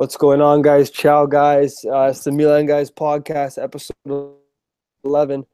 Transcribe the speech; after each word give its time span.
What's 0.00 0.16
going 0.16 0.40
on, 0.40 0.62
guys? 0.62 0.88
Ciao, 0.88 1.26
guys. 1.26 1.84
Uh, 1.84 2.04
it's 2.04 2.24
the 2.24 2.32
Milan 2.32 2.64
Guys 2.64 2.90
podcast, 2.90 3.62
episode 3.62 4.32
11. 5.04 5.44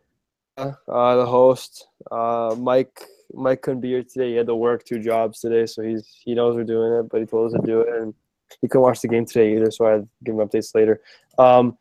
Uh, 0.56 0.70
the 0.86 1.26
host, 1.26 1.88
uh, 2.12 2.54
Mike. 2.56 2.96
Mike 3.34 3.62
couldn't 3.62 3.80
be 3.80 3.88
here 3.88 4.04
today. 4.04 4.30
He 4.30 4.36
had 4.36 4.46
to 4.46 4.54
work 4.54 4.84
two 4.84 5.00
jobs 5.00 5.40
today, 5.40 5.66
so 5.66 5.82
he's 5.82 6.06
he 6.24 6.32
knows 6.36 6.54
we're 6.54 6.62
doing 6.62 6.92
it, 6.92 7.08
but 7.10 7.18
he 7.18 7.26
told 7.26 7.52
us 7.52 7.60
to 7.60 7.66
do 7.66 7.80
it, 7.80 7.88
and 7.88 8.14
he 8.60 8.68
couldn't 8.68 8.82
watch 8.82 9.00
the 9.00 9.08
game 9.08 9.26
today 9.26 9.56
either. 9.56 9.68
So 9.72 9.84
I 9.84 9.96
would 9.96 10.08
give 10.22 10.36
him 10.36 10.46
updates 10.46 10.76
later. 10.76 11.00
Um, 11.38 11.76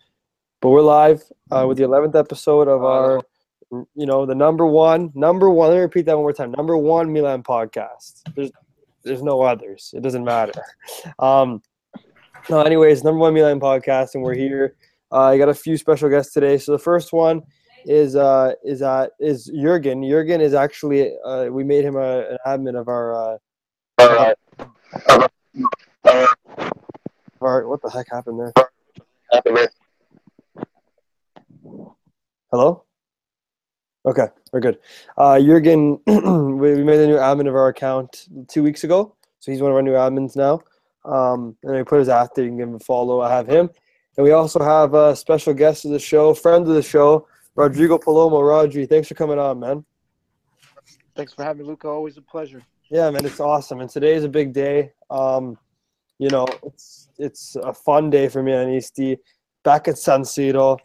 but 0.60 0.70
we're 0.70 0.82
live 0.82 1.22
uh, 1.52 1.66
with 1.68 1.78
the 1.78 1.84
11th 1.84 2.16
episode 2.16 2.68
of 2.68 2.84
our, 2.84 3.22
you 3.70 4.08
know, 4.08 4.26
the 4.26 4.34
number 4.34 4.66
one, 4.66 5.12
number 5.14 5.52
one. 5.52 5.70
Let 5.70 5.76
me 5.76 5.82
repeat 5.82 6.08
that 6.08 6.16
one 6.16 6.24
more 6.24 6.34
time. 6.34 6.50
Number 6.50 6.76
one 6.76 7.14
Milan 7.14 7.44
podcast. 7.44 8.24
There's 8.36 8.50
there's 9.04 9.22
no 9.22 9.44
others. 9.44 9.94
It 9.96 10.02
doesn't 10.02 10.26
matter. 10.26 10.64
Um, 11.20 11.62
no, 12.50 12.62
anyways, 12.62 13.04
number 13.04 13.20
one 13.20 13.34
Milan 13.34 13.60
podcast, 13.60 14.16
and 14.16 14.24
we're 14.24 14.36
here. 14.36 14.76
Uh, 15.12 15.24
I 15.24 15.38
got 15.38 15.50
a 15.50 15.54
few 15.54 15.78
special 15.78 16.10
guests 16.10 16.34
today. 16.34 16.58
So 16.58 16.72
the 16.72 16.80
first 16.80 17.14
one 17.14 17.42
is 17.86 18.16
uh, 18.16 18.54
is 18.64 18.82
uh, 18.82 19.08
is 19.20 19.46
Jurgen. 19.46 20.04
Jurgen 20.04 20.42
is 20.42 20.54
actually 20.54 21.12
uh, 21.26 21.46
we 21.46 21.64
made 21.64 21.86
him 21.86 21.96
a, 21.96 22.30
an 22.30 22.38
admin 22.46 22.80
of 22.80 22.88
our. 22.88 23.14
Uh, 23.14 23.38
what 27.40 27.82
the 27.82 27.90
heck 27.90 28.08
happened 28.12 28.40
there? 28.40 28.54
Hello. 32.52 32.84
Okay, 34.06 34.28
we're 34.54 34.60
good. 34.60 34.78
Uh, 35.18 35.40
Jurgen, 35.40 36.00
we 36.06 36.84
made 36.84 37.00
a 37.00 37.08
new 37.08 37.18
admin 37.18 37.48
of 37.48 37.56
our 37.56 37.70
account 37.70 38.28
two 38.48 38.62
weeks 38.62 38.84
ago, 38.84 39.16
so 39.40 39.52
he's 39.52 39.62
one 39.62 39.72
of 39.72 39.76
our 39.76 39.82
new 39.82 39.94
admins 39.94 40.36
now. 40.36 40.62
Um, 41.06 41.56
and 41.64 41.76
we 41.76 41.84
put 41.84 42.00
his 42.00 42.10
after 42.10 42.42
you 42.42 42.50
can 42.50 42.58
give 42.58 42.70
him 42.70 42.76
a 42.76 42.80
follow. 42.80 43.22
I 43.22 43.30
have 43.32 43.48
him, 43.48 43.70
and 44.18 44.24
we 44.24 44.32
also 44.32 44.64
have 44.64 44.94
a 44.94 45.16
special 45.16 45.54
guest 45.54 45.86
of 45.86 45.92
the 45.92 46.00
show, 46.00 46.34
friend 46.34 46.68
of 46.68 46.74
the 46.74 46.82
show, 46.82 47.28
Rodrigo 47.56 47.98
Palomo. 47.98 48.42
Rodri, 48.42 48.90
thanks 48.90 49.08
for 49.08 49.16
coming 49.16 49.40
on, 49.40 49.60
man. 49.60 49.86
Thanks 51.16 51.34
for 51.34 51.44
having 51.44 51.64
me, 51.64 51.68
Luca. 51.68 51.88
Always 51.88 52.18
a 52.18 52.22
pleasure. 52.22 52.62
Yeah, 52.90 53.10
man, 53.10 53.26
it's 53.26 53.40
awesome, 53.40 53.82
and 53.82 53.90
today 53.90 54.16
is 54.16 54.24
a 54.24 54.30
big 54.30 54.54
day. 54.54 54.92
Um, 55.10 55.58
you 56.18 56.30
know, 56.30 56.48
it's 56.64 57.10
it's 57.18 57.56
a 57.56 57.74
fun 57.74 58.10
day 58.10 58.28
for 58.28 58.42
me 58.42 58.54
and 58.54 58.70
Milanisti. 58.70 59.18
Back 59.64 59.88
at 59.88 59.98
San 59.98 60.22
Siro, 60.22 60.78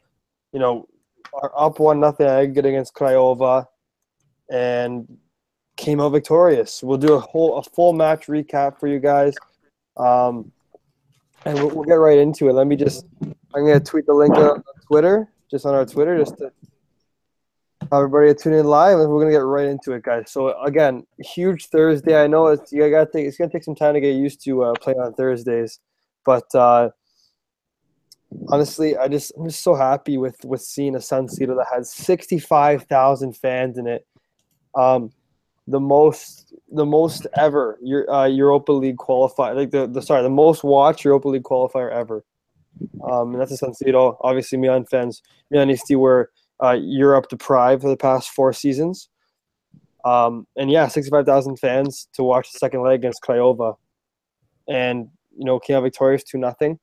you 0.53 0.59
know, 0.59 0.89
are 1.35 1.53
up 1.57 1.79
one 1.79 2.01
nothing 2.01 2.27
I 2.27 2.47
get 2.47 2.65
against 2.65 2.95
Craiova, 2.95 3.67
and 4.51 5.07
came 5.77 6.01
out 6.01 6.11
victorious. 6.11 6.83
We'll 6.83 6.99
do 6.99 7.15
a 7.15 7.21
whole 7.21 7.59
a 7.59 7.63
full 7.63 7.93
match 7.93 8.27
recap 8.27 8.79
for 8.79 8.87
you 8.87 8.99
guys. 8.99 9.35
Um, 9.97 10.53
and 11.45 11.55
we'll, 11.59 11.71
we'll, 11.71 11.85
get 11.85 11.95
right 11.95 12.19
into 12.19 12.49
it. 12.49 12.53
Let 12.53 12.67
me 12.67 12.77
just, 12.77 13.07
I'm 13.23 13.65
going 13.65 13.79
to 13.79 13.85
tweet 13.85 14.07
the 14.07 14.15
link 14.15 14.37
on 14.37 14.63
Twitter, 14.87 15.29
just 15.51 15.67
on 15.67 15.75
our 15.75 15.87
Twitter, 15.87 16.19
just 16.19 16.39
to 16.39 16.53
everybody 17.93 18.35
tune 18.35 18.55
in 18.55 18.67
live, 18.67 18.99
and 18.99 19.11
we're 19.11 19.21
going 19.21 19.33
to 19.33 19.39
get 19.39 19.45
right 19.45 19.67
into 19.67 19.93
it, 19.93 20.03
guys. 20.03 20.31
So, 20.31 20.61
again, 20.63 21.07
huge 21.19 21.67
Thursday. 21.67 22.23
I 22.23 22.27
know 22.27 22.49
it's, 22.49 22.73
you 22.73 22.89
got 22.91 23.07
to 23.07 23.13
take, 23.13 23.27
it's 23.27 23.37
going 23.37 23.51
to 23.51 23.57
take 23.57 23.65
some 23.65 23.75
time 23.75 23.95
to 23.95 24.01
get 24.01 24.15
used 24.15 24.45
to 24.45 24.65
uh, 24.65 24.73
playing 24.81 25.01
on 25.01 25.15
Thursdays, 25.15 25.81
but 26.25 26.55
uh, 26.55 26.91
honestly, 28.49 28.97
I 28.97 29.09
just, 29.09 29.33
I'm 29.37 29.47
just 29.47 29.63
so 29.63 29.75
happy 29.75 30.19
with, 30.19 30.37
with 30.45 30.63
seeing 30.63 30.95
a 30.95 31.01
San 31.01 31.27
Siro 31.27 31.57
that 31.57 31.67
has 31.73 31.93
65,000 31.93 33.37
fans 33.37 33.79
in 33.79 33.87
it. 33.87 34.07
Um, 34.75 35.11
the 35.71 35.81
most 35.81 36.55
the 36.73 36.85
most 36.85 37.27
ever 37.37 37.79
your 37.83 38.11
uh, 38.11 38.27
Europa 38.27 38.73
League 38.73 38.97
qualifier 38.97 39.55
like 39.55 39.71
the, 39.71 39.87
the 39.87 40.03
sorry 40.03 40.23
the 40.23 40.31
most 40.31 40.65
watched 40.65 41.05
Europa 41.05 41.29
League 41.29 41.43
qualifier 41.43 41.91
ever. 41.93 42.25
Um, 43.03 43.33
and 43.33 43.41
that's 43.41 43.53
a 43.53 43.57
San 43.57 43.73
Siro. 43.73 44.17
Obviously, 44.21 44.57
Milan 44.59 44.85
fans, 44.85 45.23
Milanisti 45.53 45.97
were 45.97 46.31
uh, 46.63 46.77
Europe 46.81 47.29
deprived 47.29 47.83
for 47.83 47.89
the 47.89 47.97
past 47.97 48.31
four 48.31 48.53
seasons. 48.53 49.09
Um, 50.05 50.47
and 50.57 50.71
yeah, 50.71 50.89
65,000 50.89 51.59
fans 51.59 52.09
to 52.15 52.23
watch 52.23 52.53
the 52.53 52.59
second 52.59 52.83
leg 52.83 53.01
against 53.01 53.23
Craiova. 53.23 53.77
And, 54.69 55.09
you 55.37 55.45
know, 55.45 55.59
came 55.59 55.77
out 55.77 55.83
victorious 55.83 56.25
2 56.25 56.39
nothing. 56.39 56.79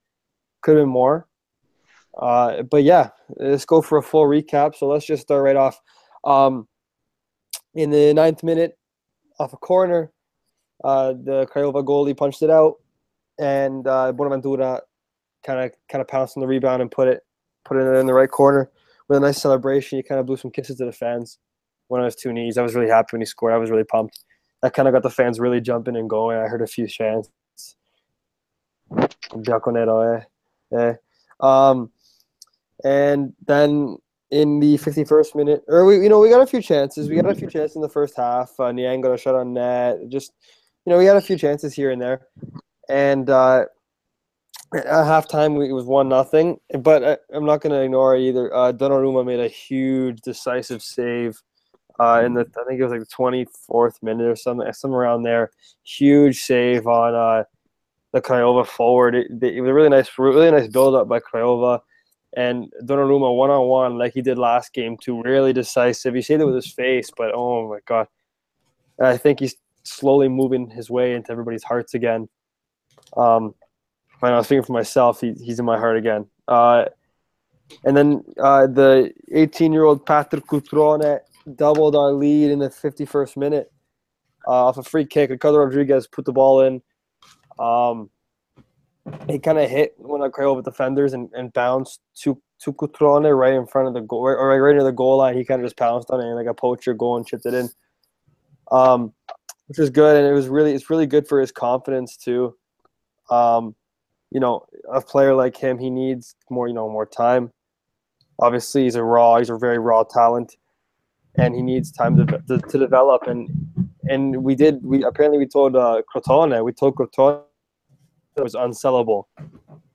Could 0.62 0.78
have 0.78 0.84
been 0.84 0.90
more. 0.90 1.28
Uh, 2.20 2.64
but 2.64 2.84
yeah, 2.84 3.10
let's 3.38 3.66
go 3.66 3.82
for 3.82 3.98
a 3.98 4.04
full 4.04 4.26
recap. 4.26 4.76
So 4.76 4.88
let's 4.88 5.06
just 5.06 5.24
start 5.24 5.44
right 5.44 5.56
off. 5.56 5.80
Um, 6.24 6.68
in 7.74 7.92
the 7.92 8.14
ninth 8.14 8.44
minute, 8.44 8.77
off 9.40 9.54
a 9.54 9.58
corner, 9.58 10.12
uh, 10.84 11.14
the 11.14 11.48
Craiova 11.54 11.84
goalie 11.84 12.16
punched 12.16 12.42
it 12.42 12.50
out, 12.50 12.76
and 13.40 13.88
uh, 13.88 14.12
Bonaventura 14.12 14.82
kind 15.46 15.60
of 15.60 15.72
kind 15.90 16.02
of 16.02 16.08
pounced 16.08 16.38
on 16.38 16.42
the 16.42 16.48
rebound 16.48 16.82
and 16.82 16.92
put 16.92 17.08
it 17.08 17.24
put 17.66 17.78
it 17.78 18.00
in 18.00 18.06
the 18.06 18.14
right 18.14 18.30
corner 18.30 18.70
with 19.08 19.18
a 19.18 19.22
nice 19.22 19.42
celebration. 19.42 19.98
He 19.98 20.04
kind 20.04 20.20
of 20.20 20.26
blew 20.26 20.38
some 20.38 20.52
kisses 20.52 20.78
to 20.78 20.86
the 20.86 20.92
fans. 20.92 21.40
One 21.88 22.02
of 22.02 22.06
his 22.06 22.16
two 22.16 22.34
knees. 22.34 22.58
I 22.58 22.62
was 22.62 22.76
really 22.76 22.90
happy 22.90 23.10
when 23.12 23.22
he 23.22 23.26
scored. 23.26 23.54
I 23.54 23.58
was 23.58 23.70
really 23.70 23.84
pumped. 23.84 24.20
That 24.62 24.74
kind 24.74 24.88
of 24.88 24.94
got 24.94 25.04
the 25.04 25.10
fans 25.10 25.40
really 25.40 25.62
jumping 25.62 25.96
and 25.96 26.10
going. 26.10 26.38
I 26.38 26.48
heard 26.48 26.62
a 26.62 26.68
few 26.68 26.88
chants. 26.88 27.30
Bianconero, 28.92 30.22
eh? 30.74 30.78
eh. 30.78 30.94
Um, 31.40 31.92
and 32.84 33.34
then 33.46 33.98
in 34.32 34.60
the 34.60 34.78
51st 34.78 35.36
minute, 35.36 35.64
or 35.68 35.86
we, 35.86 35.96
you 36.00 36.10
know, 36.10 36.20
we 36.20 36.30
got 36.30 36.42
a 36.42 36.48
few 36.48 36.62
chances. 36.62 37.10
We 37.10 37.16
got 37.16 37.30
a 37.30 37.36
few 37.36 37.50
chances 37.50 37.76
in 37.76 37.82
the 37.82 37.90
first 37.90 38.18
half. 38.18 38.52
Uh, 38.60 38.72
Niang 38.72 39.02
got 39.02 39.14
a 39.14 39.18
shot 39.18 39.36
on 39.36 39.54
net. 39.54 40.00
Just, 40.10 40.34
you 40.86 40.92
know, 40.92 40.98
we 40.98 41.06
had 41.06 41.16
a 41.16 41.22
few 41.22 41.38
chances 41.38 41.74
here 41.74 41.92
and 41.92 42.02
there. 42.02 42.28
And 42.90 43.30
uh, 43.30 43.66
at 44.76 44.86
halftime, 44.86 45.58
we, 45.58 45.70
it 45.70 45.74
was 45.74 45.86
one 45.86 46.10
nothing. 46.10 46.60
But 46.80 47.04
I, 47.04 47.36
am 47.36 47.46
not 47.46 47.62
going 47.62 47.72
to 47.72 47.82
ignore 47.82 48.16
it 48.16 48.22
either. 48.22 48.54
Uh, 48.54 48.74
Donnarumma 48.74 49.26
made 49.26 49.40
a 49.40 49.48
huge, 49.48 50.22
decisive 50.22 50.82
save. 50.82 51.42
Uh, 52.00 52.22
in 52.26 52.34
the, 52.34 52.42
I 52.42 52.64
think 52.68 52.80
it 52.80 52.84
was 52.84 52.92
like 52.92 53.00
the 53.00 53.06
24th 53.08 54.04
minute 54.04 54.28
or 54.28 54.36
something, 54.36 54.72
somewhere 54.74 55.02
around 55.02 55.24
there. 55.24 55.52
Huge 55.84 56.42
save 56.42 56.86
on 56.86 57.16
uh, 57.16 57.44
the 58.12 58.22
Craiova 58.22 58.68
forward. 58.68 59.16
It, 59.16 59.28
it 59.42 59.62
was 59.62 59.70
a 59.70 59.74
really 59.74 59.90
nice, 59.90 60.10
really 60.18 60.52
nice 60.52 60.68
build 60.68 60.96
up 60.96 61.08
by 61.08 61.20
Craiova 61.20 61.80
and 62.38 62.72
Donnarumma 62.84 63.36
one 63.36 63.50
on 63.50 63.68
one 63.68 63.98
like 63.98 64.14
he 64.14 64.22
did 64.22 64.38
last 64.38 64.72
game 64.72 64.96
too, 64.96 65.24
really 65.24 65.54
decisive. 65.54 66.14
He 66.14 66.22
said 66.22 66.40
it 66.40 66.46
with 66.46 66.54
his 66.54 66.72
face, 66.72 67.10
but 67.18 67.32
oh 67.34 67.68
my 67.68 67.80
god, 67.88 68.08
I 69.02 69.18
think 69.18 69.40
he's 69.40 69.56
slowly 69.82 70.28
moving 70.28 70.70
his 70.70 70.88
way 70.88 71.16
into 71.16 71.32
everybody's 71.32 71.64
hearts 71.64 71.96
again. 71.96 72.30
Um, 73.18 73.56
when 74.20 74.34
I 74.34 74.38
was 74.38 74.48
thinking 74.48 74.66
for 74.66 74.74
myself, 74.74 75.20
he, 75.20 75.34
he's 75.34 75.60
in 75.60 75.66
my 75.66 75.80
heart 75.80 75.98
again. 75.98 76.28
Uh, 76.48 76.86
and 77.84 77.98
then 77.98 78.24
uh, 78.40 78.68
the 78.68 79.12
18-year-old 79.34 80.06
Patrick 80.06 80.46
Cutrone 80.46 81.20
doubled 81.56 81.96
our 81.96 82.12
lead 82.14 82.52
in 82.52 82.60
the 82.60 82.70
51st 82.70 83.36
minute 83.38 83.72
uh, 84.48 84.68
off 84.68 84.78
a 84.78 84.84
free 84.84 85.06
kick. 85.06 85.32
Ricardo 85.32 85.58
Rodriguez 85.58 86.06
put 86.08 86.26
the 86.26 86.32
ball 86.32 86.62
in. 86.62 86.82
Um, 87.58 88.12
he 89.30 89.40
kind 89.40 89.58
of 89.58 89.70
hit 89.70 89.94
one 89.98 90.22
of 90.22 90.32
the 90.32 90.38
Craiova 90.38 90.64
defenders 90.64 91.14
and, 91.14 91.30
and 91.34 91.54
bounced 91.54 92.02
to 92.24 92.42
to 92.60 92.74
Cutrone 92.74 93.38
right 93.38 93.54
in 93.54 93.68
front 93.68 93.88
of 93.88 93.94
the 93.94 94.02
goal, 94.02 94.24
right, 94.26 94.34
right, 94.34 94.58
right 94.58 94.74
near 94.74 94.84
the 94.84 94.92
goal 94.92 95.18
line. 95.18 95.38
He 95.38 95.46
kind 95.46 95.62
of 95.62 95.66
just 95.66 95.78
pounced 95.78 96.10
on 96.10 96.20
it 96.20 96.26
and 96.26 96.36
like 96.36 96.48
a 96.48 96.54
poacher 96.54 96.94
goal 96.94 97.18
and 97.18 97.26
chipped 97.26 97.46
it 97.46 97.54
in, 97.54 97.70
um, 98.72 99.14
which 99.68 99.78
was 99.78 99.92
good. 99.92 100.18
And 100.18 100.26
it 100.26 100.34
was 100.34 100.48
really 100.48 100.74
it's 100.74 100.90
really 100.90 101.06
good 101.06 101.28
for 101.28 101.40
his 101.40 101.52
confidence 101.52 102.18
too. 102.18 102.56
Um, 103.30 103.76
you 104.32 104.40
know, 104.40 104.66
a 104.92 105.02
player 105.02 105.36
like 105.36 105.56
him, 105.56 105.78
he 105.78 105.90
needs 105.90 106.36
more 106.50 106.68
you 106.68 106.74
know 106.74 106.90
more 106.90 107.06
time. 107.06 107.52
Obviously, 108.40 108.84
he's 108.84 108.96
a 108.96 109.04
raw, 109.04 109.38
he's 109.38 109.50
a 109.50 109.58
very 109.58 109.80
raw 109.80 110.04
talent, 110.04 110.58
and 111.38 111.56
he 111.56 111.62
needs 111.62 111.92
time 111.92 112.18
to 112.18 112.26
to, 112.48 112.58
to 112.58 112.78
develop. 112.78 113.24
And 113.24 113.50
and 114.10 114.44
we 114.44 114.56
did 114.56 114.84
we 114.84 115.04
apparently 115.04 115.38
we 115.38 115.46
told 115.46 115.76
uh, 115.76 116.02
Crotone, 116.14 116.64
we 116.64 116.74
told 116.74 116.96
Crotone 116.96 117.44
was 118.44 118.56
unsellable. 118.56 119.24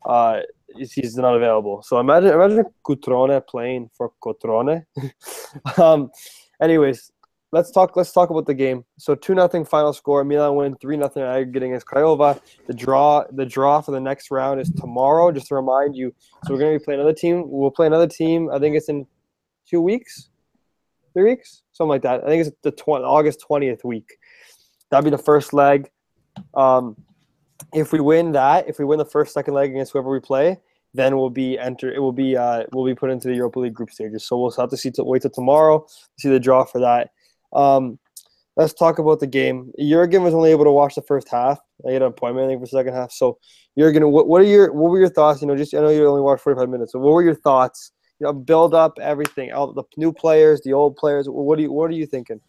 Uh, 0.05 0.41
he's 0.77 1.17
not 1.17 1.35
available. 1.35 1.83
So 1.83 1.99
imagine 1.99 2.31
imagine 2.31 2.65
Cutrone 2.87 3.47
playing 3.47 3.91
for 3.97 4.13
Crotone. 4.23 4.85
um, 5.79 6.11
anyways, 6.61 7.13
let's 7.53 7.71
talk. 7.71 7.97
Let's 7.97 8.13
talk 8.13 8.31
about 8.31 8.47
the 8.47 8.55
game. 8.55 8.85
So 8.99 9.15
two 9.15 9.35
nothing 9.35 9.65
final 9.65 9.93
score. 9.93 10.25
Milan 10.25 10.57
win 10.57 10.77
three 10.77 10.97
nothing 10.97 11.23
aggregate 11.23 11.63
against 11.63 11.87
Craiova. 11.87 12.41
The 12.67 12.75
draw 12.75 13.25
the 13.33 13.47
draw 13.47 13.81
for 13.81 13.93
the 13.93 14.01
next 14.01 14.31
round 14.31 14.61
is 14.61 14.71
tomorrow. 14.71 15.31
Just 15.31 15.49
to 15.49 15.55
remind 15.55 15.95
you. 15.95 16.15
So 16.45 16.53
we're 16.53 16.61
gonna 16.61 16.79
be 16.79 16.85
playing 16.85 17.01
another 17.01 17.15
team. 17.15 17.45
We'll 17.47 17.71
play 17.71 17.87
another 17.87 18.09
team. 18.09 18.51
I 18.53 18.59
think 18.59 18.77
it's 18.77 18.89
in 18.89 19.07
two 19.69 19.81
weeks, 19.81 20.31
three 21.15 21.25
weeks, 21.25 21.63
something 21.73 21.91
like 21.91 22.03
that. 22.03 22.25
I 22.25 22.27
think 22.27 22.47
it's 22.47 22.57
the 22.63 22.73
20, 22.73 23.05
August 23.05 23.41
twentieth 23.41 23.85
week. 23.85 24.17
That'd 24.91 25.05
be 25.05 25.11
the 25.11 25.23
first 25.23 25.53
leg. 25.53 25.91
Um, 26.55 26.97
if 27.73 27.93
we 27.93 28.01
win 28.01 28.33
that, 28.33 28.69
if 28.69 28.79
we 28.79 28.85
win 28.85 28.99
the 28.99 29.05
first, 29.05 29.35
second 29.35 29.55
leg 29.55 29.71
against 29.71 29.93
whoever 29.93 30.11
we 30.11 30.21
play, 30.21 30.59
then 30.95 31.17
we'll 31.17 31.31
be 31.31 31.59
enter. 31.59 31.93
It 31.93 32.01
will 32.01 32.13
be 32.13 32.37
uh, 32.37 32.65
we'll 32.73 32.85
be 32.85 32.95
put 32.95 33.11
into 33.11 33.29
the 33.29 33.35
Europa 33.35 33.61
League 33.61 33.75
group 33.75 33.91
stages. 33.91 34.27
So 34.27 34.39
we'll 34.39 34.51
have 34.53 34.71
to 34.71 34.77
see 34.77 34.91
to 34.93 35.05
wait 35.05 35.23
till 35.23 35.31
tomorrow 35.31 35.81
to 35.81 36.21
see 36.21 36.29
the 36.29 36.41
draw 36.41 36.65
for 36.65 36.81
that. 36.81 37.11
Um, 37.53 37.99
let's 38.57 38.75
talk 38.75 38.99
about 38.99 39.21
the 39.21 39.27
game. 39.27 39.73
Jurgen 39.79 40.23
was 40.23 40.35
only 40.35 40.51
able 40.51 40.65
to 40.65 40.71
watch 40.71 40.95
the 40.95 41.03
first 41.03 41.29
half. 41.29 41.59
I 41.87 41.93
had 41.93 42.03
an 42.03 42.09
appointment 42.09 42.47
I 42.47 42.49
think 42.49 42.61
for 42.61 42.67
the 42.67 42.79
second 42.79 42.95
half. 42.95 43.13
So 43.13 43.39
Jurgen, 43.79 44.11
what, 44.11 44.29
what 44.29 44.41
are 44.43 44.45
your 44.45 44.73
what 44.73 44.91
were 44.91 44.99
your 44.99 45.09
thoughts? 45.09 45.41
You 45.41 45.49
know, 45.49 45.57
just 45.57 45.75
I 45.75 45.79
know 45.79 45.89
you 45.89 46.07
only 46.07 46.21
watched 46.21 46.43
forty 46.43 46.59
five 46.59 46.69
minutes. 46.69 46.93
So 46.93 46.99
what 46.99 47.13
were 47.13 47.23
your 47.23 47.35
thoughts? 47.35 47.93
You 48.21 48.27
know, 48.27 48.33
build 48.33 48.75
up 48.75 48.99
everything. 49.01 49.53
All 49.53 49.73
the 49.73 49.85
new 49.97 50.13
players, 50.13 50.61
the 50.63 50.73
old 50.73 50.97
players. 50.97 51.27
What 51.29 51.57
do 51.57 51.63
you 51.63 51.73
what 51.73 51.91
are 51.91 51.95
you 51.95 52.07
thinking? 52.07 52.41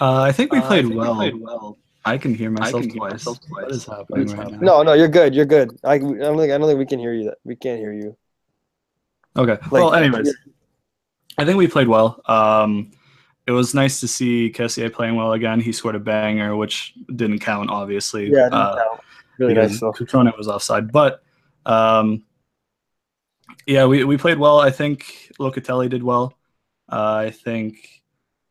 Uh, 0.00 0.20
I 0.22 0.32
think 0.32 0.52
we 0.52 0.60
played, 0.60 0.84
uh, 0.84 0.88
think 0.88 1.00
well. 1.00 1.12
We 1.12 1.30
played 1.30 1.40
well. 1.40 1.78
I 2.06 2.16
can 2.16 2.34
hear 2.34 2.50
myself, 2.50 2.82
can 2.82 2.92
twice. 2.92 3.10
Hear 3.10 3.14
myself 3.14 3.40
twice. 3.40 3.62
What 3.62 3.72
is 3.72 3.84
happening 3.84 4.28
right 4.36 4.50
now? 4.52 4.58
No, 4.58 4.82
no, 4.82 4.92
you're 4.94 5.08
good. 5.08 5.34
You're 5.34 5.44
good. 5.44 5.78
I, 5.84 5.94
I 5.94 5.98
don't 5.98 6.38
think 6.38 6.52
I 6.52 6.58
don't 6.58 6.66
think 6.68 6.78
we 6.78 6.86
can 6.86 6.98
hear 6.98 7.12
you. 7.12 7.24
That 7.24 7.38
we 7.44 7.56
can't 7.56 7.78
hear 7.78 7.92
you. 7.92 8.16
Okay. 9.36 9.52
Like, 9.52 9.70
well, 9.70 9.94
anyways, 9.94 10.34
I 11.36 11.44
think 11.44 11.58
we 11.58 11.66
played 11.66 11.88
well. 11.88 12.22
Um, 12.26 12.92
it 13.46 13.52
was 13.52 13.74
nice 13.74 14.00
to 14.00 14.08
see 14.08 14.50
Kessié 14.50 14.92
playing 14.92 15.16
well 15.16 15.32
again. 15.32 15.60
He 15.60 15.72
scored 15.72 15.94
a 15.94 16.00
banger, 16.00 16.56
which 16.56 16.94
didn't 17.14 17.40
count, 17.40 17.70
obviously. 17.70 18.24
Yeah, 18.24 18.44
didn't 18.44 18.54
uh, 18.54 18.76
count. 18.76 19.00
Really 19.38 19.54
nice. 19.54 19.80
Cutrone 19.80 20.36
was 20.38 20.48
offside, 20.48 20.90
but 20.90 21.22
um, 21.66 22.24
yeah, 23.66 23.84
we, 23.84 24.04
we 24.04 24.16
played 24.16 24.38
well. 24.38 24.60
I 24.60 24.70
think 24.70 25.32
Locatelli 25.38 25.90
did 25.90 26.02
well. 26.02 26.32
Uh, 26.90 27.26
I 27.26 27.30
think 27.30 27.95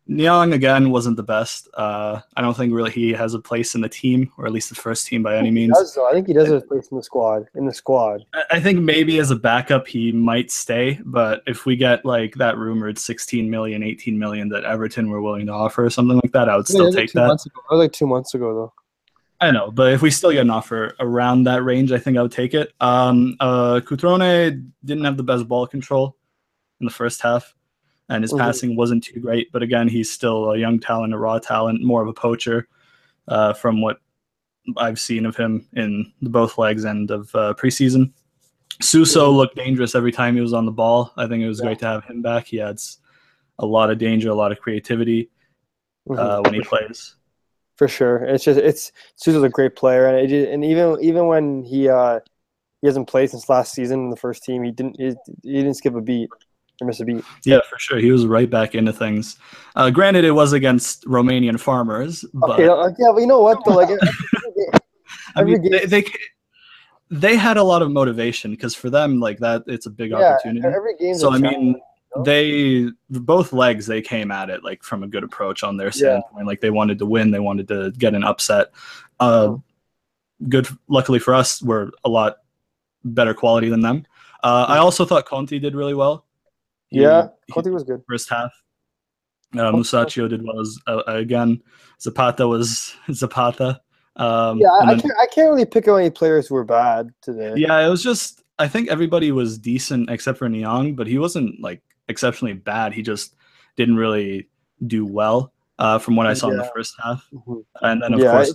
Niang 0.07 0.53
again 0.53 0.91
wasn't 0.91 1.17
the 1.17 1.23
best. 1.23 1.67
Uh, 1.73 2.21
I 2.35 2.41
don't 2.41 2.55
think 2.55 2.73
really 2.73 2.91
he 2.91 3.11
has 3.13 3.33
a 3.33 3.39
place 3.39 3.73
in 3.73 3.81
the 3.81 3.89
team, 3.89 4.31
or 4.37 4.45
at 4.45 4.51
least 4.51 4.69
the 4.69 4.75
first 4.75 5.07
team 5.07 5.23
by 5.23 5.35
any 5.35 5.49
means. 5.49 5.73
Does, 5.73 5.97
I 5.97 6.13
think 6.13 6.27
he 6.27 6.33
does 6.33 6.47
have 6.49 6.61
a 6.61 6.65
place 6.65 6.87
in 6.89 6.97
the 6.97 7.03
squad. 7.03 7.47
In 7.55 7.65
the 7.65 7.73
squad, 7.73 8.23
I 8.51 8.59
think 8.59 8.79
maybe 8.79 9.17
as 9.17 9.31
a 9.31 9.35
backup 9.35 9.87
he 9.87 10.11
might 10.11 10.51
stay, 10.51 10.99
but 11.05 11.41
if 11.47 11.65
we 11.65 11.75
get 11.75 12.05
like 12.05 12.35
that 12.35 12.57
rumored 12.57 12.99
16 12.99 13.49
million, 13.49 13.81
18 13.81 14.17
million 14.17 14.47
that 14.49 14.63
Everton 14.63 15.09
were 15.09 15.21
willing 15.21 15.47
to 15.47 15.53
offer 15.53 15.83
or 15.83 15.89
something 15.89 16.17
like 16.17 16.31
that, 16.33 16.49
I 16.49 16.57
would 16.57 16.67
still 16.67 16.93
take 16.93 17.11
that. 17.13 17.27
Months 17.27 17.47
ago. 17.47 17.61
That 17.69 17.75
was 17.75 17.83
like 17.83 17.91
two 17.91 18.07
months 18.07 18.35
ago 18.35 18.53
though. 18.53 18.73
I 19.41 19.51
know, 19.51 19.71
but 19.71 19.91
if 19.91 20.01
we 20.01 20.11
still 20.11 20.31
get 20.31 20.41
an 20.41 20.49
offer 20.49 20.95
around 20.99 21.43
that 21.45 21.63
range, 21.63 21.91
I 21.91 21.97
think 21.97 22.17
I 22.17 22.21
would 22.21 22.31
take 22.31 22.53
it. 22.53 22.71
Um, 22.79 23.35
uh, 23.39 23.81
Cutrone 23.83 24.71
didn't 24.83 25.03
have 25.03 25.17
the 25.17 25.23
best 25.23 25.47
ball 25.47 25.65
control 25.65 26.15
in 26.79 26.85
the 26.85 26.93
first 26.93 27.21
half 27.21 27.54
and 28.09 28.23
his 28.23 28.31
mm-hmm. 28.31 28.41
passing 28.41 28.75
wasn't 28.75 29.03
too 29.03 29.19
great. 29.19 29.51
But 29.51 29.63
again, 29.63 29.87
he's 29.87 30.11
still 30.11 30.51
a 30.51 30.57
young 30.57 30.79
talent, 30.79 31.13
a 31.13 31.17
raw 31.17 31.39
talent, 31.39 31.83
more 31.83 32.01
of 32.01 32.07
a 32.07 32.13
poacher 32.13 32.67
uh, 33.27 33.53
from 33.53 33.81
what 33.81 33.99
I've 34.77 34.99
seen 34.99 35.25
of 35.25 35.35
him 35.35 35.67
in 35.73 36.11
the 36.21 36.29
both 36.29 36.57
legs 36.57 36.85
end 36.85 37.11
of 37.11 37.33
uh, 37.35 37.53
preseason. 37.57 38.11
Suso 38.81 39.27
mm-hmm. 39.27 39.37
looked 39.37 39.55
dangerous 39.55 39.95
every 39.95 40.11
time 40.11 40.35
he 40.35 40.41
was 40.41 40.53
on 40.53 40.65
the 40.65 40.71
ball. 40.71 41.13
I 41.17 41.27
think 41.27 41.43
it 41.43 41.47
was 41.47 41.59
yeah. 41.59 41.67
great 41.67 41.79
to 41.79 41.85
have 41.85 42.03
him 42.05 42.21
back. 42.21 42.47
He 42.47 42.61
adds 42.61 42.99
a 43.59 43.65
lot 43.65 43.89
of 43.89 43.97
danger, 43.97 44.29
a 44.29 44.35
lot 44.35 44.51
of 44.51 44.59
creativity 44.59 45.29
mm-hmm. 46.07 46.19
uh, 46.19 46.41
when 46.41 46.53
he 46.53 46.61
plays. 46.61 47.15
For 47.77 47.87
sure, 47.87 48.23
it's 48.23 48.43
just 48.43 48.57
it's 48.57 48.91
Suso's 49.17 49.43
a 49.43 49.49
great 49.49 49.75
player, 49.75 50.07
and 50.07 50.31
it, 50.31 50.49
and 50.49 50.63
even 50.63 50.97
even 51.01 51.27
when 51.27 51.61
he 51.61 51.89
uh, 51.89 52.21
he 52.81 52.87
hasn't 52.87 53.09
played 53.09 53.29
since 53.29 53.49
last 53.49 53.73
season 53.73 53.99
in 53.99 54.09
the 54.09 54.15
first 54.15 54.43
team, 54.43 54.63
he 54.63 54.71
didn't 54.71 54.95
he, 54.97 55.13
he 55.43 55.53
didn't 55.55 55.73
skip 55.73 55.93
a 55.93 56.01
beat 56.01 56.29
miss 56.83 56.99
a 56.99 57.05
beat. 57.05 57.23
Yeah, 57.43 57.59
for 57.69 57.79
sure. 57.79 57.99
He 57.99 58.11
was 58.11 58.25
right 58.25 58.49
back 58.49 58.75
into 58.75 58.91
things. 58.91 59.37
Uh, 59.75 59.89
granted, 59.89 60.25
it 60.25 60.31
was 60.31 60.51
against 60.51 61.05
Romanian 61.05 61.59
farmers. 61.59 62.25
But... 62.33 62.51
Okay, 62.51 62.67
uh, 62.67 62.89
yeah, 62.99 63.11
but 63.13 63.21
you 63.21 63.27
know 63.27 63.41
what? 63.41 63.63
Though, 63.65 63.75
like, 63.75 63.89
I 65.35 65.43
mean, 65.43 65.61
they, 65.69 65.85
they, 65.85 66.03
they 67.09 67.35
had 67.35 67.57
a 67.57 67.63
lot 67.63 67.81
of 67.81 67.91
motivation 67.91 68.51
because 68.51 68.75
for 68.75 68.89
them, 68.89 69.19
like 69.19 69.39
that, 69.39 69.63
it's 69.67 69.85
a 69.85 69.89
big 69.89 70.11
yeah, 70.11 70.33
opportunity. 70.33 70.67
Every 70.67 70.97
game. 70.97 71.15
So 71.15 71.31
I 71.31 71.37
mean, 71.37 71.79
they 72.23 72.89
both 73.09 73.53
legs 73.53 73.85
they 73.85 74.01
came 74.01 74.31
at 74.31 74.49
it 74.49 74.63
like 74.63 74.83
from 74.83 75.03
a 75.03 75.07
good 75.07 75.23
approach 75.23 75.63
on 75.63 75.77
their 75.77 75.91
standpoint. 75.91 76.33
Yeah. 76.39 76.43
Like 76.43 76.61
they 76.61 76.69
wanted 76.69 76.99
to 76.99 77.05
win, 77.05 77.31
they 77.31 77.39
wanted 77.39 77.67
to 77.69 77.91
get 77.91 78.13
an 78.13 78.23
upset. 78.23 78.71
Uh, 79.19 79.47
oh. 79.47 79.63
Good. 80.49 80.67
Luckily 80.89 81.19
for 81.19 81.33
us, 81.33 81.61
we're 81.61 81.91
a 82.03 82.09
lot 82.09 82.37
better 83.05 83.33
quality 83.33 83.69
than 83.69 83.81
them. 83.81 84.05
Uh, 84.43 84.65
I 84.67 84.77
also 84.77 85.05
thought 85.05 85.25
Conti 85.25 85.59
did 85.59 85.75
really 85.75 85.93
well. 85.93 86.24
He, 86.89 87.01
yeah, 87.01 87.27
Conti 87.51 87.69
was 87.69 87.83
good. 87.83 88.01
First 88.07 88.29
half. 88.29 88.51
Uh, 89.53 89.71
Musacchio 89.71 90.29
did 90.29 90.43
well 90.43 90.59
as, 90.59 90.77
uh, 90.87 91.03
again. 91.07 91.61
Zapata 92.01 92.47
was 92.47 92.95
Zapata. 93.11 93.79
Um, 94.17 94.59
yeah, 94.59 94.69
I, 94.81 94.85
then, 94.87 95.01
can't, 95.01 95.13
I 95.21 95.27
can't 95.27 95.49
really 95.49 95.65
pick 95.65 95.87
out 95.87 95.95
any 95.97 96.09
players 96.09 96.47
who 96.47 96.55
were 96.55 96.63
bad 96.63 97.09
today. 97.21 97.53
Yeah, 97.55 97.85
it 97.85 97.89
was 97.89 98.03
just 98.03 98.43
I 98.59 98.67
think 98.67 98.89
everybody 98.89 99.31
was 99.31 99.57
decent 99.57 100.09
except 100.09 100.37
for 100.37 100.47
Niang, 100.47 100.95
but 100.95 101.07
he 101.07 101.17
wasn't 101.17 101.59
like 101.61 101.81
exceptionally 102.07 102.53
bad. 102.53 102.93
He 102.93 103.01
just 103.01 103.35
didn't 103.75 103.97
really 103.97 104.47
do 104.87 105.05
well 105.05 105.53
uh, 105.79 105.99
from 105.99 106.15
what 106.15 106.27
I 106.27 106.33
saw 106.33 106.47
yeah. 106.47 106.53
in 106.53 106.57
the 106.59 106.71
first 106.73 106.95
half. 107.03 107.27
Mm-hmm. 107.33 107.59
And 107.81 108.01
then 108.01 108.13
of 108.13 108.19
yeah, 108.19 108.31
course 108.31 108.53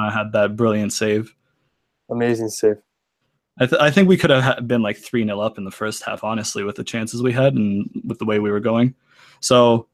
I 0.00 0.10
had 0.10 0.32
that 0.32 0.56
brilliant 0.56 0.92
save. 0.92 1.34
Amazing 2.10 2.48
save. 2.48 2.76
I, 3.58 3.66
th- 3.66 3.80
I 3.80 3.90
think 3.90 4.08
we 4.08 4.16
could 4.16 4.30
have 4.30 4.68
been 4.68 4.82
like 4.82 4.98
3 4.98 5.24
0 5.24 5.40
up 5.40 5.58
in 5.58 5.64
the 5.64 5.70
first 5.70 6.02
half, 6.02 6.22
honestly, 6.22 6.62
with 6.62 6.76
the 6.76 6.84
chances 6.84 7.22
we 7.22 7.32
had 7.32 7.54
and 7.54 7.88
with 8.04 8.18
the 8.18 8.26
way 8.26 8.38
we 8.38 8.50
were 8.50 8.60
going. 8.60 8.94
So 9.40 9.88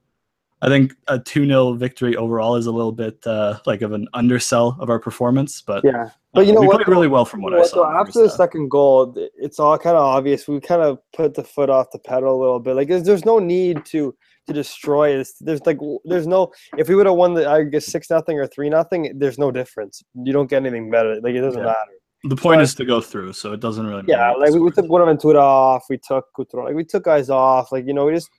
I 0.62 0.68
think 0.68 0.94
a 1.08 1.18
2 1.18 1.46
0 1.46 1.74
victory 1.74 2.16
overall 2.16 2.56
is 2.56 2.66
a 2.66 2.72
little 2.72 2.92
bit 2.92 3.24
uh, 3.26 3.58
like 3.66 3.82
of 3.82 3.92
an 3.92 4.08
undersell 4.14 4.76
of 4.80 4.90
our 4.90 4.98
performance. 4.98 5.60
But 5.60 5.84
yeah, 5.84 6.10
but 6.32 6.46
you 6.46 6.52
uh, 6.52 6.54
know 6.54 6.60
we 6.60 6.66
what? 6.68 6.76
played 6.76 6.88
really 6.88 7.08
well 7.08 7.24
from 7.24 7.42
what, 7.42 7.52
I 7.52 7.64
saw. 7.64 8.00
after 8.00 8.22
the 8.22 8.30
second 8.30 8.70
goal, 8.70 9.14
it's 9.36 9.58
all 9.58 9.76
kind 9.78 9.96
of 9.96 10.02
obvious. 10.02 10.48
We 10.48 10.60
kind 10.60 10.82
of 10.82 10.98
put 11.12 11.34
the 11.34 11.44
foot 11.44 11.70
off 11.70 11.90
the 11.92 11.98
pedal 11.98 12.34
a 12.34 12.40
little 12.40 12.60
bit. 12.60 12.76
Like 12.76 12.88
there's, 12.88 13.04
there's 13.04 13.24
no 13.24 13.38
need 13.38 13.84
to 13.86 14.14
to 14.48 14.52
destroy 14.52 15.20
us. 15.20 15.34
There's 15.40 15.64
like 15.66 15.78
there's 16.04 16.26
no 16.26 16.52
if 16.78 16.88
we 16.88 16.94
would 16.94 17.06
have 17.06 17.16
won 17.16 17.34
the 17.34 17.48
I 17.48 17.64
guess 17.64 17.86
six 17.86 18.10
nothing 18.10 18.38
or 18.38 18.46
three 18.46 18.68
nothing, 18.68 19.12
there's 19.18 19.38
no 19.38 19.50
difference. 19.50 20.02
You 20.14 20.32
don't 20.32 20.48
get 20.50 20.62
anything 20.62 20.90
better. 20.90 21.20
Like 21.20 21.34
it 21.34 21.40
doesn't 21.40 21.60
yeah. 21.60 21.66
matter. 21.66 21.92
The 22.24 22.36
point 22.36 22.58
but, 22.58 22.62
is 22.62 22.74
to 22.76 22.84
go 22.84 23.00
through, 23.00 23.32
so 23.32 23.52
it 23.52 23.60
doesn't 23.60 23.86
really. 23.86 24.04
Yeah, 24.06 24.30
like 24.32 24.52
we, 24.52 24.60
we 24.60 24.70
took 24.70 24.86
Bonaventura 24.86 25.40
off, 25.40 25.86
we 25.90 25.98
took 25.98 26.26
Cutrone, 26.38 26.66
like 26.66 26.74
we 26.74 26.84
took 26.84 27.04
guys 27.04 27.30
off, 27.30 27.72
like 27.72 27.86
you 27.86 27.94
know, 27.94 28.06
we 28.06 28.14
just 28.14 28.30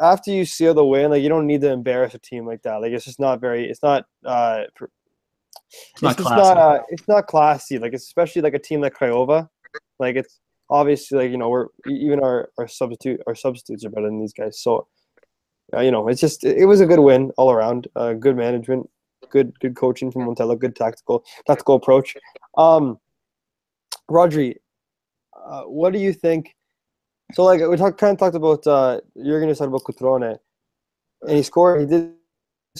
after 0.00 0.30
you 0.30 0.44
seal 0.44 0.74
the 0.74 0.84
win, 0.84 1.10
like 1.10 1.22
you 1.22 1.28
don't 1.28 1.46
need 1.46 1.60
to 1.62 1.70
embarrass 1.70 2.14
a 2.14 2.18
team 2.18 2.46
like 2.46 2.62
that. 2.62 2.76
Like 2.76 2.92
it's 2.92 3.04
just 3.04 3.20
not 3.20 3.40
very, 3.40 3.68
it's 3.68 3.82
not. 3.82 4.04
uh 4.24 4.64
It's, 5.94 6.02
not 6.02 6.16
classy. 6.16 6.36
Not, 6.36 6.56
uh, 6.56 6.82
it's 6.90 7.08
not 7.08 7.26
classy. 7.26 7.78
Like 7.78 7.92
especially 7.94 8.42
like 8.42 8.54
a 8.54 8.58
team 8.58 8.80
like 8.80 8.94
Craiova, 8.94 9.48
like 9.98 10.16
it's 10.16 10.38
obviously 10.70 11.18
like 11.18 11.30
you 11.30 11.38
know 11.38 11.48
we're 11.48 11.68
even 11.88 12.20
our 12.20 12.50
our 12.58 12.68
substitute 12.68 13.20
our 13.26 13.34
substitutes 13.34 13.84
are 13.84 13.90
better 13.90 14.06
than 14.06 14.20
these 14.20 14.32
guys. 14.32 14.60
So 14.60 14.86
uh, 15.74 15.80
you 15.80 15.90
know 15.90 16.08
it's 16.08 16.20
just 16.20 16.44
it, 16.44 16.58
it 16.58 16.64
was 16.66 16.80
a 16.80 16.86
good 16.86 17.00
win 17.00 17.32
all 17.36 17.50
around. 17.50 17.88
Uh, 17.96 18.12
good 18.12 18.36
management, 18.36 18.88
good 19.30 19.58
good 19.60 19.74
coaching 19.74 20.12
from 20.12 20.22
Montella, 20.22 20.58
good 20.58 20.76
tactical 20.76 21.24
tactical 21.46 21.74
approach. 21.74 22.16
Um, 22.56 22.98
Rodri, 24.10 24.56
uh, 25.36 25.62
what 25.62 25.92
do 25.92 25.98
you 25.98 26.12
think? 26.12 26.54
So, 27.32 27.44
like 27.44 27.60
we 27.60 27.76
talked, 27.76 27.98
kind 27.98 28.12
of 28.12 28.18
talked 28.18 28.36
about. 28.36 28.66
Uh, 28.66 29.00
you're 29.14 29.40
going 29.40 29.52
to 29.52 29.58
talk 29.58 29.68
about 29.68 29.82
Cutrone, 29.82 30.38
and 31.22 31.36
he 31.36 31.42
scored. 31.42 31.80
He 31.80 31.86
did. 31.86 32.12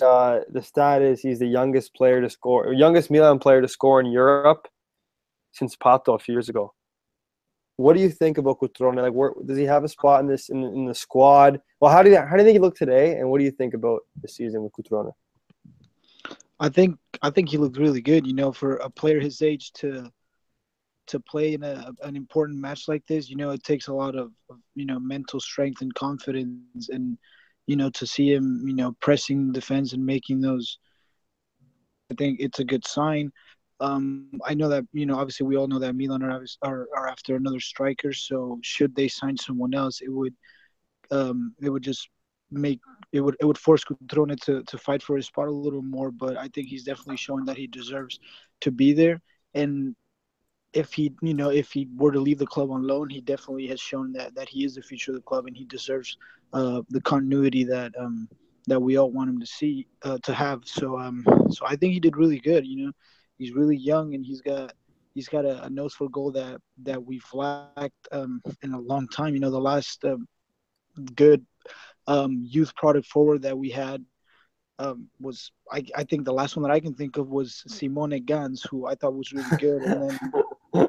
Uh, 0.00 0.41
the 0.50 0.62
stat 0.62 1.00
is 1.00 1.21
he's 1.21 1.39
the 1.39 1.47
youngest 1.47 1.95
player 1.95 2.21
to 2.21 2.29
score, 2.29 2.73
youngest 2.73 3.11
Milan 3.11 3.39
player 3.39 3.62
to 3.62 3.69
score 3.69 3.99
in 3.99 4.07
Europe 4.07 4.69
since 5.53 5.75
Pato 5.75 6.15
a 6.15 6.19
few 6.19 6.35
years 6.35 6.50
ago. 6.50 6.75
What 7.77 7.97
do 7.97 8.00
you 8.00 8.11
think 8.11 8.39
about 8.39 8.61
Cutrone? 8.61 9.03
Like, 9.03 9.12
where, 9.12 9.33
does 9.45 9.57
he 9.57 9.65
have 9.65 9.85
a 9.85 9.89
spot 9.89 10.21
in 10.21 10.27
this 10.29 10.49
in, 10.49 10.62
in 10.62 10.85
the 10.87 10.95
squad? 10.95 11.61
Well, 11.81 11.91
how 11.91 12.03
do 12.03 12.11
you 12.11 12.19
how 12.19 12.37
do 12.37 12.39
you 12.39 12.45
think 12.45 12.55
he 12.55 12.61
looked 12.61 12.79
today, 12.79 13.17
and 13.19 13.31
what 13.31 13.39
do 13.39 13.45
you 13.45 13.50
think 13.50 13.75
about 13.75 14.00
the 14.21 14.29
season 14.29 14.62
with 14.62 14.73
Cutrone? 14.73 15.12
I 16.61 16.69
think 16.69 16.99
I 17.23 17.31
think 17.31 17.49
he 17.49 17.59
looked 17.59 17.79
really 17.79 18.00
good. 18.00 18.27
You 18.27 18.35
know, 18.35 18.53
for 18.53 18.77
a 18.77 18.91
player 18.91 19.19
his 19.19 19.43
age 19.43 19.73
to 19.75 20.11
to 21.09 21.21
play 21.21 21.55
in 21.55 21.63
a, 21.63 21.93
an 22.03 22.17
important 22.17 22.59
match 22.59 22.89
like 22.89 23.07
this, 23.07 23.29
you 23.31 23.37
know, 23.37 23.51
it 23.51 23.63
takes 23.63 23.89
a 23.89 23.95
lot 23.95 24.17
of, 24.17 24.33
you 24.75 24.87
know 24.87 24.99
mental 24.99 25.41
strength 25.41 25.83
and 25.83 25.95
confidence, 25.95 26.89
and 26.89 27.19
you 27.67 27.77
know 27.77 27.91
to 27.91 28.07
see 28.07 28.33
him, 28.33 28.63
you 28.67 28.75
know, 28.75 28.95
pressing 29.01 29.53
defense 29.53 29.93
and 29.93 30.05
making 30.05 30.41
those. 30.41 30.79
I 32.11 32.15
think 32.15 32.39
it's 32.41 32.61
a 32.61 32.65
good 32.65 32.87
sign. 32.87 33.33
Um, 33.81 34.31
I 34.45 34.55
know 34.55 34.69
that 34.69 34.85
you 34.93 35.07
know, 35.07 35.17
obviously, 35.19 35.47
we 35.47 35.57
all 35.57 35.67
know 35.67 35.79
that 35.79 35.95
Milan 35.95 36.23
are 36.23 36.45
are, 36.63 36.89
are 36.97 37.09
after 37.09 37.37
another 37.37 37.61
striker. 37.61 38.13
So 38.13 38.59
should 38.63 38.95
they 38.95 39.09
sign 39.09 39.37
someone 39.37 39.75
else, 39.75 40.01
it 40.01 40.11
would 40.11 40.35
um, 41.11 41.55
it 41.61 41.71
would 41.71 41.83
just 41.83 42.09
make 42.51 42.81
it 43.13 43.21
would 43.21 43.37
it 43.41 43.45
would 43.45 43.59
force 43.59 43.85
Cutrone 43.85 44.41
to 44.43 44.63
to 44.63 44.79
fight 44.79 45.03
for 45.03 45.17
his 45.17 45.27
spot 45.27 45.49
a 45.49 45.53
little 45.53 45.83
more. 45.83 46.11
But 46.11 46.37
I 46.37 46.49
think 46.49 46.69
he's 46.69 46.85
definitely 46.85 47.17
showing 47.17 47.45
that 47.47 47.57
he 47.57 47.67
deserves 47.67 48.19
to 48.63 48.71
be 48.71 48.93
there. 48.93 49.21
And 49.55 49.95
if 50.73 50.93
he 50.93 51.13
you 51.23 51.35
know 51.35 51.51
if 51.51 51.73
he 51.73 51.89
were 51.97 52.13
to 52.13 52.21
leave 52.21 52.39
the 52.39 52.47
club 52.47 52.71
on 52.71 52.87
loan, 52.87 53.09
he 53.09 53.21
definitely 53.21 53.67
has 53.69 53.81
shown 53.81 54.13
that 54.13 54.35
that 54.35 54.49
he 54.49 54.65
is 54.65 54.75
the 54.75 54.83
future 54.83 55.13
of 55.13 55.17
the 55.17 55.23
club 55.23 55.47
and 55.47 55.57
he 55.57 55.65
deserves 55.65 56.17
uh, 56.53 56.83
the 56.91 57.01
continuity 57.01 57.65
that 57.65 57.93
um, 57.99 58.29
that 58.67 58.81
we 58.81 58.97
all 58.97 59.11
want 59.11 59.31
him 59.31 59.41
to 59.41 59.47
see 59.47 59.87
uh, 60.03 60.19
to 60.23 60.35
have. 60.35 60.63
So 60.65 60.99
um 60.99 61.25
so 61.51 61.67
I 61.67 61.77
think 61.77 61.93
he 61.95 62.01
did 62.01 62.17
really 62.17 62.39
good. 62.39 62.67
You 62.67 62.87
know, 62.87 62.93
he's 63.39 63.53
really 63.53 63.77
young 63.77 64.15
and 64.15 64.25
he's 64.25 64.41
got 64.41 64.73
he's 65.15 65.29
got 65.29 65.45
a, 65.45 65.65
a 65.65 65.71
nose 65.71 65.95
for 65.95 66.09
goal 66.11 66.31
that 66.33 66.61
that 66.83 67.03
we've 67.03 67.27
lacked 67.33 68.09
um, 68.13 68.43
in 68.63 68.73
a 68.73 68.81
long 68.81 69.09
time. 69.09 69.35
You 69.35 69.41
know, 69.41 69.51
the 69.51 69.59
last 69.59 70.05
um, 70.05 70.27
good 71.15 71.45
um, 72.07 72.43
youth 72.45 72.75
product 72.75 73.07
forward 73.07 73.43
that 73.43 73.57
we 73.57 73.71
had 73.71 74.05
um, 74.79 75.09
was 75.21 75.53
I, 75.71 75.85
I 75.97 76.05
think 76.05 76.25
the 76.25 76.33
last 76.33 76.57
one 76.57 76.63
that 76.65 76.73
I 76.73 76.81
can 76.81 76.95
think 76.95 77.17
of 77.17 77.29
was 77.29 77.65
Simone 77.67 78.25
Ganz, 78.25 78.63
who 78.63 78.87
I 78.87 78.95
thought 78.95 79.15
was 79.15 79.33
really 79.33 79.57
good, 79.59 79.83
and 79.83 80.11
then 80.11 80.19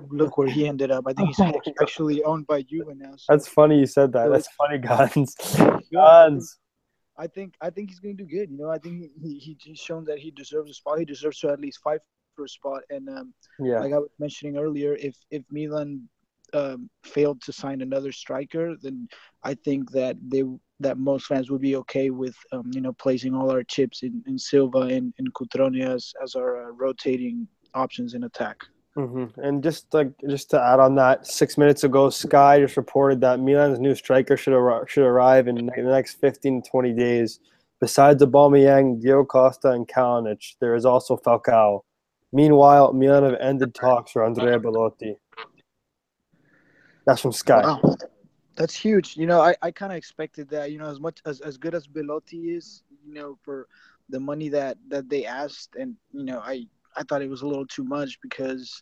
look 0.09 0.37
where 0.37 0.47
he 0.47 0.67
ended 0.67 0.91
up. 0.91 1.05
I 1.07 1.13
think 1.13 1.29
he's 1.29 1.39
actually 1.81 2.23
owned 2.23 2.47
by 2.47 2.61
Juve 2.61 2.95
now. 2.95 3.11
So. 3.15 3.25
That's 3.29 3.47
funny 3.47 3.79
you 3.79 3.85
said 3.85 4.13
that. 4.13 4.29
That's 4.31 4.49
funny, 4.57 4.77
Ganz. 4.77 5.35
Ganz. 5.91 6.57
I 7.19 7.25
think 7.27 7.55
I 7.61 7.71
think 7.71 7.89
he's 7.89 7.99
going 7.99 8.15
to 8.15 8.23
do 8.23 8.29
good. 8.29 8.51
You 8.51 8.57
know, 8.57 8.69
I 8.69 8.77
think 8.77 9.09
he, 9.19 9.39
he 9.39 9.57
he's 9.59 9.79
shown 9.79 10.05
that 10.05 10.19
he 10.19 10.29
deserves 10.31 10.69
a 10.69 10.73
spot. 10.73 10.99
He 10.99 11.05
deserves 11.05 11.39
to 11.39 11.49
at 11.49 11.59
least 11.59 11.79
fight 11.83 11.99
for 12.35 12.45
a 12.45 12.49
spot. 12.49 12.83
And 12.89 13.09
um, 13.09 13.33
yeah, 13.59 13.79
like 13.79 13.93
I 13.93 13.97
was 13.97 14.09
mentioning 14.19 14.57
earlier, 14.57 14.95
if 14.95 15.15
if 15.31 15.43
Milan 15.49 16.07
um, 16.53 16.89
failed 17.03 17.41
to 17.41 17.53
sign 17.53 17.81
another 17.81 18.11
striker, 18.11 18.75
then 18.81 19.07
I 19.43 19.55
think 19.55 19.91
that 19.91 20.17
they 20.21 20.43
that 20.79 20.97
most 20.97 21.25
fans 21.25 21.49
would 21.49 21.61
be 21.61 21.75
okay 21.77 22.09
with 22.09 22.35
um, 22.51 22.69
you 22.71 22.81
know 22.81 22.93
placing 22.93 23.33
all 23.33 23.51
our 23.51 23.63
chips 23.63 24.03
in, 24.03 24.23
in 24.27 24.37
Silva 24.37 24.79
and, 24.79 25.13
in 25.17 25.25
Cutrone 25.31 25.81
as, 25.83 26.13
as 26.23 26.35
our 26.35 26.67
uh, 26.67 26.71
rotating 26.71 27.47
options 27.73 28.13
in 28.13 28.23
attack. 28.23 28.57
Mm-hmm. 28.97 29.39
And 29.39 29.61
just 29.61 29.93
like 29.93 30.11
just 30.27 30.49
to 30.49 30.61
add 30.61 30.79
on 30.79 30.95
that, 30.95 31.27
six 31.27 31.57
minutes 31.57 31.83
ago, 31.83 32.09
Sky 32.09 32.59
just 32.59 32.77
reported 32.77 33.21
that 33.21 33.39
Milan's 33.39 33.79
new 33.79 33.93
striker 33.93 34.35
should 34.35 34.53
ar- 34.53 34.87
should 34.87 35.05
arrive 35.05 35.47
in 35.47 35.55
the 35.55 35.71
next 35.83 36.15
15 36.15 36.63
to 36.63 36.69
20 36.69 36.93
days. 36.93 37.39
Besides 37.79 38.23
Aubameyang, 38.23 38.99
Diego 38.99 39.23
Costa, 39.23 39.71
and 39.71 39.87
Kalinic, 39.87 40.55
there 40.59 40.73
is 40.73 40.83
also 40.83 41.15
Falcao. 41.15 41.81
Meanwhile, 42.33 42.93
Milan 42.93 43.23
have 43.23 43.39
ended 43.39 43.75
talks 43.75 44.11
for 44.11 44.25
Andrea 44.25 44.59
Belotti. 44.59 45.15
That's 47.05 47.21
from 47.21 47.31
Sky. 47.31 47.61
Wow. 47.61 47.95
That's 48.55 48.75
huge. 48.75 49.15
You 49.15 49.27
know, 49.27 49.39
I, 49.39 49.55
I 49.61 49.69
kind 49.69 49.91
of 49.91 49.97
expected 49.97 50.49
that. 50.49 50.71
You 50.71 50.79
know, 50.79 50.89
as 50.89 50.99
much 50.99 51.21
as 51.27 51.39
as 51.41 51.57
good 51.57 51.75
as 51.75 51.85
Belotti 51.85 52.55
is, 52.55 52.81
you 53.05 53.13
know, 53.13 53.37
for 53.43 53.67
the 54.09 54.19
money 54.19 54.49
that 54.49 54.77
that 54.87 55.07
they 55.07 55.25
asked, 55.25 55.75
and 55.75 55.95
you 56.11 56.23
know, 56.23 56.39
I 56.39 56.65
I 56.97 57.03
thought 57.03 57.21
it 57.21 57.29
was 57.29 57.43
a 57.43 57.47
little 57.47 57.67
too 57.67 57.83
much 57.83 58.19
because, 58.21 58.81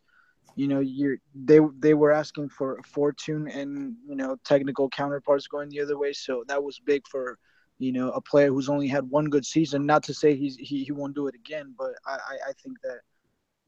you 0.56 0.68
know, 0.68 0.80
you're 0.80 1.18
they 1.34 1.60
they 1.80 1.94
were 1.94 2.12
asking 2.12 2.50
for 2.50 2.80
fortune 2.86 3.48
and 3.48 3.96
you 4.08 4.16
know 4.16 4.38
technical 4.46 4.90
counterparts 4.90 5.48
going 5.48 5.70
the 5.70 5.82
other 5.82 5.98
way, 5.98 6.14
so 6.14 6.44
that 6.48 6.64
was 6.64 6.80
big 6.80 7.06
for 7.08 7.38
you 7.78 7.92
know 7.92 8.10
a 8.12 8.22
player 8.22 8.48
who's 8.48 8.70
only 8.70 8.88
had 8.88 9.10
one 9.10 9.26
good 9.26 9.46
season. 9.46 9.86
Not 9.86 10.04
to 10.04 10.14
say 10.14 10.36
he's 10.36 10.56
he, 10.56 10.84
he 10.84 10.92
won't 10.92 11.16
do 11.16 11.28
it 11.28 11.36
again, 11.36 11.76
but 11.78 11.92
I 12.06 12.14
I, 12.14 12.50
I 12.50 12.54
think 12.64 12.78
that 12.84 13.00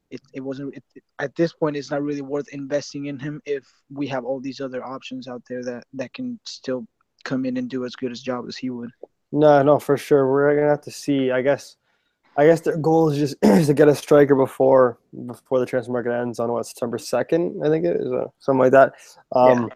it, 0.09 0.21
it 0.33 0.39
wasn't 0.39 0.75
it, 0.75 0.83
at 1.19 1.35
this 1.35 1.53
point 1.53 1.75
it's 1.75 1.91
not 1.91 2.01
really 2.01 2.21
worth 2.21 2.47
investing 2.49 3.07
in 3.07 3.19
him 3.19 3.41
if 3.45 3.67
we 3.89 4.07
have 4.07 4.23
all 4.23 4.39
these 4.39 4.61
other 4.61 4.83
options 4.83 5.27
out 5.27 5.43
there 5.49 5.63
that 5.63 5.83
that 5.93 6.13
can 6.13 6.39
still 6.45 6.87
come 7.25 7.45
in 7.45 7.57
and 7.57 7.69
do 7.69 7.83
as 7.85 7.95
good 7.95 8.13
a 8.13 8.15
job 8.15 8.45
as 8.47 8.55
he 8.55 8.69
would. 8.69 8.91
No 9.33 9.61
no 9.61 9.79
for 9.79 9.97
sure. 9.97 10.31
We're 10.31 10.55
gonna 10.55 10.69
have 10.69 10.81
to 10.81 10.91
see. 10.91 11.31
I 11.31 11.41
guess 11.41 11.75
i 12.37 12.45
guess 12.45 12.61
their 12.61 12.77
goal 12.77 13.09
is 13.09 13.17
just 13.17 13.35
is 13.43 13.67
to 13.67 13.73
get 13.73 13.87
a 13.87 13.95
striker 13.95 14.35
before 14.35 14.97
before 15.25 15.59
the 15.59 15.65
transfer 15.65 15.91
market 15.91 16.11
ends 16.11 16.39
on 16.39 16.51
what 16.51 16.65
september 16.65 16.97
2nd 16.97 17.65
i 17.65 17.69
think 17.69 17.85
it 17.85 17.97
is 17.99 18.11
uh, 18.11 18.25
something 18.39 18.59
like 18.59 18.71
that 18.71 18.93
um 19.33 19.69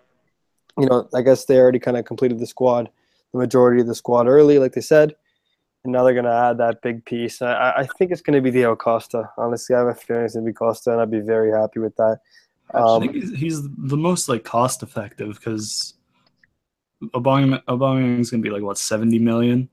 yeah. 0.77 0.83
you 0.83 0.85
know 0.87 1.07
i 1.13 1.21
guess 1.21 1.45
they 1.45 1.59
already 1.59 1.79
kind 1.79 1.97
of 1.97 2.05
completed 2.05 2.39
the 2.39 2.47
squad 2.47 2.89
the 3.33 3.39
majority 3.39 3.81
of 3.81 3.87
the 3.87 3.95
squad 3.95 4.27
early 4.27 4.59
like 4.59 4.73
they 4.73 4.81
said 4.81 5.15
and 5.83 5.93
now 5.93 6.03
they're 6.03 6.13
going 6.13 6.25
to 6.25 6.31
add 6.31 6.57
that 6.59 6.81
big 6.81 7.03
piece. 7.05 7.41
I, 7.41 7.73
I 7.77 7.87
think 7.97 8.11
it's 8.11 8.21
going 8.21 8.35
to 8.35 8.41
be 8.41 8.51
Diego 8.51 8.75
Costa. 8.75 9.29
Honestly, 9.37 9.75
I 9.75 9.79
have 9.79 9.87
a 9.87 9.95
feeling 9.95 10.25
it's 10.25 10.35
going 10.35 10.45
to 10.45 10.51
be 10.51 10.53
Costa, 10.53 10.91
and 10.91 11.01
I'd 11.01 11.09
be 11.09 11.19
very 11.19 11.51
happy 11.51 11.79
with 11.79 11.95
that. 11.95 12.19
Um, 12.73 12.83
I 12.83 12.99
think 12.99 13.15
he's, 13.15 13.35
he's, 13.35 13.61
the 13.63 13.97
most 13.97 14.29
like 14.29 14.43
cost 14.43 14.83
effective 14.83 15.35
because 15.35 15.95
Aubameyang, 17.03 17.63
Aubameyang 17.65 18.19
is 18.19 18.29
going 18.29 18.41
to 18.43 18.47
be 18.47 18.53
like 18.53 18.63
what 18.63 18.77
seventy 18.77 19.19
million. 19.19 19.69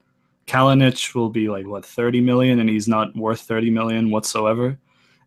Kalinic 0.49 1.15
will 1.15 1.29
be 1.31 1.49
like 1.49 1.67
what 1.67 1.85
thirty 1.85 2.21
million, 2.21 2.59
and 2.59 2.69
he's 2.69 2.89
not 2.89 3.15
worth 3.17 3.41
thirty 3.41 3.71
million 3.71 4.11
whatsoever. 4.11 4.79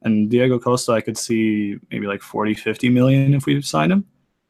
And 0.03 0.29
Diego 0.29 0.57
Costa, 0.59 0.93
I 0.93 1.01
could 1.01 1.17
see 1.17 1.77
maybe 1.91 2.07
like 2.07 2.23
40, 2.23 2.55
50 2.55 2.89
million 2.89 3.35
if 3.35 3.45
we 3.45 3.61
sign 3.61 3.91
him, 3.91 4.05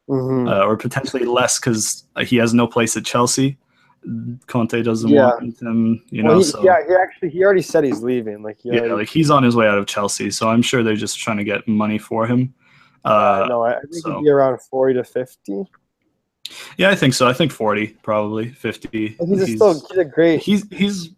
mm-hmm. 0.08 0.48
uh, 0.48 0.64
or 0.64 0.76
potentially 0.78 1.26
less 1.26 1.60
because 1.60 2.04
he 2.24 2.36
has 2.36 2.54
no 2.54 2.66
place 2.66 2.96
at 2.96 3.04
Chelsea. 3.04 3.58
Conte 4.46 4.82
doesn't 4.82 5.10
yeah. 5.10 5.26
want 5.26 5.60
him, 5.60 6.02
you 6.08 6.24
well, 6.24 6.32
know. 6.32 6.38
He, 6.38 6.44
so 6.44 6.64
yeah, 6.64 6.78
he 6.88 6.94
actually 6.94 7.30
he 7.30 7.44
already 7.44 7.62
said 7.62 7.84
he's 7.84 8.02
leaving. 8.02 8.42
Like 8.42 8.58
yeah, 8.64 8.80
already, 8.80 8.94
like 8.94 9.08
he's 9.08 9.30
on 9.30 9.44
his 9.44 9.54
way 9.54 9.68
out 9.68 9.78
of 9.78 9.86
Chelsea, 9.86 10.30
so 10.30 10.48
I'm 10.48 10.62
sure 10.62 10.82
they're 10.82 10.96
just 10.96 11.18
trying 11.20 11.36
to 11.36 11.44
get 11.44 11.68
money 11.68 11.98
for 11.98 12.26
him. 12.26 12.52
Uh, 13.04 13.46
no, 13.48 13.62
I 13.62 13.78
think 13.80 13.94
so. 13.94 14.16
he'd 14.16 14.24
be 14.24 14.30
around 14.30 14.60
forty 14.62 14.94
to 14.94 15.04
fifty. 15.04 15.64
Yeah, 16.76 16.90
I 16.90 16.94
think 16.94 17.14
so. 17.14 17.28
I 17.28 17.32
think 17.32 17.52
forty, 17.52 17.88
probably 18.02 18.48
fifty. 18.48 19.16
He's, 19.20 19.46
he's 19.46 19.56
still 19.56 19.74
he's 19.74 19.98
a 19.98 20.04
great. 20.04 20.40
He's 20.40 20.68
he's 20.70 21.10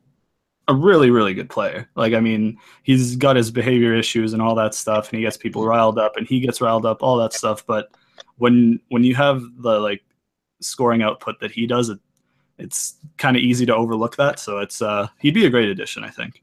a 0.68 0.74
really 0.74 1.10
really 1.10 1.34
good 1.34 1.50
player. 1.50 1.88
Like 1.94 2.14
I 2.14 2.20
mean, 2.20 2.58
he's 2.82 3.16
got 3.16 3.36
his 3.36 3.50
behavior 3.50 3.94
issues 3.94 4.32
and 4.32 4.42
all 4.42 4.54
that 4.56 4.74
stuff, 4.74 5.10
and 5.10 5.18
he 5.18 5.24
gets 5.24 5.36
people 5.36 5.66
riled 5.66 5.98
up, 5.98 6.16
and 6.16 6.26
he 6.26 6.40
gets 6.40 6.60
riled 6.60 6.86
up, 6.86 7.02
all 7.02 7.16
that 7.18 7.32
stuff. 7.32 7.66
But 7.66 7.90
when 8.38 8.80
when 8.88 9.04
you 9.04 9.14
have 9.14 9.42
the 9.58 9.78
like 9.78 10.02
scoring 10.60 11.02
output 11.02 11.40
that 11.40 11.50
he 11.50 11.66
does, 11.66 11.88
it 11.90 11.98
it's 12.58 12.94
kind 13.16 13.36
of 13.36 13.42
easy 13.42 13.66
to 13.66 13.74
overlook 13.74 14.16
that. 14.16 14.38
So 14.38 14.58
it's 14.58 14.80
uh, 14.80 15.08
he'd 15.18 15.34
be 15.34 15.46
a 15.46 15.50
great 15.50 15.68
addition, 15.68 16.04
I 16.04 16.10
think. 16.10 16.42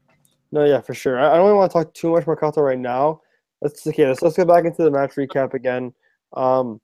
No, 0.50 0.64
yeah, 0.64 0.80
for 0.80 0.94
sure. 0.94 1.18
I, 1.18 1.36
don't 1.36 1.46
really 1.46 1.56
want 1.56 1.70
to 1.70 1.78
talk 1.78 1.94
too 1.94 2.10
much 2.10 2.26
Mercato 2.26 2.60
right 2.60 2.78
now. 2.78 3.22
Let's 3.62 3.86
okay. 3.86 4.06
Let's 4.06 4.22
let's 4.22 4.36
get 4.36 4.48
back 4.48 4.64
into 4.64 4.82
the 4.82 4.90
match 4.90 5.14
recap 5.14 5.54
again. 5.54 5.94
Um, 6.34 6.80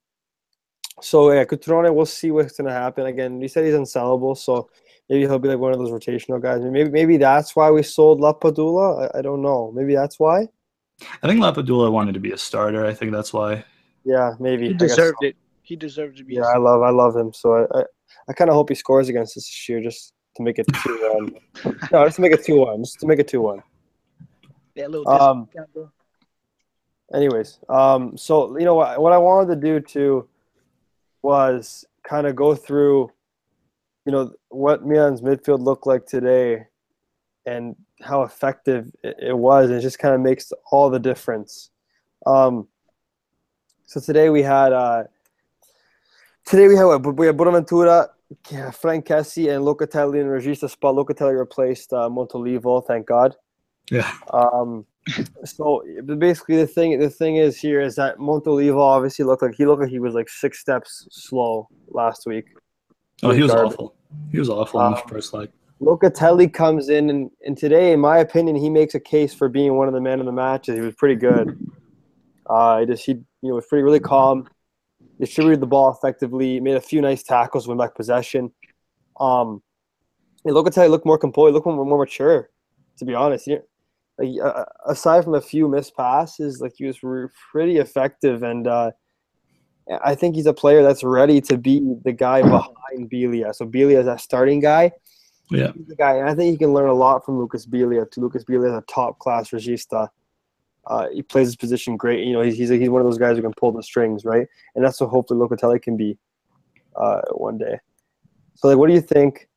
so 1.01 1.33
yeah, 1.33 1.45
Cutrone, 1.45 1.95
we'll 1.95 2.07
see 2.07 2.31
what's 2.31 2.57
gonna 2.57 2.73
happen. 2.73 3.07
Again, 3.07 3.41
he 3.41 3.49
said 3.49 3.65
he's 3.65 3.75
unsellable, 3.75 4.37
so 4.37 4.71
maybe 5.09 5.23
he'll 5.23 5.39
be 5.39 5.49
like 5.49 5.59
one 5.59 5.73
of 5.73 5.79
those 5.79 5.91
rotational 5.91 6.41
guys. 6.41 6.61
Maybe 6.63 6.91
maybe 6.91 7.17
that's 7.17 7.55
why 7.57 7.71
we 7.71 7.83
sold 7.83 8.21
Lapadula. 8.21 9.11
I, 9.15 9.19
I 9.19 9.23
don't 9.23 9.43
know. 9.43 9.73
Maybe 9.75 9.95
that's 9.95 10.19
why. 10.19 10.49
I 11.23 11.29
think 11.29 11.41
Lapadula 11.41 11.91
wanted 11.93 12.15
to 12.15 12.21
be 12.21 12.33
a 12.33 12.39
starter. 12.39 12.85
I 12.85 12.95
think 12.95 13.13
that's 13.13 13.33
why. 13.33 13.65
Yeah, 14.05 14.33
maybe 14.41 14.69
he 14.69 14.75
deserved 14.75 15.19
so. 15.21 15.29
it. 15.29 15.37
He 15.63 15.77
deserved 15.77 16.17
to 16.19 16.25
be. 16.25 16.35
Yeah, 16.35 16.47
I 16.47 16.59
love 16.59 16.83
I 16.83 16.91
love 16.91 17.17
him. 17.17 17.33
So 17.33 17.55
I, 17.55 17.81
I 17.81 17.85
I 18.29 18.33
kind 18.33 18.51
of 18.51 18.55
hope 18.55 18.69
he 18.69 18.75
scores 18.75 19.09
against 19.09 19.37
us 19.37 19.45
this 19.45 19.69
year, 19.69 19.81
just 19.81 20.13
to 20.37 20.43
make 20.43 20.59
it 20.59 20.67
two 20.83 20.99
one. 21.13 21.75
no, 21.93 22.05
just 22.05 22.17
to 22.17 22.23
make 22.23 22.33
it 22.33 22.45
two 22.45 22.59
one. 22.59 22.85
Just 22.85 23.01
to 23.01 23.07
make 23.07 23.19
it 23.19 23.29
two 23.29 23.43
one. 23.43 23.63
Yeah, 24.75 24.87
a 24.87 24.89
little 24.89 25.09
um, 25.09 25.49
Anyways, 27.15 27.59
um, 27.71 28.19
so 28.19 28.59
you 28.59 28.65
know 28.65 28.75
what? 28.75 29.01
What 29.01 29.13
I 29.13 29.19
wanted 29.19 29.55
to 29.55 29.61
do 29.61 29.81
too 29.81 30.29
was 31.23 31.85
kind 32.03 32.27
of 32.27 32.37
go 32.37 32.55
through, 32.55 33.11
you 34.07 34.13
know, 34.13 34.33
what 34.49 34.87
Milan's 34.87 35.21
midfield 35.21 35.61
looked 35.61 35.87
like 35.87 36.07
today, 36.07 36.67
and 37.47 37.77
how 38.01 38.23
effective 38.23 38.91
it, 39.03 39.37
was. 39.37 39.71
And 39.71 39.79
it 39.79 39.83
just 39.83 39.99
kind 39.99 40.15
of 40.15 40.21
makes 40.21 40.53
all 40.71 40.91
the 40.91 40.99
difference. 40.99 41.71
Um, 42.27 42.69
so 43.87 44.01
today 44.01 44.31
we 44.31 44.43
had. 44.43 44.73
Uh, 44.73 45.05
Today 46.45 46.67
we 46.67 46.77
have 46.77 47.05
we 47.05 47.27
have 47.27 47.37
Bonaventura, 47.37 48.09
Frank 48.73 49.05
Kessie, 49.05 49.55
and 49.55 49.63
Locatelli 49.63 50.19
in 50.19 50.29
Regista 50.29 50.71
spot. 50.71 50.95
Locatelli 50.95 51.39
replaced 51.39 51.93
uh, 51.93 52.09
Montolivo, 52.09 52.83
thank 52.87 53.07
God. 53.07 53.37
Yeah. 53.91 54.13
Um, 54.33 54.85
so 55.45 55.83
basically, 56.19 56.57
the 56.57 56.67
thing 56.67 56.99
the 56.99 57.11
thing 57.11 57.37
is 57.37 57.59
here 57.59 57.81
is 57.81 57.97
that 57.97 58.19
Montolivo 58.19 58.79
obviously 58.79 59.25
looked 59.25 59.43
like 59.43 59.55
he 59.55 59.67
looked 59.67 59.83
like 59.83 59.91
he 59.91 59.99
was 59.99 60.15
like 60.15 60.29
six 60.29 60.59
steps 60.59 61.07
slow 61.11 61.69
last 61.89 62.27
week. 62.27 62.47
Oh, 63.23 63.31
he 63.31 63.43
was 63.43 63.53
garbage. 63.53 63.73
awful. 63.73 63.95
He 64.31 64.39
was 64.39 64.49
awful 64.49 64.81
um, 64.81 64.87
in 64.87 64.93
the 64.97 65.03
um, 65.03 65.09
first 65.09 65.33
leg. 65.33 65.51
Locatelli 65.81 66.53
comes 66.53 66.89
in 66.89 67.09
and, 67.09 67.31
and 67.45 67.57
today, 67.57 67.93
in 67.93 68.01
my 68.01 68.19
opinion, 68.19 68.57
he 68.57 68.69
makes 68.69 68.95
a 68.95 69.01
case 69.01 69.33
for 69.33 69.49
being 69.49 69.77
one 69.77 69.87
of 69.87 69.95
the 69.95 70.01
men 70.01 70.19
of 70.19 70.27
the 70.27 70.33
matches. 70.33 70.75
He 70.75 70.81
was 70.81 70.95
pretty 70.97 71.15
good. 71.15 71.59
Uh, 72.47 72.81
he 72.81 72.87
just 72.87 73.05
he 73.05 73.13
you 73.13 73.25
know 73.43 73.55
was 73.55 73.67
pretty 73.67 73.83
really 73.83 74.01
calm 74.01 74.49
distributed 75.21 75.61
the 75.61 75.67
ball 75.67 75.91
effectively, 75.91 76.61
made 76.61 76.77
a 76.77 76.81
few 76.81 77.01
nice 77.01 77.23
tackles, 77.23 77.67
win 77.67 77.79
back 77.79 77.95
possession. 77.95 78.53
Um, 79.19 79.63
and 80.45 80.55
Locatelli 80.55 80.89
looked 80.89 81.07
more 81.07 81.19
composed, 81.19 81.55
looked 81.55 81.67
more, 81.67 81.85
more 81.85 81.99
mature, 81.99 82.51
to 82.99 83.05
be 83.05 83.15
honest. 83.15 83.47
He, 83.47 83.59
like, 84.19 84.41
uh, 84.43 84.65
aside 84.87 85.25
from 85.25 85.35
a 85.35 85.41
few 85.41 85.69
missed 85.69 85.97
passes, 85.97 86.61
like 86.61 86.75
he 86.77 86.87
was 86.87 86.99
pretty 87.53 87.77
effective, 87.79 88.43
and 88.43 88.67
uh, 88.67 88.91
I 90.05 90.15
think 90.15 90.35
he's 90.35 90.47
a 90.47 90.53
player 90.53 90.83
that's 90.83 91.05
ready 91.05 91.41
to 91.43 91.57
be 91.57 91.81
the 92.05 92.13
guy 92.13 92.43
behind 92.43 93.11
Biglia. 93.11 93.55
So 93.55 93.65
Biglia 93.67 94.01
is 94.01 94.07
that 94.07 94.21
starting 94.21 94.61
guy. 94.61 94.93
Yeah, 95.51 95.73
the 95.87 95.97
guy, 95.97 96.17
and 96.17 96.29
I 96.29 96.35
think 96.35 96.51
he 96.51 96.59
can 96.59 96.75
learn 96.75 96.91
a 96.91 96.95
lot 96.95 97.25
from 97.25 97.39
Lucas 97.39 97.65
Biglia. 97.65 98.11
To 98.11 98.21
Lucas 98.21 98.45
Biglia 98.45 98.69
is 98.69 98.75
a 98.75 98.85
top 98.87 99.19
class 99.19 99.51
regista. 99.51 100.09
Uh, 100.87 101.09
he 101.11 101.23
plays 101.23 101.49
his 101.49 101.57
position 101.57 101.97
great. 101.97 102.27
You 102.27 102.35
know, 102.35 102.43
he's 102.43 102.57
he's, 102.57 102.69
he's 102.71 102.91
one 102.91 103.01
of 103.01 103.07
those 103.07 103.19
guys 103.19 103.37
who 103.37 103.43
can 103.43 103.55
pull 103.55 103.73
the 103.73 103.83
strings, 103.83 104.25
right? 104.25 104.47
And 104.75 104.85
that's 104.85 105.01
what 105.01 105.11
hopefully 105.11 105.41
Locatelli 105.41 105.81
can 105.81 105.97
be 105.97 106.19
uh, 106.97 107.23
one 107.33 107.57
day. 107.59 107.79
So, 108.57 108.69
like, 108.69 108.77
what 108.77 108.89
do 108.89 108.95
you 108.95 109.01
think, 109.01 109.49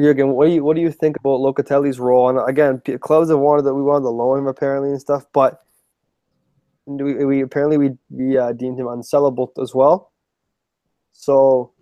Jurgen? 0.00 0.30
What 0.30 0.46
do 0.46 0.52
you 0.52 0.64
what 0.64 0.76
do 0.76 0.82
you 0.82 0.90
think 0.90 1.16
about 1.16 1.40
Locatelli's 1.40 1.98
role? 1.98 2.28
And 2.28 2.48
again, 2.48 2.80
clubs 3.00 3.30
have 3.30 3.38
wanted 3.38 3.62
that 3.62 3.74
we 3.74 3.82
wanted 3.82 4.04
to 4.04 4.10
loan 4.10 4.40
him 4.40 4.46
apparently 4.46 4.90
and 4.90 5.00
stuff, 5.00 5.26
but 5.32 5.62
we, 6.86 7.24
we 7.24 7.40
apparently 7.42 7.78
we 7.78 7.90
we 8.10 8.38
uh, 8.38 8.52
deemed 8.52 8.78
him 8.78 8.86
unsellable 8.86 9.50
as 9.62 9.74
well. 9.74 10.12
So, 11.12 11.72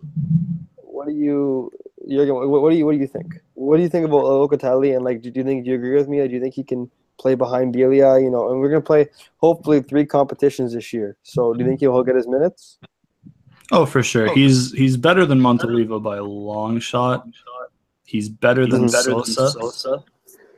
what 0.77 1.07
do 1.07 1.13
you, 1.13 1.71
Jurgen? 2.09 2.35
What, 2.35 2.61
what 2.61 2.69
do 2.71 2.77
you 2.77 2.85
what 2.85 2.93
do 2.93 2.99
you 2.99 3.07
think? 3.07 3.33
what 3.63 3.77
do 3.77 3.83
you 3.83 3.89
think 3.89 4.05
about 4.05 4.23
Locatelli? 4.23 4.95
And 4.95 5.05
like, 5.05 5.21
do 5.21 5.31
you 5.33 5.43
think 5.43 5.65
do 5.65 5.71
you 5.71 5.75
agree 5.75 5.95
with 5.95 6.07
me? 6.07 6.19
Or 6.19 6.27
do 6.27 6.33
you 6.33 6.41
think 6.41 6.53
he 6.53 6.63
can 6.63 6.89
play 7.19 7.35
behind 7.35 7.73
Biglia? 7.73 8.21
You 8.21 8.29
know, 8.29 8.51
and 8.51 8.59
we're 8.59 8.69
gonna 8.69 8.81
play 8.81 9.09
hopefully 9.37 9.81
three 9.81 10.05
competitions 10.05 10.73
this 10.73 10.93
year. 10.93 11.17
So 11.23 11.53
do 11.53 11.63
you 11.63 11.69
think 11.69 11.79
he'll 11.79 12.03
get 12.03 12.15
his 12.15 12.27
minutes? 12.27 12.77
Oh, 13.71 13.85
for 13.85 14.03
sure. 14.03 14.33
He's 14.33 14.71
he's 14.73 14.97
better 14.97 15.25
than 15.25 15.39
Montolivo 15.39 16.01
by 16.01 16.17
a 16.17 16.23
long 16.23 16.79
shot. 16.79 17.25
He's 18.13 18.29
better 18.29 18.67
than 18.67 18.83
Mhm. 18.83 19.25
Sosa. 19.25 20.03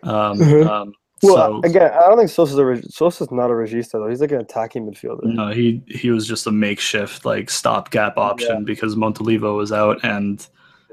Um, 0.03 0.37
Mhm. 0.37 0.67
um, 0.67 0.93
Well, 1.23 1.61
so 1.63 1.67
again, 1.69 1.89
I 1.89 2.07
don't 2.09 2.17
think 2.17 2.29
Sosa's 2.29 2.59
a 2.59 2.91
Sosa's 2.91 3.31
not 3.31 3.49
a 3.49 3.53
regista 3.53 3.93
though. 3.93 4.09
He's 4.09 4.19
like 4.19 4.33
an 4.33 4.41
attacking 4.41 4.85
midfielder. 4.85 5.23
no, 5.23 5.47
he 5.47 5.81
he 5.87 6.11
was 6.11 6.27
just 6.27 6.45
a 6.47 6.51
makeshift 6.51 7.23
like 7.25 7.49
stopgap 7.49 8.17
option 8.17 8.65
because 8.65 8.95
Montolivo 8.97 9.55
was 9.55 9.71
out, 9.71 10.03
and 10.03 10.45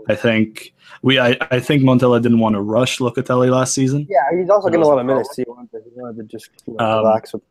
I 0.08 0.14
think 0.14 0.72
we 1.02 1.18
I, 1.18 1.36
I 1.50 1.58
think 1.58 1.82
Montella 1.82 2.22
didn't 2.22 2.38
want 2.38 2.54
to 2.54 2.60
rush 2.62 2.98
Locatelli 3.00 3.50
last 3.50 3.74
season. 3.74 4.06
Yeah, 4.08 4.18
he's 4.38 4.48
also 4.48 4.68
getting 4.68 4.84
a 4.84 4.88
lot 4.88 5.00
of 5.00 5.06
minutes. 5.06 5.34
He 5.36 5.44
wanted 5.48 5.72
to, 5.72 5.80
he 5.84 6.00
wanted 6.00 6.16
to 6.18 6.22
just 6.36 6.48
you 6.68 6.74
know, 6.78 6.84
Um, 6.84 6.98
relax 6.98 7.32
with. 7.32 7.42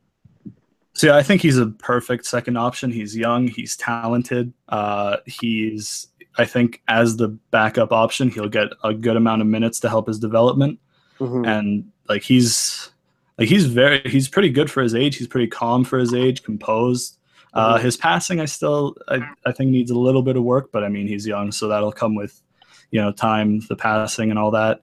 So 0.94 1.08
yeah, 1.08 1.18
I 1.18 1.24
think 1.24 1.42
he's 1.42 1.58
a 1.58 1.68
perfect 1.68 2.26
second 2.26 2.56
option. 2.58 2.90
He's 2.92 3.16
young, 3.18 3.48
he's 3.50 3.76
talented. 3.76 4.54
Uh, 4.70 5.18
he's 5.26 6.08
I 6.38 6.46
think 6.46 6.82
as 6.88 7.18
the 7.18 7.28
backup 7.52 7.92
option, 7.92 8.30
he'll 8.30 8.48
get 8.50 8.70
a 8.84 8.94
good 8.94 9.18
amount 9.18 9.42
of 9.42 9.48
minutes 9.48 9.80
to 9.82 9.90
help 9.90 10.08
his 10.08 10.20
development. 10.20 10.80
Mhm. 11.20 11.46
And 11.48 11.92
like 12.10 12.24
he's 12.24 12.90
like 13.38 13.48
he's 13.50 13.66
very 13.66 14.02
he's 14.06 14.28
pretty 14.30 14.50
good 14.50 14.70
for 14.72 14.82
his 14.82 14.96
age. 14.96 15.18
He's 15.18 15.28
pretty 15.28 15.48
calm 15.48 15.84
for 15.84 16.00
his 16.00 16.14
age, 16.14 16.44
composed. 16.44 17.18
Uh, 17.54 17.78
Mhm. 17.78 17.82
his 17.82 17.98
passing, 17.98 18.40
I 18.40 18.46
still 18.46 18.96
I, 19.10 19.20
I 19.46 19.52
think 19.52 19.72
needs 19.72 19.92
a 19.92 20.00
little 20.00 20.22
bit 20.24 20.38
of 20.38 20.44
work, 20.44 20.72
but 20.72 20.84
I 20.84 20.90
mean 20.90 21.08
he's 21.08 21.28
young, 21.28 21.52
so 21.52 21.68
that'll 21.68 21.92
come 21.92 22.16
with 22.16 22.42
you 22.92 23.02
know 23.02 23.12
time, 23.12 23.60
the 23.68 23.76
passing, 23.76 24.30
and 24.30 24.40
all 24.40 24.52
that. 24.52 24.82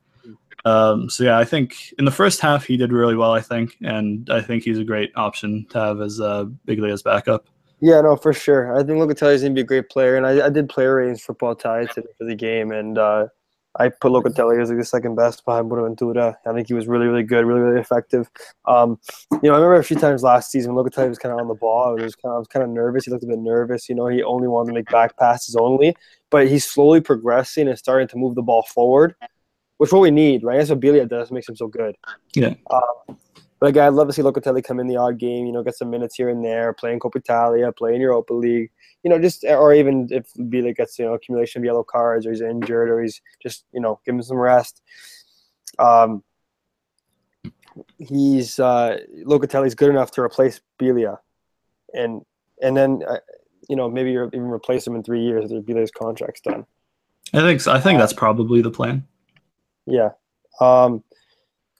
Um, 0.65 1.09
so 1.09 1.25
yeah, 1.25 1.39
I 1.39 1.45
think 1.45 1.95
in 1.99 2.05
the 2.05 2.11
first 2.11 2.41
half 2.41 2.65
he 2.67 2.77
did 2.77 2.93
really 2.93 3.15
well. 3.17 3.33
I 3.33 3.41
think, 3.41 3.77
and 3.83 4.29
I 4.31 4.43
think 4.43 4.65
he's 4.65 4.79
a 4.79 4.85
great 4.85 5.13
option 5.17 5.65
to 5.71 5.79
have 5.79 6.01
as 6.01 6.21
uh, 6.21 6.45
Biglia's 6.67 7.03
backup. 7.03 7.47
Yeah, 7.81 8.01
no, 8.01 8.17
for 8.17 8.33
sure. 8.33 8.75
I 8.77 8.79
think 8.79 8.99
Locatelli's 8.99 9.43
gonna 9.43 9.55
be 9.55 9.61
a 9.61 9.65
great 9.65 9.89
player, 9.89 10.17
and 10.17 10.27
I, 10.27 10.47
I 10.47 10.51
did 10.51 10.69
player 10.69 10.97
ratings 10.97 11.23
for 11.23 11.35
Portai 11.35 11.91
today 11.93 12.09
for 12.19 12.25
the 12.25 12.35
game, 12.35 12.73
and 12.73 12.99
uh, 12.99 13.29
I 13.79 13.89
put 13.89 14.11
Locatelli 14.11 14.61
as 14.61 14.71
like 14.71 14.79
the 14.79 14.85
second 14.85 15.15
best 15.15 15.45
behind 15.45 15.69
Bonaventura. 15.69 16.37
I 16.45 16.53
think 16.53 16.67
he 16.67 16.75
was 16.75 16.89
really, 16.89 17.07
really 17.07 17.23
good, 17.23 17.45
really, 17.45 17.61
really 17.61 17.81
effective. 17.81 18.29
Um, 18.65 18.99
you 19.31 19.49
know, 19.49 19.53
I 19.53 19.59
remember 19.59 19.75
a 19.75 19.85
few 19.85 19.97
times 19.97 20.25
last 20.25 20.51
season 20.51 20.75
when 20.75 20.85
Locatelli 20.85 21.09
was 21.09 21.19
kind 21.19 21.33
of 21.33 21.41
on 21.41 21.47
the 21.47 21.55
ball. 21.55 21.97
I 21.97 22.03
was 22.03 22.17
kind 22.17 22.33
of, 22.33 22.37
I 22.37 22.39
was 22.39 22.49
kind 22.49 22.65
of 22.65 22.71
nervous. 22.71 23.05
He 23.05 23.13
looked 23.13 23.23
a 23.23 23.29
bit 23.29 23.39
nervous. 23.39 23.89
You 23.89 23.95
know, 23.95 24.09
he 24.09 24.23
only 24.23 24.49
wanted 24.49 24.71
to 24.71 24.75
make 24.75 24.91
back 24.91 25.17
passes 25.17 25.55
only, 25.55 25.95
but 26.31 26.49
he's 26.49 26.65
slowly 26.65 27.01
progressing 27.01 27.69
and 27.69 27.79
starting 27.79 28.09
to 28.09 28.17
move 28.17 28.35
the 28.35 28.43
ball 28.43 28.65
forward, 28.75 29.15
which 29.77 29.89
is 29.89 29.93
what 29.93 30.03
we 30.03 30.11
need, 30.11 30.43
right? 30.43 30.57
That's 30.59 30.71
what 30.71 30.81
Biglia 30.81 31.09
does, 31.09 31.31
makes 31.31 31.49
him 31.49 31.55
so 31.55 31.69
good. 31.69 31.95
Yeah. 32.35 32.55
Um, 32.73 33.17
but 33.61 33.69
again, 33.69 33.87
I'd 33.87 33.95
love 33.95 34.07
to 34.07 34.13
see 34.13 34.23
Locatelli 34.23 34.63
come 34.63 34.79
in 34.79 34.87
the 34.87 34.97
odd 34.97 35.19
game, 35.19 35.47
you 35.47 35.53
know, 35.53 35.63
get 35.63 35.77
some 35.77 35.91
minutes 35.91 36.15
here 36.15 36.29
and 36.29 36.45
there, 36.45 36.73
playing 36.73 37.01
Coppa 37.01 37.17
Italia, 37.17 37.73
playing 37.73 38.01
Europa 38.01 38.33
League, 38.33 38.71
you 39.03 39.11
know, 39.11 39.19
just 39.19 39.45
or 39.45 39.73
even 39.73 40.09
if 40.11 40.33
Biglia 40.35 40.77
gets 40.77 40.99
you 40.99 41.07
know 41.07 41.15
accumulation 41.15 41.61
of 41.61 41.65
yellow 41.65 41.83
cards 41.83 42.27
or 42.27 42.31
he's 42.31 42.41
injured 42.41 42.91
or 42.91 43.03
he's 43.03 43.21
just 43.43 43.65
you 43.73 43.81
know 43.81 44.01
give 44.05 44.15
him 44.15 44.23
some 44.23 44.37
rest. 44.37 44.83
Um, 45.79 46.23
he's 47.99 48.59
uh, 48.59 48.99
Locatelli's 49.25 49.75
good 49.75 49.91
enough 49.91 50.11
to 50.13 50.21
replace 50.21 50.61
Biglia, 50.79 51.19
and 51.95 52.25
and 52.63 52.77
then 52.77 53.03
uh, 53.09 53.19
you 53.69 53.77
know 53.77 53.91
maybe 53.91 54.13
you're 54.13 54.27
even 54.29 54.51
replace 54.51 54.87
him 54.87 54.95
in 54.95 55.03
three 55.03 55.23
years 55.23 55.45
after 55.45 55.61
Biglia's 55.61 55.91
contract's 55.91 56.41
done. 56.41 56.65
I 57.33 57.41
think 57.41 57.61
so. 57.61 57.73
I 57.73 57.81
think 57.81 57.99
that's 57.99 58.13
probably 58.13 58.63
the 58.63 58.71
plan. 58.71 59.07
Yeah. 59.87 60.11
Um, 60.61 61.05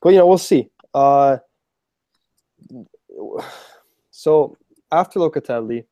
but 0.03 0.11
you 0.11 0.19
know, 0.19 0.27
we'll 0.27 0.39
see. 0.39 0.71
Uh, 0.95 1.39
so 4.11 4.57
after 4.91 5.21
Locatelli, 5.21 5.85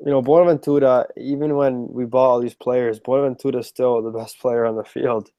you 0.00 0.10
know, 0.10 0.22
Bonaventura, 0.22 1.06
even 1.16 1.56
when 1.56 1.88
we 1.88 2.04
bought 2.04 2.30
all 2.30 2.40
these 2.40 2.54
players, 2.54 2.98
Bonaventura 3.00 3.58
is 3.58 3.66
still 3.66 4.02
the 4.02 4.10
best 4.10 4.38
player 4.38 4.66
on 4.66 4.76
the 4.76 4.84
field. 4.84 5.30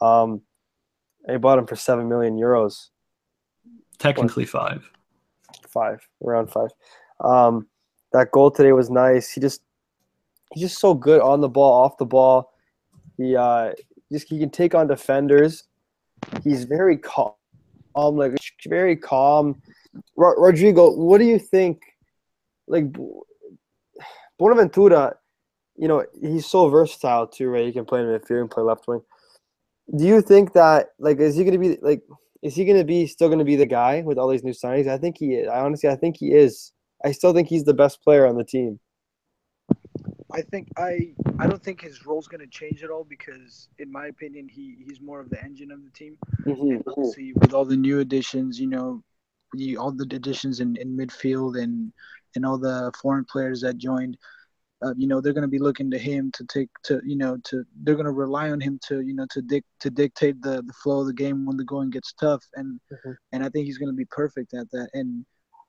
Um, 0.00 0.42
they 1.26 1.36
bought 1.36 1.58
him 1.58 1.66
for 1.66 1.76
seven 1.76 2.08
million 2.08 2.36
euros, 2.36 2.88
Technically 3.98 4.44
five. 4.44 4.88
five 5.68 6.06
around 6.24 6.50
five. 6.50 6.70
Um, 7.20 7.68
that 8.12 8.30
goal 8.32 8.50
today 8.50 8.72
was 8.72 8.90
nice. 8.90 9.30
He 9.30 9.40
just 9.40 9.62
he's 10.52 10.64
just 10.64 10.80
so 10.80 10.94
good 10.94 11.20
on 11.20 11.40
the 11.40 11.48
ball, 11.48 11.84
off 11.84 11.98
the 11.98 12.06
ball. 12.06 12.52
He 13.16 13.36
uh, 13.36 13.72
just 14.10 14.28
he 14.28 14.38
can 14.38 14.50
take 14.50 14.74
on 14.74 14.86
defenders. 14.86 15.64
He's 16.42 16.64
very 16.64 16.98
calm, 16.98 17.34
like 17.94 18.32
very 18.66 18.96
calm. 18.96 19.60
Ro- 20.16 20.36
Rodrigo, 20.36 20.90
what 20.90 21.18
do 21.18 21.24
you 21.24 21.38
think? 21.38 21.82
Like 22.66 22.86
Bonaventura, 24.38 25.14
you 25.76 25.88
know, 25.88 26.04
he's 26.20 26.46
so 26.46 26.68
versatile 26.68 27.26
too, 27.26 27.48
right? 27.48 27.66
He 27.66 27.72
can 27.72 27.84
play 27.84 28.00
in 28.00 28.06
the 28.06 28.18
midfield 28.18 28.42
and 28.42 28.50
play 28.50 28.62
left 28.62 28.86
wing. 28.86 29.00
Do 29.96 30.04
you 30.04 30.22
think 30.22 30.52
that 30.54 30.88
like 30.98 31.18
is 31.18 31.36
he 31.36 31.44
going 31.44 31.52
to 31.52 31.58
be 31.58 31.78
like 31.82 32.02
is 32.42 32.54
he 32.54 32.64
going 32.64 32.78
to 32.78 32.84
be 32.84 33.06
still 33.06 33.28
going 33.28 33.38
to 33.38 33.44
be 33.44 33.56
the 33.56 33.66
guy 33.66 34.02
with 34.02 34.18
all 34.18 34.28
these 34.28 34.44
new 34.44 34.52
signings? 34.52 34.88
I 34.88 34.98
think 34.98 35.18
he 35.18 35.34
is. 35.34 35.48
I 35.48 35.60
honestly 35.60 35.88
I 35.88 35.96
think 35.96 36.16
he 36.18 36.32
is. 36.32 36.72
I 37.04 37.12
still 37.12 37.32
think 37.32 37.48
he's 37.48 37.64
the 37.64 37.74
best 37.74 38.02
player 38.02 38.26
on 38.26 38.36
the 38.36 38.44
team. 38.44 38.78
I 40.32 40.40
think 40.40 40.68
I 40.78 41.12
I 41.38 41.46
don't 41.46 41.62
think 41.62 41.80
his 41.80 42.06
role's 42.06 42.26
gonna 42.26 42.46
change 42.46 42.82
at 42.82 42.90
all 42.90 43.04
because 43.04 43.68
in 43.78 43.92
my 43.92 44.06
opinion 44.06 44.48
he 44.48 44.76
he's 44.86 45.00
more 45.00 45.20
of 45.20 45.28
the 45.30 45.42
engine 45.42 45.70
of 45.70 45.84
the 45.84 45.90
team. 45.90 46.16
Mm-hmm. 46.46 46.76
And 46.76 46.84
obviously 46.86 47.32
with 47.34 47.52
all 47.52 47.64
the 47.64 47.76
new 47.76 48.00
additions, 48.00 48.58
you 48.58 48.68
know, 48.68 49.02
the, 49.52 49.76
all 49.76 49.92
the 49.92 50.06
additions 50.14 50.60
in, 50.60 50.76
in 50.76 50.96
midfield 50.96 51.60
and 51.60 51.92
and 52.34 52.46
all 52.46 52.58
the 52.58 52.90
foreign 53.00 53.26
players 53.26 53.60
that 53.60 53.76
joined, 53.76 54.16
uh, 54.82 54.94
you 54.96 55.06
know, 55.06 55.20
they're 55.20 55.34
gonna 55.34 55.48
be 55.48 55.58
looking 55.58 55.90
to 55.90 55.98
him 55.98 56.30
to 56.32 56.44
take 56.44 56.68
to 56.84 57.00
you 57.04 57.16
know 57.16 57.36
to 57.44 57.64
they're 57.82 57.96
gonna 57.96 58.10
rely 58.12 58.50
on 58.50 58.60
him 58.60 58.78
to 58.88 59.00
you 59.00 59.14
know 59.14 59.26
to 59.30 59.42
dic- 59.42 59.64
to 59.80 59.90
dictate 59.90 60.40
the 60.42 60.62
the 60.62 60.72
flow 60.82 61.00
of 61.00 61.06
the 61.06 61.12
game 61.12 61.44
when 61.44 61.56
the 61.56 61.64
going 61.64 61.90
gets 61.90 62.12
tough 62.14 62.44
and 62.54 62.80
Mhm. 62.90 63.16
and 63.32 63.44
I 63.44 63.48
think 63.48 63.66
he's 63.66 63.78
gonna 63.78 63.92
be 63.92 64.06
perfect 64.06 64.54
at 64.54 64.70
that 64.70 64.88
and 64.94 65.24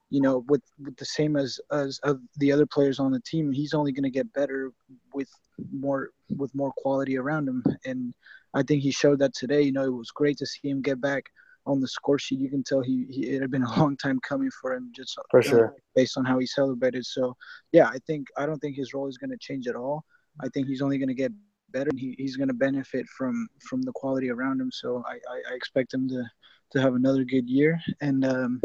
you 0.09 0.21
know, 0.21 0.45
with, 0.47 0.61
with 0.79 0.95
the 0.97 1.05
same 1.05 1.35
as 1.35 1.59
as 1.71 1.99
of 2.03 2.19
the 2.37 2.51
other 2.51 2.67
players 2.67 2.99
on 2.99 3.11
the 3.11 3.19
team, 3.21 3.51
he's 3.51 3.73
only 3.73 3.91
going 3.91 4.03
to 4.03 4.11
get 4.11 4.31
better 4.33 4.71
with 5.11 5.27
more 5.71 6.11
with 6.37 6.53
more 6.53 6.71
quality 6.77 7.17
around 7.17 7.47
him. 7.47 7.63
And 7.83 8.13
I 8.53 8.61
think 8.61 8.83
he 8.83 8.91
showed 8.91 9.17
that 9.19 9.33
today. 9.33 9.63
You 9.63 9.71
know, 9.71 9.83
it 9.83 9.89
was 9.93 10.11
great 10.11 10.37
to 10.37 10.45
see 10.45 10.69
him 10.69 10.83
get 10.83 11.01
back 11.01 11.23
on 11.65 11.79
the 11.79 11.87
score 11.87 12.19
sheet. 12.19 12.39
You 12.39 12.49
can 12.49 12.63
tell 12.63 12.81
he, 12.81 13.05
he 13.09 13.29
it 13.29 13.41
had 13.41 13.51
been 13.51 13.63
a 13.63 13.75
long 13.79 13.97
time 13.97 14.19
coming 14.27 14.51
for 14.61 14.73
him, 14.73 14.91
just 14.95 15.17
For 15.31 15.41
sure. 15.41 15.75
based 15.95 16.17
on 16.17 16.25
how 16.25 16.39
he 16.39 16.45
celebrated. 16.45 17.05
So 17.05 17.35
yeah, 17.71 17.87
I 17.87 17.97
think 18.07 18.27
I 18.37 18.45
don't 18.45 18.59
think 18.59 18.75
his 18.75 18.93
role 18.93 19.07
is 19.07 19.17
going 19.17 19.31
to 19.31 19.37
change 19.39 19.67
at 19.67 19.75
all. 19.75 20.03
I 20.41 20.47
think 20.49 20.67
he's 20.67 20.81
only 20.81 20.97
going 20.97 21.09
to 21.09 21.13
get 21.13 21.31
better. 21.71 21.89
And 21.89 21.99
he, 21.99 22.15
he's 22.17 22.37
going 22.37 22.49
to 22.49 22.53
benefit 22.53 23.07
from 23.17 23.47
from 23.69 23.81
the 23.81 23.91
quality 23.93 24.29
around 24.29 24.61
him. 24.61 24.71
So 24.71 25.03
I, 25.07 25.13
I, 25.13 25.51
I 25.51 25.55
expect 25.55 25.93
him 25.93 26.07
to 26.09 26.23
to 26.71 26.81
have 26.81 26.95
another 26.95 27.23
good 27.23 27.49
year 27.49 27.79
and. 28.01 28.25
Um, 28.25 28.61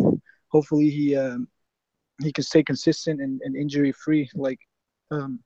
hopefully 0.50 0.90
he 0.90 1.16
um, 1.16 1.48
he 2.22 2.32
can 2.32 2.44
stay 2.44 2.62
consistent 2.62 3.20
and, 3.20 3.40
and 3.44 3.56
injury 3.56 3.92
free 3.92 4.28
like 4.34 4.58
um 5.10 5.40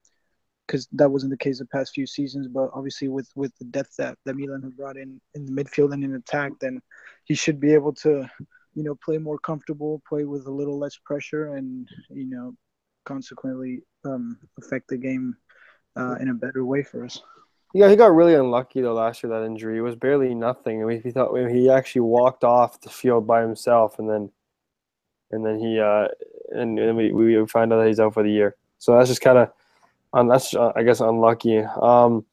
because 0.67 0.87
that 0.91 1.09
wasn't 1.09 1.29
the 1.29 1.37
case 1.37 1.59
the 1.59 1.65
past 1.65 1.93
few 1.93 2.07
seasons 2.07 2.47
but 2.47 2.69
obviously 2.73 3.07
with 3.07 3.29
with 3.35 3.53
the 3.57 3.65
depth 3.65 3.95
that, 3.97 4.17
that 4.25 4.35
Milan 4.35 4.61
have 4.61 4.77
brought 4.77 4.97
in 4.97 5.19
in 5.35 5.45
the 5.45 5.51
midfield 5.51 5.93
and 5.93 6.03
in 6.03 6.15
attack 6.15 6.51
then 6.59 6.81
he 7.25 7.35
should 7.35 7.59
be 7.59 7.73
able 7.73 7.93
to 7.93 8.29
you 8.73 8.83
know 8.83 8.95
play 8.95 9.17
more 9.17 9.37
comfortable 9.39 10.01
play 10.07 10.23
with 10.23 10.47
a 10.47 10.51
little 10.51 10.79
less 10.79 10.97
pressure 10.97 11.55
and 11.55 11.87
you 12.09 12.29
know 12.29 12.53
consequently 13.05 13.81
um 14.05 14.37
affect 14.57 14.87
the 14.87 14.97
game 14.97 15.35
uh, 15.95 16.15
in 16.19 16.29
a 16.29 16.33
better 16.33 16.65
way 16.65 16.81
for 16.81 17.05
us 17.05 17.21
Yeah, 17.73 17.89
he 17.89 17.95
got 17.95 18.13
really 18.13 18.35
unlucky 18.35 18.81
though 18.81 18.93
last 18.93 19.23
year. 19.23 19.31
That 19.31 19.45
injury 19.45 19.79
it 19.79 19.81
was 19.81 19.95
barely 19.95 20.35
nothing. 20.35 20.81
I 20.81 20.85
mean, 20.85 21.01
he 21.01 21.11
thought 21.11 21.35
he 21.49 21.69
actually 21.69 22.01
walked 22.01 22.43
off 22.43 22.79
the 22.81 22.89
field 22.89 23.25
by 23.25 23.41
himself, 23.41 23.97
and 23.97 24.07
then, 24.07 24.31
and 25.31 25.43
then 25.43 25.57
he, 25.59 25.79
uh, 25.79 26.07
and 26.51 26.77
then 26.77 26.95
we 26.95 27.11
we 27.11 27.47
find 27.47 27.73
out 27.73 27.79
that 27.79 27.87
he's 27.87 27.99
out 27.99 28.13
for 28.13 28.21
the 28.21 28.31
year. 28.31 28.55
So 28.77 28.95
that's 28.95 29.09
just 29.09 29.21
kind 29.21 29.39
of, 29.39 29.51
um, 30.13 30.27
that's 30.27 30.53
uh, 30.53 30.71
I 30.75 30.83
guess 30.83 30.99
unlucky. 30.99 31.59
Um, 31.59 32.25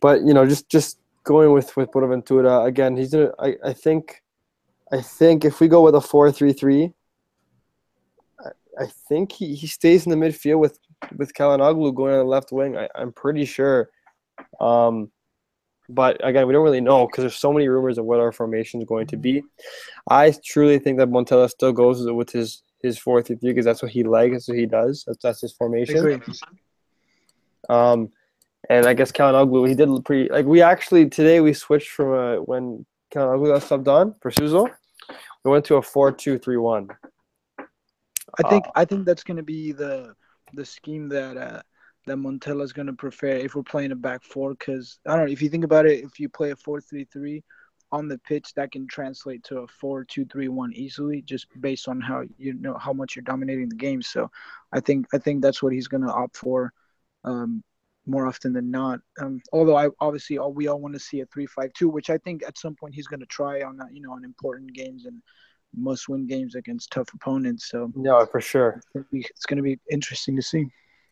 but 0.00 0.22
you 0.22 0.34
know, 0.34 0.46
just 0.46 0.68
just 0.68 0.98
going 1.24 1.52
with 1.52 1.76
with 1.76 1.90
Bonaventura 1.92 2.64
again, 2.64 2.96
he's 2.96 3.12
gonna. 3.12 3.32
I 3.38 3.56
I 3.64 3.72
think, 3.72 4.22
I 4.92 5.00
think 5.00 5.44
if 5.44 5.60
we 5.60 5.68
go 5.68 5.82
with 5.82 5.94
a 5.94 6.00
four 6.00 6.30
three 6.30 6.52
three. 6.52 6.92
I 8.80 8.86
think 8.86 9.32
he, 9.32 9.54
he 9.54 9.66
stays 9.66 10.06
in 10.06 10.10
the 10.10 10.16
midfield 10.16 10.58
with 10.58 10.78
with 11.18 11.34
Calhanoglu 11.34 11.94
going 11.94 12.14
on 12.14 12.20
the 12.20 12.24
left 12.24 12.52
wing. 12.52 12.76
I, 12.76 12.88
I'm 12.94 13.12
pretty 13.12 13.44
sure. 13.44 13.90
Um, 14.60 15.10
but 15.90 16.26
again, 16.26 16.46
we 16.46 16.54
don't 16.54 16.64
really 16.64 16.80
know 16.80 17.06
because 17.06 17.22
there's 17.22 17.36
so 17.36 17.52
many 17.52 17.68
rumors 17.68 17.98
of 17.98 18.06
what 18.06 18.18
our 18.18 18.32
formation 18.32 18.80
is 18.80 18.86
going 18.86 19.08
to 19.08 19.16
be. 19.16 19.42
I 20.08 20.34
truly 20.44 20.78
think 20.78 20.98
that 20.98 21.10
Montella 21.10 21.50
still 21.50 21.72
goes 21.72 22.10
with 22.10 22.30
his 22.30 22.62
his 22.82 22.98
four 22.98 23.22
three 23.22 23.36
three 23.36 23.50
because 23.50 23.64
that's 23.64 23.82
what 23.82 23.92
he 23.92 24.04
likes. 24.04 24.32
That's 24.32 24.48
what 24.48 24.58
he 24.58 24.66
does. 24.66 25.04
That's 25.06 25.18
that's 25.22 25.40
his 25.42 25.52
I 25.52 25.56
formation. 25.58 26.22
Um, 27.68 28.10
and 28.68 28.86
I 28.86 28.94
guess 28.94 29.12
Calhanoglu 29.12 29.68
he 29.68 29.74
did 29.74 29.88
pretty 30.04 30.28
like 30.28 30.46
we 30.46 30.62
actually 30.62 31.08
today 31.08 31.40
we 31.40 31.52
switched 31.52 31.90
from 31.90 32.12
a 32.12 32.36
when 32.42 32.86
Calhanoglu 33.12 33.52
got 33.52 33.62
subbed 33.62 33.88
on 33.88 34.14
for 34.20 34.30
Suso, 34.30 34.68
we 35.44 35.50
went 35.50 35.64
to 35.66 35.76
a 35.76 35.82
four-two-three-one. 35.82 36.88
I 38.38 38.48
think 38.48 38.64
I 38.74 38.84
think 38.84 39.04
that's 39.04 39.24
gonna 39.24 39.42
be 39.42 39.72
the 39.72 40.14
the 40.54 40.64
scheme 40.64 41.08
that 41.08 41.36
uh, 41.36 41.62
that 42.06 42.16
Montella's 42.16 42.72
gonna 42.72 42.92
prefer 42.92 43.28
if 43.28 43.54
we're 43.54 43.62
playing 43.62 43.92
a 43.92 43.96
back 43.96 44.22
four. 44.22 44.50
Because 44.50 44.98
I 45.06 45.16
don't 45.16 45.26
know 45.26 45.32
if 45.32 45.42
you 45.42 45.50
think 45.50 45.64
about 45.64 45.86
it, 45.86 46.04
if 46.04 46.18
you 46.18 46.28
play 46.28 46.52
a 46.52 46.56
four-three-three 46.56 47.42
on 47.90 48.08
the 48.08 48.18
pitch, 48.18 48.54
that 48.54 48.72
can 48.72 48.86
translate 48.86 49.44
to 49.44 49.58
a 49.58 49.66
four-two-three-one 49.66 50.72
easily, 50.72 51.20
just 51.22 51.46
based 51.60 51.88
on 51.88 52.00
how 52.00 52.24
you 52.38 52.54
know 52.54 52.78
how 52.78 52.92
much 52.92 53.16
you're 53.16 53.22
dominating 53.24 53.68
the 53.68 53.76
game. 53.76 54.00
So, 54.00 54.30
I 54.72 54.80
think 54.80 55.06
I 55.12 55.18
think 55.18 55.42
that's 55.42 55.62
what 55.62 55.72
he's 55.72 55.88
gonna 55.88 56.10
opt 56.10 56.36
for. 56.36 56.72
Um, 57.24 57.62
more 58.04 58.26
often 58.26 58.52
than 58.52 58.68
not. 58.68 58.98
Um, 59.20 59.40
although 59.52 59.76
I 59.76 59.88
obviously 60.00 60.36
all 60.36 60.52
we 60.52 60.66
all 60.66 60.80
want 60.80 60.94
to 60.94 61.00
see 61.00 61.20
a 61.20 61.26
three-five-two, 61.26 61.88
which 61.88 62.10
I 62.10 62.18
think 62.18 62.42
at 62.42 62.58
some 62.58 62.74
point 62.74 62.94
he's 62.96 63.06
going 63.06 63.20
to 63.20 63.26
try 63.26 63.62
on 63.62 63.76
that, 63.76 63.94
you 63.94 64.02
know, 64.02 64.12
on 64.12 64.24
important 64.24 64.72
games 64.72 65.06
and 65.06 65.22
must-win 65.76 66.26
games 66.26 66.56
against 66.56 66.90
tough 66.90 67.08
opponents. 67.14 67.70
So 67.70 67.92
No, 67.94 68.26
for 68.26 68.40
sure. 68.40 68.82
it's 69.12 69.46
going 69.46 69.58
to 69.58 69.62
be 69.62 69.78
interesting 69.88 70.34
to 70.34 70.42
see. 70.42 70.66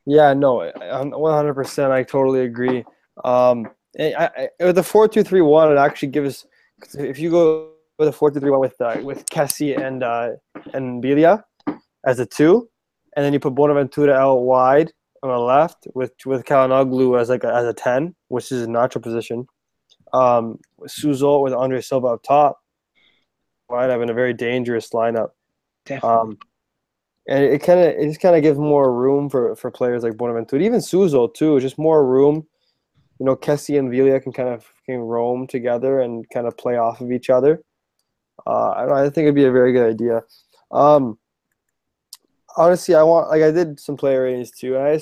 Yeah, 0.04 0.34
no, 0.34 0.68
one 0.74 1.32
hundred 1.32 1.54
percent. 1.54 1.92
I 1.92 2.02
totally 2.02 2.40
agree. 2.40 2.84
Um, 3.24 3.68
I, 3.98 4.48
I, 4.60 4.64
with 4.64 4.76
the 4.76 4.82
four-two-three-one, 4.82 5.70
it 5.70 5.78
actually 5.78 6.08
gives. 6.08 6.46
If 6.94 7.18
you 7.20 7.30
go 7.30 7.72
with 7.98 8.08
a 8.08 8.12
four-two-three-one 8.12 8.60
with 8.60 8.80
uh, 8.80 8.98
with 9.04 9.26
Kessie 9.26 9.80
and 9.80 10.02
uh, 10.02 10.30
and 10.74 11.02
Biglia 11.04 11.44
as 12.04 12.18
a 12.18 12.26
two, 12.26 12.68
and 13.14 13.24
then 13.24 13.32
you 13.32 13.38
put 13.38 13.54
Bonaventura 13.54 14.14
out 14.14 14.40
wide 14.40 14.92
on 15.22 15.30
the 15.30 15.38
left 15.38 15.86
with 15.94 16.12
with 16.24 16.44
Calhanoglu 16.44 17.20
as 17.20 17.28
like 17.28 17.44
a, 17.44 17.54
as 17.54 17.66
a 17.66 17.74
ten, 17.74 18.14
which 18.28 18.50
is 18.52 18.62
a 18.62 18.70
natural 18.70 19.02
position. 19.02 19.46
Um, 20.12 20.58
Suso 20.86 21.40
with 21.40 21.52
Andre 21.52 21.80
Silva 21.80 22.08
up 22.08 22.22
top, 22.22 22.60
line 23.68 23.90
up 23.90 24.00
in 24.00 24.10
a 24.10 24.14
very 24.14 24.32
dangerous 24.32 24.90
lineup. 24.90 25.30
Definitely. 25.84 26.10
Um, 26.10 26.38
and 27.28 27.44
it 27.44 27.62
kind 27.62 27.80
of 27.80 27.86
it 27.86 28.06
just 28.08 28.20
kind 28.20 28.36
of 28.36 28.42
gives 28.42 28.58
more 28.58 28.92
room 28.92 29.28
for 29.28 29.54
for 29.56 29.70
players 29.70 30.02
like 30.02 30.16
Bonaventura, 30.16 30.62
even 30.62 30.80
Suso 30.80 31.28
too. 31.28 31.60
Just 31.60 31.78
more 31.78 32.04
room. 32.04 32.46
You 33.18 33.26
know, 33.26 33.36
Kessie 33.36 33.78
and 33.78 33.90
Biglia 33.90 34.22
can 34.22 34.32
kind 34.32 34.48
of 34.48 34.66
can 34.86 34.98
roam 34.98 35.46
together 35.46 36.00
and 36.00 36.28
kind 36.30 36.46
of 36.46 36.56
play 36.56 36.76
off 36.76 37.00
of 37.00 37.12
each 37.12 37.28
other. 37.28 37.62
Uh, 38.46 38.70
I, 38.70 38.80
don't 38.80 38.88
know, 38.88 38.94
I 38.94 39.10
think 39.10 39.24
it'd 39.24 39.34
be 39.34 39.44
a 39.44 39.52
very 39.52 39.72
good 39.72 39.90
idea. 39.90 40.22
Um, 40.70 41.18
honestly, 42.56 42.94
I 42.94 43.02
want 43.02 43.28
like 43.28 43.42
I 43.42 43.50
did 43.50 43.80
some 43.80 43.96
player 43.96 44.24
ratings 44.24 44.50
too, 44.50 44.76
and 44.76 44.84
I 44.84 45.00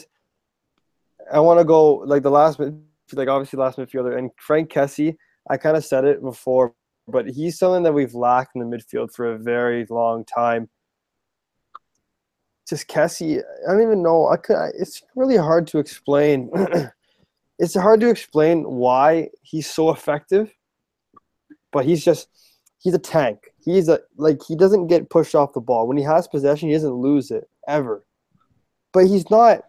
I 1.33 1.41
want 1.41 1.61
to 1.61 1.65
go 1.65 1.95
like 1.95 2.23
the 2.23 2.31
last 2.31 2.59
like 2.59 3.29
obviously 3.29 3.59
last 3.59 3.79
midfielder 3.79 4.17
and 4.17 4.31
Frank 4.37 4.71
Kessie. 4.71 5.17
I 5.51 5.57
kind 5.57 5.77
of 5.77 5.85
said 5.85 6.05
it 6.05 6.23
before, 6.23 6.75
but 7.07 7.29
he's 7.29 7.59
something 7.59 7.83
that 7.85 7.93
we've 7.93 8.15
lacked 8.15 8.55
in 8.55 8.61
the 8.61 8.77
midfield 8.77 9.13
for 9.13 9.33
a 9.33 9.39
very 9.39 9.87
long 9.89 10.25
time. 10.25 10.69
Just 12.69 12.87
Kessie, 12.87 13.43
I 13.67 13.73
don't 13.73 13.83
even 13.83 14.03
know. 14.03 14.29
I 14.29 14.37
could. 14.37 14.73
It's 14.79 15.03
really 15.17 15.37
hard 15.37 15.67
to 15.69 15.79
explain. 15.79 16.51
it's 17.59 17.75
hard 17.75 18.01
to 18.01 18.11
explain 18.11 18.65
why 18.65 19.31
he's 19.43 19.71
so 19.71 19.91
effective, 19.91 20.55
but 21.73 21.87
he's 21.87 22.05
just 22.05 22.29
he's 22.79 22.95
a 22.95 22.99
tank. 22.99 23.48
He's 23.72 23.88
a 23.88 24.00
like 24.16 24.40
he 24.46 24.57
doesn't 24.57 24.87
get 24.87 25.11
pushed 25.11 25.35
off 25.35 25.52
the 25.52 25.61
ball. 25.61 25.87
When 25.87 25.96
he 25.96 26.04
has 26.04 26.26
possession, 26.26 26.68
he 26.68 26.74
doesn't 26.74 26.94
lose 26.94 27.31
it 27.31 27.48
ever. 27.66 28.04
But 28.92 29.07
he's 29.07 29.28
not 29.31 29.62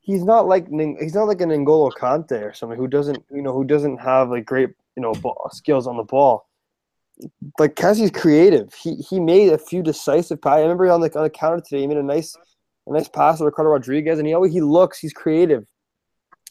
he's 0.00 0.24
not 0.24 0.46
like 0.46 0.68
he's 0.68 1.14
not 1.14 1.28
like 1.28 1.40
an 1.40 1.50
N'Golo 1.50 1.90
Kante 1.92 2.42
or 2.42 2.52
something 2.52 2.78
who 2.78 2.86
doesn't 2.86 3.24
you 3.30 3.42
know 3.42 3.52
who 3.52 3.64
doesn't 3.64 3.98
have 3.98 4.30
like 4.30 4.44
great 4.44 4.70
you 4.96 5.02
know 5.02 5.12
ball, 5.12 5.48
skills 5.52 5.86
on 5.86 5.96
the 5.96 6.02
ball. 6.02 6.48
Like 7.58 7.76
Kessie's 7.76 8.10
creative. 8.10 8.74
He 8.74 8.96
he 8.96 9.20
made 9.20 9.52
a 9.52 9.58
few 9.58 9.82
decisive 9.82 10.42
passes. 10.42 10.58
I 10.58 10.62
remember 10.62 10.90
on 10.90 11.00
the 11.00 11.16
on 11.16 11.24
the 11.24 11.30
counter 11.30 11.62
today, 11.62 11.80
he 11.80 11.86
made 11.86 11.96
a 11.96 12.02
nice 12.02 12.36
a 12.86 12.92
nice 12.92 13.08
pass 13.08 13.38
to 13.38 13.44
Ricardo 13.44 13.70
Rodriguez, 13.70 14.18
and 14.18 14.28
he 14.28 14.34
always 14.34 14.52
he 14.52 14.60
looks. 14.60 14.98
He's 14.98 15.12
creative. 15.12 15.66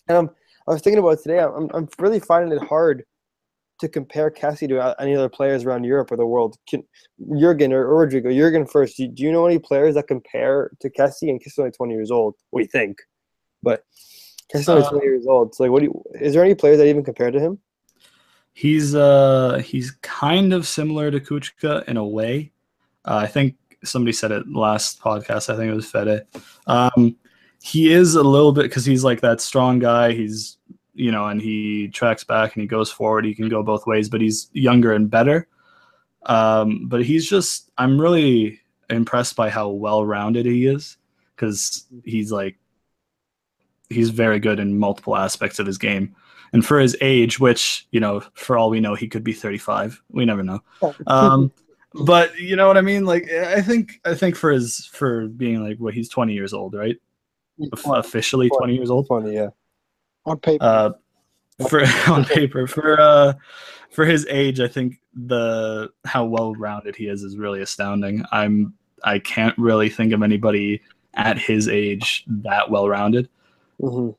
And 0.08 0.17
I'm 0.17 0.30
I 0.67 0.73
was 0.73 0.82
thinking 0.82 0.99
about 0.99 1.21
today. 1.21 1.39
I'm 1.39 1.69
I'm 1.73 1.88
really 1.99 2.19
finding 2.19 2.58
it 2.58 2.67
hard 2.67 3.04
to 3.80 3.88
compare 3.88 4.30
Kessie 4.30 4.68
to 4.68 4.96
any 5.02 5.15
other 5.15 5.30
players 5.30 5.63
around 5.63 5.84
Europe 5.84 6.12
or 6.12 6.18
the 6.18 6.26
world. 6.26 6.58
Can, 6.68 6.84
Jurgen 7.38 7.74
or, 7.74 7.88
Rodrigo, 7.88 8.32
Jurgen 8.32 8.65
first. 8.65 8.98
Do, 8.98 9.08
do, 9.08 9.24
you 9.24 9.32
know 9.32 9.46
any 9.46 9.60
players 9.60 9.96
that 9.96 10.08
compare 10.08 10.72
to 10.82 10.89
Kessie? 10.89 11.30
And 11.30 11.42
Kessie's 11.42 11.60
only 11.60 11.72
20 11.72 11.94
years 11.94 12.12
old, 12.12 12.36
we 12.52 12.65
think. 12.65 12.98
But 13.63 13.84
Kessie's 14.54 14.70
only 14.70 14.84
uh, 14.84 14.89
20 14.89 15.06
years 15.06 15.28
old. 15.28 15.56
So, 15.56 15.63
like, 15.63 15.72
what 15.72 15.80
do 15.80 15.86
you, 15.86 16.04
is 16.20 16.34
there 16.34 16.44
any 16.44 16.56
players 16.56 16.78
that 16.78 16.88
even 16.88 17.04
compare 17.04 17.32
to 17.32 17.39
him? 17.39 17.60
He's 18.54 18.94
uh 18.94 19.62
he's 19.63 19.92
kind 20.02 20.52
of 20.52 20.68
similar 20.68 21.12
to 21.12 21.20
Kucka 21.22 21.88
in 21.88 21.96
a 21.96 22.06
way. 22.06 22.52
Uh, 23.06 23.22
I 23.24 23.28
think 23.28 23.56
somebody 23.86 24.12
said 24.12 24.32
it 24.32 24.50
last 24.50 25.00
podcast. 25.00 25.54
I 25.54 25.56
think 25.56 25.72
it 25.72 25.76
was 25.76 25.89
Fede. 25.89 26.26
Um, 26.68 27.15
he 27.62 27.92
is 27.92 28.15
a 28.15 28.24
little 28.24 28.52
bit 28.52 28.63
because 28.63 28.86
he's 28.86 29.04
like 29.04 29.22
that 29.22 29.39
strong 29.39 29.80
guy. 29.80 30.12
He's 30.12 30.58
you 31.00 31.14
know, 31.14 31.28
and 31.28 31.42
he 31.42 31.88
tracks 31.88 32.26
back 32.26 32.54
and 32.54 32.62
he 32.62 32.68
goes 32.68 32.92
forward. 32.92 33.24
He 33.24 33.34
can 33.34 33.48
go 33.48 33.64
both 33.64 33.88
ways, 33.88 34.10
but 34.10 34.20
he's 34.20 34.50
younger 34.52 34.92
and 34.92 35.10
better. 35.10 35.48
Um, 36.26 36.90
but 36.90 37.06
he's 37.06 37.28
just, 37.28 37.72
I'm 37.78 38.00
really 38.00 38.60
impressed 38.90 39.38
by 39.38 39.50
how 39.50 39.70
well 39.70 40.06
rounded 40.06 40.46
he 40.46 40.66
is 40.66 40.98
because 41.34 41.86
he's 42.04 42.34
like, 42.34 42.58
he's 43.90 44.10
very 44.10 44.40
good 44.40 44.60
in 44.60 44.78
multiple 44.78 45.16
aspects 45.16 45.58
of 45.58 45.66
his 45.66 45.78
game. 45.78 46.18
And 46.52 46.66
for 46.66 46.80
his 46.80 46.98
age, 47.00 47.40
which, 47.40 47.88
you 47.92 48.02
know, 48.02 48.22
for 48.34 48.58
all 48.58 48.70
we 48.70 48.82
know, 48.82 48.94
he 48.94 49.08
could 49.08 49.24
be 49.24 49.34
35. 49.34 50.02
We 50.12 50.26
never 50.26 50.44
know. 50.44 50.62
Um, 51.08 51.52
but 51.94 52.38
you 52.38 52.56
know 52.56 52.68
what 52.68 52.78
I 52.78 52.82
mean? 52.82 53.06
Like, 53.06 53.32
I 53.32 53.62
think, 53.62 54.00
I 54.06 54.14
think 54.14 54.36
for 54.36 54.52
his, 54.52 54.86
for 54.94 55.28
being 55.28 55.64
like, 55.64 55.78
what, 55.78 55.96
he's 55.96 56.10
20 56.10 56.34
years 56.34 56.54
old, 56.54 56.76
right? 56.76 56.98
Officially 57.86 58.50
20 58.50 58.76
years 58.76 58.92
old. 58.92 59.08
20, 59.08 59.34
yeah 59.34 59.48
on 60.26 60.40
paper. 60.40 60.64
Uh, 60.64 60.92
for 61.68 61.84
on 62.08 62.26
paper 62.26 62.68
for 62.68 63.00
uh 63.00 63.34
for 63.92 64.06
his 64.06 64.26
age, 64.30 64.60
I 64.60 64.68
think 64.68 65.02
the 65.14 65.90
how 66.06 66.26
well 66.26 66.54
rounded 66.54 66.96
he 66.96 67.08
is 67.08 67.24
is 67.24 67.38
really 67.38 67.62
astounding. 67.62 68.24
I'm 68.32 68.74
I 69.04 69.20
can't 69.20 69.58
really 69.58 69.90
think 69.90 70.14
of 70.14 70.22
anybody 70.24 70.82
at 71.16 71.38
his 71.38 71.68
age 71.68 72.24
that 72.28 72.70
well 72.70 72.88
rounded. 72.88 73.30
Mm-hmm. 73.82 74.12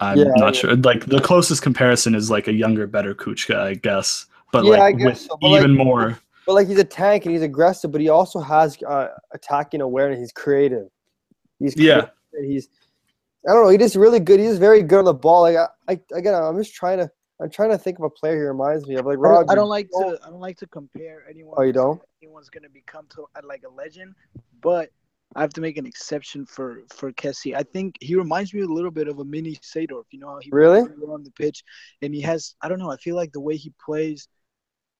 I'm 0.00 0.18
yeah, 0.18 0.24
not 0.36 0.54
yeah. 0.54 0.60
sure. 0.60 0.76
Like 0.76 1.06
the 1.06 1.20
closest 1.20 1.62
comparison 1.62 2.14
is 2.14 2.30
like 2.30 2.48
a 2.48 2.52
younger, 2.52 2.86
better 2.86 3.14
Kucka, 3.14 3.56
I 3.56 3.74
guess. 3.74 4.26
But 4.52 4.64
yeah, 4.64 4.72
like 4.72 4.96
with 4.96 5.18
so. 5.18 5.38
but 5.40 5.48
even 5.48 5.76
like, 5.76 5.86
more. 5.86 6.18
But 6.44 6.54
like 6.54 6.66
he's 6.66 6.78
a 6.78 6.84
tank 6.84 7.24
and 7.24 7.32
he's 7.32 7.42
aggressive, 7.42 7.92
but 7.92 8.00
he 8.00 8.08
also 8.08 8.40
has 8.40 8.76
uh, 8.82 9.08
attacking 9.32 9.80
awareness. 9.80 10.18
He's 10.18 10.32
creative. 10.32 10.88
He's 11.60 11.74
creative. 11.74 12.10
yeah. 12.34 12.42
He's 12.44 12.68
I 13.48 13.52
don't 13.52 13.64
know. 13.64 13.70
He 13.70 13.78
just 13.78 13.96
really 13.96 14.20
good. 14.20 14.38
He's 14.38 14.50
just 14.50 14.60
very 14.60 14.82
good 14.82 15.00
on 15.00 15.04
the 15.04 15.14
ball. 15.14 15.42
Like 15.42 15.56
I, 15.56 15.68
I 15.88 16.00
again, 16.16 16.34
I'm 16.34 16.56
just 16.56 16.74
trying 16.74 16.98
to. 16.98 17.10
I'm 17.40 17.50
trying 17.50 17.70
to 17.70 17.78
think 17.78 17.98
of 17.98 18.04
a 18.04 18.10
player 18.10 18.36
he 18.36 18.42
reminds 18.42 18.86
me 18.86 18.94
of. 18.94 19.06
Like 19.06 19.18
Rob. 19.18 19.50
I 19.50 19.56
don't 19.56 19.68
like 19.68 19.88
to. 19.88 19.96
Oh. 19.96 20.18
I 20.24 20.30
don't 20.30 20.40
like 20.40 20.58
to 20.58 20.66
compare 20.68 21.24
anyone. 21.28 21.54
Oh, 21.58 21.62
you 21.62 21.72
don't? 21.72 22.00
Anyone's 22.22 22.48
gonna 22.48 22.68
become 22.68 23.06
to 23.16 23.26
uh, 23.34 23.40
like 23.44 23.64
a 23.66 23.68
legend, 23.68 24.14
but 24.60 24.90
I 25.34 25.40
have 25.40 25.52
to 25.54 25.60
make 25.60 25.76
an 25.76 25.86
exception 25.86 26.46
for 26.46 26.82
for 26.90 27.12
Kessie. 27.12 27.56
I 27.56 27.64
think 27.64 27.96
he 28.00 28.14
reminds 28.14 28.54
me 28.54 28.62
a 28.62 28.66
little 28.66 28.92
bit 28.92 29.08
of 29.08 29.18
a 29.18 29.24
mini 29.24 29.56
Seedorf. 29.56 30.04
You 30.12 30.20
know 30.20 30.28
how 30.28 30.38
he 30.40 30.50
really 30.52 30.80
on 30.80 31.24
the 31.24 31.32
pitch, 31.32 31.64
and 32.00 32.14
he 32.14 32.20
has. 32.20 32.54
I 32.62 32.68
don't 32.68 32.78
know. 32.78 32.92
I 32.92 32.96
feel 32.96 33.16
like 33.16 33.32
the 33.32 33.40
way 33.40 33.56
he 33.56 33.72
plays, 33.84 34.28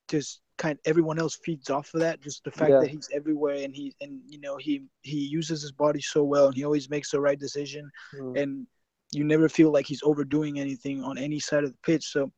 just 0.09 0.41
kind 0.59 0.73
of 0.73 0.81
everyone 0.85 1.19
else 1.19 1.39
feeds 1.45 1.71
off 1.71 1.93
of 1.95 2.01
that. 2.01 2.21
Just 2.21 2.45
the 2.45 2.51
fact 2.51 2.71
yeah. 2.71 2.81
that 2.81 2.91
he's 2.91 3.09
everywhere 3.13 3.57
and 3.57 3.75
he 3.75 3.95
and 4.01 4.21
you 4.27 4.41
know 4.41 4.57
he 4.57 4.85
he 5.03 5.19
uses 5.19 5.63
his 5.63 5.73
body 5.73 6.01
so 6.01 6.23
well 6.25 6.47
and 6.47 6.55
he 6.55 6.65
always 6.65 6.91
makes 6.91 7.11
the 7.11 7.21
right 7.21 7.39
decision 7.39 7.91
mm. 8.15 8.41
and 8.41 8.67
you 9.13 9.25
never 9.25 9.49
feel 9.49 9.71
like 9.71 9.87
he's 9.87 10.03
overdoing 10.03 10.59
anything 10.59 11.03
on 11.05 11.19
any 11.19 11.39
side 11.39 11.65
of 11.65 11.71
the 11.73 11.79
pitch. 11.83 12.05
So 12.05 12.33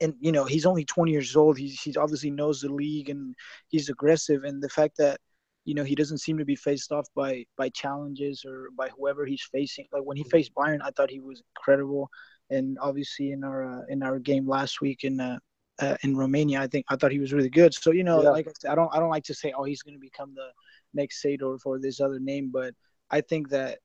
and 0.00 0.14
you 0.20 0.32
know 0.32 0.44
he's 0.44 0.66
only 0.66 0.84
20 0.84 1.10
years 1.10 1.36
old. 1.36 1.58
He's 1.58 1.80
he's 1.80 1.96
obviously 1.96 2.30
knows 2.30 2.60
the 2.60 2.72
league 2.72 3.10
and 3.10 3.34
he's 3.68 3.88
aggressive 3.88 4.44
and 4.44 4.62
the 4.62 4.68
fact 4.68 4.96
that 4.98 5.20
you 5.64 5.74
know 5.74 5.84
he 5.84 5.94
doesn't 5.94 6.18
seem 6.18 6.38
to 6.38 6.44
be 6.44 6.56
faced 6.56 6.92
off 6.92 7.06
by 7.14 7.44
by 7.56 7.68
challenges 7.70 8.44
or 8.46 8.68
by 8.76 8.88
whoever 8.96 9.26
he's 9.26 9.46
facing. 9.52 9.86
Like 9.92 10.04
when 10.04 10.16
he 10.16 10.24
faced 10.24 10.54
Bayern, 10.54 10.80
I 10.82 10.90
thought 10.90 11.10
he 11.10 11.20
was 11.20 11.42
incredible. 11.56 12.08
And 12.50 12.78
obviously 12.80 13.32
in 13.32 13.44
our 13.44 13.64
uh, 13.64 13.82
in 13.88 14.02
our 14.02 14.18
game 14.18 14.48
last 14.48 14.80
week 14.80 15.04
in 15.04 15.20
uh, 15.20 15.38
uh, 15.80 15.96
in 16.02 16.16
Romania. 16.16 16.60
I 16.60 16.66
think 16.66 16.86
I 16.88 16.96
thought 16.96 17.12
he 17.12 17.18
was 17.18 17.32
really 17.32 17.50
good. 17.50 17.74
So 17.74 17.92
you 17.92 18.04
know, 18.04 18.22
yeah. 18.22 18.30
like 18.30 18.48
I 18.48 18.52
said, 18.58 18.70
I 18.70 18.74
don't 18.74 18.94
I 18.94 18.98
don't 18.98 19.10
like 19.10 19.24
to 19.24 19.34
say 19.34 19.52
oh 19.56 19.64
he's 19.64 19.82
going 19.82 19.94
to 19.94 20.00
become 20.00 20.34
the 20.34 20.48
next 20.94 21.22
Seedorf 21.22 21.60
for 21.60 21.78
this 21.78 22.00
other 22.00 22.18
name, 22.18 22.50
but 22.52 22.74
I 23.10 23.20
think 23.20 23.48
that 23.50 23.78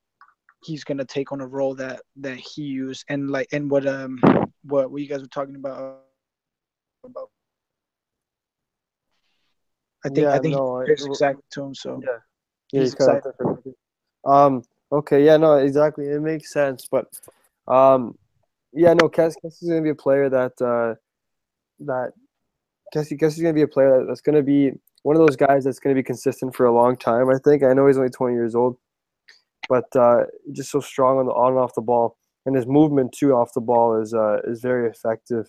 he's 0.63 0.83
going 0.83 0.97
to 0.97 1.05
take 1.05 1.31
on 1.31 1.41
a 1.41 1.47
role 1.47 1.75
that 1.75 2.01
that 2.17 2.37
he 2.37 2.63
used 2.63 3.05
and 3.09 3.29
like 3.29 3.47
and 3.51 3.69
what 3.69 3.85
um 3.85 4.19
what 4.63 4.91
what 4.91 5.01
you 5.01 5.07
guys 5.07 5.21
were 5.21 5.27
talking 5.27 5.55
about 5.55 5.99
about. 7.03 7.29
I 10.05 10.09
think 10.09 10.19
yeah, 10.19 10.33
I 10.33 10.39
think 10.39 10.55
no, 10.55 10.83
he's 10.85 11.05
exactly 11.05 11.43
to 11.51 11.63
him. 11.63 11.75
So 11.75 12.01
yeah, 12.03 12.17
yeah 12.71 12.81
he's, 12.81 12.93
he's 12.93 13.73
Um. 14.25 14.63
Okay. 14.91 15.25
Yeah. 15.25 15.37
No. 15.37 15.55
Exactly. 15.55 16.07
It 16.07 16.21
makes 16.21 16.51
sense, 16.51 16.87
but 16.89 17.07
Um, 17.67 18.17
yeah, 18.73 18.93
no, 18.93 19.09
Kes 19.09 19.35
is 19.43 19.57
going 19.61 19.77
to 19.77 19.83
be 19.83 19.89
a 19.89 19.95
player 19.95 20.29
that 20.29 20.61
uh, 20.61 20.95
that 21.85 22.13
Kessie 22.93 23.19
Kes 23.19 23.29
is 23.29 23.41
going 23.41 23.53
to 23.53 23.57
be 23.57 23.63
a 23.63 23.67
player 23.67 24.05
that's 24.07 24.21
going 24.21 24.35
to 24.35 24.43
be 24.43 24.71
one 25.03 25.15
of 25.15 25.25
those 25.25 25.35
guys 25.35 25.63
that's 25.63 25.79
going 25.79 25.95
to 25.95 25.99
be 25.99 26.05
consistent 26.05 26.55
for 26.55 26.65
a 26.65 26.73
long 26.73 26.95
time. 26.95 27.29
I 27.29 27.37
think. 27.43 27.63
I 27.63 27.73
know 27.73 27.87
he's 27.87 27.97
only 27.97 28.09
20 28.09 28.33
years 28.33 28.55
old, 28.55 28.77
but 29.69 29.93
uh, 29.95 30.23
just 30.51 30.71
so 30.71 30.79
strong 30.79 31.19
on 31.19 31.25
the 31.25 31.33
on 31.33 31.53
and 31.53 31.59
off 31.59 31.75
the 31.75 31.81
ball, 31.81 32.17
and 32.45 32.55
his 32.55 32.65
movement 32.65 33.13
too 33.13 33.33
off 33.33 33.53
the 33.53 33.61
ball 33.61 34.01
is 34.01 34.13
uh, 34.13 34.39
is 34.45 34.61
very 34.61 34.89
effective. 34.89 35.45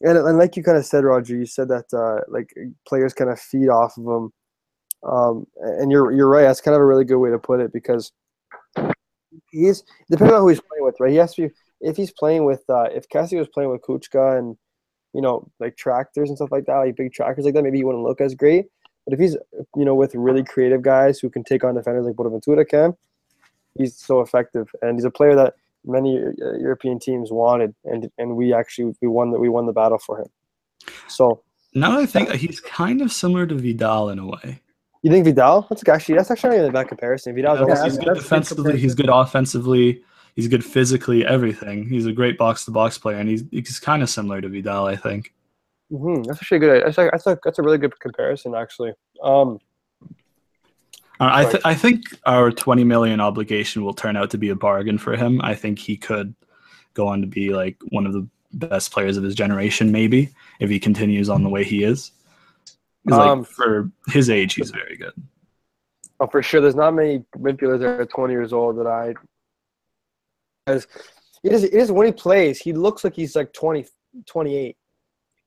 And, 0.00 0.18
and 0.18 0.38
like 0.38 0.56
you 0.56 0.62
kind 0.62 0.76
of 0.76 0.84
said, 0.84 1.04
Roger, 1.04 1.36
you 1.36 1.46
said 1.46 1.68
that 1.68 1.86
uh, 1.92 2.20
like 2.28 2.52
players 2.86 3.14
kind 3.14 3.30
of 3.30 3.40
feed 3.40 3.68
off 3.68 3.96
of 3.96 4.04
him, 4.04 4.32
um, 5.08 5.46
and 5.56 5.90
you're 5.90 6.12
you're 6.12 6.28
right. 6.28 6.42
That's 6.42 6.60
kind 6.60 6.74
of 6.74 6.82
a 6.82 6.86
really 6.86 7.04
good 7.04 7.18
way 7.18 7.30
to 7.30 7.38
put 7.38 7.60
it 7.60 7.72
because 7.72 8.12
he's 9.50 9.84
depending 10.10 10.34
on 10.34 10.42
who 10.42 10.48
he's 10.48 10.60
playing 10.60 10.84
with, 10.84 10.96
right? 11.00 11.10
He 11.10 11.16
has 11.16 11.34
to 11.34 11.48
be 11.48 11.54
if 11.80 11.96
he's 11.96 12.12
playing 12.12 12.44
with 12.44 12.64
uh, 12.68 12.88
if 12.92 13.08
Kessie 13.08 13.38
was 13.38 13.48
playing 13.48 13.70
with 13.70 13.82
Kucka 13.82 14.38
and 14.38 14.56
you 15.14 15.20
know 15.20 15.48
like 15.60 15.76
tractors 15.76 16.28
and 16.28 16.36
stuff 16.36 16.52
like 16.52 16.66
that, 16.66 16.76
like 16.76 16.96
big 16.96 17.12
trackers 17.12 17.44
like 17.44 17.54
that, 17.54 17.62
maybe 17.62 17.78
he 17.78 17.84
wouldn't 17.84 18.04
look 18.04 18.20
as 18.20 18.34
great. 18.34 18.66
But 19.06 19.14
if 19.14 19.20
he's 19.20 19.36
you 19.76 19.84
know 19.84 19.94
with 19.94 20.14
really 20.14 20.42
creative 20.42 20.82
guys 20.82 21.18
who 21.18 21.30
can 21.30 21.44
take 21.44 21.64
on 21.64 21.74
defenders 21.74 22.06
like 22.06 22.16
Bonaventura 22.16 22.64
can, 22.64 22.94
he's 23.78 23.96
so 23.96 24.20
effective, 24.20 24.68
and 24.82 24.96
he's 24.96 25.04
a 25.04 25.10
player 25.10 25.34
that 25.36 25.54
many 25.86 26.18
uh, 26.18 26.56
European 26.58 26.98
teams 26.98 27.30
wanted, 27.30 27.74
and 27.84 28.10
and 28.18 28.36
we 28.36 28.52
actually 28.52 28.94
we 29.00 29.08
won 29.08 29.30
that 29.30 29.38
we 29.38 29.48
won 29.48 29.66
the 29.66 29.72
battle 29.72 29.98
for 29.98 30.18
him. 30.20 30.26
So 31.08 31.42
now 31.74 31.98
I 31.98 32.06
think 32.06 32.30
he's 32.32 32.60
kind 32.60 33.00
of 33.00 33.12
similar 33.12 33.46
to 33.46 33.54
Vidal 33.54 34.10
in 34.10 34.18
a 34.18 34.26
way. 34.26 34.60
You 35.02 35.10
think 35.10 35.26
Vidal? 35.26 35.66
That's 35.68 35.86
actually 35.88 36.16
that's 36.16 36.30
actually 36.30 36.50
not 36.50 36.56
even 36.56 36.70
a 36.70 36.72
bad 36.72 36.88
comparison. 36.88 37.34
Vidal, 37.34 37.68
yeah, 37.68 37.84
he's 37.84 37.98
good 37.98 38.14
defensively. 38.14 38.78
He's 38.78 38.94
good 38.94 39.10
offensively. 39.10 40.02
He's 40.34 40.48
good 40.48 40.64
physically. 40.64 41.24
Everything. 41.24 41.88
He's 41.88 42.06
a 42.06 42.12
great 42.12 42.36
box 42.36 42.64
to 42.64 42.70
box 42.70 42.98
player, 42.98 43.18
and 43.18 43.28
he's 43.28 43.44
he's 43.50 43.78
kind 43.78 44.02
of 44.02 44.10
similar 44.10 44.40
to 44.40 44.48
Vidal, 44.48 44.86
I 44.86 44.96
think. 44.96 45.32
Mm-hmm. 45.92 46.22
That's 46.22 46.38
actually 46.38 46.58
good. 46.60 46.82
I 46.84 46.90
think, 46.90 47.14
I 47.14 47.18
think 47.18 47.40
that's 47.44 47.58
a 47.58 47.62
really 47.62 47.78
good 47.78 47.98
comparison, 48.00 48.54
actually. 48.54 48.92
Um, 49.22 49.58
uh, 51.20 51.30
I, 51.30 51.44
th- 51.44 51.62
I 51.64 51.74
think 51.74 52.02
our 52.26 52.50
20 52.50 52.82
million 52.82 53.20
obligation 53.20 53.84
will 53.84 53.94
turn 53.94 54.16
out 54.16 54.30
to 54.30 54.38
be 54.38 54.48
a 54.48 54.56
bargain 54.56 54.98
for 54.98 55.16
him. 55.16 55.40
I 55.42 55.54
think 55.54 55.78
he 55.78 55.96
could 55.96 56.34
go 56.94 57.06
on 57.06 57.20
to 57.20 57.26
be 57.26 57.50
like 57.50 57.76
one 57.90 58.06
of 58.06 58.12
the 58.12 58.26
best 58.52 58.90
players 58.90 59.16
of 59.16 59.22
his 59.22 59.34
generation, 59.34 59.92
maybe 59.92 60.30
if 60.58 60.70
he 60.70 60.80
continues 60.80 61.28
on 61.28 61.42
the 61.42 61.48
way 61.48 61.62
he 61.62 61.84
is. 61.84 62.10
Um, 63.12 63.40
like 63.40 63.48
for 63.48 63.90
his 64.08 64.30
age, 64.30 64.54
he's 64.54 64.70
very 64.70 64.96
good. 64.96 65.12
Oh, 66.20 66.26
for 66.26 66.42
sure. 66.42 66.60
There's 66.60 66.74
not 66.74 66.94
many 66.94 67.24
midfielders 67.36 67.80
that 67.80 68.00
are 68.00 68.06
20 68.06 68.32
years 68.32 68.52
old 68.52 68.78
that 68.78 68.86
I. 68.86 69.14
Because 70.64 70.86
it 71.42 71.52
is, 71.52 71.64
it 71.64 71.74
is 71.74 71.92
when 71.92 72.06
he 72.06 72.12
plays, 72.12 72.58
he 72.58 72.72
looks 72.72 73.04
like 73.04 73.14
he's 73.14 73.36
like 73.36 73.52
20, 73.52 73.86
28. 74.26 74.54
He 74.66 74.76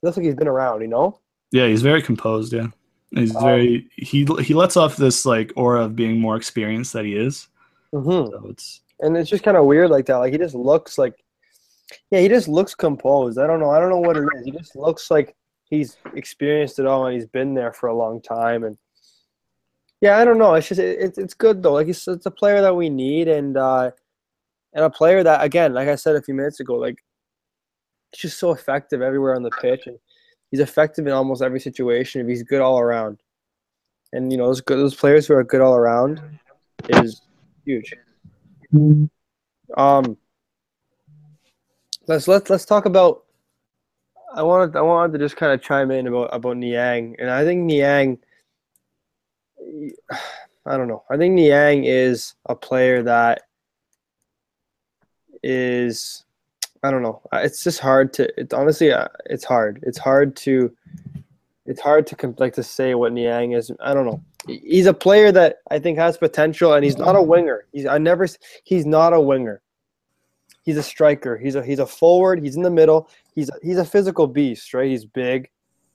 looks 0.04 0.18
like 0.18 0.26
he's 0.26 0.36
been 0.36 0.48
around, 0.48 0.82
you 0.82 0.88
know? 0.88 1.20
Yeah, 1.52 1.68
he's 1.68 1.82
very 1.82 2.02
composed. 2.02 2.54
Yeah. 2.54 2.68
He's 3.12 3.36
um, 3.36 3.44
very 3.44 3.90
he 3.96 4.28
he 4.42 4.54
lets 4.54 4.76
off 4.76 4.98
this 4.98 5.26
like 5.26 5.54
aura 5.56 5.86
of 5.86 5.96
being 5.96 6.20
more 6.20 6.36
experienced 6.36 6.94
that 6.94 7.06
he 7.06 7.16
is. 7.16 7.48
Mm-hmm. 7.94 8.32
So 8.32 8.48
it's 8.50 8.82
and 9.00 9.16
it's 9.16 9.30
just 9.30 9.44
kind 9.44 9.56
of 9.56 9.66
weird 9.66 9.90
like 9.90 10.06
that. 10.08 10.18
Like 10.18 10.34
he 10.34 10.38
just 10.38 10.56
looks 10.56 10.98
like, 10.98 11.24
yeah, 12.12 12.20
he 12.20 12.28
just 12.28 12.48
looks 12.48 12.76
composed. 12.76 13.40
I 13.40 13.48
don't 13.48 13.60
know. 13.60 13.70
I 13.70 13.80
don't 13.80 13.90
know 13.90 14.00
what 14.00 14.18
it 14.18 14.28
is. 14.36 14.46
He 14.46 14.52
just 14.52 14.76
looks 14.76 15.10
like 15.10 15.36
he's 15.70 15.98
experienced 16.16 16.80
it 16.80 16.86
all 16.86 17.06
and 17.06 17.16
he's 17.16 17.28
been 17.28 17.54
there 17.54 17.72
for 17.72 17.88
a 17.88 17.96
long 17.96 18.22
time. 18.22 18.66
And 18.66 18.78
yeah, 20.02 20.18
I 20.18 20.26
don't 20.26 20.38
know. 20.38 20.56
It's 20.56 20.68
just 20.68 20.82
it, 20.82 21.00
it's 21.00 21.18
it's 21.18 21.34
good 21.34 21.64
though. 21.64 21.74
Like 21.74 21.88
it's 21.88 22.08
it's 22.10 22.26
a 22.26 22.32
player 22.32 22.62
that 22.62 22.76
we 22.76 22.90
need 22.90 23.30
and 23.30 23.56
uh 23.56 23.92
and 24.78 24.86
a 24.86 24.90
player 24.92 25.24
that 25.24 25.44
again, 25.44 25.74
like 25.74 25.90
I 25.90 25.96
said 25.96 26.16
a 26.16 26.22
few 26.22 26.36
minutes 26.36 26.60
ago, 26.60 26.76
like 26.76 27.04
it's 28.14 28.22
just 28.22 28.38
so 28.38 28.52
effective 28.52 29.02
everywhere 29.02 29.36
on 29.36 29.42
the 29.42 29.50
pitch 29.50 29.88
and 29.88 29.98
he's 30.52 30.60
effective 30.60 31.08
in 31.08 31.14
almost 31.14 31.42
every 31.42 31.60
situation 31.60 32.22
if 32.22 32.28
he's 32.28 32.44
good 32.44 32.62
all 32.62 32.80
around. 32.80 33.18
And 34.14 34.32
you 34.32 34.38
know, 34.38 34.46
those 34.46 34.62
good 34.62 34.78
those 34.78 34.94
players 34.94 35.26
who 35.26 35.34
are 35.34 35.44
good 35.44 35.62
all 35.62 35.74
around 35.74 36.22
is 36.90 37.22
huge. 37.66 37.92
Um, 39.76 40.16
let's 42.08 42.28
let's 42.28 42.50
let's 42.52 42.66
talk 42.66 42.86
about. 42.86 43.24
I 44.36 44.44
wanted 44.44 44.76
I 44.76 44.82
wanted 44.82 45.14
to 45.14 45.26
just 45.26 45.38
kind 45.38 45.54
of 45.54 45.62
chime 45.64 45.90
in 45.90 46.06
about 46.06 46.30
about 46.32 46.58
Niang, 46.58 47.16
and 47.18 47.32
I 47.32 47.44
think 47.44 47.64
Niang. 47.64 48.20
I 50.68 50.76
don't 50.76 50.90
know. 50.90 51.04
I 51.10 51.16
think 51.16 51.34
Niang 51.34 51.86
is 51.86 52.36
a 52.48 52.54
player 52.54 53.02
that 53.04 53.47
is 55.44 56.26
I 56.84 56.92
don't 56.92 57.02
know. 57.02 57.22
It's 57.34 57.64
just 57.64 57.80
hard 57.80 58.14
to. 58.14 58.40
It's 58.40 58.54
honestly, 58.54 58.92
uh, 58.92 59.08
it's 59.26 59.44
hard. 59.44 59.84
It's 59.84 59.98
hard 59.98 60.36
to. 60.38 60.76
It's 61.66 61.82
hard 61.82 62.08
to 62.08 62.36
like 62.38 62.54
to 62.54 62.64
say 62.64 62.96
what 62.96 63.12
Niang 63.12 63.52
is. 63.54 63.72
I 63.82 63.94
don't 63.94 64.06
know. 64.06 64.24
He's 64.48 64.86
a 64.86 64.94
player 64.94 65.32
that 65.34 65.58
I 65.70 65.80
think 65.80 65.98
has 65.98 66.18
potential, 66.18 66.74
and 66.74 66.86
he's 66.86 66.98
not 66.98 67.16
a 67.16 67.22
winger. 67.22 67.66
He's 67.74 67.86
I 67.86 67.98
never. 67.98 68.28
He's 68.64 68.86
not 68.86 69.14
a 69.14 69.20
winger. 69.20 69.62
He's 70.64 70.78
a 70.78 70.84
striker. 70.84 71.38
He's 71.38 71.56
a 71.56 71.66
he's 71.66 71.80
a 71.80 71.86
forward. 71.86 72.42
He's 72.44 72.56
in 72.56 72.62
the 72.62 72.70
middle. 72.70 73.10
He's 73.34 73.50
he's 73.62 73.78
a 73.78 73.86
physical 73.86 74.28
beast, 74.28 74.74
right? 74.74 74.90
He's 74.90 75.06
big. 75.06 75.50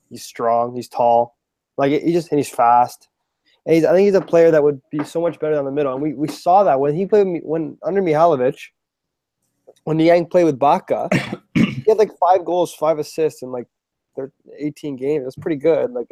He's 0.09 0.23
strong. 0.23 0.75
He's 0.75 0.89
tall. 0.89 1.37
Like 1.77 1.91
he 1.91 2.11
just 2.11 2.29
and 2.31 2.39
he's 2.39 2.49
fast. 2.49 3.09
And 3.65 3.75
he's, 3.75 3.85
I 3.85 3.93
think 3.93 4.05
he's 4.05 4.15
a 4.15 4.21
player 4.21 4.51
that 4.51 4.61
would 4.61 4.81
be 4.91 5.03
so 5.05 5.21
much 5.21 5.39
better 5.39 5.55
down 5.55 5.63
the 5.63 5.71
middle. 5.71 5.93
And 5.93 6.01
we, 6.01 6.13
we 6.13 6.27
saw 6.27 6.65
that 6.65 6.79
when 6.79 6.93
he 6.93 7.05
played 7.05 7.41
when 7.43 7.77
under 7.81 8.01
Mihajlovic 8.01 8.57
when 9.83 9.97
Niang 9.97 10.25
played 10.25 10.45
with 10.45 10.59
Bacca, 10.59 11.09
he 11.53 11.83
had 11.87 11.97
like 11.97 12.11
five 12.19 12.45
goals, 12.45 12.73
five 12.73 12.99
assists 12.99 13.41
in 13.41 13.51
like 13.51 13.67
18 14.57 14.95
games. 14.95 15.25
That's 15.25 15.35
pretty 15.35 15.57
good. 15.57 15.91
Like 15.91 16.07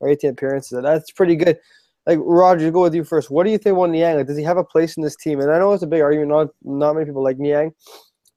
or 0.00 0.08
18 0.08 0.30
appearances. 0.30 0.82
That's 0.82 1.10
pretty 1.12 1.36
good. 1.36 1.58
Like 2.06 2.18
Roger, 2.22 2.70
go 2.70 2.82
with 2.82 2.94
you 2.94 3.04
first. 3.04 3.30
What 3.30 3.44
do 3.44 3.50
you 3.50 3.58
think 3.58 3.76
about 3.76 3.90
Niang? 3.90 4.16
Like, 4.16 4.26
does 4.26 4.38
he 4.38 4.44
have 4.44 4.56
a 4.56 4.64
place 4.64 4.96
in 4.96 5.02
this 5.02 5.16
team? 5.16 5.40
And 5.40 5.52
I 5.52 5.58
know 5.58 5.72
it's 5.72 5.82
a 5.82 5.86
big 5.86 6.00
argument. 6.00 6.30
Not 6.30 6.48
not 6.62 6.94
many 6.94 7.06
people 7.06 7.22
like 7.22 7.38
Niang. 7.38 7.72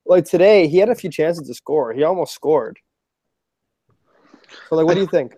Like 0.06 0.26
today, 0.26 0.68
he 0.68 0.78
had 0.78 0.90
a 0.90 0.96
few 0.96 1.10
chances 1.10 1.48
to 1.48 1.54
score. 1.54 1.94
He 1.94 2.04
almost 2.04 2.34
scored. 2.34 2.78
So, 4.70 4.76
like, 4.76 4.86
what 4.86 4.96
do 4.96 5.00
you 5.00 5.08
think? 5.08 5.36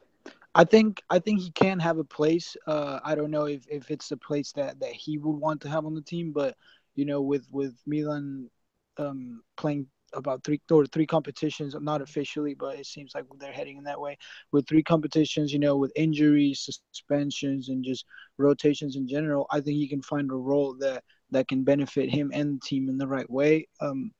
I 0.55 0.63
think 0.63 1.03
I 1.09 1.19
think 1.19 1.41
he 1.41 1.51
can 1.51 1.79
have 1.79 1.99
a 1.99 2.03
place. 2.03 2.57
Uh, 2.65 2.99
I 3.03 3.13
don't 3.13 3.29
know 3.29 3.45
if, 3.45 3.67
if 3.69 3.91
it's 3.91 4.09
the 4.09 4.17
place 4.17 4.51
that, 4.53 4.79
that 4.79 4.93
he 4.93 5.17
would 5.19 5.37
want 5.37 5.61
to 5.61 5.69
have 5.69 5.85
on 5.85 5.93
the 5.93 6.01
team, 6.01 6.31
but 6.31 6.57
you 6.95 7.05
know, 7.05 7.21
with 7.21 7.45
with 7.51 7.75
Milan 7.85 8.49
um, 8.97 9.41
playing 9.57 9.87
about 10.13 10.43
three 10.43 10.61
or 10.71 10.85
three 10.85 11.05
competitions, 11.05 11.75
not 11.79 12.01
officially, 12.01 12.53
but 12.53 12.79
it 12.79 12.85
seems 12.85 13.13
like 13.13 13.25
they're 13.39 13.51
heading 13.51 13.77
in 13.77 13.83
that 13.83 13.99
way. 13.99 14.17
With 14.51 14.67
three 14.67 14.83
competitions, 14.83 15.51
you 15.51 15.59
know, 15.59 15.77
with 15.77 15.91
injuries, 15.95 16.69
suspensions, 16.91 17.69
and 17.69 17.83
just 17.83 18.05
rotations 18.37 18.95
in 18.95 19.07
general, 19.07 19.45
I 19.51 19.59
think 19.61 19.77
he 19.77 19.87
can 19.87 20.01
find 20.01 20.31
a 20.31 20.35
role 20.35 20.75
that 20.79 21.03
that 21.31 21.47
can 21.47 21.63
benefit 21.63 22.09
him 22.09 22.31
and 22.33 22.55
the 22.55 22.65
team 22.65 22.89
in 22.89 22.97
the 22.97 23.07
right 23.07 23.29
way. 23.29 23.67
Um, 23.81 24.11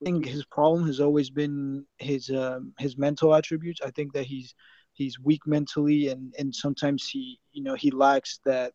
I 0.00 0.04
think 0.06 0.26
his 0.26 0.44
problem 0.46 0.86
has 0.86 1.00
always 1.00 1.30
been 1.30 1.86
his 1.98 2.28
um, 2.30 2.74
his 2.78 2.96
mental 2.98 3.34
attributes. 3.34 3.80
I 3.84 3.90
think 3.90 4.12
that 4.14 4.24
he's 4.26 4.54
he's 4.92 5.20
weak 5.20 5.46
mentally, 5.46 6.08
and 6.08 6.34
and 6.38 6.54
sometimes 6.54 7.08
he 7.08 7.38
you 7.52 7.62
know 7.62 7.74
he 7.74 7.90
lacks 7.90 8.40
that 8.44 8.72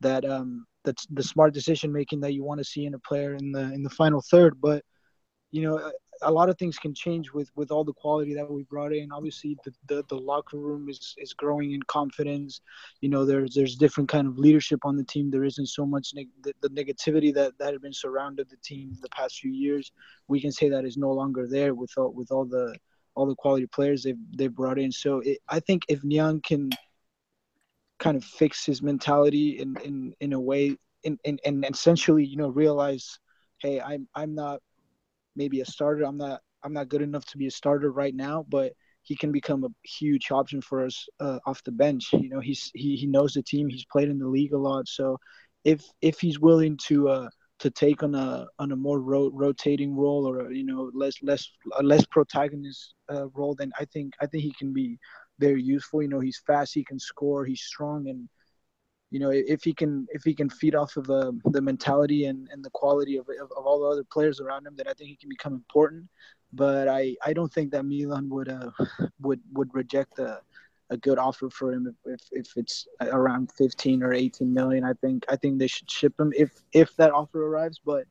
that 0.00 0.24
um 0.24 0.66
that's 0.88 1.06
the 1.10 1.22
smart 1.22 1.52
decision 1.52 1.92
making 1.92 2.20
that 2.20 2.32
you 2.32 2.42
want 2.42 2.58
to 2.58 2.64
see 2.64 2.86
in 2.86 2.94
a 2.94 2.98
player 2.98 3.34
in 3.34 3.52
the 3.52 3.64
in 3.76 3.82
the 3.82 3.90
final 3.90 4.22
third. 4.30 4.58
But 4.58 4.82
you 5.50 5.62
know, 5.62 5.92
a 6.22 6.30
lot 6.30 6.48
of 6.48 6.56
things 6.58 6.78
can 6.78 6.94
change 6.94 7.30
with 7.32 7.50
with 7.56 7.70
all 7.70 7.84
the 7.84 7.92
quality 7.92 8.34
that 8.34 8.50
we 8.50 8.62
brought 8.62 8.94
in. 8.94 9.12
Obviously, 9.12 9.58
the, 9.64 9.72
the, 9.86 10.02
the 10.08 10.16
locker 10.16 10.56
room 10.56 10.88
is 10.88 11.14
is 11.18 11.34
growing 11.34 11.72
in 11.72 11.82
confidence. 11.82 12.62
You 13.02 13.10
know, 13.10 13.26
there's 13.26 13.54
there's 13.54 13.76
different 13.76 14.08
kind 14.08 14.26
of 14.26 14.38
leadership 14.38 14.80
on 14.84 14.96
the 14.96 15.04
team. 15.04 15.30
There 15.30 15.44
isn't 15.44 15.68
so 15.68 15.84
much 15.84 16.12
neg- 16.14 16.28
the, 16.42 16.54
the 16.62 16.70
negativity 16.70 17.34
that 17.34 17.52
that 17.58 17.72
had 17.74 17.82
been 17.82 17.92
surrounded 17.92 18.48
the 18.48 18.56
team 18.64 18.96
the 19.02 19.10
past 19.10 19.40
few 19.40 19.52
years. 19.52 19.92
We 20.26 20.40
can 20.40 20.52
say 20.52 20.70
that 20.70 20.86
is 20.86 20.96
no 20.96 21.12
longer 21.12 21.46
there 21.46 21.74
with 21.74 21.92
all 21.98 22.12
with 22.12 22.30
all 22.32 22.46
the 22.46 22.74
all 23.14 23.26
the 23.26 23.34
quality 23.34 23.66
players 23.66 24.04
they've 24.04 24.24
they 24.40 24.48
brought 24.48 24.78
in. 24.78 24.90
So 24.90 25.20
it, 25.20 25.38
I 25.48 25.60
think 25.60 25.82
if 25.88 26.02
Niang 26.02 26.40
can 26.40 26.70
kind 27.98 28.16
of 28.16 28.24
fix 28.24 28.64
his 28.64 28.82
mentality 28.82 29.58
in 29.58 29.76
in 29.84 30.14
in 30.20 30.32
a 30.32 30.40
way 30.40 30.76
in, 31.04 31.18
in 31.24 31.38
and 31.44 31.64
essentially 31.70 32.24
you 32.24 32.36
know 32.36 32.48
realize 32.48 33.18
hey 33.60 33.80
i'm 33.80 34.08
i'm 34.14 34.34
not 34.34 34.60
maybe 35.36 35.60
a 35.60 35.64
starter. 35.64 36.04
I'm 36.04 36.16
not 36.18 36.40
i'm 36.64 36.72
not 36.72 36.88
good 36.88 37.02
enough 37.02 37.24
to 37.26 37.38
be 37.38 37.46
a 37.46 37.50
starter 37.50 37.90
right 37.92 38.14
now 38.14 38.44
but 38.48 38.72
he 39.02 39.16
can 39.16 39.32
become 39.32 39.64
a 39.64 39.68
huge 39.84 40.30
option 40.30 40.60
for 40.60 40.84
us 40.84 41.06
uh, 41.20 41.38
off 41.46 41.62
the 41.64 41.72
bench. 41.72 42.12
You 42.12 42.28
know 42.28 42.40
he's 42.40 42.70
he, 42.74 42.96
he 42.96 43.06
knows 43.06 43.32
the 43.32 43.42
team. 43.42 43.68
He's 43.68 43.86
played 43.90 44.08
in 44.10 44.18
the 44.18 44.28
league 44.28 44.52
a 44.52 44.58
lot. 44.58 44.86
So 44.86 45.16
if 45.64 45.82
if 46.02 46.20
he's 46.20 46.38
willing 46.38 46.76
to 46.88 47.08
uh 47.08 47.28
to 47.60 47.70
take 47.70 48.02
on 48.02 48.14
a 48.14 48.46
on 48.58 48.72
a 48.72 48.76
more 48.76 49.00
ro- 49.00 49.30
rotating 49.32 49.96
role 49.96 50.28
or 50.28 50.52
you 50.52 50.64
know 50.64 50.90
less 50.94 51.14
less 51.22 51.48
less 51.82 52.04
protagonist 52.06 52.94
uh, 53.12 53.28
role 53.30 53.54
then 53.58 53.72
i 53.80 53.84
think 53.86 54.12
i 54.20 54.26
think 54.26 54.42
he 54.42 54.52
can 54.58 54.72
be 54.72 54.98
very 55.38 55.62
useful. 55.62 56.02
You 56.02 56.08
know, 56.08 56.20
he's 56.20 56.42
fast, 56.46 56.74
he 56.74 56.84
can 56.84 56.98
score, 56.98 57.44
he's 57.44 57.62
strong, 57.62 58.08
and 58.08 58.28
you 59.10 59.20
know, 59.20 59.30
if 59.30 59.64
he 59.64 59.72
can 59.72 60.06
if 60.10 60.22
he 60.22 60.34
can 60.34 60.50
feed 60.50 60.74
off 60.74 60.96
of 60.96 61.06
the 61.06 61.38
the 61.46 61.62
mentality 61.62 62.26
and, 62.26 62.48
and 62.52 62.64
the 62.64 62.70
quality 62.70 63.16
of, 63.16 63.26
of, 63.40 63.50
of 63.56 63.66
all 63.66 63.80
the 63.80 63.88
other 63.88 64.04
players 64.12 64.40
around 64.40 64.66
him, 64.66 64.74
then 64.76 64.86
I 64.88 64.92
think 64.92 65.10
he 65.10 65.16
can 65.16 65.30
become 65.30 65.54
important. 65.54 66.06
But 66.52 66.88
I, 66.88 67.16
I 67.24 67.32
don't 67.32 67.52
think 67.52 67.72
that 67.72 67.84
Milan 67.84 68.28
would 68.30 68.48
uh 68.48 68.70
would 69.20 69.40
would 69.52 69.74
reject 69.74 70.18
a, 70.18 70.40
a 70.90 70.96
good 70.96 71.18
offer 71.18 71.48
for 71.50 71.72
him 71.72 71.86
if, 71.86 72.20
if, 72.20 72.28
if 72.32 72.56
it's 72.56 72.86
around 73.00 73.50
15 73.52 74.02
or 74.02 74.12
18 74.12 74.52
million. 74.52 74.84
I 74.84 74.92
think 74.94 75.24
I 75.28 75.36
think 75.36 75.58
they 75.58 75.66
should 75.66 75.90
ship 75.90 76.14
him 76.18 76.32
if 76.36 76.50
if 76.72 76.94
that 76.96 77.12
offer 77.12 77.46
arrives. 77.46 77.80
But 77.84 78.04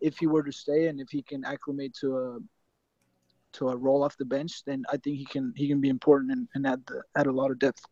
if 0.00 0.18
he 0.18 0.26
were 0.26 0.42
to 0.42 0.52
stay 0.52 0.86
and 0.86 1.00
if 1.00 1.08
he 1.10 1.22
can 1.22 1.44
acclimate 1.44 1.94
to 2.00 2.18
a 2.18 2.38
to 3.54 3.68
a 3.68 3.76
roll 3.76 4.04
off 4.04 4.16
the 4.16 4.24
bench, 4.24 4.64
then 4.64 4.84
I 4.90 4.96
think 4.98 5.18
he 5.18 5.24
can 5.24 5.52
he 5.56 5.68
can 5.68 5.80
be 5.80 5.88
important 5.88 6.32
and, 6.32 6.48
and 6.54 6.66
add 6.66 6.84
the, 6.86 7.02
add 7.16 7.26
a 7.26 7.32
lot 7.32 7.50
of 7.50 7.58
depth. 7.58 7.84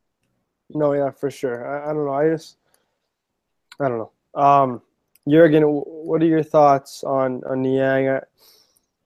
No, 0.70 0.92
yeah, 0.92 1.10
for 1.10 1.30
sure. 1.30 1.66
I, 1.66 1.90
I 1.90 1.92
don't 1.92 2.06
know. 2.06 2.12
I 2.12 2.28
just, 2.30 2.56
I 3.80 3.88
don't 3.88 3.98
know. 3.98 4.40
Um, 4.40 4.82
Jurgen, 5.28 5.62
what 5.62 6.22
are 6.22 6.26
your 6.26 6.42
thoughts 6.42 7.04
on 7.04 7.42
on 7.44 7.62
Niang? 7.62 8.08
I, 8.08 8.20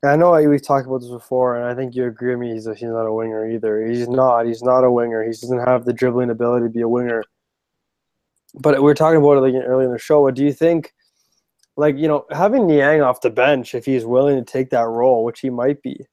I 0.05 0.17
know 0.17 0.33
we've 0.49 0.63
talked 0.63 0.87
about 0.87 1.01
this 1.01 1.11
before, 1.11 1.57
and 1.57 1.67
I 1.67 1.75
think 1.75 1.95
you 1.95 2.07
agree 2.07 2.31
with 2.31 2.39
me. 2.39 2.53
He's, 2.53 2.67
he's 2.67 2.83
not 2.83 3.07
a 3.07 3.13
winger 3.13 3.51
either. 3.51 3.85
He's 3.87 4.09
not. 4.09 4.47
He's 4.47 4.63
not 4.63 4.85
a 4.85 4.91
winger. 4.91 5.23
He 5.25 5.31
doesn't 5.31 5.67
have 5.67 5.85
the 5.85 5.93
dribbling 5.93 6.31
ability 6.31 6.67
to 6.67 6.71
be 6.71 6.83
a 6.83 6.89
winger. 6.89 7.25
But 8.55 8.77
we 8.77 8.83
were 8.83 8.95
talking 8.95 9.19
about 9.19 9.39
it 9.39 9.41
like 9.41 9.55
earlier 9.55 9.87
in 9.87 9.93
the 9.93 9.99
show. 9.99 10.23
What 10.23 10.35
do 10.35 10.45
you 10.45 10.53
think? 10.53 10.93
Like 11.77 11.97
you 11.99 12.09
know, 12.09 12.25
having 12.31 12.67
Niang 12.67 13.03
off 13.03 13.21
the 13.21 13.31
bench, 13.31 13.75
if 13.75 13.85
he's 13.85 14.05
willing 14.05 14.37
to 14.37 14.51
take 14.51 14.71
that 14.71 14.87
role, 14.87 15.25
which 15.25 15.41
he 15.41 15.51
might 15.51 15.83
be, 15.83 16.07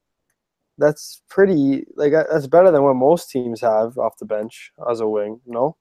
that's 0.78 1.22
pretty 1.30 1.86
like 1.96 2.14
that's 2.14 2.48
better 2.48 2.72
than 2.72 2.84
what 2.84 2.96
most 2.96 3.30
teams 3.30 3.62
have 3.62 3.98
off 3.98 4.18
the 4.18 4.26
bench 4.26 4.72
as 4.90 5.00
a 5.00 5.08
wing. 5.08 5.40
No. 5.46 5.78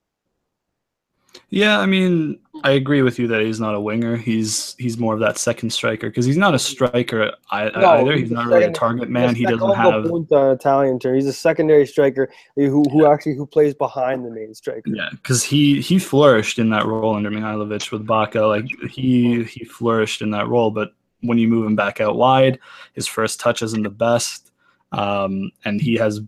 Yeah, 1.49 1.81
I 1.81 1.87
mean, 1.87 2.39
I 2.63 2.73
agree 2.73 3.03
with 3.03 3.19
you 3.19 3.27
that 3.29 3.41
he's 3.41 3.61
not 3.61 3.75
a 3.75 3.81
winger. 3.81 4.17
He's 4.17 4.75
he's 4.79 4.99
more 4.99 5.15
of 5.15 5.21
that 5.21 5.39
second 5.39 5.71
striker 5.71 6.09
because 6.09 6.27
he's 6.27 6.37
not 6.37 6.55
a 6.55 6.59
striker 6.59 7.33
either. 7.51 8.13
He's, 8.13 8.21
he's 8.21 8.31
not 8.31 8.47
really 8.47 8.65
a 8.65 8.73
target 8.73 9.09
man. 9.09 9.35
He 9.35 9.45
doesn't 9.45 9.75
have 9.75 10.05
punta, 10.05 10.37
uh, 10.37 10.53
Italian 10.53 10.99
term. 10.99 11.15
He's 11.15 11.27
a 11.27 11.33
secondary 11.33 11.87
striker 11.87 12.31
who 12.57 12.85
who 12.91 13.07
actually 13.07 13.35
who 13.35 13.47
plays 13.47 13.75
behind 13.75 14.25
the 14.27 14.31
main 14.31 14.55
striker. 14.55 14.91
Yeah, 14.91 15.09
because 15.11 15.43
he 15.43 15.81
he 15.81 15.99
flourished 15.99 16.59
in 16.59 16.71
that 16.71 16.87
role 16.87 17.15
under 17.15 17.31
Mihajlovic 17.31 17.91
with 17.93 18.07
Bacca. 18.07 18.49
Like 18.49 18.91
he 18.91 19.43
he 19.45 19.65
flourished 19.65 20.21
in 20.21 20.31
that 20.33 20.49
role, 20.49 20.71
but 20.71 20.93
when 21.21 21.39
you 21.39 21.49
move 21.49 21.67
him 21.67 21.77
back 21.77 22.01
out 22.01 22.17
wide, 22.17 22.59
his 22.95 23.07
first 23.07 23.41
touch 23.41 23.63
isn't 23.63 23.83
the 23.83 23.91
best 23.91 24.52
um, 24.93 25.51
and 25.65 25.81
he 25.81 25.97
has 25.97 26.21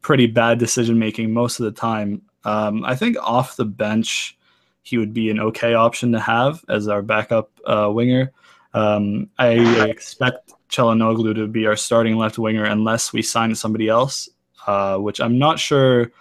pretty 0.00 0.26
bad 0.26 0.58
decision 0.58 0.98
making 0.98 1.32
most 1.32 1.58
of 1.60 1.64
the 1.64 1.72
time. 1.72 2.22
Um, 2.44 2.84
I 2.84 2.94
think 2.94 3.16
off 3.20 3.56
the 3.56 3.64
bench, 3.64 4.38
he 4.82 4.98
would 4.98 5.12
be 5.12 5.30
an 5.30 5.40
okay 5.40 5.74
option 5.74 6.12
to 6.12 6.20
have 6.20 6.64
as 6.68 6.86
our 6.86 7.02
backup 7.02 7.50
uh, 7.66 7.90
winger. 7.92 8.32
Um, 8.72 9.28
I 9.38 9.54
expect 9.88 10.52
Calhanoglu 10.68 11.34
to 11.34 11.48
be 11.48 11.66
our 11.66 11.76
starting 11.76 12.16
left 12.16 12.38
winger 12.38 12.64
unless 12.64 13.12
we 13.12 13.22
sign 13.22 13.54
somebody 13.54 13.88
else, 13.88 14.28
uh, 14.66 14.96
which 14.98 15.20
I'm 15.20 15.38
not 15.38 15.58
sure 15.58 16.12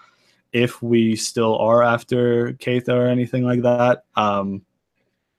if 0.52 0.82
we 0.82 1.16
still 1.16 1.58
are 1.58 1.84
after 1.84 2.54
Keita 2.54 2.90
or 2.90 3.08
anything 3.08 3.44
like 3.44 3.62
that. 3.64 4.06
Um, 4.16 4.66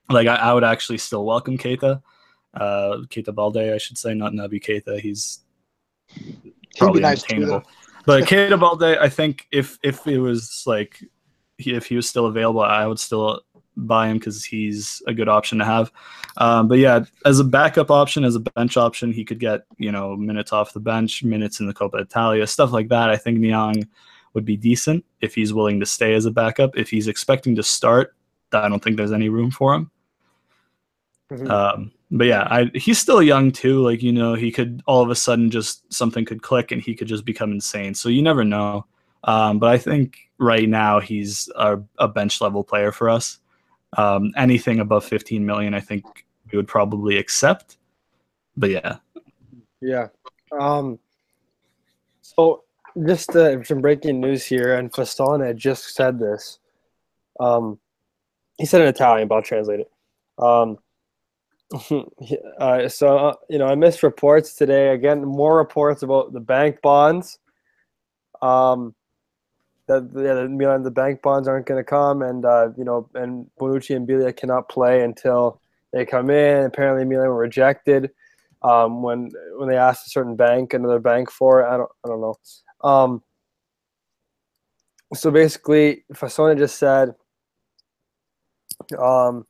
like 0.09 0.27
I, 0.27 0.35
I, 0.35 0.53
would 0.53 0.63
actually 0.63 0.99
still 0.99 1.25
welcome 1.25 1.57
Keita, 1.57 2.01
uh, 2.53 2.97
Keita 3.09 3.33
Balde, 3.33 3.57
I 3.57 3.77
should 3.77 3.97
say, 3.97 4.13
not 4.13 4.33
Naby 4.33 4.63
Keita. 4.63 4.99
He's 4.99 5.39
probably 6.77 7.01
nice 7.01 7.23
unattainable. 7.23 7.63
but 8.05 8.23
Keita 8.23 8.59
Balde, 8.59 8.97
I 8.99 9.09
think 9.09 9.47
if 9.51 9.79
if 9.83 10.05
it 10.07 10.19
was 10.19 10.63
like 10.65 11.03
if 11.57 11.87
he 11.87 11.95
was 11.95 12.07
still 12.07 12.27
available, 12.27 12.61
I 12.61 12.85
would 12.85 12.99
still 12.99 13.41
buy 13.77 14.07
him 14.07 14.17
because 14.17 14.43
he's 14.43 15.01
a 15.07 15.13
good 15.13 15.29
option 15.29 15.59
to 15.59 15.65
have. 15.65 15.91
Um, 16.37 16.67
but 16.67 16.79
yeah, 16.79 17.05
as 17.25 17.39
a 17.39 17.43
backup 17.43 17.91
option, 17.91 18.23
as 18.23 18.35
a 18.35 18.39
bench 18.39 18.77
option, 18.77 19.11
he 19.11 19.23
could 19.23 19.39
get 19.39 19.65
you 19.77 19.91
know 19.91 20.15
minutes 20.15 20.51
off 20.51 20.73
the 20.73 20.79
bench, 20.79 21.23
minutes 21.23 21.59
in 21.59 21.67
the 21.67 21.73
Coppa 21.73 22.01
Italia, 22.01 22.45
stuff 22.47 22.71
like 22.71 22.89
that. 22.89 23.09
I 23.09 23.17
think 23.17 23.39
Niang 23.39 23.87
would 24.33 24.45
be 24.45 24.57
decent 24.57 25.03
if 25.21 25.33
he's 25.33 25.53
willing 25.53 25.79
to 25.79 25.85
stay 25.85 26.13
as 26.13 26.25
a 26.25 26.31
backup. 26.31 26.77
If 26.77 26.89
he's 26.89 27.07
expecting 27.07 27.55
to 27.55 27.63
start, 27.63 28.15
I 28.51 28.67
don't 28.69 28.83
think 28.83 28.97
there's 28.97 29.11
any 29.11 29.29
room 29.29 29.51
for 29.51 29.73
him. 29.73 29.91
Mm-hmm. 31.31 31.51
Um, 31.51 31.91
but 32.09 32.27
yeah, 32.27 32.47
I, 32.49 32.71
he's 32.73 32.99
still 32.99 33.21
young 33.21 33.51
too. 33.51 33.81
Like 33.83 34.01
you 34.01 34.13
know, 34.13 34.33
he 34.33 34.51
could 34.51 34.81
all 34.85 35.01
of 35.01 35.09
a 35.09 35.15
sudden 35.15 35.51
just 35.51 35.91
something 35.93 36.25
could 36.25 36.41
click 36.41 36.71
and 36.71 36.81
he 36.81 36.95
could 36.95 37.07
just 37.07 37.25
become 37.25 37.51
insane. 37.51 37.93
So 37.93 38.09
you 38.09 38.21
never 38.21 38.43
know. 38.43 38.85
Um, 39.23 39.59
but 39.59 39.69
I 39.69 39.77
think 39.77 40.17
right 40.37 40.69
now 40.69 40.99
he's 40.99 41.49
a, 41.55 41.79
a 41.97 42.07
bench 42.07 42.39
level 42.39 42.63
player 42.63 42.91
for 42.91 43.09
us. 43.09 43.39
Um, 43.97 44.31
anything 44.37 44.79
above 44.79 45.05
15 45.05 45.45
million, 45.45 45.73
I 45.73 45.79
think 45.79 46.05
we 46.51 46.57
would 46.57 46.67
probably 46.67 47.17
accept. 47.17 47.77
But 48.55 48.69
yeah, 48.69 48.97
yeah. 49.81 50.07
Um, 50.57 50.99
so 52.21 52.63
just 53.05 53.35
uh, 53.35 53.63
some 53.63 53.81
breaking 53.81 54.21
news 54.21 54.45
here, 54.45 54.75
and 54.75 54.91
Fassone 54.91 55.55
just 55.55 55.93
said 55.93 56.19
this. 56.19 56.59
Um, 57.39 57.79
he 58.57 58.65
said 58.65 58.81
in 58.81 58.87
Italian, 58.87 59.27
but 59.27 59.35
I'll 59.35 59.41
translate 59.41 59.81
it. 59.81 59.91
Um, 60.39 60.77
uh, 62.59 62.87
so 62.87 63.17
uh, 63.17 63.33
you 63.49 63.57
know, 63.57 63.67
I 63.67 63.75
missed 63.75 64.03
reports 64.03 64.53
today. 64.55 64.89
Again, 64.89 65.23
more 65.23 65.57
reports 65.57 66.01
about 66.01 66.33
the 66.33 66.39
bank 66.39 66.81
bonds. 66.81 67.39
Um, 68.41 68.95
that 69.87 70.09
yeah, 70.15 70.47
Milan 70.47 70.83
the 70.83 70.91
bank 70.91 71.21
bonds 71.21 71.47
aren't 71.47 71.65
going 71.65 71.79
to 71.79 71.89
come, 71.89 72.21
and 72.21 72.45
uh, 72.45 72.69
you 72.77 72.83
know, 72.83 73.09
and 73.15 73.47
Bonucci 73.59 73.95
and 73.95 74.07
Biglia 74.07 74.35
cannot 74.35 74.69
play 74.69 75.03
until 75.03 75.61
they 75.91 76.05
come 76.05 76.29
in. 76.29 76.65
Apparently, 76.65 77.03
Milan 77.03 77.27
were 77.27 77.35
rejected 77.35 78.11
um, 78.61 79.01
when 79.01 79.31
when 79.57 79.67
they 79.67 79.77
asked 79.77 80.07
a 80.07 80.09
certain 80.09 80.35
bank, 80.35 80.73
another 80.73 80.99
bank 80.99 81.29
for 81.29 81.61
it. 81.61 81.67
I 81.67 81.77
don't 81.77 81.91
I 82.05 82.07
don't 82.07 82.21
know. 82.21 82.35
Um, 82.83 83.23
so 85.13 85.31
basically, 85.31 86.05
Fassone 86.13 86.57
just 86.57 86.77
said. 86.77 87.13
Um, 88.97 89.45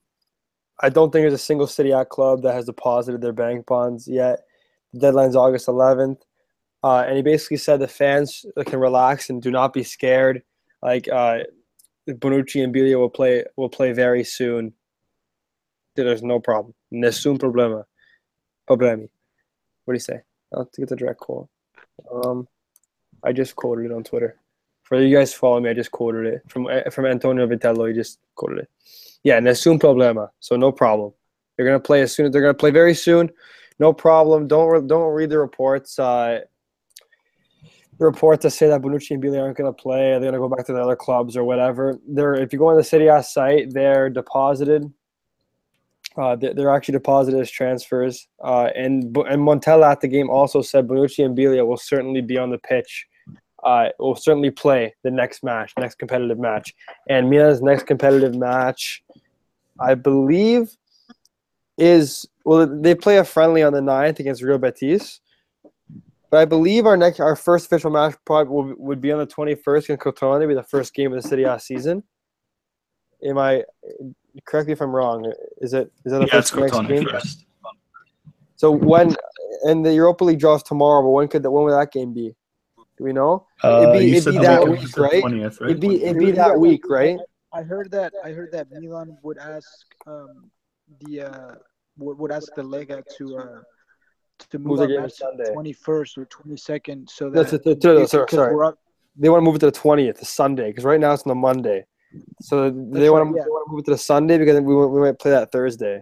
I 0.79 0.89
don't 0.89 1.11
think 1.11 1.23
there's 1.23 1.33
a 1.33 1.37
single 1.37 1.67
Serie 1.67 1.91
A 1.91 2.05
club 2.05 2.43
that 2.43 2.53
has 2.53 2.65
deposited 2.65 3.21
their 3.21 3.33
bank 3.33 3.65
bonds 3.65 4.07
yet. 4.07 4.41
The 4.93 4.99
deadline's 4.99 5.35
August 5.35 5.67
11th. 5.67 6.21
Uh, 6.83 7.03
and 7.07 7.15
he 7.15 7.23
basically 7.23 7.57
said 7.57 7.79
the 7.79 7.87
fans 7.87 8.45
can 8.65 8.79
relax 8.79 9.29
and 9.29 9.41
do 9.41 9.49
not 9.49 9.73
be 9.73 9.83
scared. 9.83 10.43
Like 10.81 11.07
uh, 11.07 11.39
Bonucci 12.07 12.63
and 12.63 12.73
Biglia 12.73 12.97
will 12.97 13.09
play 13.09 13.43
will 13.55 13.69
play 13.69 13.91
very 13.91 14.23
soon. 14.23 14.73
There's 15.95 16.21
no 16.21 16.39
problem. 16.39 16.75
Nessun 16.91 17.39
problema. 17.39 17.85
Problemi. 18.69 19.09
What 19.85 19.93
do 19.93 19.95
you 19.95 19.99
say? 19.99 20.21
I'll 20.53 20.69
get 20.77 20.89
the 20.89 20.95
direct 20.95 21.19
quote. 21.19 21.49
Um, 22.13 22.47
I 23.23 23.33
just 23.33 23.55
quoted 23.55 23.85
it 23.85 23.91
on 23.91 24.03
Twitter. 24.03 24.37
For 24.87 25.01
you 25.01 25.13
guys 25.15 25.33
follow 25.33 25.59
me, 25.59 25.69
I 25.69 25.73
just 25.73 25.91
quoted 25.91 26.25
it 26.27 26.41
from 26.47 26.67
from 26.91 27.05
Antonio 27.05 27.45
Vitiello. 27.45 27.89
He 27.89 27.93
just 27.93 28.19
quoted 28.35 28.59
it. 28.59 28.69
Yeah, 29.23 29.39
nessun 29.41 29.79
problema. 29.79 30.29
So 30.39 30.55
no 30.55 30.71
problem. 30.71 31.11
They're 31.55 31.65
gonna 31.65 31.79
play 31.79 32.01
as 32.01 32.15
soon 32.15 32.27
as 32.27 32.31
they're 32.31 32.41
gonna 32.41 32.53
play 32.53 32.71
very 32.71 32.93
soon. 32.93 33.29
No 33.79 33.91
problem. 33.91 34.47
Don't 34.47 34.87
don't 34.87 35.11
read 35.13 35.29
the 35.29 35.39
reports. 35.39 35.99
Uh, 35.99 36.39
the 37.99 38.05
reports 38.05 38.43
that 38.43 38.51
say 38.51 38.67
that 38.67 38.81
Bonucci 38.81 39.11
and 39.11 39.21
Biglia 39.23 39.41
aren't 39.41 39.57
to 39.57 39.73
play, 39.73 40.17
they're 40.19 40.31
to 40.31 40.37
go 40.37 40.47
back 40.47 40.65
to 40.67 40.73
the 40.73 40.81
other 40.81 40.95
clubs 40.95 41.35
or 41.35 41.43
whatever. 41.43 41.99
They're 42.07 42.35
if 42.35 42.53
you 42.53 42.59
go 42.59 42.67
on 42.67 42.77
the 42.77 42.83
Serie 42.83 43.07
A 43.07 43.21
site, 43.21 43.73
they're 43.73 44.09
deposited. 44.09 44.85
Uh, 46.15 46.35
they're 46.35 46.73
actually 46.73 46.93
deposited 46.93 47.39
as 47.39 47.51
transfers. 47.51 48.27
Uh, 48.41 48.69
and 48.75 49.03
and 49.17 49.41
Montella 49.41 49.91
at 49.91 50.01
the 50.01 50.07
game 50.07 50.29
also 50.29 50.61
said 50.61 50.87
Bonucci 50.87 51.25
and 51.25 51.37
Biglia 51.37 51.67
will 51.67 51.77
certainly 51.77 52.21
be 52.21 52.37
on 52.37 52.51
the 52.51 52.59
pitch 52.59 53.06
uh, 53.67 53.89
will 53.99 54.15
certainly 54.15 54.49
play 54.49 54.95
the 55.03 55.11
next 55.11 55.43
match, 55.43 55.73
next 55.77 55.95
competitive 55.95 56.39
match. 56.39 56.73
And 57.09 57.29
Mila's 57.29 57.61
next 57.61 57.83
competitive 57.83 58.33
match, 58.33 59.03
I 59.77 59.93
believe, 59.93 60.77
is 61.77 62.25
well, 62.45 62.65
they 62.65 62.95
play 62.95 63.17
a 63.17 63.25
friendly 63.25 63.63
on 63.63 63.73
the 63.73 63.81
9th 63.81 64.19
against 64.19 64.41
Real 64.41 64.57
Betis. 64.57 65.19
But 66.29 66.37
I 66.37 66.45
believe 66.45 66.85
our 66.85 66.95
next, 66.95 67.19
our 67.19 67.35
first 67.35 67.65
official 67.65 67.91
match 67.91 68.15
probably 68.25 68.53
will, 68.53 68.75
would 68.77 69.01
be 69.01 69.11
on 69.11 69.19
the 69.19 69.27
21st 69.27 69.89
in 69.89 69.97
Crotone, 69.97 70.47
be 70.47 70.53
the 70.53 70.63
first 70.63 70.93
game 70.93 71.11
of 71.11 71.21
the 71.21 71.27
Serie 71.27 71.43
A 71.43 71.59
season. 71.59 72.03
Am 73.21 73.37
I 73.37 73.65
correct 74.45 74.67
me 74.67 74.73
if 74.73 74.81
I'm 74.81 74.95
wrong? 74.95 75.29
Is 75.57 75.73
it 75.73 75.91
is 76.05 76.13
that 76.13 76.19
the 76.19 76.25
yeah, 76.27 76.31
first 76.31 76.55
next 76.55 76.87
game? 76.87 77.05
First. 77.09 77.45
So 78.55 78.71
when 78.71 79.13
and 79.63 79.85
the 79.85 79.93
Europa 79.93 80.23
League 80.23 80.39
draws 80.39 80.63
tomorrow, 80.63 81.01
but 81.01 81.09
when 81.09 81.27
could 81.27 81.43
that 81.43 81.51
when 81.51 81.65
would 81.65 81.73
that 81.73 81.91
game 81.91 82.13
be? 82.13 82.33
Do 82.97 83.03
we 83.03 83.13
know? 83.13 83.45
Uh, 83.63 83.93
it'd 83.95 83.99
be, 83.99 84.17
it'd 84.17 84.33
be 84.33 84.39
that 84.39 84.67
week, 84.67 84.97
right? 84.97 85.23
20th, 85.23 85.61
right? 85.61 85.69
It'd 85.69 85.81
be 85.81 86.03
it'd 86.03 86.17
be 86.17 86.31
that 86.31 86.59
week, 86.59 86.89
right? 86.89 87.19
I 87.53 87.61
heard 87.61 87.91
that 87.91 88.13
I 88.23 88.31
heard 88.31 88.51
that 88.51 88.71
Milan 88.71 89.17
would 89.23 89.37
ask 89.37 89.69
um, 90.05 90.49
the 91.01 91.21
uh, 91.21 91.55
would, 91.97 92.17
would 92.17 92.31
ask 92.31 92.53
the 92.55 92.63
Lega 92.63 93.03
to 93.17 93.37
uh, 93.37 93.61
to 94.49 94.59
move, 94.59 94.79
move 94.79 94.89
the 94.89 95.09
Sunday, 95.09 95.53
twenty 95.53 95.73
first 95.73 96.17
or 96.17 96.25
twenty 96.25 96.57
second, 96.57 97.09
so 97.09 97.29
that 97.29 97.49
that's 97.63 97.81
sorry, 98.11 98.27
sorry. 98.29 98.67
Up, 98.67 98.79
they 99.15 99.29
want 99.29 99.41
to 99.41 99.45
move 99.45 99.55
it 99.55 99.59
to 99.59 99.67
the 99.67 99.71
twentieth, 99.71 100.19
the 100.19 100.25
Sunday, 100.25 100.67
because 100.69 100.83
right 100.83 100.99
now 100.99 101.13
it's 101.13 101.23
on 101.23 101.29
the 101.29 101.35
Monday. 101.35 101.85
So 102.41 102.69
they 102.69 103.09
want 103.09 103.27
to 103.27 103.33
right, 103.33 103.45
yeah. 103.47 103.63
move 103.67 103.79
it 103.79 103.85
to 103.85 103.91
the 103.91 103.97
Sunday 103.97 104.37
because 104.37 104.59
we 104.61 104.75
we 104.75 104.99
might 105.01 105.19
play 105.19 105.31
that 105.31 105.51
Thursday. 105.51 106.01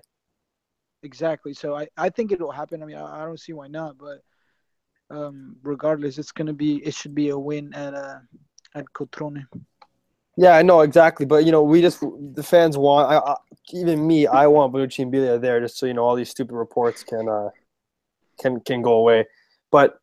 Exactly. 1.03 1.53
So 1.53 1.75
I, 1.75 1.87
I 1.97 2.09
think 2.09 2.31
it 2.31 2.39
will 2.39 2.51
happen. 2.51 2.81
I 2.81 2.85
mean, 2.85 2.97
I, 2.97 3.21
I 3.21 3.25
don't 3.25 3.39
see 3.39 3.53
why 3.53 3.67
not. 3.67 3.97
But 3.97 4.21
um, 5.09 5.55
regardless, 5.63 6.17
it's 6.17 6.31
gonna 6.31 6.53
be 6.53 6.77
it 6.77 6.93
should 6.93 7.15
be 7.15 7.29
a 7.29 7.37
win 7.37 7.73
at 7.73 7.93
uh 7.93 8.19
at 8.75 8.85
Crotone. 8.93 9.45
Yeah, 10.37 10.57
I 10.57 10.63
know 10.63 10.81
exactly, 10.81 11.25
but 11.25 11.45
you 11.45 11.51
know, 11.51 11.63
we 11.63 11.81
just 11.81 12.01
the 12.33 12.43
fans 12.43 12.77
want. 12.77 13.09
I, 13.09 13.17
I, 13.17 13.35
even 13.73 14.05
me, 14.05 14.27
I 14.27 14.47
want 14.47 14.73
Bonucci 14.73 14.99
and 14.99 15.13
Biglia 15.13 15.39
there 15.39 15.59
just 15.61 15.77
so 15.77 15.85
you 15.85 15.93
know 15.93 16.03
all 16.03 16.15
these 16.15 16.29
stupid 16.29 16.55
reports 16.55 17.03
can 17.03 17.29
uh 17.29 17.49
can 18.39 18.59
can 18.61 18.81
go 18.81 18.93
away. 18.93 19.25
But 19.71 19.99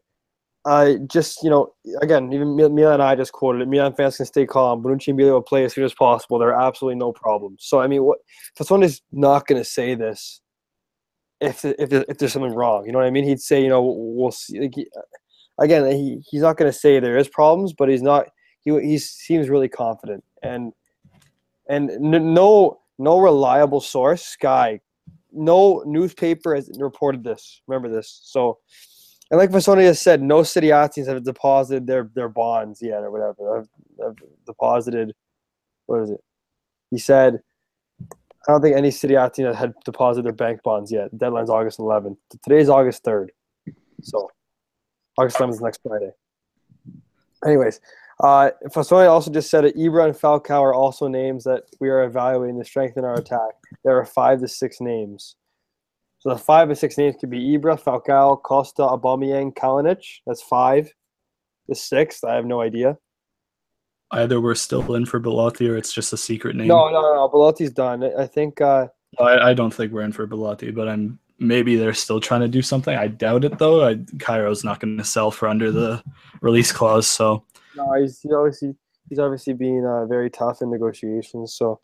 I 0.65 0.99
just 1.07 1.43
you 1.43 1.51
know 1.51 1.75
again, 2.01 2.33
even 2.33 2.57
Milan 2.57 2.95
and 2.95 3.03
I 3.03 3.15
just 3.15 3.33
quoted 3.33 3.63
it. 3.63 3.69
Milan 3.69 3.95
fans 3.95 4.17
can 4.17 4.27
stay 4.27 4.47
calm. 4.47 4.83
Bonucci 4.83 5.09
and 5.09 5.19
Biglia 5.19 5.33
will 5.33 5.43
play 5.43 5.65
as 5.65 5.75
soon 5.75 5.85
as 5.85 5.95
possible. 5.95 6.39
There 6.39 6.55
are 6.55 6.69
absolutely 6.69 6.99
no 6.99 7.13
problems. 7.13 7.65
So 7.65 7.81
I 7.81 7.87
mean, 7.87 8.05
what 8.05 8.19
if 8.59 8.67
someone 8.67 8.85
is 8.85 9.03
not 9.11 9.47
going 9.47 9.61
to 9.61 9.69
say 9.69 9.95
this? 9.95 10.42
If 11.43 11.65
if 11.65 11.93
if 11.93 12.19
there's 12.19 12.33
something 12.33 12.55
wrong, 12.55 12.87
you 12.87 12.93
know 12.93 12.99
what 12.99 13.07
I 13.07 13.11
mean? 13.11 13.25
He'd 13.25 13.41
say, 13.41 13.63
you 13.63 13.69
know, 13.69 13.83
we'll 13.83 14.31
see. 14.31 14.61
Like, 14.61 14.75
he, 14.75 14.87
uh, 14.97 15.01
again, 15.63 15.85
he, 15.91 16.23
he's 16.31 16.43
not 16.43 16.57
going 16.57 16.71
to 16.71 16.79
say 16.79 17.01
there 17.01 17.19
is 17.19 17.29
problems, 17.29 17.73
but 17.73 17.89
he's 17.89 18.03
not 18.03 18.27
he 18.65 18.81
he 18.81 18.99
seems 18.99 19.49
really 19.49 19.69
confident 19.69 20.25
and 20.43 20.73
and 21.69 21.91
no 22.01 22.81
no 22.99 23.19
reliable 23.19 23.81
source 23.81 24.25
sky 24.25 24.81
no 25.33 25.83
newspaper 25.87 26.55
has 26.55 26.71
reported 26.79 27.25
this 27.25 27.63
remember 27.67 27.89
this 27.89 28.21
so 28.25 28.59
and 29.31 29.39
like 29.39 29.51
Fassone 29.51 29.83
has 29.83 30.01
said 30.01 30.23
no 30.23 30.43
city 30.43 30.73
athletes 30.73 31.09
have 31.09 31.25
deposited 31.25 31.87
their 31.87 32.11
their 32.15 32.29
bonds 32.29 32.81
yet 32.83 33.03
or 33.03 33.11
whatever 33.11 33.57
have, 33.57 33.69
have 34.01 34.17
deposited 34.47 35.13
what 35.87 36.03
is 36.03 36.11
it 36.11 36.21
he 36.91 36.99
said 36.99 37.41
I 38.49 38.53
don't 38.53 38.63
think 38.63 38.77
any 38.77 38.91
city 38.91 39.17
athlete 39.17 39.55
had 39.55 39.73
deposited 39.85 40.25
their 40.25 40.33
bank 40.33 40.63
bonds 40.65 40.91
yet. 40.91 41.17
Deadline's 41.17 41.51
August 41.51 41.79
11th. 41.79 42.17
Today's 42.43 42.69
August 42.69 43.05
3rd. 43.05 43.29
So 44.03 44.29
August 45.17 45.37
11th 45.37 45.51
is 45.51 45.61
next 45.61 45.81
Friday. 45.87 46.11
Anyways, 47.45 47.81
uh, 48.23 48.51
Fassone 48.67 49.09
also 49.09 49.31
just 49.31 49.51
said 49.51 49.65
that 49.65 49.77
Ibra 49.77 50.07
and 50.07 50.15
Falcao 50.15 50.61
are 50.61 50.75
also 50.75 51.07
names 51.09 51.45
that 51.45 51.65
we 51.81 51.89
are 51.89 52.05
evaluating 52.05 52.59
to 52.59 52.65
strengthen 52.65 53.05
our 53.05 53.15
attack. 53.15 53.55
There 53.85 53.97
are 53.97 54.05
five 54.05 54.41
to 54.41 54.49
six 54.49 54.81
names. 54.81 55.37
So 56.19 56.31
the 56.31 56.39
five 56.39 56.69
to 56.69 56.77
six 56.77 56.99
names 56.99 57.17
could 57.19 57.31
be 57.31 57.57
Ibra, 57.57 57.81
Falcao, 57.81 58.41
Costa, 58.43 58.83
Aubameyang, 58.83 59.55
Kalinic. 59.55 60.05
That's 60.27 60.43
five. 60.43 60.93
The 61.69 61.75
sixth, 61.75 62.25
I 62.25 62.35
have 62.35 62.45
no 62.45 62.61
idea. 62.61 62.97
Either 64.13 64.41
we're 64.41 64.55
still 64.55 64.95
in 64.95 65.07
for 65.07 65.19
Belotti 65.19 65.69
or 65.69 65.77
it's 65.77 65.93
just 65.93 66.13
a 66.13 66.17
secret 66.17 66.55
name. 66.55 66.69
No, 66.69 66.91
no, 66.91 67.01
no. 67.01 67.29
Belotti's 67.29 67.71
done. 67.71 68.05
I 68.19 68.27
think. 68.27 68.61
Uh, 68.61 68.89
I, 69.19 69.51
I 69.51 69.55
don't 69.55 69.73
think 69.73 69.93
we're 69.93 70.03
in 70.03 70.13
for 70.13 70.27
Belotti, 70.27 70.71
but 70.71 70.89
I'm 70.89 71.19
maybe 71.39 71.77
they're 71.77 71.95
still 71.95 72.21
trying 72.21 72.41
to 72.43 72.49
do 72.49 72.63
something. 72.63 72.97
I 72.97 73.09
doubt 73.09 73.45
it 73.45 73.59
though. 73.59 73.87
I, 73.87 73.99
Cairo's 74.19 74.65
not 74.65 74.81
going 74.81 74.97
to 74.99 75.05
sell 75.05 75.31
for 75.31 75.49
under 75.49 75.71
the 75.71 76.03
release 76.41 76.73
clause, 76.73 77.07
so 77.07 77.45
no, 77.77 77.93
he's, 77.95 78.21
he's 78.21 78.33
obviously 78.33 78.75
he's 79.09 79.19
obviously 79.19 79.53
being 79.53 79.85
uh, 79.85 80.07
very 80.07 80.31
tough 80.31 80.63
in 80.63 80.71
negotiations. 80.71 81.55
So, 81.55 81.81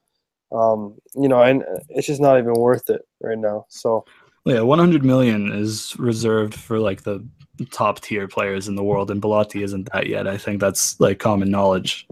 um, 0.53 0.97
you 1.15 1.29
know, 1.29 1.43
and 1.43 1.65
it's 1.89 2.07
just 2.07 2.21
not 2.21 2.39
even 2.39 2.55
worth 2.55 2.89
it 2.89 3.03
right 3.21 3.39
now. 3.39 3.67
So, 3.69 4.05
yeah, 4.49 4.61
100 4.61 5.05
million 5.05 5.53
is 5.53 5.95
reserved 5.99 6.55
for 6.55 6.79
like 6.79 7.03
the 7.03 7.27
top 7.71 8.01
tier 8.01 8.29
players 8.29 8.69
in 8.69 8.77
the 8.77 8.85
world, 8.85 9.11
and 9.11 9.21
Belotti 9.21 9.63
isn't 9.63 9.91
that 9.93 10.07
yet. 10.07 10.27
I 10.27 10.37
think 10.37 10.61
that's 10.61 10.99
like 11.01 11.19
common 11.19 11.51
knowledge. 11.51 12.07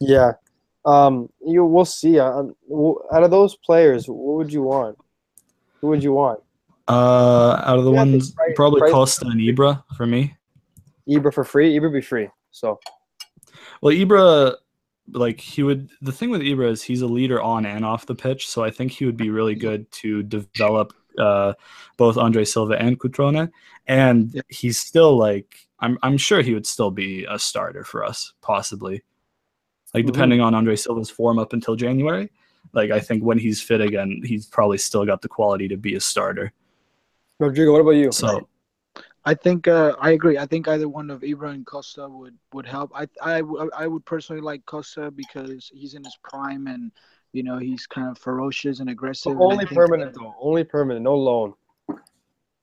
Yeah, 0.00 0.32
um, 0.84 1.28
you 1.44 1.64
we'll 1.64 1.84
see. 1.84 2.18
Um, 2.18 2.54
out 3.12 3.22
of 3.22 3.30
those 3.30 3.56
players, 3.56 4.06
what 4.06 4.36
would 4.36 4.52
you 4.52 4.62
want? 4.62 4.98
Who 5.80 5.88
would 5.88 6.02
you 6.02 6.12
want? 6.12 6.40
Uh, 6.88 7.62
out 7.64 7.78
of 7.78 7.84
the 7.84 7.92
yeah, 7.92 7.98
ones, 7.98 8.32
price, 8.32 8.52
probably 8.56 8.80
price 8.80 8.92
Costa 8.92 9.26
and 9.26 9.40
Ibra 9.40 9.82
for 9.96 10.06
me. 10.06 10.36
Ibra 11.08 11.32
for 11.32 11.44
free. 11.44 11.78
Ibra 11.78 11.92
be 11.92 12.00
free. 12.00 12.28
So, 12.50 12.80
well, 13.80 13.94
Ibra, 13.94 14.56
like 15.12 15.40
he 15.40 15.62
would. 15.62 15.88
The 16.00 16.12
thing 16.12 16.30
with 16.30 16.40
Ibra 16.40 16.70
is 16.70 16.82
he's 16.82 17.02
a 17.02 17.06
leader 17.06 17.40
on 17.40 17.66
and 17.66 17.84
off 17.84 18.06
the 18.06 18.14
pitch. 18.14 18.48
So 18.48 18.64
I 18.64 18.70
think 18.70 18.92
he 18.92 19.04
would 19.04 19.16
be 19.16 19.30
really 19.30 19.54
good 19.54 19.90
to 19.92 20.22
develop 20.22 20.92
uh, 21.18 21.54
both 21.96 22.16
Andre 22.16 22.44
Silva 22.44 22.80
and 22.80 22.98
Cutrone. 22.98 23.50
And 23.86 24.32
yeah. 24.32 24.42
he's 24.48 24.78
still 24.78 25.16
like 25.16 25.68
I'm. 25.80 25.98
I'm 26.02 26.16
sure 26.16 26.42
he 26.42 26.54
would 26.54 26.66
still 26.66 26.90
be 26.90 27.24
a 27.28 27.38
starter 27.38 27.84
for 27.84 28.04
us, 28.04 28.34
possibly. 28.40 29.02
Like 29.94 30.04
mm-hmm. 30.04 30.12
depending 30.12 30.40
on 30.40 30.54
Andre 30.54 30.76
Silva's 30.76 31.10
form 31.10 31.38
up 31.38 31.52
until 31.52 31.76
January. 31.76 32.30
Like 32.72 32.90
I 32.90 33.00
think 33.00 33.24
when 33.24 33.38
he's 33.38 33.60
fit 33.60 33.80
again, 33.80 34.22
he's 34.24 34.46
probably 34.46 34.78
still 34.78 35.04
got 35.04 35.22
the 35.22 35.28
quality 35.28 35.66
to 35.68 35.76
be 35.76 35.94
a 35.96 36.00
starter. 36.00 36.52
Rodrigo, 37.38 37.72
what 37.72 37.80
about 37.80 37.92
you? 37.92 38.12
So 38.12 38.48
I 39.24 39.34
think 39.34 39.68
uh, 39.68 39.96
I 40.00 40.10
agree. 40.10 40.38
I 40.38 40.46
think 40.46 40.68
either 40.68 40.88
one 40.88 41.10
of 41.10 41.22
Ibra 41.22 41.50
and 41.50 41.66
Costa 41.66 42.08
would 42.08 42.36
would 42.52 42.66
help. 42.66 42.90
I 42.94 43.08
I, 43.20 43.42
I 43.76 43.86
would 43.86 44.04
personally 44.04 44.42
like 44.42 44.64
Costa 44.66 45.10
because 45.10 45.70
he's 45.72 45.94
in 45.94 46.04
his 46.04 46.16
prime 46.22 46.66
and 46.66 46.92
you 47.32 47.42
know 47.42 47.58
he's 47.58 47.86
kind 47.86 48.08
of 48.08 48.18
ferocious 48.18 48.80
and 48.80 48.90
aggressive. 48.90 49.36
But 49.38 49.44
only 49.44 49.66
and 49.66 49.68
permanent 49.68 50.14
though. 50.14 50.34
Only 50.40 50.64
permanent. 50.64 51.04
No 51.04 51.16
loan. 51.16 51.54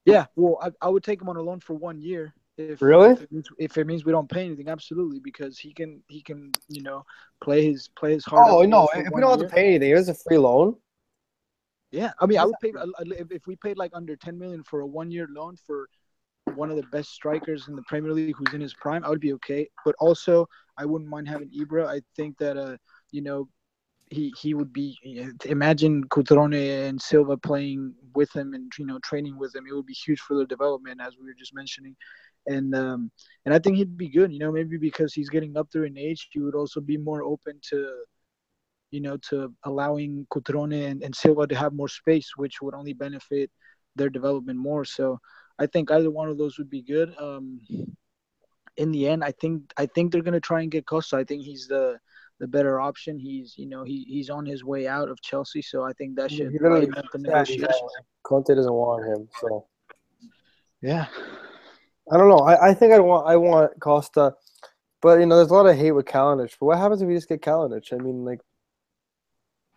Yeah, 0.05 0.25
well, 0.37 0.57
I, 0.61 0.71
I 0.81 0.89
would 0.89 1.03
take 1.03 1.21
him 1.21 1.27
on 1.27 1.35
a 1.35 1.41
loan 1.41 1.59
for 1.59 1.73
one 1.73 1.99
year. 1.99 2.33
If, 2.57 2.81
really? 2.81 3.11
If 3.11 3.21
it, 3.21 3.31
means, 3.31 3.49
if 3.59 3.77
it, 3.77 3.85
means, 3.85 4.05
we 4.05 4.11
don't 4.11 4.29
pay 4.29 4.45
anything, 4.45 4.69
absolutely, 4.69 5.19
because 5.19 5.59
he 5.59 5.73
can 5.73 6.01
he 6.07 6.21
can 6.21 6.51
you 6.69 6.81
know 6.81 7.03
play 7.43 7.65
his 7.65 7.89
play 7.89 8.13
his 8.13 8.25
heart. 8.25 8.47
Oh 8.49 8.63
no! 8.63 8.89
If 8.95 9.09
we 9.13 9.21
don't 9.21 9.29
year. 9.29 9.39
have 9.39 9.49
to 9.49 9.55
pay 9.55 9.67
anything, 9.67 9.91
it 9.91 9.97
is 9.97 10.09
a 10.09 10.15
free 10.15 10.37
loan. 10.37 10.75
Yeah, 11.91 12.11
I 12.19 12.25
mean, 12.25 12.39
I 12.39 12.45
would 12.45 12.55
pay 12.61 12.73
if 13.29 13.47
we 13.47 13.55
paid 13.57 13.77
like 13.77 13.91
under 13.93 14.15
ten 14.15 14.39
million 14.39 14.63
for 14.63 14.79
a 14.79 14.87
one 14.87 15.11
year 15.11 15.27
loan 15.29 15.55
for 15.67 15.87
one 16.55 16.69
of 16.69 16.77
the 16.77 16.83
best 16.83 17.11
strikers 17.11 17.67
in 17.67 17.75
the 17.75 17.83
Premier 17.83 18.13
League 18.13 18.35
who's 18.35 18.53
in 18.53 18.61
his 18.61 18.73
prime, 18.73 19.03
I 19.03 19.09
would 19.09 19.19
be 19.19 19.33
okay. 19.33 19.67
But 19.85 19.95
also, 19.99 20.47
I 20.77 20.85
wouldn't 20.85 21.09
mind 21.09 21.27
having 21.27 21.49
Ibra. 21.51 21.85
I 21.85 22.01
think 22.15 22.37
that 22.39 22.57
uh, 22.57 22.77
you 23.11 23.21
know, 23.21 23.47
he 24.09 24.33
he 24.39 24.53
would 24.53 24.71
be. 24.73 24.97
Imagine 25.45 26.03
Cutrone 26.05 26.87
and 26.87 27.01
Silva 27.01 27.37
playing 27.37 27.93
with 28.15 28.33
him 28.35 28.53
and 28.53 28.71
you 28.77 28.85
know 28.85 28.99
training 29.03 29.37
with 29.37 29.55
him. 29.55 29.65
It 29.69 29.75
would 29.75 29.85
be 29.85 29.93
huge 29.93 30.19
for 30.19 30.35
their 30.35 30.45
development, 30.45 31.01
as 31.01 31.15
we 31.17 31.25
were 31.25 31.35
just 31.37 31.53
mentioning. 31.53 31.95
And 32.45 32.73
um, 32.75 33.11
and 33.45 33.53
I 33.53 33.59
think 33.59 33.77
he'd 33.77 33.97
be 33.97 34.09
good. 34.09 34.31
You 34.31 34.39
know, 34.39 34.51
maybe 34.51 34.77
because 34.77 35.13
he's 35.13 35.29
getting 35.29 35.57
up 35.57 35.69
there 35.71 35.85
in 35.85 35.97
age, 35.97 36.29
he 36.31 36.39
would 36.39 36.55
also 36.55 36.79
be 36.79 36.97
more 36.97 37.23
open 37.23 37.59
to 37.69 38.05
you 38.91 39.01
know, 39.01 39.17
to 39.17 39.53
allowing 39.63 40.25
Cutrone 40.31 40.89
and, 40.89 41.03
and 41.03 41.15
Silva 41.15 41.47
to 41.47 41.55
have 41.55 41.73
more 41.73 41.89
space, 41.89 42.31
which 42.35 42.61
would 42.61 42.73
only 42.73 42.93
benefit 42.93 43.51
their 43.95 44.09
development 44.09 44.57
more. 44.59 44.85
So 44.85 45.19
I 45.59 45.65
think 45.65 45.91
either 45.91 46.09
one 46.09 46.29
of 46.29 46.37
those 46.37 46.57
would 46.57 46.69
be 46.69 46.81
good. 46.81 47.13
Um, 47.19 47.59
in 48.77 48.91
the 48.91 49.07
end, 49.07 49.23
I 49.23 49.31
think 49.31 49.73
I 49.75 49.87
think 49.87 50.11
they're 50.11 50.21
gonna 50.21 50.39
try 50.39 50.61
and 50.61 50.71
get 50.71 50.85
Costa. 50.85 51.17
I 51.17 51.23
think 51.23 51.43
he's 51.43 51.67
the 51.67 51.99
the 52.39 52.47
better 52.47 52.79
option. 52.79 53.17
He's 53.17 53.57
you 53.57 53.67
know 53.67 53.83
he 53.83 54.05
he's 54.07 54.29
on 54.29 54.45
his 54.45 54.63
way 54.63 54.87
out 54.87 55.09
of 55.09 55.21
Chelsea, 55.21 55.61
so 55.61 55.83
I 55.83 55.93
think 55.93 56.15
that 56.17 56.31
should 56.31 56.53
lighten 56.61 56.93
up 56.95 57.05
the 57.11 57.19
negotiations. 57.19 57.91
Conte 58.23 58.53
doesn't 58.53 58.73
want 58.73 59.05
him, 59.05 59.29
so 59.39 59.65
yeah. 60.81 61.07
I 62.11 62.17
don't 62.17 62.29
know. 62.29 62.39
I, 62.39 62.69
I 62.69 62.73
think 62.73 62.93
I 62.93 62.99
want 62.99 63.27
I 63.27 63.35
want 63.35 63.71
Costa, 63.79 64.33
but 65.01 65.19
you 65.19 65.25
know 65.25 65.35
there's 65.35 65.49
a 65.49 65.53
lot 65.53 65.65
of 65.65 65.75
hate 65.75 65.91
with 65.91 66.05
Kalinic. 66.05 66.55
But 66.59 66.67
what 66.67 66.77
happens 66.77 67.01
if 67.01 67.07
we 67.07 67.15
just 67.15 67.27
get 67.27 67.41
Kalinic? 67.41 67.91
I 67.91 67.97
mean, 67.97 68.23
like 68.23 68.39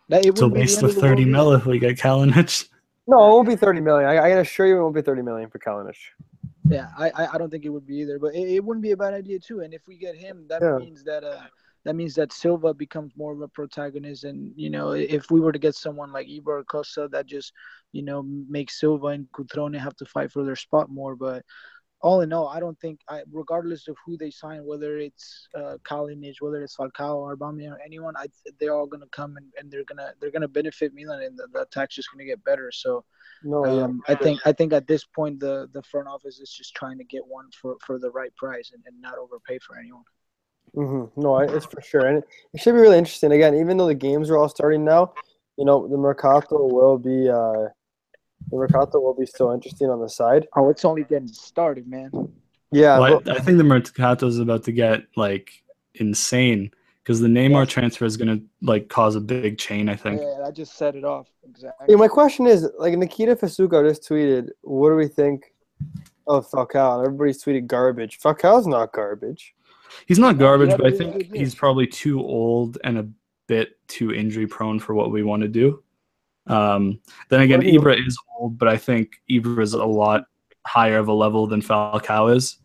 that, 0.09 0.25
it 0.25 0.29
it's 0.29 0.41
a 0.41 0.47
waste 0.47 0.81
of 0.81 0.93
thirty 0.93 1.25
mil 1.25 1.51
if 1.53 1.65
we 1.65 1.79
get 1.79 1.97
Kalinic. 1.97 2.69
No, 3.07 3.17
it 3.17 3.29
won't 3.33 3.47
be 3.49 3.55
thirty 3.55 3.81
million. 3.81 4.07
I, 4.07 4.19
I 4.19 4.29
can 4.29 4.37
assure 4.37 4.65
you, 4.67 4.77
it 4.77 4.81
won't 4.81 4.95
be 4.95 5.01
thirty 5.01 5.21
million 5.21 5.49
for 5.49 5.59
Kalinic. 5.59 5.97
Yeah, 6.69 6.87
I 6.97 7.27
I 7.33 7.37
don't 7.37 7.49
think 7.49 7.65
it 7.65 7.69
would 7.69 7.85
be 7.85 7.97
either, 7.97 8.19
but 8.19 8.33
it, 8.33 8.55
it 8.55 8.63
wouldn't 8.63 8.83
be 8.83 8.91
a 8.91 8.97
bad 8.97 9.13
idea 9.13 9.39
too. 9.39 9.61
And 9.61 9.73
if 9.73 9.81
we 9.87 9.97
get 9.97 10.15
him, 10.15 10.45
that 10.47 10.61
yeah. 10.61 10.77
means 10.77 11.03
that 11.03 11.23
uh 11.23 11.41
that 11.83 11.95
means 11.95 12.15
that 12.15 12.31
Silva 12.31 12.73
becomes 12.73 13.13
more 13.15 13.33
of 13.33 13.41
a 13.41 13.47
protagonist. 13.47 14.23
And 14.23 14.53
you 14.55 14.69
know, 14.69 14.91
if 14.91 15.31
we 15.31 15.39
were 15.39 15.51
to 15.51 15.59
get 15.59 15.75
someone 15.75 16.11
like 16.11 16.27
Ibra 16.27 16.65
Costa, 16.65 17.07
that 17.11 17.25
just 17.25 17.53
you 17.91 18.03
know 18.03 18.23
makes 18.23 18.79
Silva 18.79 19.07
and 19.07 19.27
Cutrone 19.31 19.79
have 19.79 19.95
to 19.97 20.05
fight 20.05 20.31
for 20.31 20.43
their 20.43 20.55
spot 20.55 20.89
more. 20.89 21.15
But 21.15 21.43
all 22.01 22.21
in 22.21 22.33
all, 22.33 22.47
I 22.47 22.59
don't 22.59 22.79
think, 22.79 22.99
I, 23.07 23.21
regardless 23.31 23.87
of 23.87 23.95
who 24.03 24.17
they 24.17 24.31
sign, 24.31 24.65
whether 24.65 24.97
it's 24.97 25.47
uh, 25.55 25.77
Kalinic, 25.83 26.35
whether 26.39 26.63
it's 26.63 26.75
Falcao 26.75 27.15
or 27.15 27.37
Aubameyang 27.37 27.73
or 27.73 27.79
anyone, 27.85 28.15
I, 28.17 28.25
they're 28.59 28.73
all 28.73 28.87
gonna 28.87 29.05
come 29.11 29.37
and, 29.37 29.45
and 29.57 29.71
they're 29.71 29.85
gonna 29.85 30.11
they're 30.19 30.31
gonna 30.31 30.47
benefit 30.47 30.93
Milan, 30.93 31.21
and 31.21 31.37
the, 31.37 31.47
the 31.53 31.61
attack's 31.61 31.95
just 31.95 32.11
gonna 32.11 32.25
get 32.25 32.43
better. 32.43 32.71
So, 32.71 33.05
no, 33.43 33.65
um, 33.65 34.01
yeah. 34.07 34.15
I 34.15 34.17
think 34.17 34.39
I 34.45 34.51
think 34.51 34.73
at 34.73 34.87
this 34.87 35.05
point 35.05 35.39
the 35.39 35.69
the 35.73 35.83
front 35.83 36.07
office 36.07 36.39
is 36.39 36.51
just 36.51 36.75
trying 36.75 36.97
to 36.97 37.03
get 37.03 37.25
one 37.25 37.49
for 37.59 37.77
for 37.85 37.99
the 37.99 38.11
right 38.11 38.35
price 38.35 38.71
and, 38.73 38.83
and 38.87 38.99
not 38.99 39.17
overpay 39.17 39.59
for 39.59 39.77
anyone. 39.77 40.03
Mm-hmm. 40.75 41.21
No, 41.21 41.37
it's 41.39 41.65
for 41.65 41.81
sure, 41.81 42.05
and 42.07 42.19
it, 42.19 42.23
it 42.53 42.61
should 42.61 42.73
be 42.73 42.79
really 42.79 42.97
interesting. 42.97 43.31
Again, 43.31 43.55
even 43.55 43.77
though 43.77 43.87
the 43.87 43.95
games 43.95 44.29
are 44.29 44.37
all 44.37 44.47
starting 44.47 44.85
now, 44.85 45.13
you 45.57 45.65
know 45.65 45.87
the 45.87 45.97
Mercato 45.97 46.65
will 46.67 46.97
be. 46.97 47.29
Uh, 47.29 47.69
the 48.49 48.57
Mercato 48.57 48.99
will 48.99 49.13
be 49.13 49.25
still 49.25 49.51
interesting 49.51 49.89
on 49.89 49.99
the 50.01 50.09
side. 50.09 50.47
Oh, 50.55 50.69
it's 50.69 50.83
only 50.83 51.03
getting 51.03 51.27
started, 51.27 51.87
man. 51.87 52.11
Yeah, 52.71 52.99
well, 52.99 53.21
I, 53.27 53.31
I, 53.31 53.39
think 53.39 53.57
the 53.57 53.63
Mercato 53.63 54.25
is 54.27 54.39
about 54.39 54.63
to 54.63 54.71
get 54.71 55.03
like 55.15 55.61
insane 55.95 56.71
because 57.03 57.19
the 57.19 57.27
Neymar 57.27 57.61
Yeah. 57.61 57.65
transfer 57.65 58.05
is 58.05 58.15
gonna 58.15 58.39
like 58.61 58.87
cause 58.87 59.15
a 59.15 59.21
big 59.21 59.57
chain. 59.57 59.89
I 59.89 59.95
think. 59.95 60.21
Yeah, 60.21 60.45
I 60.45 60.51
just 60.51 60.77
set 60.77 60.95
it 60.95 61.03
off 61.03 61.27
exactly. 61.47 61.87
Yeah, 61.89 61.97
my 61.97 62.07
question 62.07 62.47
is 62.47 62.69
like 62.79 62.97
Nikita 62.97 63.35
Fasuko 63.35 63.87
just 63.87 64.07
tweeted, 64.07 64.49
"What 64.61 64.89
do 64.89 64.95
we 64.95 65.07
think 65.07 65.53
of 66.27 66.49
Falcao?" 66.49 66.99
And 66.99 67.05
everybody's 67.05 67.43
tweeted 67.43 67.67
garbage. 67.67 68.19
Falcao's 68.19 68.67
not 68.67 68.93
garbage. 68.93 69.53
He's 70.05 70.19
not 70.19 70.37
garbage, 70.37 70.71
but 70.71 70.85
I 70.85 70.91
think 70.91 71.15
he- 71.15 71.23
he- 71.23 71.39
he's 71.39 71.55
probably 71.55 71.87
too 71.87 72.19
old 72.19 72.77
and 72.83 72.97
a 72.97 73.07
bit 73.47 73.77
too 73.87 74.13
injury 74.13 74.47
prone 74.47 74.79
for 74.79 74.93
what 74.93 75.11
we 75.11 75.23
want 75.23 75.41
to 75.43 75.47
do. 75.47 75.83
Um, 76.47 76.99
then 77.29 77.41
again, 77.41 77.61
Ibra 77.61 78.05
is 78.07 78.17
old, 78.39 78.57
but 78.57 78.67
I 78.67 78.77
think 78.77 79.21
Ibra 79.29 79.61
is 79.61 79.73
a 79.73 79.85
lot 79.85 80.25
higher 80.65 80.97
of 80.97 81.07
a 81.07 81.13
level 81.13 81.47
than 81.47 81.61
Falcao 81.61 82.35
is. 82.35 82.57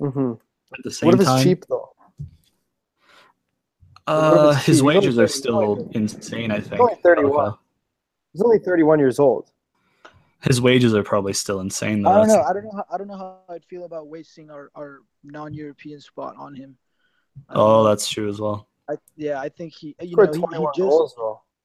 Mm-hmm. 0.00 0.32
At 0.74 0.84
the 0.84 0.90
same 0.90 1.06
What 1.08 1.14
if 1.14 1.20
it's 1.20 1.28
time, 1.28 1.42
cheap 1.44 1.64
though? 1.68 1.90
uh, 4.06 4.54
his 4.54 4.78
cheap? 4.78 4.84
Wages 4.86 5.18
are 5.18 5.28
still 5.28 5.88
insane. 5.92 6.50
I 6.50 6.60
think. 6.60 6.72
He's 6.72 6.80
only 6.80 6.94
31. 7.02 7.54
He's 8.32 8.42
only 8.42 8.58
31 8.58 8.98
years 8.98 9.18
old. 9.18 9.50
His 10.42 10.60
wages 10.60 10.94
are 10.94 11.02
probably 11.02 11.32
still 11.32 11.60
insane. 11.60 12.02
Though. 12.02 12.10
I 12.10 12.18
don't 12.18 12.28
know. 12.28 12.42
I 12.42 12.52
don't 12.52 12.64
know. 12.64 12.70
How, 12.72 12.84
I 12.92 12.98
don't 12.98 13.08
know 13.08 13.16
how 13.16 13.38
I'd 13.48 13.64
feel 13.64 13.84
about 13.84 14.06
wasting 14.08 14.50
our, 14.50 14.70
our 14.76 15.00
non-European 15.24 16.00
spot 16.00 16.36
on 16.38 16.54
him. 16.54 16.76
I 17.48 17.54
Oh, 17.54 17.82
know. 17.82 17.84
that's 17.88 18.08
true 18.08 18.28
as 18.28 18.40
well. 18.40 18.68
I, 18.88 18.96
yeah. 19.16 19.40
I 19.40 19.48
think 19.48 19.74
he. 19.74 19.96
You 20.00 20.16
know, 20.16 20.32
he, 20.32 20.40
he 20.40 20.66
just 20.74 20.78
goals 20.78 21.14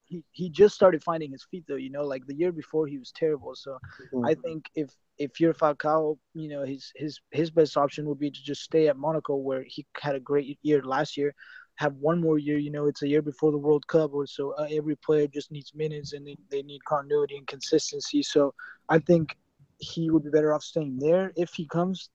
he, 0.05 0.23
he 0.31 0.49
just 0.49 0.75
started 0.75 1.03
finding 1.03 1.31
his 1.31 1.43
feet 1.49 1.65
though. 1.67 1.75
You 1.75 1.89
know, 1.89 2.03
like 2.03 2.25
the 2.27 2.35
year 2.35 2.51
before 2.51 2.87
he 2.87 2.97
was 2.97 3.11
terrible. 3.11 3.55
So 3.55 3.77
Mhm. 4.13 4.27
I 4.29 4.35
think 4.35 4.65
if 4.75 4.89
if 5.17 5.39
you're 5.39 5.53
Falcao, 5.53 6.17
you 6.33 6.49
know 6.49 6.63
his 6.63 6.91
his 6.95 7.19
his 7.31 7.49
best 7.51 7.77
option 7.77 8.05
would 8.07 8.19
be 8.19 8.31
to 8.31 8.43
just 8.43 8.61
stay 8.63 8.87
at 8.87 8.97
Monaco 8.97 9.35
where 9.35 9.63
he 9.63 9.85
had 9.99 10.15
a 10.15 10.19
great 10.19 10.59
year 10.61 10.81
last 10.83 11.17
year. 11.17 11.33
Have 11.75 11.95
one 11.95 12.21
more 12.21 12.37
year, 12.37 12.57
you 12.57 12.71
know, 12.71 12.87
it's 12.87 13.01
a 13.03 13.07
year 13.07 13.21
before 13.21 13.51
the 13.51 13.57
World 13.57 13.87
Cup, 13.87 14.11
or 14.13 14.25
so 14.27 14.51
uh, 14.57 14.67
every 14.71 14.95
player 14.95 15.27
just 15.27 15.51
needs 15.51 15.73
minutes 15.73 16.13
and 16.13 16.25
they, 16.27 16.37
they 16.51 16.61
need 16.61 16.83
continuity 16.85 17.37
and 17.37 17.47
consistency. 17.47 18.23
So 18.23 18.53
I 18.89 18.99
think 18.99 19.35
he 19.77 20.09
would 20.09 20.23
be 20.23 20.29
better 20.29 20.53
off 20.53 20.63
staying 20.63 20.99
there 20.99 21.31
if 21.35 21.53
he 21.53 21.67
comes. 21.67 22.09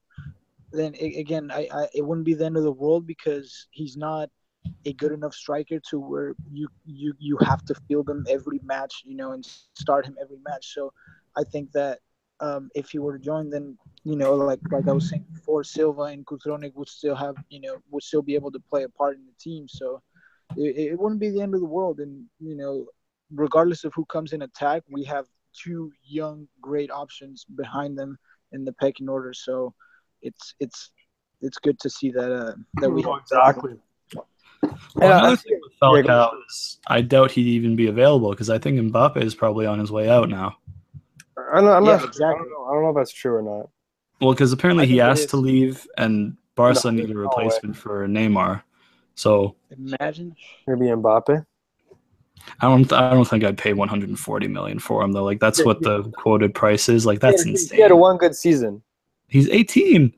Then 0.71 0.93
again, 0.95 1.51
I, 1.51 1.67
I 1.73 1.87
it 1.93 2.05
wouldn't 2.05 2.25
be 2.25 2.33
the 2.33 2.45
end 2.45 2.57
of 2.57 2.63
the 2.63 2.71
world 2.71 3.05
because 3.05 3.67
he's 3.71 3.97
not 3.97 4.29
a 4.85 4.93
good 4.93 5.11
enough 5.11 5.33
striker 5.33 5.79
to 5.89 5.99
where 5.99 6.35
you 6.51 6.67
you 6.85 7.13
you 7.19 7.37
have 7.41 7.63
to 7.65 7.75
field 7.87 8.09
him 8.09 8.25
every 8.29 8.59
match, 8.63 9.03
you 9.05 9.15
know, 9.15 9.31
and 9.31 9.45
start 9.45 10.05
him 10.05 10.15
every 10.21 10.39
match. 10.47 10.73
So 10.73 10.91
I 11.37 11.43
think 11.43 11.71
that 11.73 11.99
um, 12.41 12.69
if 12.75 12.89
he 12.89 12.99
were 12.99 13.17
to 13.17 13.23
join, 13.23 13.49
then 13.49 13.77
you 14.03 14.15
know, 14.15 14.35
like 14.35 14.59
like 14.71 14.87
I 14.87 14.91
was 14.91 15.09
saying 15.09 15.25
before, 15.33 15.63
Silva 15.63 16.03
and 16.03 16.25
Cutrone 16.25 16.73
would 16.75 16.87
still 16.87 17.15
have, 17.15 17.35
you 17.49 17.59
know, 17.61 17.77
would 17.91 18.03
still 18.03 18.21
be 18.21 18.35
able 18.35 18.51
to 18.51 18.59
play 18.59 18.83
a 18.83 18.89
part 18.89 19.17
in 19.17 19.25
the 19.25 19.33
team. 19.39 19.67
So 19.67 20.01
it, 20.55 20.91
it 20.91 20.99
wouldn't 20.99 21.21
be 21.21 21.29
the 21.29 21.41
end 21.41 21.53
of 21.53 21.59
the 21.59 21.67
world. 21.67 21.99
And 21.99 22.25
you 22.39 22.55
know, 22.55 22.85
regardless 23.33 23.83
of 23.83 23.93
who 23.93 24.05
comes 24.05 24.33
in 24.33 24.41
attack, 24.41 24.83
we 24.89 25.03
have 25.05 25.25
two 25.53 25.91
young, 26.03 26.47
great 26.61 26.91
options 26.91 27.45
behind 27.55 27.97
them 27.97 28.17
in 28.51 28.63
the 28.65 28.73
pecking 28.73 29.09
order. 29.09 29.33
So 29.33 29.73
it's 30.21 30.55
it's 30.59 30.91
it's 31.41 31.57
good 31.57 31.79
to 31.79 31.89
see 31.89 32.11
that 32.11 32.31
uh, 32.31 32.53
that 32.75 32.89
we 32.89 33.03
exactly. 33.21 33.75
Well, 34.95 35.09
Yeah, 35.09 35.31
I 35.31 35.35
thing 35.35 35.59
with 35.81 36.05
yeah, 36.05 36.29
is 36.49 36.77
I 36.87 37.01
doubt 37.01 37.31
he'd 37.31 37.47
even 37.47 37.75
be 37.75 37.87
available 37.87 38.31
because 38.31 38.49
I 38.49 38.57
think 38.57 38.79
Mbappe 38.79 39.21
is 39.21 39.35
probably 39.35 39.65
on 39.65 39.79
his 39.79 39.91
way 39.91 40.09
out 40.09 40.29
now. 40.29 40.57
I'm 41.53 41.65
not, 41.65 41.77
I'm 41.77 41.85
Yeah, 41.85 41.91
not, 41.93 42.01
I, 42.01 42.05
exactly. 42.05 42.43
don't 42.45 42.51
know, 42.51 42.65
I 42.65 42.73
don't 42.73 42.83
know 42.83 42.89
if 42.89 42.95
that's 42.95 43.11
true 43.11 43.35
or 43.35 43.41
not. 43.41 43.69
Well, 44.21 44.33
because 44.33 44.51
apparently 44.51 44.85
he 44.85 44.99
asked 45.01 45.23
is. 45.23 45.29
to 45.31 45.37
leave, 45.37 45.87
and 45.97 46.35
Barca 46.55 46.91
No, 46.91 46.97
need 46.97 47.09
a 47.09 47.13
no 47.13 47.19
replacement 47.21 47.75
for 47.77 48.07
Neymar. 48.07 48.63
So 49.15 49.55
Imagine. 49.71 50.35
Maybe 50.67 50.85
Mbappe. 50.87 51.45
I 52.61 52.67
don't, 52.67 52.91
I 52.93 53.11
don't 53.11 53.27
think 53.27 53.43
I'd 53.43 53.57
pay 53.57 53.73
140 53.73 54.47
million 54.47 54.79
for 54.79 55.03
him 55.03 55.11
though. 55.11 55.23
Like 55.23 55.39
that's 55.39 55.59
Yeah, 55.59 55.65
what 55.65 55.81
the 55.81 56.03
quoted 56.11 56.53
price 56.53 56.89
is. 56.89 57.05
Like 57.05 57.19
that's 57.19 57.43
he, 57.43 57.51
insane. 57.51 57.77
he 57.77 57.81
had 57.81 57.91
a 57.91 57.95
one 57.95 58.17
good 58.17 58.35
season. 58.35 58.81
He's 59.27 59.49
18. 59.49 60.13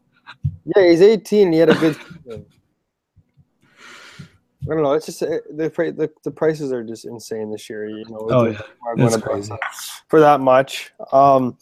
Yeah, 0.65 0.89
he's 0.89 1.01
18 1.01 1.51
he 1.51 1.59
had 1.59 1.69
a 1.69 1.75
good 1.75 1.95
season. 2.25 2.45
I 4.63 4.73
don't 4.73 4.83
know. 4.83 4.93
It's 4.93 5.07
just 5.07 5.23
uh, 5.23 5.39
the, 5.49 5.69
the 5.69 6.11
the 6.23 6.31
prices 6.31 6.71
are 6.71 6.83
just 6.83 7.05
insane 7.05 7.51
this 7.51 7.69
year. 7.69 7.89
You 7.89 8.05
know, 8.09 8.27
Oh, 8.29 8.45
yeah. 8.45 8.61
It's 8.97 9.17
crazy. 9.17 9.53
For 10.07 10.19
that 10.19 10.39
much. 10.39 10.91
Um, 11.11 11.57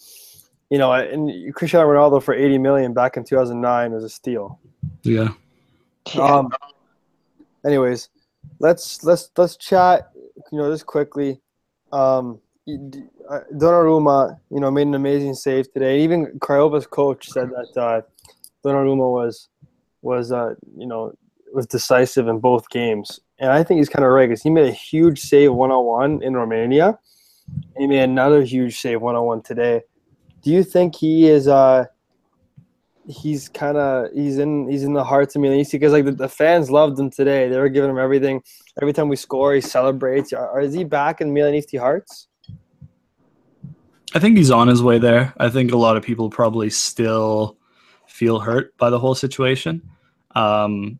you 0.70 0.78
know, 0.78 0.91
and 0.91 1.54
Cristiano 1.56 1.88
Ronaldo 1.88 2.22
for 2.22 2.34
80 2.34 2.58
million 2.60 2.93
back 2.93 3.18
in 3.18 3.24
2009 3.24 3.91
was 3.91 4.04
a 4.04 4.10
steal. 4.10 4.60
Yeah. 5.04 5.30
Um, 6.20 6.50
anyways, 7.66 8.10
let's 8.60 9.04
let's 9.04 9.32
let's 9.38 9.56
chat. 9.56 10.12
You 10.52 10.58
know, 10.60 10.72
just 10.72 10.86
quickly. 10.86 11.39
Um, 11.91 12.39
uh, 12.68 13.39
Donnarumma, 13.54 14.39
you 14.52 14.60
know, 14.60 14.70
made 14.70 14.88
an 14.88 14.93
amazing 14.93 15.34
save 15.34 15.72
today. 15.74 16.02
Even 16.02 16.39
Craiova's 16.39 16.86
coach 16.86 17.30
said 17.30 17.50
that 17.50 17.82
uh, 17.82 18.02
Donnarumma 18.64 19.12
was 19.12 19.47
was 20.02 20.32
uh, 20.32 20.56
you 20.78 20.86
know 20.86 21.14
was 21.54 21.68
decisive 21.68 22.28
in 22.28 22.39
both 22.39 22.70
games, 22.70 23.20
and 23.39 23.52
I 23.52 23.64
think 23.64 23.80
he's 23.80 23.89
kind 23.89 24.06
of 24.06 24.12
right 24.12 24.28
because 24.28 24.43
he 24.43 24.50
made 24.50 24.68
a 24.68 24.74
huge 24.74 25.20
save 25.20 25.54
one 25.54 25.72
on 25.72 25.86
one 25.86 26.24
in 26.24 26.36
Romania. 26.36 27.00
He 27.78 27.88
made 27.88 28.04
another 28.04 28.43
huge 28.43 28.80
save 28.80 29.02
one 29.02 29.16
on 29.16 29.26
one 29.26 29.41
today. 29.41 29.82
Do 30.41 30.52
you 30.52 30.64
think 30.64 30.95
he 30.95 31.28
is? 31.28 31.47
Uh, 31.47 31.86
he's 33.10 33.50
kind 33.50 33.76
of 33.76 34.12
he's 34.14 34.38
in 34.38 34.70
he's 34.70 34.84
in 34.84 34.93
the 34.93 35.04
hearts 35.04 35.36
of 35.36 35.41
Milan 35.41 35.66
because 35.70 35.91
like 35.91 36.06
the, 36.06 36.12
the 36.12 36.30
fans 36.30 36.70
loved 36.70 37.00
him 37.00 37.10
today. 37.10 37.50
They 37.50 37.58
were 37.58 37.70
giving 37.70 37.89
him 37.89 37.97
everything. 37.97 38.41
Every 38.82 38.93
time 38.93 39.10
we 39.10 39.16
score, 39.16 39.54
he 39.54 39.62
celebrates. 39.62 40.32
Are, 40.32 40.62
is 40.62 40.74
he 40.74 40.84
back 40.84 41.20
in 41.20 41.34
Milanisti 41.34 41.80
hearts? 41.80 42.28
I 44.14 44.20
think 44.20 44.38
he's 44.38 44.52
on 44.52 44.68
his 44.68 44.82
way 44.82 44.97
there. 44.97 45.34
I 45.38 45.50
think 45.50 45.72
a 45.72 45.78
lot 45.78 45.97
of 45.97 46.04
people 46.04 46.30
probably 46.30 46.70
still 46.70 47.58
feel 48.08 48.39
hurt 48.39 48.76
by 48.78 48.89
the 48.89 49.00
whole 49.00 49.16
situation. 49.16 49.88
Um, 50.36 51.00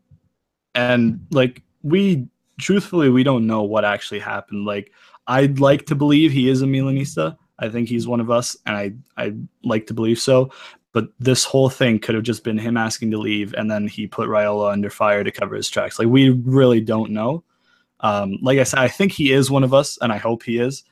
and 0.74 1.26
like 1.30 1.62
we 1.82 2.26
truthfully 2.58 3.08
we 3.10 3.22
don't 3.22 3.46
know 3.46 3.62
what 3.62 3.84
actually 3.84 4.20
happened. 4.20 4.64
Like 4.66 4.92
I'd 5.26 5.60
like 5.60 5.86
to 5.86 5.94
believe 5.94 6.32
he 6.32 6.48
is 6.48 6.62
a 6.62 6.66
Milanista. 6.66 7.36
I 7.58 7.68
think 7.68 7.88
he's 7.88 8.06
one 8.06 8.20
of 8.20 8.30
us 8.30 8.56
and 8.66 8.76
I 8.76 8.92
I 9.16 9.34
like 9.64 9.86
to 9.88 9.94
believe 9.94 10.18
so. 10.18 10.50
But 10.92 11.08
this 11.20 11.44
whole 11.44 11.68
thing 11.70 12.00
could 12.00 12.16
have 12.16 12.24
just 12.24 12.42
been 12.42 12.58
him 12.58 12.76
asking 12.76 13.12
to 13.12 13.18
leave 13.18 13.54
and 13.54 13.70
then 13.70 13.86
he 13.86 14.06
put 14.08 14.28
Raiola 14.28 14.72
under 14.72 14.90
fire 14.90 15.22
to 15.22 15.30
cover 15.30 15.54
his 15.54 15.68
tracks. 15.70 15.98
Like 15.98 16.08
we 16.08 16.30
really 16.30 16.80
don't 16.80 17.12
know. 17.12 17.44
Um, 18.00 18.38
like 18.42 18.58
I 18.58 18.64
said, 18.64 18.80
I 18.80 18.88
think 18.88 19.12
he 19.12 19.32
is 19.32 19.50
one 19.50 19.62
of 19.62 19.72
us 19.74 19.98
and 20.00 20.12
I 20.12 20.16
hope 20.16 20.42
he 20.42 20.58
is. 20.58 20.82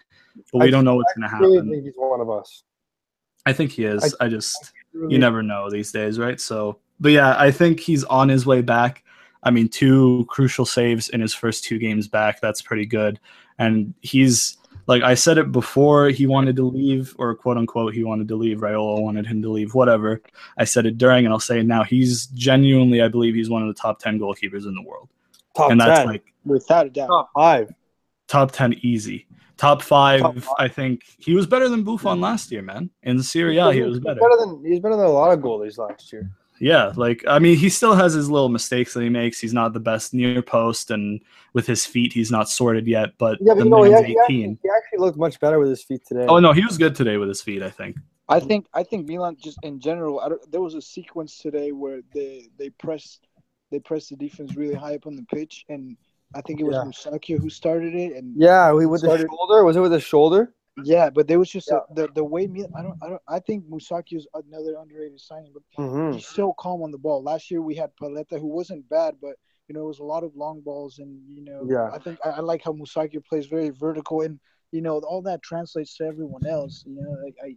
But 0.52 0.58
we 0.60 0.68
I- 0.68 0.70
don't 0.70 0.84
know 0.84 0.94
what's 0.96 1.12
gonna 1.14 1.26
I 1.34 1.38
really 1.40 1.56
happen. 1.56 1.70
think 1.70 1.84
he's 1.84 1.94
one 1.96 2.20
of 2.20 2.30
us. 2.30 2.62
I 3.46 3.52
think 3.52 3.72
he 3.72 3.84
is. 3.84 4.14
I, 4.20 4.28
just 4.28 4.72
Really- 4.92 5.14
you 5.14 5.18
never 5.18 5.42
know 5.42 5.70
these 5.70 5.90
days, 5.90 6.18
right? 6.18 6.38
So, 6.40 6.78
but 7.00 7.12
yeah, 7.12 7.34
I 7.38 7.50
think 7.50 7.80
he's 7.80 8.04
on 8.04 8.28
his 8.28 8.44
way 8.46 8.60
back. 8.60 9.02
I 9.43 9.51
mean, 9.51 9.68
two 9.68 10.26
crucial 10.28 10.66
saves 10.66 11.09
in 11.11 11.20
his 11.20 11.34
first 11.34 11.64
two 11.64 11.78
games 11.78 12.09
back. 12.09 12.41
That's 12.41 12.62
pretty 12.62 12.86
good. 12.86 13.20
And 13.59 13.95
he's 14.01 14.59
like 14.86 15.03
I 15.03 15.14
said 15.14 15.39
it 15.39 15.53
before 15.53 16.09
he 16.09 16.26
wanted 16.26 16.57
to 16.57 16.64
leave, 16.66 17.14
or 17.18 17.34
quote 17.34 17.57
unquote 17.59 17.95
he 17.95 18.05
wanted 18.05 18.26
to 18.28 18.36
leave. 18.36 18.59
Raiola 18.59 19.01
wanted 19.03 19.26
him 19.26 19.43
to 19.43 19.51
leave. 19.51 19.74
Whatever. 19.74 20.20
I 20.57 20.64
said 20.64 20.86
it 20.86 20.99
during, 20.99 21.24
and 21.26 21.32
I'll 21.32 21.41
say 21.41 21.61
it 21.61 21.66
now. 21.66 21.84
He's 21.84 22.26
genuinely, 22.28 23.03
I 23.03 23.09
believe, 23.09 23.34
he's 23.34 23.51
one 23.51 23.62
of 23.62 23.68
the 23.68 23.80
top 23.80 23.99
ten 23.99 24.18
goalkeepers 24.18 24.66
in 24.66 24.74
the 24.74 24.82
world, 24.82 25.09
top 25.57 25.70
and 25.70 25.80
that's 25.80 26.01
10, 26.01 26.07
like 26.07 26.24
Without 26.45 26.86
a 26.86 26.91
doubt. 26.91 27.09
top 27.09 27.30
five. 27.34 27.70
top 28.26 28.51
ten 28.53 28.74
easy. 28.82 29.26
Top 29.59 29.82
five, 29.82 30.20
Top 30.20 30.36
five. 30.36 30.55
I 30.59 30.68
think 30.68 31.03
he 31.18 31.34
was 31.34 31.47
better 31.47 31.68
than 31.68 31.82
Buffon 31.82 32.20
last 32.20 32.53
year, 32.53 32.62
man. 32.62 32.91
In 33.03 33.16
the 33.16 33.24
Serie 33.24 33.59
A, 33.59 33.72
he 33.72 33.82
was 33.82 33.97
He's 33.97 34.05
better. 34.05 34.20
than 34.39 34.64
he's 34.64 34.78
better 34.78 34.95
than 34.97 35.07
a 35.07 35.11
lot 35.11 35.32
of 35.36 35.41
goalies 35.41 35.78
last 35.78 36.12
year. 36.12 36.30
Yeah, 36.61 36.92
like 36.96 37.24
I 37.28 37.38
mean, 37.38 37.56
he 37.56 37.68
still 37.68 37.94
has 37.94 38.14
his 38.14 38.28
little 38.30 38.48
mistakes 38.48 38.94
that 38.94 39.02
he 39.02 39.09
makes. 39.09 39.40
He's 39.40 39.54
not 39.54 39.72
the 39.72 39.80
best 39.80 40.12
near 40.14 40.42
post, 40.42 40.90
and 40.90 41.20
with 41.52 41.66
his 41.66 41.86
feet, 41.86 42.12
he's 42.12 42.30
not 42.30 42.48
sorted 42.48 42.86
yet. 42.86 43.11
But 43.18 43.38
Yeah, 43.40 43.54
but 43.54 43.59
the 43.59 43.64
you 43.64 43.70
know, 43.70 43.82
he, 43.84 43.90
man's 43.90 44.06
he, 44.06 44.18
actually, 44.18 44.36
18. 44.42 44.59
he 44.62 44.68
actually 44.76 44.98
looked 44.98 45.18
much 45.18 45.38
better 45.40 45.59
with 45.59 45.68
his 45.68 45.82
feet 45.82 46.02
today. 46.06 46.26
Oh 46.28 46.38
no, 46.38 46.52
he 46.52 46.64
was 46.64 46.78
good 46.78 46.94
today 46.94 47.16
with 47.16 47.28
his 47.28 47.40
feet. 47.42 47.62
I 47.62 47.70
think. 47.70 47.96
I 48.28 48.40
think 48.40 48.66
I 48.74 48.82
think 48.82 49.09
Milan 49.09 49.36
just 49.42 49.59
in 49.62 49.80
general. 49.80 50.20
I 50.20 50.28
don't, 50.28 50.52
there 50.52 50.61
was 50.61 50.74
a 50.74 50.82
sequence 50.82 51.38
today 51.38 51.72
where 51.72 52.00
they 52.12 52.48
they 52.59 52.70
pressed 52.70 53.26
they 53.70 53.78
pressed 53.78 54.11
the 54.11 54.16
defense 54.16 54.54
really 54.54 54.74
high 54.74 54.96
up 54.96 55.06
on 55.06 55.16
the 55.16 55.24
pitch, 55.34 55.64
and 55.68 55.96
I 56.34 56.42
think 56.42 56.61
it 56.61 56.64
was 56.64 56.74
Yeah. 56.76 56.82
Musacchio 56.84 57.40
who 57.40 57.48
started 57.48 57.94
it. 57.94 58.16
And 58.16 58.34
Yeah, 58.36 58.72
we 58.72 58.84
with 58.84 59.00
the 59.02 59.26
shoulder. 59.26 59.64
Was 59.64 59.76
it 59.76 59.80
with 59.80 59.92
the 59.92 60.00
shoulder? 60.00 60.52
Yeah, 60.84 61.10
but 61.10 61.28
there 61.28 61.38
was 61.38 61.50
just 61.50 61.70
Yeah. 61.70 61.72
a, 61.72 61.82
the 61.90 62.08
the 62.14 62.24
way 62.24 62.46
me 62.46 62.64
I 62.76 62.82
don't 62.82 62.96
I 63.02 63.08
don't. 63.08 63.22
I 63.28 63.38
think 63.40 63.66
Musacchio's 63.68 64.26
another 64.34 64.76
underrated 64.80 65.20
signing, 65.20 65.52
but 65.54 65.62
Mm-hmm. 65.78 66.10
he's 66.10 66.26
so 66.26 66.52
calm 66.58 66.82
on 66.82 66.90
the 66.90 66.98
ball. 66.98 67.22
Last 67.22 67.50
year 67.50 67.62
we 67.62 67.74
had 67.76 67.90
Paletta, 68.00 68.38
who 68.40 68.48
wasn't 68.48 68.88
bad, 68.88 69.16
but 69.20 69.36
you 69.68 69.74
know 69.74 69.82
it 69.82 69.86
was 69.88 70.00
a 70.00 70.04
lot 70.04 70.24
of 70.24 70.36
long 70.36 70.60
balls, 70.60 70.98
and 70.98 71.20
you 71.36 71.44
know 71.44 71.70
Yeah. 71.70 71.92
I 71.92 71.98
think 71.98 72.18
I, 72.24 72.30
I 72.30 72.40
like 72.40 72.62
how 72.64 72.72
Musacchio 72.72 73.24
plays 73.24 73.46
very 73.46 73.70
vertical, 73.70 74.22
and 74.22 74.40
you 74.72 74.82
know 74.82 74.98
all 75.00 75.22
that 75.22 75.42
translates 75.42 75.96
to 75.96 76.04
everyone 76.04 76.46
else. 76.46 76.82
You 76.86 76.94
know, 76.96 77.16
like 77.24 77.36
I, 77.44 77.56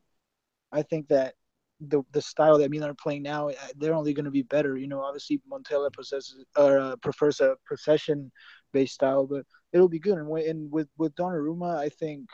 I 0.80 0.82
think 0.84 1.08
that 1.10 1.36
the 1.80 2.04
the 2.12 2.22
style 2.22 2.58
that 2.60 2.72
Milan 2.72 2.90
are 2.90 2.94
playing 2.94 3.24
now, 3.24 3.50
uh, 3.50 3.54
they're 3.78 3.94
only 3.96 4.14
going 4.14 4.26
to 4.26 4.32
be 4.32 4.44
better. 4.44 4.78
You 4.78 4.88
know, 4.88 5.02
obviously 5.02 5.42
Montella 5.52 5.92
possesses 5.92 6.44
or 6.58 6.80
uh, 6.80 6.96
prefers 6.98 7.40
a 7.42 7.56
possession 7.68 8.32
based 8.74 8.94
style, 8.96 9.26
but 9.28 9.46
it'll 9.74 9.90
be 9.90 10.00
good. 10.00 10.18
And, 10.18 10.30
and 10.40 10.72
with 10.72 10.90
with 10.98 11.16
Donnarumma, 11.16 11.78
I 11.78 11.90
think 11.90 12.28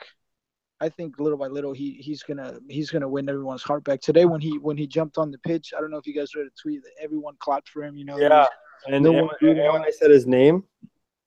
I 0.80 0.90
think 0.90 1.20
little 1.20 1.38
by 1.38 1.48
little 1.48 1.74
he 1.74 1.94
he's 1.94 2.22
gonna 2.24 2.60
he's 2.70 2.92
gonna 2.92 3.08
win 3.08 3.28
everyone's 3.30 3.64
heart 3.64 3.84
back. 3.84 4.02
Today 4.02 4.26
when 4.26 4.42
he 4.42 4.58
when 4.60 4.78
he 4.78 4.86
jumped 4.86 5.18
on 5.18 5.32
the 5.32 5.40
pitch, 5.40 5.74
I 5.76 5.82
don't 5.82 5.90
know 5.90 5.98
if 5.98 6.06
you 6.06 6.14
guys 6.14 6.36
read 6.36 6.46
a 6.46 6.62
tweet 6.62 6.84
that 6.84 6.92
everyone 7.02 7.36
clapped 7.40 7.70
for 7.70 7.84
him. 7.84 7.98
You 7.98 8.06
know, 8.06 8.18
yeah. 8.18 8.46
And, 8.88 9.04
no 9.04 9.12
and, 9.12 9.30
and 9.42 9.74
when 9.74 9.82
I 9.82 9.90
said 9.90 10.12
his 10.12 10.28
name, 10.28 10.64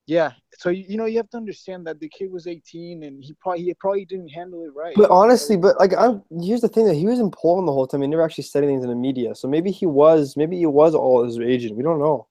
yeah. 0.07 0.31
So 0.57 0.69
you 0.69 0.97
know 0.97 1.05
you 1.05 1.17
have 1.17 1.29
to 1.31 1.37
understand 1.37 1.85
that 1.87 1.99
the 1.99 2.07
kid 2.07 2.31
was 2.31 2.47
18 2.47 3.03
and 3.03 3.23
he 3.23 3.33
probably 3.33 3.63
he 3.63 3.73
probably 3.73 4.05
didn't 4.05 4.29
handle 4.29 4.63
it 4.63 4.73
right. 4.73 4.95
But 4.95 5.09
honestly, 5.09 5.57
but 5.57 5.77
like 5.79 5.93
I'm 5.97 6.23
here's 6.41 6.61
the 6.61 6.69
thing 6.69 6.85
that 6.85 6.95
he 6.95 7.05
was 7.05 7.19
in 7.19 7.29
Poland 7.31 7.67
the 7.67 7.73
whole 7.73 7.87
time. 7.87 8.01
He 8.01 8.07
never 8.07 8.23
actually 8.23 8.45
said 8.45 8.63
anything 8.63 8.81
to 8.81 8.87
the 8.87 8.95
media. 8.95 9.35
So 9.35 9.47
maybe 9.47 9.71
he 9.71 9.85
was 9.85 10.37
maybe 10.37 10.57
he 10.57 10.65
was 10.65 10.95
all 10.95 11.23
his 11.25 11.39
agent. 11.39 11.75
We 11.75 11.83
don't 11.83 11.99
know. 11.99 12.27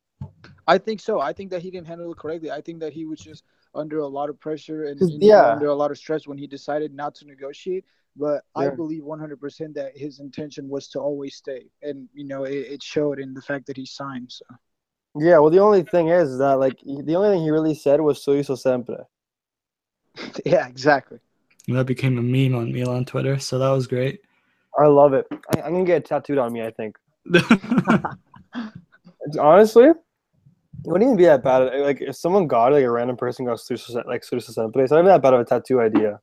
I 0.66 0.78
think 0.78 1.00
so. 1.00 1.20
I 1.20 1.32
think 1.32 1.50
that 1.50 1.62
he 1.62 1.70
didn't 1.70 1.86
handle 1.86 2.12
it 2.12 2.18
correctly. 2.18 2.50
I 2.50 2.60
think 2.60 2.80
that 2.80 2.92
he 2.92 3.04
was 3.04 3.18
just 3.18 3.44
under 3.74 3.98
a 3.98 4.06
lot 4.06 4.28
of 4.28 4.38
pressure 4.40 4.84
and 4.84 5.00
you 5.00 5.18
yeah. 5.20 5.52
under 5.52 5.66
a 5.66 5.74
lot 5.74 5.90
of 5.90 5.98
stress 5.98 6.26
when 6.26 6.38
he 6.38 6.46
decided 6.46 6.94
not 6.94 7.14
to 7.16 7.26
negotiate. 7.26 7.84
But 8.16 8.42
yeah. 8.56 8.64
I 8.64 8.70
believe 8.70 9.02
100% 9.02 9.74
that 9.74 9.96
his 9.96 10.18
intention 10.20 10.68
was 10.68 10.88
to 10.88 10.98
always 10.98 11.36
stay, 11.36 11.66
and 11.82 12.08
you 12.12 12.24
know 12.24 12.42
it, 12.42 12.52
it 12.52 12.82
showed 12.82 13.20
in 13.20 13.32
the 13.34 13.42
fact 13.42 13.66
that 13.66 13.76
he 13.76 13.86
signed. 13.86 14.32
So. 14.32 14.44
Yeah, 15.16 15.38
well, 15.38 15.50
the 15.50 15.60
only 15.60 15.82
thing 15.82 16.08
is 16.08 16.38
that 16.38 16.58
like 16.58 16.80
the 16.80 17.14
only 17.14 17.30
thing 17.30 17.42
he 17.42 17.50
really 17.50 17.74
said 17.74 18.00
was 18.00 18.22
"Soy 18.22 18.42
sempre." 18.42 19.06
yeah, 20.44 20.66
exactly. 20.66 21.18
And 21.68 21.76
that 21.76 21.86
became 21.86 22.18
a 22.18 22.22
meme 22.22 22.54
on 22.58 22.72
me 22.72 22.82
on 22.82 23.04
Twitter, 23.04 23.38
so 23.38 23.58
that 23.58 23.70
was 23.70 23.86
great. 23.86 24.20
I 24.78 24.86
love 24.86 25.14
it. 25.14 25.26
I, 25.54 25.60
am 25.66 25.72
gonna 25.72 25.84
get 25.84 25.98
it 25.98 26.04
tattooed 26.06 26.38
on 26.38 26.52
me. 26.52 26.62
I 26.62 26.70
think. 26.70 26.96
Honestly, 29.38 29.84
it 29.84 29.96
wouldn't 30.84 31.08
even 31.08 31.16
be 31.16 31.24
that 31.24 31.42
bad. 31.42 31.72
Like 31.80 32.00
if 32.00 32.16
someone 32.16 32.46
got 32.46 32.72
it, 32.72 32.76
like 32.76 32.84
a 32.84 32.90
random 32.90 33.16
person 33.16 33.44
got 33.46 33.60
like 34.06 34.24
through 34.24 34.40
Susa 34.40 34.52
Sempre, 34.52 34.82
it's 34.82 34.90
not 34.90 34.98
even 34.98 35.06
that 35.06 35.22
bad 35.22 35.34
of 35.34 35.40
a 35.40 35.44
tattoo 35.44 35.80
idea. 35.80 36.20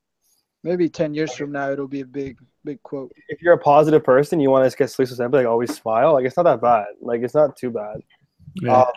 Maybe 0.64 0.90
ten 0.90 1.14
years 1.14 1.34
from 1.34 1.52
now, 1.52 1.72
it'll 1.72 1.88
be 1.88 2.02
a 2.02 2.06
big, 2.06 2.38
big 2.66 2.82
quote. 2.84 3.12
If 3.30 3.42
you're 3.42 3.54
a 3.54 3.60
positive 3.60 4.04
person, 4.04 4.40
you 4.40 4.50
want 4.50 4.70
to 4.70 4.78
get 4.78 4.90
Susa 4.90 5.16
Sempre, 5.16 5.40
like 5.40 5.48
always 5.48 5.76
smile. 5.76 6.14
Like 6.14 6.26
it's 6.26 6.38
not 6.38 6.44
that 6.44 6.62
bad. 6.62 6.88
Like 7.02 7.22
it's 7.22 7.36
not 7.36 7.56
too 7.56 7.70
bad. 7.70 8.02
Yeah. 8.62 8.82
Um, 8.82 8.88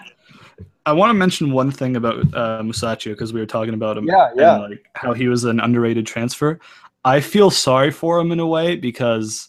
I 0.86 0.92
want 0.92 1.10
to 1.10 1.14
mention 1.14 1.52
one 1.52 1.70
thing 1.70 1.96
about 1.96 2.18
uh, 2.34 2.62
Musacchio 2.62 3.12
because 3.12 3.32
we 3.32 3.40
were 3.40 3.46
talking 3.46 3.74
about 3.74 3.98
him. 3.98 4.06
Yeah, 4.06 4.30
yeah. 4.34 4.54
And, 4.54 4.70
like 4.70 4.86
how 4.94 5.12
he 5.12 5.28
was 5.28 5.44
an 5.44 5.60
underrated 5.60 6.06
transfer. 6.06 6.58
I 7.04 7.20
feel 7.20 7.50
sorry 7.50 7.90
for 7.90 8.18
him 8.18 8.32
in 8.32 8.40
a 8.40 8.46
way 8.46 8.76
because 8.76 9.48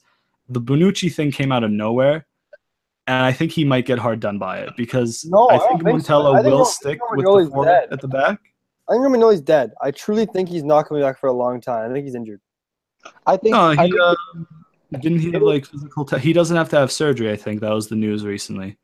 the 0.50 0.62
Bonucci 0.62 1.14
thing 1.14 1.32
came 1.32 1.52
out 1.52 1.64
of 1.64 1.72
nowhere, 1.72 2.26
and 3.08 3.26
I 3.26 3.32
think 3.32 3.52
he 3.52 3.66
might 3.66 3.86
get 3.86 4.00
hard 4.00 4.20
done 4.20 4.38
by 4.38 4.60
it 4.60 4.72
because 4.78 5.26
no, 5.26 5.50
I 5.50 5.58
think 5.58 5.82
Montella 5.82 6.06
so. 6.06 6.36
I 6.36 6.42
think 6.42 6.54
will 6.54 6.66
stick 6.66 7.00
with 7.12 7.26
the 7.26 7.50
four 7.52 7.68
at 7.68 8.02
the 8.02 8.08
back. 8.08 8.40
I 8.90 8.94
think 8.94 9.04
Romagnoli's 9.04 9.42
dead. 9.42 9.72
I 9.82 9.92
truly 9.92 10.26
think 10.26 10.50
he's 10.50 10.64
not 10.64 10.88
coming 10.88 11.04
back 11.04 11.20
for 11.20 11.28
a 11.28 11.34
long 11.34 11.62
time. 11.62 11.90
I 11.90 11.94
think 11.94 12.06
he's 12.06 12.16
injured. 12.16 12.42
I 13.26 13.38
think. 13.38 13.54
No, 13.54 13.72
he, 13.72 13.80
I 13.80 13.84
think 13.84 13.96
uh, 14.00 14.16
didn't 15.00 15.20
he 15.20 15.32
have 15.32 15.42
like 15.42 15.66
physical? 15.66 16.06
Te- 16.06 16.20
he 16.20 16.34
doesn't 16.34 16.56
have 16.56 16.70
to 16.70 16.78
have 16.78 16.92
surgery. 16.92 17.32
I 17.32 17.36
think 17.36 17.62
that 17.62 17.72
was 17.72 17.88
the 17.88 17.96
news 17.96 18.26
recently. 18.26 18.78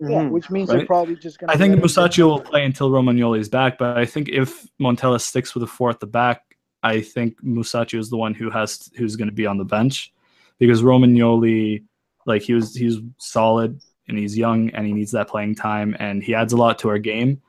Yeah, 0.00 0.08
mm-hmm. 0.08 0.30
which 0.30 0.48
means 0.48 0.68
right? 0.68 0.78
they're 0.78 0.86
probably 0.86 1.16
just 1.16 1.38
going 1.38 1.48
to. 1.48 1.54
I 1.54 1.58
think 1.58 1.74
Musacchio 1.82 2.26
will 2.26 2.40
play 2.40 2.64
until 2.64 2.90
Romagnoli 2.90 3.40
is 3.40 3.48
back, 3.48 3.78
but 3.78 3.98
I 3.98 4.06
think 4.06 4.28
if 4.28 4.66
Montella 4.80 5.20
sticks 5.20 5.54
with 5.54 5.64
a 5.64 5.66
four 5.66 5.90
at 5.90 5.98
the 5.98 6.06
back, 6.06 6.42
I 6.82 7.00
think 7.00 7.42
Musacchio 7.42 7.98
is 7.98 8.08
the 8.08 8.16
one 8.16 8.34
who 8.34 8.50
has 8.50 8.88
who's 8.96 9.16
going 9.16 9.28
to 9.28 9.34
be 9.34 9.46
on 9.46 9.58
the 9.58 9.64
bench 9.64 10.12
because 10.58 10.82
Romagnoli, 10.82 11.82
like 12.28 12.42
he 12.42 12.54
was, 12.54 12.74
he's 12.74 12.98
solid 13.16 13.80
and 14.06 14.18
he's 14.18 14.36
young 14.38 14.70
and 14.70 14.86
he 14.86 14.92
needs 14.92 15.10
that 15.12 15.28
playing 15.28 15.54
time 15.54 15.96
and 15.98 16.22
he 16.22 16.34
adds 16.34 16.52
a 16.52 16.56
lot 16.56 16.78
to 16.80 16.88
our 16.88 16.98
game. 16.98 17.42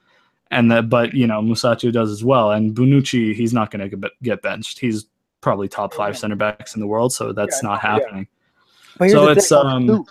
And 0.52 0.72
that, 0.72 0.90
but 0.90 1.14
you 1.14 1.28
know, 1.28 1.42
Musacchio 1.42 1.94
does 1.94 2.10
as 2.10 2.24
well. 2.24 2.52
And 2.52 2.76
Bonucci, 2.76 3.36
he's 3.36 3.54
not 3.54 3.70
going 3.70 3.88
to 3.88 4.10
get 4.24 4.42
benched. 4.42 4.80
He's 4.80 5.06
probably 5.42 5.68
top 5.68 5.94
five 5.94 6.18
center 6.18 6.36
backs 6.36 6.76
in 6.76 6.82
the 6.82 6.88
world, 6.88 7.14
so 7.14 7.32
that's 7.32 7.62
yeah, 7.62 7.70
not 7.70 7.82
happening. 7.82 8.28
Yeah. 9.00 9.08
So 9.10 9.28
it's 9.30 9.52
um. 9.52 10.06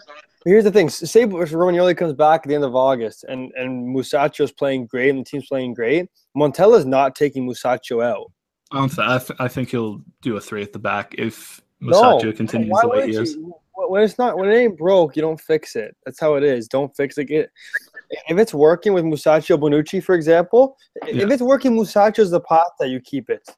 Here's 0.44 0.64
the 0.64 0.70
thing: 0.70 0.88
say 0.88 1.22
if 1.22 1.28
Romagnoli 1.28 1.96
comes 1.96 2.14
back 2.14 2.42
at 2.42 2.48
the 2.48 2.54
end 2.54 2.64
of 2.64 2.74
August, 2.74 3.24
and 3.24 3.52
and 3.56 3.94
Musacchio's 3.94 4.52
playing 4.52 4.86
great, 4.86 5.10
and 5.10 5.18
the 5.18 5.24
team's 5.24 5.46
playing 5.46 5.74
great. 5.74 6.08
Montella's 6.36 6.86
not 6.86 7.14
taking 7.14 7.46
Musacchio 7.46 8.02
out. 8.04 8.30
I, 8.70 8.86
th- 8.86 8.98
I, 8.98 9.18
th- 9.18 9.40
I 9.40 9.48
think 9.48 9.70
he'll 9.70 10.02
do 10.22 10.36
a 10.36 10.40
three 10.40 10.62
at 10.62 10.72
the 10.72 10.78
back 10.78 11.14
if 11.18 11.60
Musacchio 11.82 12.24
no, 12.24 12.32
continues 12.32 12.78
the 12.80 12.88
way 12.88 13.06
he 13.10 13.16
is. 13.16 13.34
You? 13.34 13.54
When 13.86 14.02
it's 14.02 14.18
not 14.18 14.36
when 14.36 14.50
it 14.50 14.56
ain't 14.56 14.76
broke, 14.76 15.16
you 15.16 15.22
don't 15.22 15.40
fix 15.40 15.76
it. 15.76 15.96
That's 16.04 16.18
how 16.18 16.34
it 16.34 16.42
is. 16.42 16.68
Don't 16.68 16.94
fix 16.96 17.16
it. 17.18 17.28
If 17.30 18.38
it's 18.38 18.54
working 18.54 18.92
with 18.92 19.04
Musacchio 19.04 19.58
Bonucci, 19.58 20.02
for 20.02 20.14
example, 20.14 20.76
yeah. 21.06 21.24
if 21.24 21.30
it's 21.30 21.42
working, 21.42 21.72
Musacchio's 21.72 22.30
the 22.30 22.40
that 22.80 22.88
you 22.88 23.00
keep 23.00 23.30
it. 23.30 23.48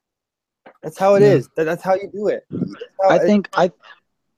That's 0.83 0.97
how 0.97 1.15
it 1.15 1.21
yeah. 1.21 1.29
is. 1.29 1.49
That, 1.55 1.63
that's 1.63 1.83
how 1.83 1.95
you 1.95 2.09
do 2.11 2.27
it. 2.27 2.45
I 3.07 3.17
think 3.17 3.49
I, 3.53 3.71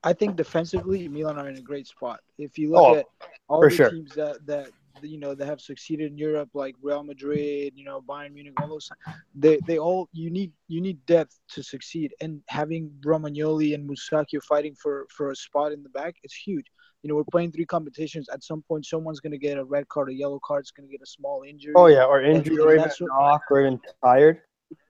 I 0.02 0.12
think 0.12 0.36
defensively, 0.36 1.08
Milan 1.08 1.38
are 1.38 1.48
in 1.48 1.56
a 1.56 1.60
great 1.60 1.86
spot. 1.86 2.20
If 2.38 2.58
you 2.58 2.72
look 2.72 2.80
oh, 2.80 2.94
at 2.96 3.06
all 3.48 3.60
the 3.60 3.70
sure. 3.70 3.90
teams 3.90 4.14
that 4.14 4.46
that 4.46 4.70
you 5.02 5.18
know 5.18 5.34
that 5.34 5.46
have 5.46 5.60
succeeded 5.60 6.10
in 6.12 6.18
Europe, 6.18 6.50
like 6.54 6.74
Real 6.82 7.02
Madrid, 7.02 7.72
you 7.74 7.84
know 7.84 8.00
Bayern 8.00 8.32
Munich, 8.32 8.54
all 8.60 8.68
those. 8.68 8.90
They 9.34 9.58
they 9.66 9.78
all 9.78 10.08
you 10.12 10.30
need 10.30 10.52
you 10.68 10.80
need 10.80 11.04
depth 11.06 11.38
to 11.50 11.62
succeed, 11.62 12.14
and 12.20 12.40
having 12.48 12.90
Romagnoli 13.04 13.74
and 13.74 13.88
Musacchio 13.88 14.42
fighting 14.42 14.74
for 14.74 15.06
for 15.10 15.30
a 15.30 15.36
spot 15.36 15.72
in 15.72 15.82
the 15.82 15.88
back, 15.90 16.16
it's 16.22 16.34
huge. 16.34 16.66
You 17.02 17.08
know 17.08 17.16
we're 17.16 17.24
playing 17.24 17.52
three 17.52 17.66
competitions. 17.66 18.28
At 18.30 18.42
some 18.42 18.62
point, 18.62 18.86
someone's 18.86 19.20
going 19.20 19.32
to 19.32 19.38
get 19.38 19.58
a 19.58 19.64
red 19.64 19.88
card, 19.88 20.10
a 20.10 20.14
yellow 20.14 20.40
card. 20.44 20.60
It's 20.60 20.70
going 20.70 20.88
to 20.88 20.92
get 20.92 21.02
a 21.02 21.06
small 21.06 21.42
injury. 21.42 21.74
Oh 21.76 21.86
yeah, 21.86 22.04
or 22.04 22.22
injury, 22.22 22.58
or 22.58 22.74
even 22.74 22.90
knock, 23.00 23.42
or 23.50 23.60
even 23.60 23.80
tired 24.02 24.40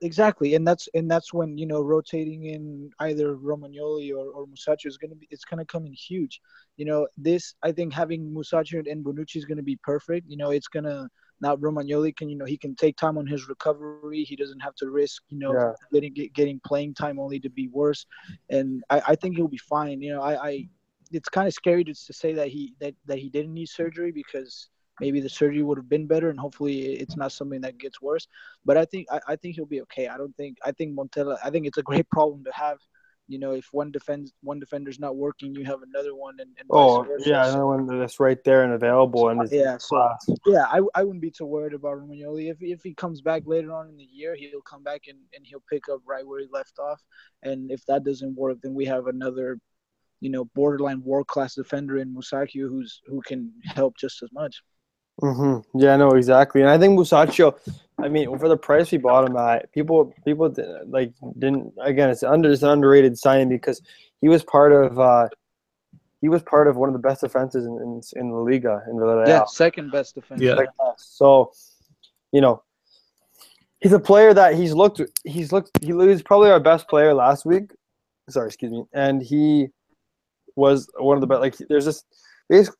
exactly 0.01 0.55
and 0.55 0.66
that's 0.66 0.89
and 0.95 1.11
that's 1.11 1.32
when 1.32 1.57
you 1.59 1.66
know 1.66 1.80
rotating 1.80 2.47
in 2.47 2.91
either 3.01 3.37
romagnoli 3.37 4.11
or, 4.12 4.30
or 4.30 4.47
musacchio 4.47 4.87
is 4.87 4.97
going 4.97 5.11
to 5.11 5.16
be 5.16 5.26
it's 5.30 5.45
going 5.45 5.59
to 5.59 5.64
come 5.64 5.87
in 5.87 5.93
huge. 5.93 6.41
You 6.76 6.87
know 6.87 7.07
this 7.16 7.55
i 7.62 7.72
think 7.72 7.93
having 7.93 8.32
musacchio 8.32 8.91
and 8.91 9.05
bonucci 9.05 9.37
is 9.37 9.45
going 9.45 9.59
to 9.59 9.62
be 9.62 9.76
perfect. 9.82 10.28
You 10.28 10.37
know 10.37 10.51
it's 10.51 10.68
going 10.68 10.85
to 10.85 11.09
now 11.41 11.57
romagnoli 11.57 12.16
can 12.16 12.28
you 12.28 12.37
know 12.37 12.45
he 12.45 12.57
can 12.57 12.74
take 12.74 12.97
time 12.97 13.18
on 13.18 13.26
his 13.26 13.49
recovery. 13.49 14.24
He 14.24 14.37
doesn't 14.37 14.61
have 14.61 14.74
to 14.76 14.91
risk 14.91 15.22
you 15.28 15.39
know 15.39 15.53
yeah. 15.53 15.72
getting 15.93 16.30
getting 16.35 16.61
playing 16.64 16.95
time 16.95 17.18
only 17.18 17.41
to 17.41 17.51
be 17.51 17.68
worse. 17.68 18.07
And 18.51 18.82
i, 18.91 19.03
I 19.09 19.14
think 19.16 19.37
he'll 19.37 19.49
be 19.49 19.59
fine. 19.59 20.01
You 20.01 20.14
know 20.14 20.22
i, 20.22 20.49
I 20.49 20.68
it's 21.12 21.28
kind 21.28 21.47
of 21.47 21.55
scary 21.55 21.85
to, 21.85 21.95
to 21.95 22.12
say 22.12 22.32
that 22.32 22.49
he 22.49 22.74
that, 22.80 22.95
that 23.07 23.18
he 23.18 23.28
didn't 23.28 23.55
need 23.55 23.68
surgery 23.68 24.11
because 24.11 24.68
maybe 25.01 25.21
the 25.21 25.29
surgery 25.29 25.63
would 25.63 25.79
have 25.79 25.89
been 25.89 26.07
better 26.07 26.31
and 26.31 26.39
hopefully 26.39 26.95
it's 26.95 27.17
not 27.17 27.33
something 27.33 27.61
that 27.63 27.79
gets 27.79 28.01
worse. 28.01 28.27
But 28.65 28.77
i 28.77 28.85
think 28.85 29.07
I, 29.11 29.21
I, 29.29 29.37
think 29.37 29.57
he'll 29.57 29.67
be 29.67 29.83
okay. 29.83 30.09
I 30.09 30.17
don't 30.17 30.37
think 30.37 30.59
i 30.65 30.73
think 30.73 30.97
montella 30.97 31.37
i 31.45 31.51
think 31.51 31.67
it's 31.67 31.79
a 31.79 31.83
great 31.83 32.09
problem 32.11 32.45
to 32.45 32.53
have. 32.53 32.79
You 33.27 33.39
know 33.39 33.53
if 33.53 33.69
one 33.73 33.91
defends 33.91 34.35
one 34.43 34.61
defender's 34.61 35.01
not 35.01 35.17
working 35.17 35.55
you 35.55 35.65
have 35.65 35.81
another 35.81 36.15
one 36.15 36.35
and, 36.41 36.51
and 36.59 36.69
oh 36.71 37.07
yeah 37.21 37.47
another 37.47 37.67
one 37.67 37.87
that's 37.99 38.21
right 38.21 38.37
there 38.45 38.65
and 38.65 38.75
available 38.75 39.31
and 39.31 39.51
yeah 39.51 39.79
so 39.79 39.97
yeah 40.45 40.67
I, 40.71 40.81
I 40.95 41.05
wouldn't 41.05 41.23
be 41.23 41.31
too 41.31 41.47
worried 41.47 41.73
about 41.73 41.97
Romagnoli. 41.97 42.51
If, 42.51 42.59
if 42.61 42.83
he 42.83 42.93
comes 42.93 43.23
back 43.23 43.45
later 43.47 43.73
on 43.73 43.89
in 43.89 43.97
the 43.97 44.09
year 44.13 44.37
he'll 44.37 44.61
come 44.61 44.83
back 44.83 45.05
and, 45.09 45.17
and 45.35 45.43
he'll 45.47 45.65
pick 45.71 45.89
up 45.89 46.01
right 46.05 46.27
where 46.27 46.41
he 46.41 46.49
left 46.53 46.79
off. 46.79 47.01
And 47.43 47.71
if 47.71 47.83
that 47.87 48.05
doesn't 48.05 48.37
work 48.37 48.59
then 48.63 48.75
we 48.75 48.85
have 48.85 49.07
another 49.07 49.59
you 50.21 50.29
know 50.29 50.45
borderline 50.55 51.03
world 51.03 51.27
class 51.27 51.55
defender 51.55 51.97
in 51.97 52.15
Musacchio 52.15 52.69
who's 52.69 53.01
who 53.07 53.23
can 53.23 53.51
help 53.65 53.97
just 53.97 54.23
as 54.23 54.31
much 54.35 54.63
Mm-hmm. 55.23 55.79
Yeah, 55.79 55.97
no, 55.97 56.11
exactly. 56.11 56.61
And 56.61 56.71
I 56.71 56.79
think 56.79 56.99
Musacchio, 56.99 57.57
I 57.99 58.09
mean, 58.09 58.37
for 58.39 58.49
the 58.49 58.57
price 58.57 58.91
we 58.91 58.99
bought 58.99 59.29
him 59.29 59.37
at, 59.37 59.71
people 59.73 60.12
people 60.25 60.55
like 60.87 61.12
didn't 61.39 61.73
again. 61.81 62.11
It's 62.11 62.23
under 62.23 62.51
it's 62.51 62.62
an 62.62 62.71
underrated 62.71 63.17
signing 63.17 63.49
because 63.49 63.81
he 64.21 64.29
was 64.29 64.43
part 64.43 64.73
of 64.73 64.99
uh, 64.99 65.29
he 66.21 66.29
was 66.29 66.43
part 66.43 66.67
of 66.67 66.77
one 66.77 66.89
of 66.89 66.95
the 66.95 66.99
best 66.99 67.21
defenses 67.21 67.65
in 67.65 67.75
in, 67.79 68.01
in 68.21 68.31
the 68.31 68.37
Liga 68.37 68.83
in 68.89 68.97
Villarreal. 68.97 69.29
Yeah, 69.29 69.45
second 69.45 69.93
best 69.93 70.17
defense. 70.17 70.41
Yeah. 70.41 70.57
So, 70.97 71.53
you 72.33 72.41
know, 72.41 72.62
he's 73.81 73.93
a 73.93 74.01
player 74.01 74.35
that 74.35 74.55
he's 74.55 74.73
looked 74.73 75.01
he's 75.23 75.53
looked 75.53 75.79
he 75.81 75.93
was 75.93 76.23
probably 76.23 76.51
our 76.51 76.61
best 76.61 76.89
player 76.89 77.15
last 77.15 77.45
week. 77.47 77.71
Sorry, 78.29 78.49
excuse 78.49 78.73
me, 78.73 78.85
and 78.93 79.23
he 79.23 79.69
was 80.57 80.89
one 80.99 81.17
of 81.17 81.21
the 81.21 81.27
best. 81.27 81.41
Like, 81.41 81.57
there's 81.69 81.85
this 81.85 82.05
basically 82.49 82.79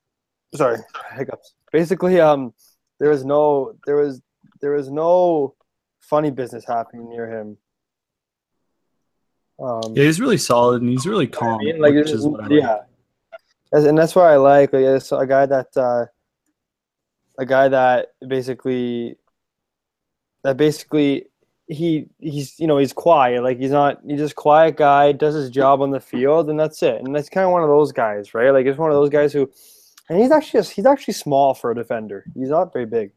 sorry 0.55 0.78
hiccups 1.16 1.55
basically 1.72 2.20
um 2.20 2.52
there 3.00 3.11
was 3.11 3.24
no 3.24 3.74
there 3.86 3.96
was 3.96 4.22
there 4.61 4.72
was 4.72 4.90
no 4.90 5.55
funny 6.00 6.30
business 6.30 6.64
happening 6.64 7.09
near 7.09 7.30
him 7.30 7.57
um 9.61 9.94
yeah 9.94 10.05
he's 10.05 10.20
really 10.20 10.38
solid 10.38 10.82
and 10.82 10.90
he's 10.90 11.07
really 11.07 11.26
calm 11.26 11.61
I 11.61 11.64
mean, 11.64 11.80
like, 11.80 11.94
which 11.94 12.11
is 12.11 12.26
what 12.26 12.44
I 12.44 12.48
yeah 12.55 12.80
like. 13.72 13.86
and 13.86 13.96
that's 13.98 14.14
what 14.14 14.26
i 14.26 14.36
like 14.36 14.72
like 14.72 14.82
it's 14.82 15.12
a 15.12 15.26
guy 15.26 15.46
that 15.46 15.68
uh 15.76 16.07
a 17.38 17.46
guy 17.46 17.68
that 17.68 18.09
basically 18.26 19.16
that 20.44 20.57
basically 20.57 21.26
he 21.66 22.07
he's 22.18 22.59
you 22.61 22.66
know 22.66 22.78
he's 22.78 22.92
quiet. 22.92 23.42
Like 23.42 23.59
he's 23.59 23.70
not 23.70 24.00
he's 24.07 24.18
just 24.18 24.36
quiet 24.36 24.76
guy, 24.76 25.12
does 25.12 25.34
his 25.34 25.50
job 25.50 25.80
on 25.80 25.90
the 25.90 26.00
field, 26.00 26.50
and 26.50 26.59
that's 26.59 26.82
it. 26.82 27.02
And 27.02 27.14
that's 27.14 27.28
kind 27.28 27.44
of 27.44 27.52
one 27.52 27.62
of 27.62 27.68
those 27.68 27.92
guys, 27.92 28.34
right? 28.34 28.50
Like 28.50 28.66
it's 28.66 28.78
one 28.78 28.90
of 28.90 28.96
those 28.96 29.11
guys 29.11 29.32
who, 29.32 29.50
and 30.09 30.18
he's 30.20 30.30
actually 30.30 30.62
he's 30.64 30.86
actually 30.86 31.14
small 31.14 31.55
for 31.55 31.70
a 31.70 31.74
defender. 31.74 32.24
He's 32.34 32.50
not 32.50 32.72
very 32.72 32.86
big. 32.86 33.12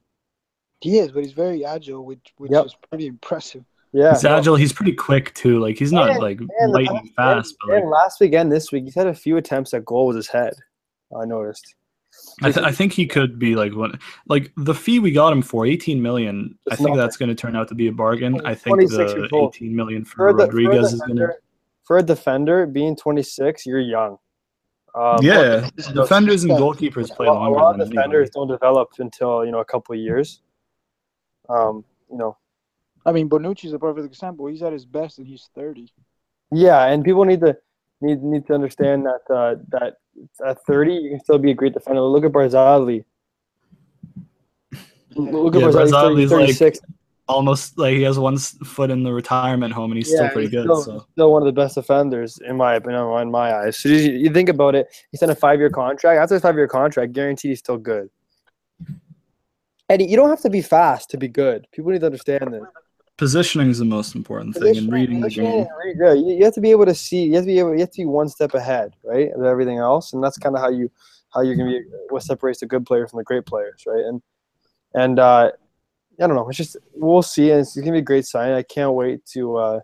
He 0.82 1.00
is, 1.00 1.12
but 1.12 1.24
he's 1.24 1.34
very 1.34 1.66
agile, 1.66 2.06
which 2.06 2.34
which 2.38 2.52
Yep. 2.52 2.66
is 2.66 2.76
pretty 2.90 3.08
impressive. 3.08 3.64
Yeah, 3.94 4.12
He's 4.14 4.26
agile. 4.26 4.56
He's 4.56 4.74
pretty 4.74 4.94
quick 4.94 5.34
too. 5.34 5.60
Like 5.60 5.78
he's 5.78 5.92
not 5.94 6.10
And- 6.12 6.20
like 6.20 6.40
and- 6.40 6.72
lightning 6.74 7.12
fast, 7.16 7.50
and, 7.52 7.58
but 7.66 7.74
like, 7.74 7.82
and 7.84 7.90
last 7.92 8.20
week 8.20 8.34
and 8.34 8.52
this 8.52 8.72
week, 8.72 8.84
he's 8.84 8.96
had 8.96 9.08
a 9.08 9.14
few 9.14 9.38
attempts 9.38 9.74
at 9.74 9.86
goal 9.86 10.08
with 10.08 10.16
his 10.18 10.28
head. 10.28 10.54
I 11.20 11.26
noticed. 11.26 11.76
I, 12.42 12.52
th- 12.52 12.66
I 12.66 12.72
think 12.72 12.94
he 12.94 13.06
could 13.06 13.38
be 13.40 13.56
like 13.56 13.76
one. 13.76 13.98
Like 14.28 14.52
the 14.58 14.74
fee 14.74 15.00
we 15.00 15.12
got 15.12 15.32
him 15.32 15.42
for, 15.42 15.66
eighteen 15.66 16.02
million. 16.02 16.58
I 16.70 16.76
think 16.76 16.90
nothing. 16.90 16.98
that's 16.98 17.16
going 17.18 17.30
to 17.30 17.36
turn 17.36 17.56
out 17.56 17.68
to 17.70 17.76
be 17.76 17.88
a 17.88 17.92
bargain. 17.92 18.42
I 18.46 18.56
think 18.56 18.78
the 18.90 19.30
eighteen 19.34 19.76
million 19.76 20.04
for, 20.04 20.16
For, 20.16 20.34
the, 20.34 20.38
for, 20.38 20.44
a 20.44 20.48
Rodriguez 20.48 20.94
is 20.94 21.02
going 21.02 21.18
to. 21.18 21.34
for 21.84 21.98
a 22.00 22.04
defender, 22.04 22.66
being 22.66 22.96
26, 22.96 23.66
you're 23.66 23.80
young. 23.80 24.18
Um, 24.98 25.18
Yeah, 25.22 25.70
This 25.76 25.88
defenders 25.88 26.44
and 26.44 26.52
yeah. 26.54 26.60
goalkeepers 26.60 27.12
a 27.12 27.16
play 27.16 27.28
lot, 27.28 27.38
a 27.38 27.40
longer 27.40 27.60
lot 27.60 27.72
than 27.74 27.82
of 27.82 27.90
defenders 27.90 28.30
anybody. 28.30 28.32
don't 28.34 28.48
develop 28.48 28.90
until 29.00 29.46
you 29.46 29.52
know 29.52 29.60
a 29.60 29.66
couple 29.66 29.94
of 29.94 30.00
years. 30.02 30.42
Um, 31.50 31.86
you 32.12 32.18
know, 32.18 32.36
I 33.06 33.12
mean, 33.12 33.30
Bonucci's 33.30 33.74
a 33.74 33.80
perfect 33.80 34.06
example. 34.08 34.48
He's 34.48 34.64
at 34.64 34.74
his 34.74 34.86
best 34.86 35.18
and 35.20 35.28
he's 35.28 35.50
30. 35.56 35.94
yeah, 36.52 36.86
and 36.88 37.04
people 37.04 37.24
need 37.26 37.42
to 37.42 37.56
need 38.02 38.24
need 38.24 38.48
to 38.48 38.54
understand 38.54 39.06
that 39.06 39.24
uh, 39.34 39.56
that 39.70 39.98
at 40.46 40.58
30 40.66 40.94
you 40.94 41.10
can 41.12 41.20
still 41.20 41.38
be 41.38 41.52
a 41.52 41.54
great 41.54 41.74
defender. 41.74 42.02
Look 42.02 42.26
at 42.26 42.32
Barzagli. 42.32 43.06
Look 45.16 45.56
at 45.56 45.62
Yeah, 45.62 45.68
Barzagli, 45.68 45.92
Barzagli's 45.92 46.30
30, 46.30 46.44
like- 46.44 46.58
36. 46.58 46.80
Almost 47.30 47.78
like 47.78 47.94
he 47.96 48.04
has 48.04 48.18
one 48.18 48.38
foot 48.38 48.90
in 48.90 49.04
the 49.04 49.12
retirement 49.12 49.74
home, 49.74 49.92
and 49.92 49.98
he's 49.98 50.08
still 50.08 50.30
pretty 50.30 50.44
he's 50.44 50.52
good. 50.52 50.64
Still, 50.64 50.82
So 50.82 51.06
still 51.12 51.32
one 51.34 51.42
of 51.42 51.46
the 51.46 51.52
best 51.52 51.76
defenders 51.76 52.40
in 52.40 52.56
my 52.56 52.76
opinion, 52.76 53.02
in 53.20 53.30
my 53.30 53.54
eyes. 53.54 53.78
So 53.78 53.90
you, 53.90 54.12
you 54.14 54.30
think 54.30 54.48
about 54.48 54.76
it, 54.76 54.88
he 55.12 55.18
signed 55.18 55.32
a 55.32 55.36
five-year 55.36 55.70
contract. 55.70 56.20
After 56.22 56.36
his 56.36 56.42
five-year 56.42 56.70
contract, 56.70 57.12
guaranteed 57.12 57.50
he's 57.50 57.60
still 57.60 57.78
good. 57.78 58.10
And 59.90 60.02
you 60.10 60.16
don't 60.18 60.30
have 60.30 60.42
to 60.42 60.50
be 60.50 60.62
fast 60.62 61.10
to 61.12 61.18
be 61.18 61.28
good. 61.28 61.68
People 61.72 61.92
need 61.92 62.00
to 62.00 62.06
understand 62.06 62.54
this. 62.54 62.64
positioning 63.18 63.70
is 63.70 63.80
the 63.80 63.86
most 63.86 64.16
important 64.16 64.54
thing, 64.54 64.64
and 64.64 64.90
Positioning- 64.90 64.94
reading 64.94 65.22
the 65.22 65.30
game. 65.30 65.68
good. 65.98 66.20
You, 66.20 66.44
have 66.46 66.54
to 66.54 66.62
be 66.62 66.72
able 66.72 66.86
to 66.86 66.96
see. 66.96 67.24
You 67.26 67.36
have 67.36 67.44
to 67.44 67.48
be 67.48 67.60
able. 67.60 67.74
You 67.74 67.80
have 67.80 67.92
to 67.92 67.98
be 68.02 68.06
one 68.06 68.30
step 68.30 68.54
ahead, 68.54 68.94
right, 69.04 69.32
of 69.34 69.44
everything 69.44 69.78
else, 69.80 70.14
and 70.14 70.24
that's 70.24 70.38
kind 70.38 70.56
of 70.56 70.62
how 70.62 70.70
you 70.70 70.90
how 71.34 71.42
you're 71.42 71.56
gonna 71.56 71.72
be. 71.72 71.82
What 72.10 72.24
separates 72.24 72.60
the 72.62 72.68
good 72.68 72.86
players 72.86 73.10
from 73.12 73.18
the 73.18 73.24
great 73.24 73.46
players, 73.46 73.84
right? 73.88 74.04
And 74.06 74.22
and 74.94 75.20
uh, 75.20 75.52
I 76.20 76.28
don't 76.28 76.36
know. 76.36 76.50
It's 76.50 76.58
just 76.58 76.78
we'll 76.94 77.22
see, 77.22 77.52
and 77.52 77.62
it's 77.62 77.76
gonna 77.76 77.92
be 77.92 78.00
a 78.00 78.02
great 78.02 78.26
sign. 78.26 78.54
I 78.54 78.64
can't 78.64 78.94
wait 78.94 79.26
to. 79.34 79.58
Uh, 79.58 79.80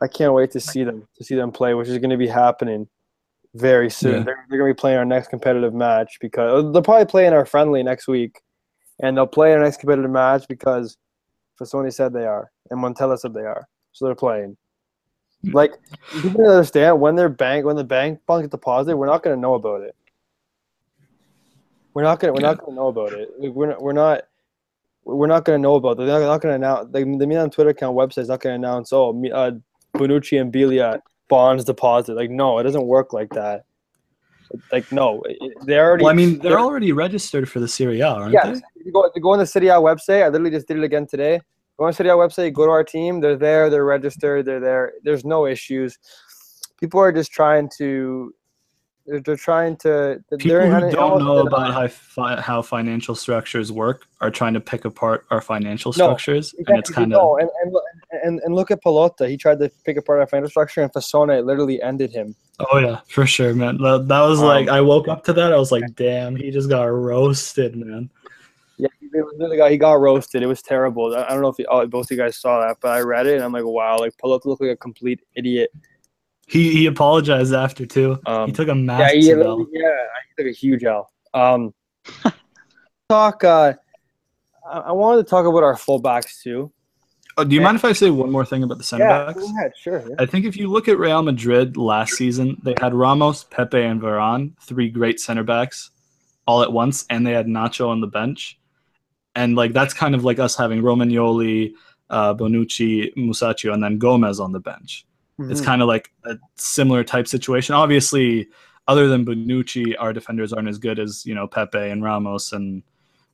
I 0.00 0.08
can't 0.08 0.32
wait 0.32 0.50
to 0.52 0.60
see 0.60 0.82
them 0.82 1.06
to 1.16 1.24
see 1.24 1.34
them 1.34 1.52
play, 1.52 1.74
which 1.74 1.88
is 1.88 1.98
going 1.98 2.10
to 2.10 2.16
be 2.16 2.26
happening 2.26 2.88
very 3.54 3.90
soon. 3.90 4.18
Yeah. 4.18 4.22
They're, 4.22 4.46
they're 4.48 4.58
going 4.58 4.70
to 4.70 4.74
be 4.74 4.80
playing 4.80 4.98
our 4.98 5.04
next 5.04 5.28
competitive 5.28 5.74
match 5.74 6.18
because 6.20 6.72
they'll 6.72 6.82
probably 6.82 7.06
play 7.06 7.26
in 7.26 7.32
our 7.32 7.44
friendly 7.44 7.82
next 7.82 8.08
week, 8.08 8.40
and 9.00 9.16
they'll 9.16 9.26
play 9.26 9.52
in 9.52 9.58
our 9.58 9.64
next 9.64 9.78
competitive 9.78 10.10
match 10.10 10.48
because 10.48 10.96
Fassone 11.60 11.92
said 11.92 12.12
they 12.12 12.24
are, 12.24 12.50
and 12.70 12.82
Montella 12.82 13.18
said 13.18 13.34
they 13.34 13.40
are, 13.40 13.68
so 13.92 14.06
they're 14.06 14.14
playing. 14.14 14.56
Like 15.42 15.72
you 16.14 16.22
can 16.22 16.40
understand 16.42 17.00
when 17.00 17.16
their 17.16 17.30
bank 17.30 17.64
when 17.64 17.76
the 17.76 17.84
bank 17.84 18.20
bank 18.26 18.50
deposit, 18.50 18.96
we're 18.96 19.06
not 19.06 19.22
going 19.22 19.36
to 19.36 19.40
know 19.40 19.54
about 19.54 19.82
it. 19.82 19.96
We're 21.94 22.02
not 22.02 22.20
gonna 22.20 22.34
we're 22.34 22.40
not 22.40 22.58
gonna 22.58 22.76
know 22.76 22.88
about 22.88 23.12
it. 23.12 23.30
We're 23.38 23.68
not, 23.68 23.82
we're 23.82 23.92
not 23.92 24.22
we're 25.04 25.26
not 25.26 25.44
gonna 25.44 25.58
know 25.58 25.74
about 25.76 25.92
it. 25.92 26.06
They're 26.06 26.20
not, 26.20 26.26
not 26.26 26.40
gonna 26.40 26.54
announce. 26.54 26.92
Like, 26.92 27.04
the 27.18 27.26
Milan 27.26 27.50
Twitter 27.50 27.70
account 27.70 27.96
website 27.96 28.22
is 28.22 28.28
not 28.28 28.40
gonna 28.40 28.56
announce. 28.56 28.92
Oh, 28.92 29.10
uh, 29.32 29.52
Bonucci 29.94 30.40
and 30.40 30.52
Biglia 30.52 31.00
bonds 31.28 31.64
deposit. 31.64 32.14
Like 32.14 32.30
no, 32.30 32.58
it 32.58 32.64
doesn't 32.64 32.86
work 32.86 33.12
like 33.12 33.30
that. 33.30 33.64
Like 34.72 34.90
no, 34.92 35.22
they 35.64 35.78
already. 35.78 36.04
Well, 36.04 36.12
I 36.12 36.16
mean, 36.16 36.38
they're 36.40 36.58
already 36.58 36.92
registered 36.92 37.48
for 37.48 37.60
the 37.60 37.68
Serie 37.68 38.00
A, 38.00 38.08
aren't 38.08 38.32
they? 38.32 38.60
you 38.84 38.92
go, 38.92 39.10
you 39.14 39.22
go 39.22 39.30
on 39.30 39.38
the 39.38 39.46
Serie 39.46 39.68
A 39.68 39.74
website. 39.74 40.24
I 40.24 40.28
literally 40.28 40.50
just 40.50 40.68
did 40.68 40.76
it 40.76 40.82
again 40.82 41.06
today. 41.06 41.40
Go 41.78 41.84
on 41.84 41.90
the 41.90 41.94
Serie 41.94 42.10
A 42.10 42.14
website. 42.14 42.52
Go 42.52 42.66
to 42.66 42.72
our 42.72 42.84
team. 42.84 43.20
They're 43.20 43.36
there. 43.36 43.70
They're 43.70 43.84
registered. 43.84 44.44
They're 44.44 44.60
there. 44.60 44.92
There's 45.04 45.24
no 45.24 45.46
issues. 45.46 45.98
People 46.78 47.00
are 47.00 47.12
just 47.12 47.30
trying 47.30 47.70
to. 47.78 48.34
They're, 49.10 49.36
trying 49.36 49.76
to. 49.78 50.22
People 50.30 50.50
they're 50.50 50.80
who 50.80 50.90
don't 50.92 51.18
know 51.18 51.38
about 51.38 51.72
how, 51.74 51.88
fi- 51.88 52.40
how 52.40 52.62
financial 52.62 53.16
structures 53.16 53.72
work 53.72 54.06
are 54.20 54.30
trying 54.30 54.54
to 54.54 54.60
pick 54.60 54.84
apart 54.84 55.26
our 55.30 55.40
financial 55.40 55.92
No, 55.96 56.04
structures, 56.04 56.54
and 56.66 56.78
it's 56.78 56.90
Exactly, 56.90 56.94
kind 56.94 57.14
of 57.14 57.20
no, 57.20 57.38
and, 57.38 57.50
and 57.64 57.74
and 58.24 58.40
and 58.44 58.54
look 58.54 58.70
at 58.70 58.82
Pelota. 58.84 59.28
He 59.28 59.36
tried 59.36 59.58
to 59.58 59.70
pick 59.84 59.96
apart 59.96 60.20
our 60.20 60.26
financial 60.28 60.50
structure, 60.50 60.82
and 60.82 60.92
Fassone 60.92 61.44
literally 61.44 61.82
ended 61.82 62.12
him. 62.12 62.36
oh 62.70 62.78
yeah, 62.78 63.00
for 63.08 63.26
sure, 63.26 63.52
man. 63.52 63.78
That, 63.78 64.06
that 64.06 64.20
was 64.20 64.38
Um, 64.38 64.46
like 64.46 64.68
I 64.68 64.80
woke 64.80 65.08
up 65.08 65.24
to 65.24 65.32
that, 65.32 65.52
I 65.52 65.56
was 65.56 65.72
like, 65.72 65.94
damn, 65.96 66.36
he 66.36 66.52
just 66.52 66.68
got 66.68 66.84
roasted, 66.84 67.74
man. 67.74 68.08
Yeah, 68.78 68.88
he 69.00 69.08
literally 69.12 69.56
got, 69.56 69.70
he 69.72 69.76
got 69.76 69.94
roasted. 69.94 70.42
It 70.42 70.46
was 70.46 70.62
terrible. 70.62 71.14
I 71.16 71.28
don't 71.28 71.42
know 71.42 71.48
if 71.48 71.58
you, 71.58 71.66
oh, 71.68 71.86
both 71.86 72.06
of 72.06 72.10
you 72.12 72.16
guys 72.16 72.38
saw 72.38 72.60
that, 72.66 72.78
but 72.80 72.92
I 72.92 73.00
read 73.00 73.26
it 73.26 73.34
and 73.34 73.44
I'm 73.44 73.52
like, 73.52 73.64
wow, 73.64 73.98
like 73.98 74.16
Pelota 74.16 74.46
looked 74.46 74.62
like 74.62 74.70
a 74.70 74.76
complete 74.76 75.20
idiot. 75.34 75.70
He 76.50 76.72
he 76.72 76.86
apologized 76.86 77.54
after 77.54 77.86
too. 77.86 78.18
Um, 78.26 78.46
he 78.46 78.52
took 78.52 78.68
a 78.68 78.74
massive 78.74 79.22
he, 79.22 79.30
L. 79.30 79.66
yeah, 79.72 79.90
he 80.36 80.42
took 80.42 80.50
a 80.50 80.54
huge 80.54 80.82
L. 80.84 81.08
Um, 81.32 81.72
talk. 83.08 83.44
Uh, 83.44 83.74
I, 84.68 84.78
I 84.78 84.92
wanted 84.92 85.24
to 85.24 85.30
talk 85.30 85.46
about 85.46 85.62
our 85.62 85.74
fullbacks 85.76 86.42
too. 86.42 86.72
Oh, 87.36 87.44
do 87.44 87.54
you 87.54 87.60
Yeah. 87.60 87.66
mind 87.66 87.76
if 87.76 87.84
I 87.84 87.92
say 87.92 88.10
one 88.10 88.30
more 88.32 88.44
thing 88.44 88.64
about 88.64 88.78
the 88.78 88.84
center 88.84 89.04
yeah, 89.04 89.26
backs? 89.26 89.38
go 89.40 89.46
ahead, 89.56 89.72
sure. 89.80 90.02
yeah. 90.08 90.16
I 90.18 90.26
think 90.26 90.44
if 90.44 90.56
you 90.56 90.66
look 90.68 90.88
at 90.88 90.98
Real 90.98 91.22
Madrid 91.22 91.76
last 91.76 92.14
season, 92.14 92.60
they 92.64 92.74
had 92.80 92.92
Ramos, 92.94 93.44
Pepe, 93.44 93.80
and 93.80 94.00
Varane, 94.02 94.52
three 94.60 94.90
great 94.90 95.20
center 95.20 95.44
backs, 95.44 95.90
all 96.46 96.62
at 96.62 96.72
once, 96.72 97.06
and 97.10 97.24
they 97.24 97.32
had 97.32 97.46
Nacho 97.46 97.88
on 97.88 98.00
the 98.00 98.08
bench. 98.08 98.58
And 99.36 99.54
like 99.54 99.72
that's 99.72 99.94
kind 99.94 100.16
of 100.16 100.24
like 100.24 100.40
us 100.40 100.56
having 100.56 100.82
Romagnoli, 100.82 101.74
uh, 102.10 102.34
Bonucci, 102.34 103.14
Musacchio, 103.14 103.72
and 103.72 103.82
then 103.82 103.98
Gomez 103.98 104.40
on 104.40 104.50
the 104.50 104.58
bench. 104.60 105.06
It's 105.48 105.60
Mhm. 105.60 105.64
kind 105.64 105.82
of 105.82 105.88
like 105.88 106.12
a 106.24 106.36
similar 106.56 107.02
type 107.04 107.26
situation. 107.26 107.74
Obviously, 107.74 108.48
other 108.88 109.08
than 109.08 109.24
Bonucci, 109.24 109.94
our 109.98 110.12
defenders 110.12 110.52
aren't 110.52 110.68
as 110.68 110.78
good 110.78 110.98
as 110.98 111.24
you 111.24 111.34
know 111.34 111.46
Pepe 111.46 111.78
and 111.78 112.02
Ramos 112.02 112.52
and 112.52 112.82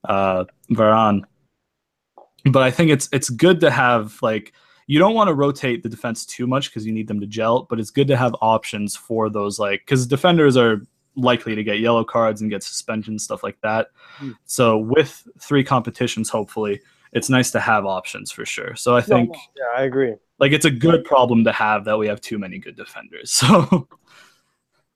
uh, 0.04 0.44
Varane. 0.70 1.22
But 2.44 2.62
I 2.62 2.70
think 2.70 2.90
it's 2.90 3.08
it's 3.12 3.28
good 3.30 3.60
to 3.60 3.70
have 3.70 4.16
like 4.22 4.52
you 4.86 5.00
don't 5.00 5.14
want 5.14 5.28
to 5.28 5.34
rotate 5.34 5.82
the 5.82 5.88
defense 5.88 6.24
too 6.24 6.46
much 6.46 6.70
because 6.70 6.86
you 6.86 6.92
need 6.92 7.08
them 7.08 7.20
to 7.20 7.26
gel. 7.26 7.64
But 7.68 7.80
it's 7.80 7.90
good 7.90 8.06
to 8.08 8.16
have 8.16 8.36
options 8.40 8.94
for 8.94 9.28
those 9.28 9.58
like 9.58 9.80
because 9.80 10.06
defenders 10.06 10.56
are 10.56 10.82
likely 11.16 11.54
to 11.54 11.64
get 11.64 11.80
yellow 11.80 12.04
cards 12.04 12.40
and 12.42 12.50
get 12.50 12.62
suspensions 12.62 13.24
stuff 13.24 13.42
like 13.42 13.58
that. 13.62 13.88
Hmm. 14.18 14.32
So 14.44 14.76
with 14.76 15.26
three 15.40 15.64
competitions, 15.64 16.28
hopefully, 16.28 16.80
it's 17.16 17.28
nice 17.30 17.50
to 17.52 17.60
have 17.60 17.84
options 17.86 18.30
for 18.30 18.44
sure. 18.44 18.76
So 18.76 18.96
I 18.96 19.00
think 19.00 19.30
no, 19.30 19.38
yeah, 19.56 19.80
I 19.80 19.84
agree. 19.84 20.14
like 20.38 20.52
it's 20.52 20.64
a 20.66 20.70
good 20.70 21.04
problem 21.04 21.44
to 21.44 21.52
have 21.52 21.84
that 21.86 21.96
we 21.98 22.06
have 22.08 22.20
too 22.20 22.38
many 22.38 22.58
good 22.58 22.76
defenders. 22.76 23.30
So 23.40 23.88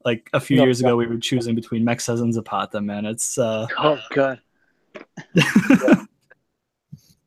like 0.04 0.30
a 0.32 0.40
few 0.40 0.56
No, 0.56 0.64
years 0.64 0.80
ago 0.80 0.96
we 0.96 1.06
were 1.06 1.18
choosing 1.18 1.54
between 1.54 1.84
Mexes 1.84 2.20
and 2.22 2.32
Zapata, 2.32 2.80
man. 2.80 3.04
It's 3.06 3.36
uh 3.38 3.66
Oh 3.78 3.98
god. 4.14 4.40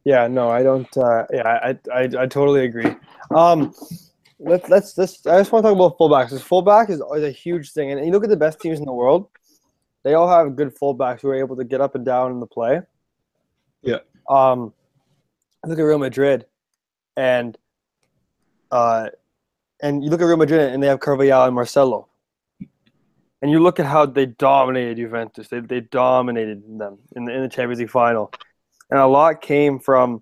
Yeah, 0.06 0.28
no, 0.28 0.50
I 0.50 0.64
don't. 0.64 0.98
Uh, 0.98 1.26
yeah, 1.32 1.48
I, 1.48 1.70
I, 1.94 2.02
I 2.24 2.26
totally 2.28 2.66
agree. 2.66 2.94
Um, 3.32 3.74
let's 4.38 4.68
let's 4.68 4.98
let's. 4.98 5.26
I 5.26 5.38
just 5.40 5.52
want 5.52 5.64
to 5.64 5.70
talk 5.72 5.76
about 5.78 5.98
fullbacks. 5.98 6.26
Because 6.26 6.42
fullback 6.44 6.90
is, 6.90 7.02
is 7.16 7.24
a 7.24 7.32
huge 7.32 7.72
thing, 7.72 7.92
and 7.92 8.06
you 8.06 8.12
look 8.12 8.26
at 8.26 8.30
the 8.30 8.36
best 8.36 8.60
teams 8.60 8.80
in 8.80 8.86
the 8.86 8.92
world. 8.94 9.30
They 10.04 10.16
all 10.16 10.28
have 10.28 10.58
good 10.58 10.76
fullbacks 10.76 11.22
who 11.22 11.30
are 11.30 11.36
able 11.36 11.56
to 11.56 11.64
get 11.64 11.80
up 11.80 11.96
and 11.96 12.04
down 12.04 12.32
in 12.34 12.42
the 12.42 12.48
play. 12.48 12.82
Yeah. 13.82 14.00
Um, 14.30 14.74
look 15.66 15.80
at 15.80 15.84
Real 15.84 15.98
Madrid, 16.00 16.46
and 17.18 17.58
uh, 18.72 19.10
and 19.82 20.04
you 20.04 20.10
look 20.10 20.22
at 20.22 20.26
Real 20.26 20.38
Madrid, 20.38 20.72
and 20.74 20.82
they 20.82 20.88
have 20.88 21.00
Carvajal 21.00 21.46
and 21.46 21.56
Marcelo. 21.56 22.08
And 23.42 23.52
you 23.52 23.60
look 23.60 23.78
at 23.80 23.86
how 23.86 24.06
they 24.06 24.26
dominated 24.26 24.96
Juventus. 24.98 25.50
They, 25.50 25.60
they 25.60 25.82
dominated 25.82 26.64
them 26.80 26.98
in 27.16 27.26
the 27.26 27.34
in 27.36 27.42
the 27.42 27.50
Champions 27.50 27.80
League 27.80 27.90
final 27.90 28.32
and 28.90 29.00
a 29.00 29.06
lot 29.08 29.42
came 29.42 29.80
from 29.80 30.22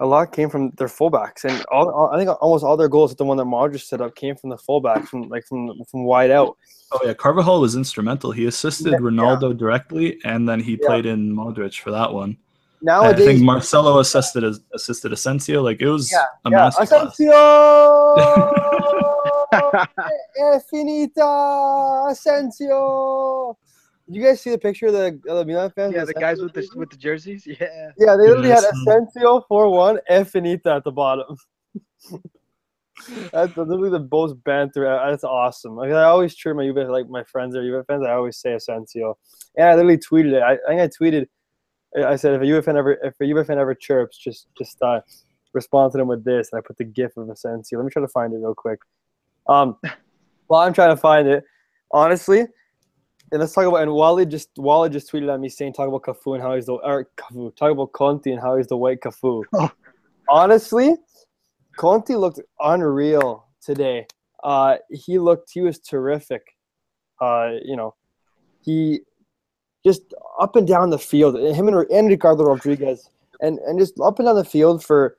a 0.00 0.06
lot 0.06 0.32
came 0.32 0.50
from 0.50 0.70
their 0.72 0.88
fullbacks, 0.88 1.44
and 1.44 1.64
all, 1.70 1.88
all- 1.90 2.10
I 2.12 2.18
think 2.18 2.28
almost 2.42 2.64
all 2.64 2.76
their 2.76 2.88
goals, 2.88 3.12
at 3.12 3.18
the 3.18 3.24
one 3.24 3.36
that 3.36 3.44
Modric 3.44 3.80
set 3.82 4.00
up, 4.00 4.16
came 4.16 4.34
from 4.34 4.50
the 4.50 4.56
fullbacks, 4.56 5.06
from 5.08 5.28
like 5.28 5.46
from 5.46 5.70
from 5.90 6.04
wide 6.04 6.30
out. 6.30 6.56
oh 6.92 7.00
yeah, 7.04 7.14
Carvajal 7.14 7.60
was 7.60 7.76
instrumental. 7.76 8.32
He 8.32 8.46
assisted 8.46 8.92
Yeah, 8.92 8.98
Ronaldo 8.98 9.56
directly 9.56 10.18
and 10.24 10.46
then 10.48 10.60
he 10.60 10.72
Yeah. 10.72 10.88
played 10.88 11.06
in 11.06 11.34
Modric 11.34 11.78
for 11.80 11.92
that 11.92 12.12
one. 12.12 12.36
I 12.88 13.12
think 13.14 13.40
Marcelo 13.42 13.98
assisted 14.00 14.44
assisted 14.74 15.12
Asensio. 15.12 15.62
Like 15.62 15.80
it 15.80 15.88
was 15.88 16.10
Yeah, 16.10 16.24
a 16.44 16.50
yeah, 16.50 16.58
masterclass. 16.70 17.12
Asensio, 17.12 17.32
è 20.34 20.60
finita, 20.68 22.06
Asensio. 22.08 23.56
Did 24.06 24.16
you 24.16 24.22
guys 24.24 24.40
see 24.40 24.50
the 24.50 24.58
picture 24.58 24.86
of 24.88 24.94
the, 24.94 25.20
of 25.28 25.38
the 25.38 25.44
Milan 25.44 25.70
fans? 25.70 25.94
Yeah, 25.94 26.04
the 26.04 26.12
guys 26.14 26.40
with 26.42 26.52
the 26.54 26.68
with 26.74 26.90
the 26.90 26.96
jerseys. 26.96 27.46
Yeah. 27.46 27.90
Yeah, 27.96 28.16
they 28.16 28.26
literally 28.28 28.48
had 28.50 28.64
Yes. 28.64 28.72
Asensio 28.86 29.42
four 29.48 29.68
one, 29.70 30.00
Infinita 30.10 30.76
at 30.76 30.84
the 30.84 30.90
bottom. 30.92 31.36
That's 33.32 33.56
literally 33.56 33.90
the 33.90 34.06
most 34.10 34.34
banter. 34.44 34.86
uh, 34.86 35.08
That's 35.10 35.24
awesome. 35.24 35.76
Like 35.76 35.90
I 35.92 36.02
always 36.04 36.34
cheer 36.34 36.52
my 36.54 36.64
Juve, 36.64 36.88
like 36.90 37.08
my 37.08 37.22
friends 37.24 37.56
are 37.56 37.62
Juve 37.62 37.84
fans. 37.86 38.04
I 38.06 38.12
always 38.12 38.36
say 38.38 38.52
Asensio, 38.54 39.16
and 39.56 39.68
I 39.68 39.74
literally 39.76 39.98
tweeted 39.98 40.32
it. 40.34 40.42
I, 40.42 40.52
I 40.54 40.58
think 40.68 40.80
I 40.80 40.88
tweeted. 40.88 41.26
I 41.96 42.16
said 42.16 42.34
if 42.34 42.40
a 42.40 42.44
UFN 42.44 42.76
ever, 42.76 42.92
if 42.92 43.20
a 43.20 43.24
UFN 43.24 43.56
ever 43.58 43.74
chirps, 43.74 44.16
just 44.16 44.48
just 44.56 44.80
uh, 44.82 45.00
respond 45.52 45.92
to 45.92 45.98
them 45.98 46.08
with 46.08 46.24
this, 46.24 46.50
and 46.52 46.58
I 46.58 46.62
put 46.66 46.78
the 46.78 46.84
GIF 46.84 47.16
of 47.16 47.28
a 47.28 47.32
Asensio. 47.32 47.78
Let 47.78 47.84
me 47.84 47.90
try 47.90 48.02
to 48.02 48.08
find 48.08 48.32
it 48.32 48.38
real 48.38 48.54
quick. 48.54 48.80
Um, 49.46 49.76
while 50.46 50.66
I'm 50.66 50.72
trying 50.72 50.90
to 50.90 50.96
find 50.96 51.28
it, 51.28 51.44
honestly, 51.90 52.46
and 53.32 53.40
let's 53.40 53.54
talk 53.54 53.66
about 53.66 53.82
and 53.82 53.92
Wally 53.92 54.26
just 54.26 54.50
Wally 54.56 54.90
just 54.90 55.10
tweeted 55.10 55.32
at 55.32 55.40
me 55.40 55.48
saying 55.48 55.72
talk 55.72 55.88
about 55.88 56.02
Cafu 56.02 56.34
and 56.34 56.42
how 56.42 56.54
he's 56.54 56.66
the 56.66 56.74
or 56.74 57.08
Cafu 57.16 57.54
talk 57.56 57.72
about 57.72 57.92
Conti 57.92 58.32
and 58.32 58.40
how 58.40 58.56
he's 58.56 58.66
the 58.66 58.76
white 58.76 59.00
Cafu. 59.00 59.42
Oh. 59.54 59.70
Honestly, 60.28 60.96
Conti 61.76 62.14
looked 62.14 62.40
unreal 62.60 63.46
today. 63.60 64.06
Uh, 64.44 64.76
he 64.90 65.18
looked 65.18 65.50
he 65.52 65.60
was 65.60 65.78
terrific. 65.78 66.42
Uh, 67.20 67.52
you 67.64 67.76
know, 67.76 67.94
he 68.60 69.00
just 69.84 70.14
up 70.40 70.56
and 70.56 70.66
down 70.66 70.90
the 70.90 70.98
field. 70.98 71.36
Him 71.36 71.68
and, 71.68 71.90
and 71.90 72.08
Ricardo 72.08 72.44
Rodriguez 72.44 73.08
and 73.40 73.58
and 73.60 73.78
just 73.78 73.98
up 74.00 74.18
and 74.18 74.26
down 74.26 74.36
the 74.36 74.44
field 74.44 74.82
for 74.84 75.16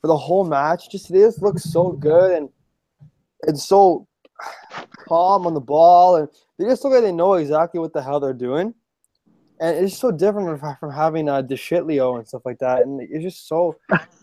for 0.00 0.08
the 0.08 0.16
whole 0.16 0.44
match. 0.44 0.90
Just 0.90 1.10
they 1.12 1.20
just 1.20 1.42
look 1.42 1.58
so 1.58 1.92
good 1.92 2.36
and 2.36 2.48
and 3.46 3.58
so 3.58 4.06
calm 5.06 5.46
on 5.46 5.54
the 5.54 5.60
ball 5.60 6.16
and 6.16 6.28
they 6.58 6.64
just 6.64 6.84
look 6.84 6.92
like 6.92 7.02
they 7.02 7.12
know 7.12 7.34
exactly 7.34 7.80
what 7.80 7.92
the 7.92 8.02
hell 8.02 8.20
they're 8.20 8.32
doing. 8.32 8.74
And 9.60 9.84
it's 9.84 9.96
so 9.96 10.10
different 10.10 10.58
from, 10.58 10.76
from 10.76 10.92
having 10.92 11.28
uh, 11.28 11.42
DeShitlio 11.42 12.18
and 12.18 12.26
stuff 12.26 12.42
like 12.44 12.58
that. 12.58 12.82
And 12.82 13.00
it's 13.00 13.22
just 13.22 13.46
so, 13.46 13.76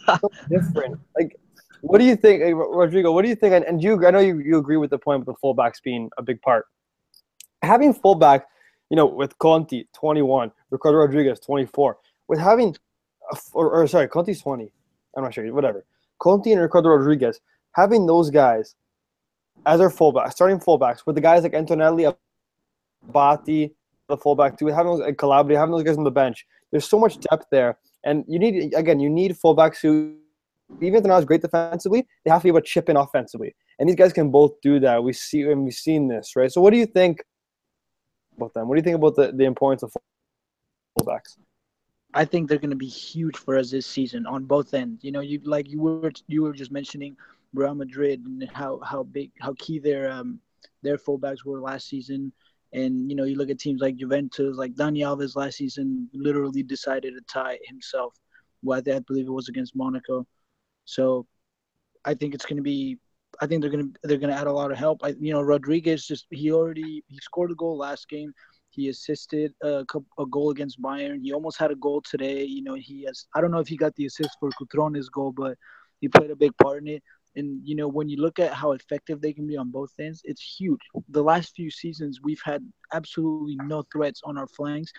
so 0.06 0.32
different. 0.50 1.00
Like, 1.18 1.38
what 1.82 2.00
do 2.00 2.06
you 2.06 2.18
think, 2.18 2.42
eh, 2.42 2.52
Rodrigo? 2.52 3.14
What 3.14 3.22
do 3.22 3.30
you 3.30 3.36
think? 3.36 3.54
And, 3.54 3.64
and 3.64 3.82
you, 3.82 4.06
I 4.06 4.12
know 4.12 4.20
you, 4.20 4.40
you 4.40 4.58
agree 4.58 4.76
with 4.76 4.90
the 4.90 4.98
point 4.98 5.26
with 5.26 5.34
the 5.34 5.40
fullbacks 5.42 5.82
being 5.82 6.10
a 6.18 6.24
big 6.24 6.42
part. 6.42 6.66
Having 7.62 7.94
fullback, 7.94 8.48
you 8.90 8.96
know, 8.96 9.06
with 9.06 9.38
Conti, 9.38 9.88
21, 9.94 10.52
Ricardo 10.72 10.98
Rodriguez, 10.98 11.40
24, 11.40 11.98
with 12.28 12.40
having, 12.40 12.76
or, 13.54 13.70
or 13.72 13.88
sorry, 13.88 14.08
Conti's 14.08 14.42
20. 14.42 14.72
I'm 15.16 15.24
not 15.24 15.34
sure, 15.34 15.52
whatever. 15.54 15.86
Conti 16.20 16.52
and 16.52 16.62
Ricardo 16.62 16.90
Rodriguez, 16.90 17.40
having 17.74 18.06
those 18.06 18.30
guys 18.30 18.76
as 19.66 19.80
their 19.80 19.90
fullbacks, 19.90 20.32
starting 20.32 20.60
fullbacks, 20.60 21.06
with 21.06 21.16
the 21.16 21.22
guys 21.22 21.44
like 21.44 21.54
Antonelli, 21.54 22.06
Abate, 22.06 23.76
the 24.08 24.18
fullback 24.18 24.58
too, 24.58 24.68
having 24.68 24.92
those, 24.92 25.00
like 25.02 25.18
Calabria, 25.18 25.60
having 25.60 25.72
those 25.72 25.84
guys 25.84 25.98
on 25.98 26.04
the 26.04 26.12
bench. 26.12 26.46
There's 26.72 26.88
so 26.88 27.00
much 27.00 27.20
depth 27.20 27.46
there, 27.52 27.78
and 28.04 28.26
you 28.28 28.40
need 28.40 28.74
again, 28.76 29.00
you 29.00 29.10
need 29.10 29.38
fullbacks 29.38 29.80
who, 29.82 30.16
even 30.82 30.96
if 30.96 31.04
they're 31.04 31.12
not 31.12 31.20
as 31.20 31.26
great 31.26 31.42
defensively, 31.42 32.08
they 32.24 32.32
have 32.32 32.42
to 32.42 32.44
be 32.44 32.50
able 32.50 32.62
to 32.62 32.68
chip 32.68 32.90
in 32.90 32.98
offensively, 32.98 33.56
and 33.78 33.88
these 33.88 33.96
guys 33.96 34.14
can 34.14 34.30
both 34.30 34.60
do 34.62 34.80
that. 34.80 35.04
We 35.04 35.14
see 35.14 35.44
and 35.44 35.64
we've 35.64 35.74
seen 35.74 36.08
this, 36.08 36.36
right? 36.36 36.52
So, 36.52 36.62
what 36.62 36.72
do 36.72 36.78
you 36.78 36.86
think 36.86 37.24
about 38.40 38.54
them? 38.54 38.68
What 38.68 38.76
do 38.76 38.80
you 38.80 38.84
think 38.84 38.96
about 38.96 39.16
the, 39.16 39.32
the 39.32 39.46
importance 39.46 39.84
of 39.84 39.94
fullbacks? 41.00 41.38
I 42.14 42.26
think 42.26 42.50
they're 42.50 42.58
going 42.58 42.70
to 42.72 42.76
be 42.76 42.88
huge 42.88 43.38
for 43.38 43.58
us 43.58 43.70
this 43.70 43.86
season 43.86 44.26
on 44.26 44.46
both 44.46 44.74
ends. 44.74 45.04
You 45.04 45.12
know, 45.12 45.20
you 45.20 45.40
like 45.44 45.70
you 45.70 45.80
were 45.80 46.12
you 46.28 46.42
were 46.42 46.54
just 46.54 46.72
mentioning 46.72 47.16
Real 47.54 47.76
Madrid 47.76 48.26
and 48.26 48.50
how 48.52 48.80
how 48.84 49.04
big 49.04 49.32
how 49.40 49.54
key 49.60 49.80
their 49.80 50.10
um 50.10 50.40
their 50.82 50.98
fullbacks 50.98 51.46
were 51.46 51.62
last 51.62 51.88
season. 51.88 52.34
And 52.74 53.10
you 53.10 53.16
know, 53.16 53.26
you 53.26 53.36
look 53.36 53.50
at 53.50 53.60
teams 53.60 53.82
like 53.82 53.96
Juventus, 53.96 54.58
like 54.58 54.74
Dani 54.76 55.00
Alves 55.00 55.36
last 55.36 55.58
season 55.58 56.10
literally 56.14 56.64
decided 56.64 57.14
to 57.16 57.22
tie 57.32 57.60
himself. 57.64 58.16
Well, 58.64 58.82
I 58.86 58.92
I 58.92 59.00
believe 59.00 59.28
it 59.28 59.32
was 59.32 59.50
against 59.50 59.76
Monaco. 59.76 60.28
So, 60.86 61.28
I 62.06 62.14
think 62.16 62.34
it's 62.34 62.46
going 62.46 62.58
to 62.58 62.64
be. 62.64 62.98
I 63.42 63.48
think 63.48 63.62
they're 63.62 63.72
to 63.72 63.94
they're 64.04 64.18
to 64.18 64.32
add 64.32 64.48
a 64.48 64.52
lot 64.52 64.72
of 64.72 64.78
help. 64.78 65.00
I, 65.04 65.16
you 65.20 65.32
know, 65.34 65.42
Rodriguez 65.42 66.06
just 66.06 66.28
he 66.30 66.52
already 66.52 67.04
he 67.08 67.18
scored 67.22 67.52
a 67.52 67.56
goal 67.56 67.78
last 67.78 68.10
game. 68.10 68.34
He 68.72 68.90
assisted 68.90 69.54
a, 69.64 69.86
a 70.20 70.26
goal 70.26 70.52
against 70.52 70.82
Bayern. 70.82 71.22
He 71.22 71.34
almost 71.34 71.58
had 71.58 71.72
a 71.72 71.76
goal 71.76 72.02
today. 72.02 72.44
You 72.44 72.64
know, 72.64 72.76
he 72.76 73.04
has. 73.06 73.26
I 73.34 73.42
don't 73.42 73.52
know 73.52 73.60
if 73.60 73.68
he 73.68 73.78
got 73.78 73.96
the 73.96 74.06
assist 74.06 74.32
for 74.40 74.50
Cutrone's 74.52 75.10
goal, 75.10 75.32
but 75.32 75.58
he 76.02 76.08
played 76.08 76.32
a 76.32 76.36
big 76.36 76.52
part 76.62 76.82
in 76.82 76.88
it. 76.88 77.04
And 77.36 77.62
you 77.64 77.76
know, 77.76 77.88
when 77.88 78.10
you 78.10 78.18
look 78.18 78.40
at 78.40 78.54
how 78.54 78.74
effective 78.74 79.22
they 79.22 79.34
can 79.34 79.48
be 79.48 79.58
on 79.58 79.72
both 79.72 79.94
ends, 80.00 80.22
it's 80.26 80.42
huge. 80.42 80.82
The 81.10 81.24
last 81.24 81.56
few 81.56 81.72
seasons, 81.72 82.20
we've 82.22 82.42
had 82.44 82.64
absolutely 82.94 83.58
no 83.64 83.84
threats 83.92 84.22
on 84.24 84.38
our 84.38 84.48
flanks, 84.48 84.92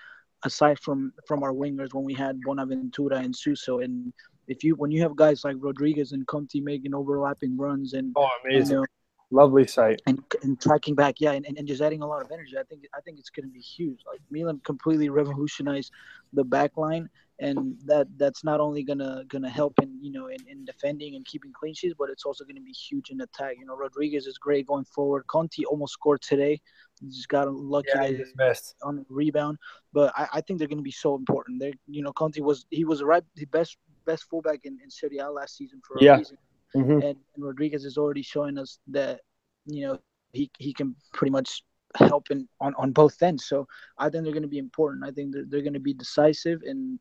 aside 0.45 0.79
from 0.79 1.13
from 1.27 1.43
our 1.43 1.53
wingers 1.53 1.93
when 1.93 2.05
we 2.05 2.15
had 2.15 2.41
Bonaventura 2.41 3.19
and 3.19 3.35
Suso. 3.37 3.81
And 3.81 4.13
if 4.51 4.65
you 4.65 4.75
when 4.75 4.91
you 4.91 5.01
have 5.03 5.17
guys 5.17 5.45
like 5.45 5.57
Rodriguez 5.61 6.13
and 6.13 6.27
Conti 6.27 6.61
making 6.61 6.95
overlapping 6.95 7.57
runs 7.57 7.95
and 7.95 8.13
Oh, 8.17 8.29
you 8.51 8.65
know 8.65 8.85
Lovely 9.33 9.65
sight. 9.65 10.03
and, 10.09 10.21
and 10.43 10.61
tracking 10.61 10.97
back, 10.97 11.21
yeah, 11.21 11.31
and, 11.33 11.47
and 11.47 11.57
and 11.57 11.69
just 11.69 11.81
adding 11.81 12.03
a 12.03 12.07
lot 12.07 12.21
of 12.21 12.33
energy. 12.33 12.59
I 12.59 12.65
think 12.65 12.83
I 12.97 13.01
think 13.01 13.21
it's 13.21 13.31
going 13.31 13.47
to 13.47 13.53
be 13.53 13.61
huge. 13.61 14.01
Like 14.05 14.21
Milan 14.29 14.61
completely 14.65 15.09
revolutionized 15.09 15.93
the 16.33 16.43
back 16.43 16.77
line, 16.77 17.09
and 17.39 17.79
that 17.85 18.09
that's 18.17 18.43
not 18.43 18.59
only 18.59 18.83
gonna 18.83 19.23
gonna 19.29 19.49
help 19.49 19.75
in 19.83 19.97
you 20.03 20.11
know 20.11 20.27
in, 20.27 20.39
in 20.49 20.65
defending 20.65 21.15
and 21.15 21.25
keeping 21.27 21.53
clean 21.53 21.75
sheets, 21.75 21.95
but 21.97 22.11
it's 22.11 22.25
also 22.25 22.45
gonna 22.45 22.61
be 22.61 22.73
huge 22.73 23.11
in 23.11 23.21
attack. 23.21 23.55
You 23.61 23.67
know, 23.67 23.77
Rodriguez 23.77 24.27
is 24.27 24.37
great 24.37 24.67
going 24.67 24.85
forward. 24.87 25.25
Conti 25.29 25.65
almost 25.65 25.93
scored 25.93 26.23
today. 26.23 26.61
He 27.01 27.07
just 27.07 27.29
got 27.29 27.47
lucky 27.55 27.91
Yeah, 27.95 28.09
that 28.09 28.11
he 28.11 28.25
on 28.83 28.99
a 28.99 29.05
rebound, 29.09 29.59
but 29.93 30.13
I, 30.17 30.27
I 30.35 30.41
think 30.41 30.59
they're 30.59 30.67
going 30.67 30.79
to 30.79 30.83
be 30.83 30.91
so 30.91 31.15
important. 31.15 31.61
They, 31.61 31.73
you 31.87 32.03
know, 32.03 32.13
Conti 32.13 32.41
was 32.41 32.67
he 32.71 32.85
was 32.85 33.01
right 33.05 33.23
the 33.37 33.45
best 33.47 33.79
best 34.11 34.25
fullback 34.31 34.61
in, 34.69 34.75
in 34.85 34.91
Serie 34.91 35.19
A 35.19 35.31
last 35.41 35.53
season 35.61 35.81
for 35.87 35.95
a 35.99 36.03
Yeah. 36.09 36.17
reason 36.19 36.37
hmm 36.75 36.99
and, 37.07 37.17
and 37.35 37.45
Rodriguez 37.49 37.85
is 37.85 37.97
already 38.03 38.23
showing 38.23 38.57
us 38.63 38.71
that 38.99 39.21
you 39.67 39.83
know 39.85 39.99
he, 40.33 40.51
he 40.59 40.73
can 40.73 40.95
pretty 41.13 41.33
much 41.39 41.63
help 41.97 42.31
in 42.31 42.49
on, 42.61 42.73
on 42.83 42.93
both 42.93 43.21
ends. 43.23 43.47
So 43.47 43.67
I 43.99 44.09
think 44.09 44.23
they're 44.25 44.33
going 44.33 44.51
to 44.51 44.57
be 44.59 44.59
important. 44.59 45.05
I 45.05 45.11
think 45.11 45.33
they're, 45.33 45.45
they're 45.49 45.63
going 45.69 45.75
to 45.75 45.81
be 45.81 45.95
decisive, 45.95 46.61
and 46.65 46.99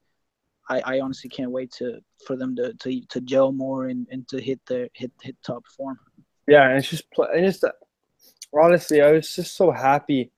I, 0.69 0.81
I 0.93 0.99
honestly 0.99 1.29
can't 1.29 1.51
wait 1.51 1.71
to 1.73 1.99
for 2.25 2.35
them 2.35 2.55
to 2.55 2.73
to, 2.73 3.01
to 3.13 3.21
gel 3.21 3.51
more 3.51 3.81
and, 3.91 4.07
and 4.11 4.27
to 4.29 4.41
hit 4.41 4.59
their 4.67 4.89
hit 4.93 5.11
hit 5.21 5.35
top 5.45 5.63
form. 5.77 5.99
Yeah, 6.47 6.67
and 6.69 6.79
it's 6.79 6.89
just, 6.89 7.09
pl- 7.11 7.29
and 7.31 7.45
just 7.45 7.63
uh, 7.63 7.71
honestly, 8.53 9.01
I 9.01 9.11
was 9.11 9.35
just 9.35 9.55
so 9.55 9.69
happy, 9.69 10.31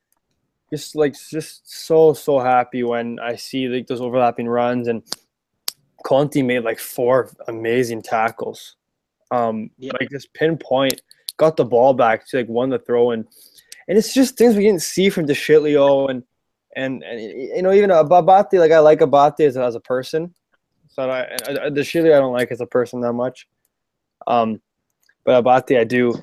just 0.74 0.96
like 0.96 1.16
just 1.30 1.72
so 1.88 2.14
so 2.14 2.40
happy 2.40 2.84
when 2.84 3.20
I 3.20 3.38
see 3.38 3.68
like 3.70 3.88
those 3.88 4.02
overlapping 4.02 4.50
runs 4.50 4.88
and 4.90 5.04
Conti 6.04 6.42
made 6.42 6.64
like 6.64 6.80
four 6.80 7.30
amazing 7.48 8.02
tackles, 8.02 8.76
um, 9.32 9.70
Yeah. 9.78 9.92
like 10.00 10.10
just 10.10 10.34
pinpoint, 10.34 11.02
got 11.38 11.58
the 11.58 11.66
ball 11.66 11.94
back 11.94 12.28
to 12.28 12.38
like 12.38 12.50
won 12.50 12.70
the 12.70 12.80
throw 12.80 13.12
and 13.12 13.26
and 13.88 13.98
it's 13.98 14.14
just 14.14 14.38
things 14.38 14.56
we 14.56 14.64
didn't 14.64 14.82
see 14.82 15.10
from 15.10 15.26
DeShitlio 15.28 16.10
and 16.10 16.24
and 16.76 17.04
and 17.04 17.20
you 17.20 17.62
know 17.62 17.74
even 17.74 17.90
Abate 17.90 18.54
like 18.54 18.72
I 18.72 18.80
like 18.80 19.02
Abate 19.02 19.42
as, 19.42 19.58
as 19.58 19.76
a 19.76 19.80
person, 19.80 20.34
so 20.88 21.10
I, 21.10 21.34
I 21.34 21.70
DeShitlio 21.70 22.16
I 22.16 22.20
don't 22.20 22.34
like 22.34 22.52
as 22.52 22.62
a 22.62 22.66
person 22.66 23.02
that 23.02 23.14
much, 23.14 23.48
um, 24.28 24.62
but 25.26 25.44
Abate 25.44 25.80
I 25.80 25.84
do. 25.84 26.14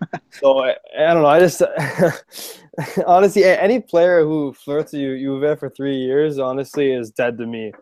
so 0.30 0.64
I, 0.64 0.76
I 0.96 1.12
don't 1.12 1.22
know. 1.22 1.28
I 1.28 1.40
just 1.40 1.60
honestly, 3.06 3.44
any 3.44 3.80
player 3.80 4.22
who 4.22 4.52
flirts 4.52 4.92
with 4.92 5.00
you 5.00 5.18
Juve 5.18 5.58
for 5.58 5.68
three 5.68 5.96
years, 5.96 6.38
honestly, 6.38 6.92
is 6.92 7.10
dead 7.10 7.36
to 7.38 7.46
me. 7.46 7.72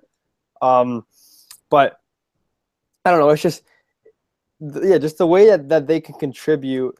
Um, 0.63 1.05
but 1.71 2.01
I 3.05 3.11
don't 3.11 3.21
know. 3.21 3.31
It's 3.31 3.43
just 3.43 3.63
yeah, 4.61 4.99
just 4.99 5.19
the 5.19 5.27
way 5.27 5.47
that, 5.47 5.69
that 5.69 5.87
they 5.87 6.01
can 6.01 6.15
contribute. 6.15 6.95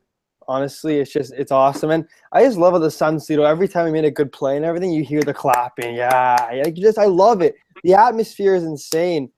Honestly, 0.49 0.99
it's 0.99 1.13
just 1.13 1.33
it's 1.33 1.51
awesome, 1.51 1.91
and 1.91 2.07
I 2.31 2.45
just 2.45 2.57
love. 2.57 2.81
The 2.81 2.91
San 2.91 3.17
Siro. 3.17 3.49
Every 3.49 3.67
time 3.67 3.85
we 3.85 3.91
made 3.91 4.05
a 4.05 4.11
good 4.11 4.31
play 4.31 4.57
and 4.57 4.65
everything, 4.65 4.93
you 4.93 5.03
hear 5.03 5.23
the 5.23 5.35
clapping. 5.35 5.97
Yeah, 5.97 6.37
like 6.65 6.75
just 6.75 6.99
I 6.99 7.07
love 7.07 7.43
it. 7.43 7.57
The 7.83 7.95
atmosphere 7.95 8.55
is 8.55 8.63
insane. 8.63 9.31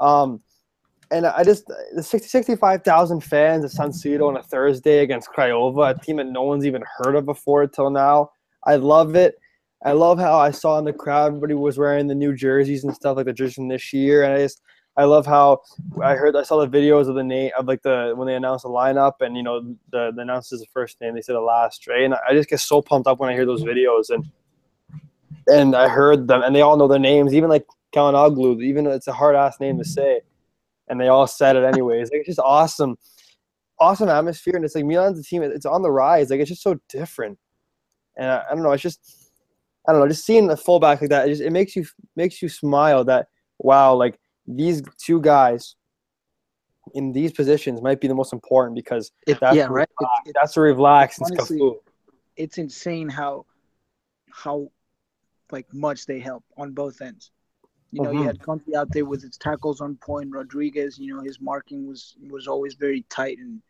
Um, 0.00 0.40
and 1.10 1.26
I 1.26 1.44
just 1.44 1.66
the 1.94 2.02
60, 2.02 2.28
65,000 2.28 3.20
fans 3.20 3.64
at 3.64 3.70
San 3.70 3.90
Siro 3.90 4.28
on 4.28 4.36
a 4.36 4.42
Thursday 4.42 4.98
against 4.98 5.30
Craiova, 5.30 5.94
a 5.94 5.98
team 5.98 6.16
that 6.16 6.26
no 6.26 6.42
one's 6.42 6.66
even 6.66 6.82
heard 6.98 7.14
of 7.14 7.24
before 7.24 7.66
till 7.66 7.90
now. 7.90 8.30
I 8.64 8.76
love 8.76 9.14
it. 9.14 9.36
I 9.84 9.92
love 9.92 10.18
how 10.18 10.38
I 10.38 10.50
saw 10.50 10.78
in 10.78 10.84
the 10.84 10.92
crowd 10.92 11.26
everybody 11.26 11.54
was 11.54 11.78
wearing 11.78 12.06
the 12.06 12.14
new 12.14 12.34
jerseys 12.34 12.84
and 12.84 12.94
stuff 12.94 13.16
like 13.16 13.26
the 13.26 13.32
jersey 13.32 13.66
this 13.68 13.92
year, 13.92 14.24
and 14.24 14.32
I 14.32 14.38
just 14.38 14.62
I 14.96 15.04
love 15.04 15.26
how 15.26 15.60
I 16.02 16.14
heard 16.14 16.36
I 16.36 16.44
saw 16.44 16.64
the 16.64 16.68
videos 16.68 17.08
of 17.08 17.16
the 17.16 17.24
name 17.24 17.50
of 17.58 17.66
like 17.66 17.82
the 17.82 18.12
when 18.16 18.28
they 18.28 18.36
announced 18.36 18.62
the 18.62 18.68
lineup 18.68 19.14
and 19.20 19.36
you 19.36 19.42
know 19.42 19.76
the 19.90 20.12
the 20.14 20.22
announced 20.22 20.50
the 20.50 20.64
first 20.72 21.00
name 21.00 21.14
they 21.14 21.20
said 21.20 21.34
the 21.34 21.40
last 21.40 21.86
right? 21.88 22.04
And 22.04 22.14
I 22.14 22.32
just 22.32 22.48
get 22.48 22.60
so 22.60 22.80
pumped 22.80 23.08
up 23.08 23.18
when 23.18 23.28
I 23.28 23.32
hear 23.32 23.46
those 23.46 23.64
videos 23.64 24.10
and 24.10 24.30
and 25.48 25.74
I 25.74 25.88
heard 25.88 26.28
them 26.28 26.42
and 26.42 26.54
they 26.54 26.60
all 26.60 26.76
know 26.76 26.86
their 26.86 26.98
names 27.00 27.34
even 27.34 27.50
like 27.50 27.66
Calhanoglu 27.94 28.62
even 28.62 28.84
though 28.84 28.92
it's 28.92 29.08
a 29.08 29.12
hard 29.12 29.34
ass 29.34 29.58
name 29.58 29.78
to 29.78 29.84
say 29.84 30.20
and 30.88 31.00
they 31.00 31.08
all 31.08 31.26
said 31.26 31.56
it 31.56 31.64
anyways. 31.64 32.10
Like, 32.10 32.20
it's 32.20 32.28
just 32.28 32.38
awesome 32.38 32.96
awesome 33.80 34.08
atmosphere 34.08 34.54
and 34.54 34.64
it's 34.64 34.76
like 34.76 34.84
Milan's 34.84 35.18
a 35.18 35.24
team 35.24 35.42
it's 35.42 35.66
on 35.66 35.82
the 35.82 35.90
rise 35.90 36.30
like 36.30 36.38
it's 36.38 36.50
just 36.50 36.62
so 36.62 36.78
different. 36.88 37.36
And 38.16 38.30
I, 38.30 38.44
I 38.48 38.54
don't 38.54 38.62
know 38.62 38.70
it's 38.70 38.82
just 38.82 39.23
I 39.86 39.92
don't 39.92 40.00
know, 40.00 40.08
just 40.08 40.24
seeing 40.24 40.48
a 40.50 40.56
fullback 40.56 41.00
like 41.00 41.10
that, 41.10 41.26
it 41.26 41.30
just 41.30 41.42
it 41.42 41.50
makes 41.50 41.76
you 41.76 41.84
makes 42.16 42.40
you 42.42 42.48
smile 42.48 43.04
that 43.04 43.28
wow, 43.58 43.94
like 43.94 44.18
these 44.46 44.82
two 44.98 45.20
guys 45.20 45.76
in 46.94 47.12
these 47.12 47.32
positions 47.32 47.80
might 47.82 48.00
be 48.00 48.08
the 48.08 48.14
most 48.14 48.32
important 48.32 48.74
because 48.76 49.10
If- 49.26 49.40
that's 49.40 49.56
yeah, 49.56 49.64
right. 49.70 49.88
relax- 50.00 50.12
It's- 50.26 50.32
that's 50.34 50.56
where 50.56 50.66
he 50.66 50.72
relax 50.72 51.18
and 51.18 51.30
honestly- 51.32 51.58
Cafu. 51.60 51.76
it's 52.36 52.58
insane 52.58 53.08
how 53.08 53.46
how 54.30 54.70
like 55.52 55.72
much 55.72 56.06
they 56.06 56.18
help 56.18 56.44
on 56.56 56.72
both 56.72 57.00
ends. 57.00 57.30
You 57.92 58.02
know, 58.02 58.10
Mhm. 58.10 58.18
you 58.18 58.22
had 58.24 58.40
Conti 58.42 58.74
out 58.74 58.88
there 58.90 59.04
with 59.04 59.22
his 59.22 59.36
tackles 59.38 59.80
on 59.80 59.96
point. 59.96 60.30
Rodriguez, 60.32 60.98
you 60.98 61.14
know, 61.14 61.22
his 61.22 61.40
marking 61.40 61.86
was 61.86 62.16
was 62.28 62.48
always 62.48 62.74
very 62.74 63.02
tight 63.08 63.38
and 63.38 63.62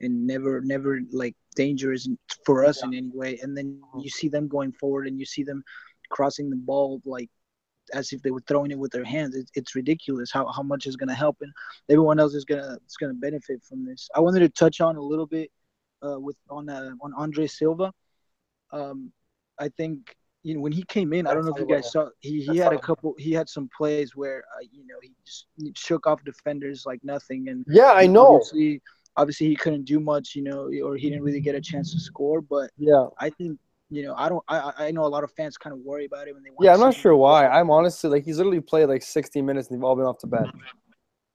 and 0.00 0.26
never 0.26 0.60
never 0.60 1.00
like 1.12 1.36
dangerous 1.62 2.02
for 2.46 2.56
us 2.68 2.76
in 2.84 2.90
any 3.00 3.10
way. 3.22 3.32
And 3.42 3.50
then 3.56 3.66
you 4.04 4.10
see 4.18 4.28
them 4.34 4.46
going 4.56 4.72
forward 4.80 5.04
and 5.08 5.16
you 5.20 5.26
see 5.34 5.44
them 5.50 5.60
crossing 6.16 6.48
the 6.50 6.60
ball 6.70 6.88
like 7.16 7.30
as 8.00 8.12
if 8.14 8.20
they 8.22 8.32
were 8.36 8.44
throwing 8.48 8.70
it 8.74 8.78
with 8.82 8.92
their 8.92 9.08
hands. 9.16 9.32
It's, 9.40 9.50
it's 9.58 9.74
ridiculous 9.80 10.30
how, 10.36 10.44
how 10.56 10.64
much 10.72 10.86
is 10.90 10.96
going 11.00 11.12
to 11.14 11.20
help 11.24 11.36
and 11.44 11.52
everyone 11.92 12.18
else 12.22 12.34
is 12.40 12.44
gonna 12.44 12.72
is 12.90 12.96
gonna 13.00 13.14
benefit 13.28 13.58
from 13.68 13.84
this. 13.88 14.08
I 14.16 14.20
wanted 14.20 14.40
to 14.40 14.50
touch 14.62 14.80
on 14.88 14.96
a 14.96 15.06
little 15.12 15.26
bit 15.38 15.48
uh, 16.06 16.20
with 16.26 16.36
on 16.56 16.68
uh, 16.68 16.92
on 17.04 17.10
Andre 17.24 17.46
Silva. 17.46 17.88
Um, 18.78 19.12
I 19.58 19.68
think 19.78 19.98
you 20.46 20.54
know 20.54 20.62
when 20.64 20.76
he 20.78 20.84
came 20.96 21.10
in, 21.12 21.26
I 21.26 21.32
don't 21.34 21.44
know 21.46 21.54
if 21.56 21.60
you 21.60 21.74
guys 21.74 21.90
saw 21.94 22.02
he, 22.20 22.42
he 22.50 22.56
had 22.64 22.72
a 22.72 22.82
couple 22.88 23.14
he 23.26 23.32
had 23.40 23.48
some 23.56 23.68
plays 23.76 24.14
where 24.20 24.40
uh, 24.54 24.64
you 24.76 24.84
know 24.88 24.98
he 25.02 25.10
just 25.26 25.46
he 25.56 25.72
shook 25.86 26.06
off 26.10 26.20
defenders 26.32 26.84
like 26.90 27.02
nothing 27.14 27.48
and 27.50 27.64
Yeah, 27.68 27.92
I 28.02 28.06
know. 28.06 28.34
obviously 28.34 28.70
obviously 29.16 29.48
he 29.48 29.56
couldn't 29.56 29.84
do 29.84 29.98
much 30.00 30.34
you 30.34 30.42
know 30.42 30.70
or 30.84 30.96
he 30.96 31.08
didn't 31.10 31.22
really 31.24 31.40
get 31.40 31.54
a 31.54 31.60
chance 31.60 31.92
to 31.92 32.00
score 32.00 32.40
but 32.40 32.70
Yeah. 32.76 33.06
I 33.18 33.30
think 33.30 33.58
you 33.90 34.02
know 34.04 34.14
I 34.16 34.28
don't 34.28 34.44
I 34.48 34.72
I- 34.78 34.90
know 34.90 35.04
a 35.04 35.08
lot 35.16 35.24
of 35.24 35.30
fans 35.32 35.56
kind 35.56 35.72
of 35.72 35.80
worry 35.80 36.04
about 36.04 36.28
him 36.28 36.36
and 36.36 36.44
they 36.44 36.50
want 36.50 36.64
Yeah, 36.64 36.74
I'm 36.74 36.80
not 36.80 36.94
sure 36.94 37.16
why. 37.16 37.48
I'm 37.48 37.70
honestly 37.70 38.10
like 38.10 38.24
he's 38.24 38.36
literally 38.38 38.60
played 38.60 38.86
like 38.86 39.02
60 39.02 39.40
minutes 39.42 39.68
and 39.68 39.78
they've 39.78 39.84
all 39.84 39.96
been 39.96 40.04
off 40.04 40.18
the 40.20 40.26
bench. 40.26 40.50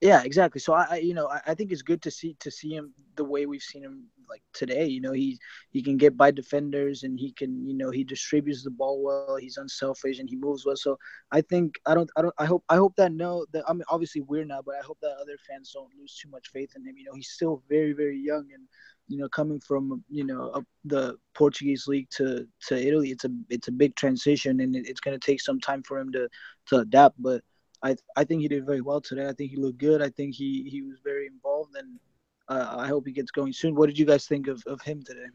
Yeah, 0.03 0.21
exactly. 0.23 0.59
So 0.59 0.73
I, 0.73 0.87
I 0.91 0.95
you 0.97 1.13
know, 1.13 1.29
I, 1.29 1.41
I 1.47 1.55
think 1.55 1.71
it's 1.71 1.81
good 1.81 2.01
to 2.03 2.11
see 2.11 2.35
to 2.41 2.51
see 2.51 2.75
him 2.75 2.93
the 3.15 3.23
way 3.23 3.45
we've 3.45 3.61
seen 3.61 3.83
him 3.83 4.07
like 4.29 4.43
today. 4.53 4.85
You 4.85 4.99
know, 4.99 5.13
he 5.13 5.39
he 5.71 5.81
can 5.81 5.97
get 5.97 6.17
by 6.17 6.31
defenders 6.31 7.03
and 7.03 7.17
he 7.17 7.31
can, 7.31 7.65
you 7.65 7.73
know, 7.75 7.89
he 7.89 8.03
distributes 8.03 8.63
the 8.63 8.71
ball 8.71 9.01
well. 9.01 9.37
He's 9.37 9.57
unselfish 9.57 10.19
and 10.19 10.29
he 10.29 10.35
moves 10.35 10.65
well. 10.65 10.75
So 10.75 10.97
I 11.31 11.41
think 11.41 11.75
I 11.87 11.95
don't 11.95 12.09
I 12.17 12.21
don't 12.21 12.35
I 12.37 12.45
hope 12.45 12.65
I 12.69 12.75
hope 12.75 12.95
that 12.97 13.13
no 13.13 13.45
that 13.53 13.63
I 13.67 13.73
mean 13.73 13.83
obviously 13.89 14.21
we're 14.21 14.45
not, 14.45 14.65
but 14.65 14.75
I 14.75 14.83
hope 14.85 14.97
that 15.01 15.15
other 15.21 15.37
fans 15.49 15.71
don't 15.73 15.89
lose 15.97 16.17
too 16.21 16.29
much 16.29 16.49
faith 16.51 16.71
in 16.75 16.85
him. 16.85 16.97
You 16.97 17.05
know, 17.05 17.15
he's 17.15 17.31
still 17.31 17.63
very 17.69 17.93
very 17.93 18.19
young 18.19 18.47
and 18.53 18.63
you 19.07 19.17
know 19.17 19.29
coming 19.29 19.61
from 19.61 20.03
you 20.09 20.25
know 20.25 20.63
the 20.85 21.15
Portuguese 21.33 21.87
league 21.87 22.09
to 22.17 22.45
to 22.67 22.75
Italy, 22.87 23.11
it's 23.11 23.23
a 23.23 23.29
it's 23.49 23.69
a 23.69 23.71
big 23.71 23.95
transition 23.95 24.59
and 24.59 24.75
it, 24.75 24.85
it's 24.87 24.99
going 25.01 25.17
to 25.17 25.25
take 25.25 25.39
some 25.41 25.61
time 25.61 25.81
for 25.83 25.97
him 25.97 26.11
to 26.11 26.27
to 26.67 26.77
adapt. 26.79 27.21
But 27.21 27.41
I 27.83 27.95
I 28.15 28.23
think 28.23 28.41
he 28.41 28.47
did 28.47 28.65
very 28.65 28.81
well 28.81 29.01
today. 29.01 29.27
I 29.27 29.33
think 29.33 29.51
he 29.51 29.57
looked 29.57 29.77
good. 29.77 30.01
I 30.01 30.09
think 30.09 30.33
he 30.33 30.67
he 30.69 30.81
was 30.81 30.97
very 31.03 31.27
involved, 31.27 31.75
and 31.75 31.99
uh, 32.47 32.75
I 32.77 32.87
hope 32.87 33.05
he 33.05 33.11
gets 33.13 33.31
going 33.31 33.53
soon. 33.53 33.75
What 33.75 33.87
did 33.87 33.99
you 33.99 34.05
guys 34.05 34.25
think 34.25 34.47
of, 34.47 34.63
of 34.65 34.81
him 34.81 35.03
today? 35.03 35.27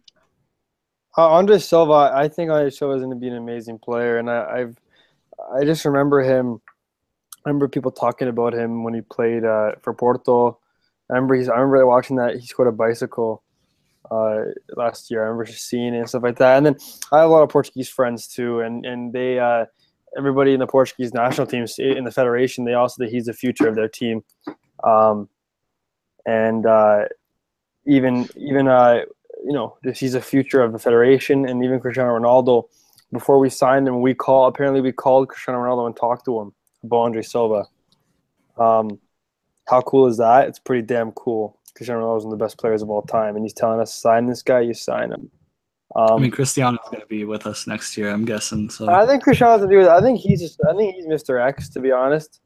Uh, 1.17 1.29
Andre 1.31 1.59
Silva, 1.59 2.13
I 2.15 2.29
think 2.29 2.51
Andre 2.51 2.71
Silva 2.71 2.95
is 2.95 3.03
going 3.03 3.11
to 3.11 3.21
be 3.21 3.29
an 3.29 3.37
amazing 3.37 3.79
player, 3.79 4.19
and 4.19 4.31
I, 4.31 4.61
I've 4.61 4.79
I 5.55 5.65
just 5.65 5.85
remember 5.85 6.23
him. 6.23 6.61
I 7.45 7.51
remember 7.51 7.69
people 7.69 7.91
talking 7.91 8.29
about 8.29 8.55
him 8.55 8.83
when 8.83 8.95
he 8.95 9.01
played 9.01 9.45
uh, 9.45 9.73
for 9.83 9.95
Porto. 9.95 10.59
I 11.11 11.15
remember 11.15 11.35
he's. 11.35 11.49
I 11.49 11.55
remember 11.55 11.87
watching 11.87 12.17
that 12.17 12.37
he 12.37 12.47
scored 12.47 12.69
a 12.69 12.73
bicycle 12.73 13.43
uh, 14.11 14.39
last 14.77 15.11
year. 15.11 15.23
I 15.23 15.29
remember 15.29 15.47
seeing 15.47 15.95
it 15.95 15.99
and 15.99 16.09
stuff 16.09 16.23
like 16.23 16.39
that. 16.39 16.57
And 16.57 16.67
then 16.67 16.77
I 17.13 17.21
have 17.21 17.31
a 17.31 17.33
lot 17.33 17.43
of 17.43 17.49
Portuguese 17.49 17.89
friends 17.89 18.29
too, 18.29 18.61
and 18.61 18.85
and 18.85 19.13
they 19.13 19.39
uh, 19.39 19.67
everybody 20.17 20.53
in 20.53 20.61
the 20.61 20.67
Portuguese 20.67 21.13
national 21.13 21.47
teams 21.47 21.79
in 21.79 22.05
the 22.05 22.11
federation 22.11 22.65
they 22.65 22.75
also 22.75 23.05
that 23.05 23.11
he's 23.11 23.27
the 23.27 23.33
future 23.33 23.69
of 23.69 23.75
their 23.75 23.89
team, 23.89 24.23
um, 24.85 25.29
and 26.27 26.67
uh, 26.67 27.05
even 27.87 28.29
even 28.37 28.69
uh, 28.69 29.01
you 29.45 29.53
know, 29.53 29.79
he's 29.95 30.15
a 30.15 30.21
future 30.21 30.63
of 30.63 30.73
the 30.73 30.79
federation, 30.79 31.49
and 31.49 31.65
even 31.65 31.81
Cristiano 31.81 32.19
Ronaldo. 32.19 32.65
Before 33.13 33.39
we 33.39 33.49
signed 33.49 33.89
him, 33.89 34.03
we 34.03 34.15
call 34.15 34.47
apparently 34.47 34.81
we 34.81 34.93
called 34.93 35.29
Cristiano 35.29 35.61
Ronaldo 35.61 35.87
and 35.87 35.97
talked 35.97 36.25
to 36.27 36.41
him 36.41 36.53
about 36.83 36.97
Andre 36.99 37.23
Silva. 37.23 37.65
Um, 38.59 38.99
how 39.67 39.81
cool 39.83 40.07
is 40.07 40.19
that? 40.19 40.49
It's 40.49 40.59
pretty 40.59 40.83
damn 40.83 41.13
cool. 41.13 41.59
Cristiano 41.75 42.03
Ronaldo 42.03 42.19
is 42.19 42.25
one 42.25 42.33
of 42.33 42.39
the 42.39 42.45
best 42.45 42.59
players 42.59 42.83
of 42.83 42.91
all 42.91 43.03
time, 43.03 43.37
and 43.37 43.45
he's 43.45 43.55
telling 43.55 43.81
us 43.81 43.95
sign 43.95 44.27
this 44.27 44.43
guy, 44.43 44.61
you 44.61 44.75
sign 44.75 45.13
him. 45.13 45.31
Um, 45.99 46.19
I 46.19 46.19
mean, 46.19 46.31
Cristiano's 46.31 46.79
going 46.91 47.01
to 47.01 47.07
be 47.07 47.25
with 47.25 47.45
us 47.45 47.67
next 47.67 47.97
year, 47.97 48.11
I'm 48.11 48.25
guessing. 48.25 48.71
So 48.71 48.89
I 48.89 49.05
think 49.05 49.25
Cristiano 49.25 49.55
has 49.55 49.63
to 49.63 49.69
do 49.69 49.79
with. 49.79 49.89
I 49.89 50.01
think 50.01 50.21
he's 50.21 50.41
just. 50.41 50.61
I 50.71 50.73
think 50.77 50.95
he's 50.95 51.07
Mr. 51.07 51.45
X, 51.45 51.69
to 51.71 51.81
be 51.81 51.91
honest. 51.91 52.41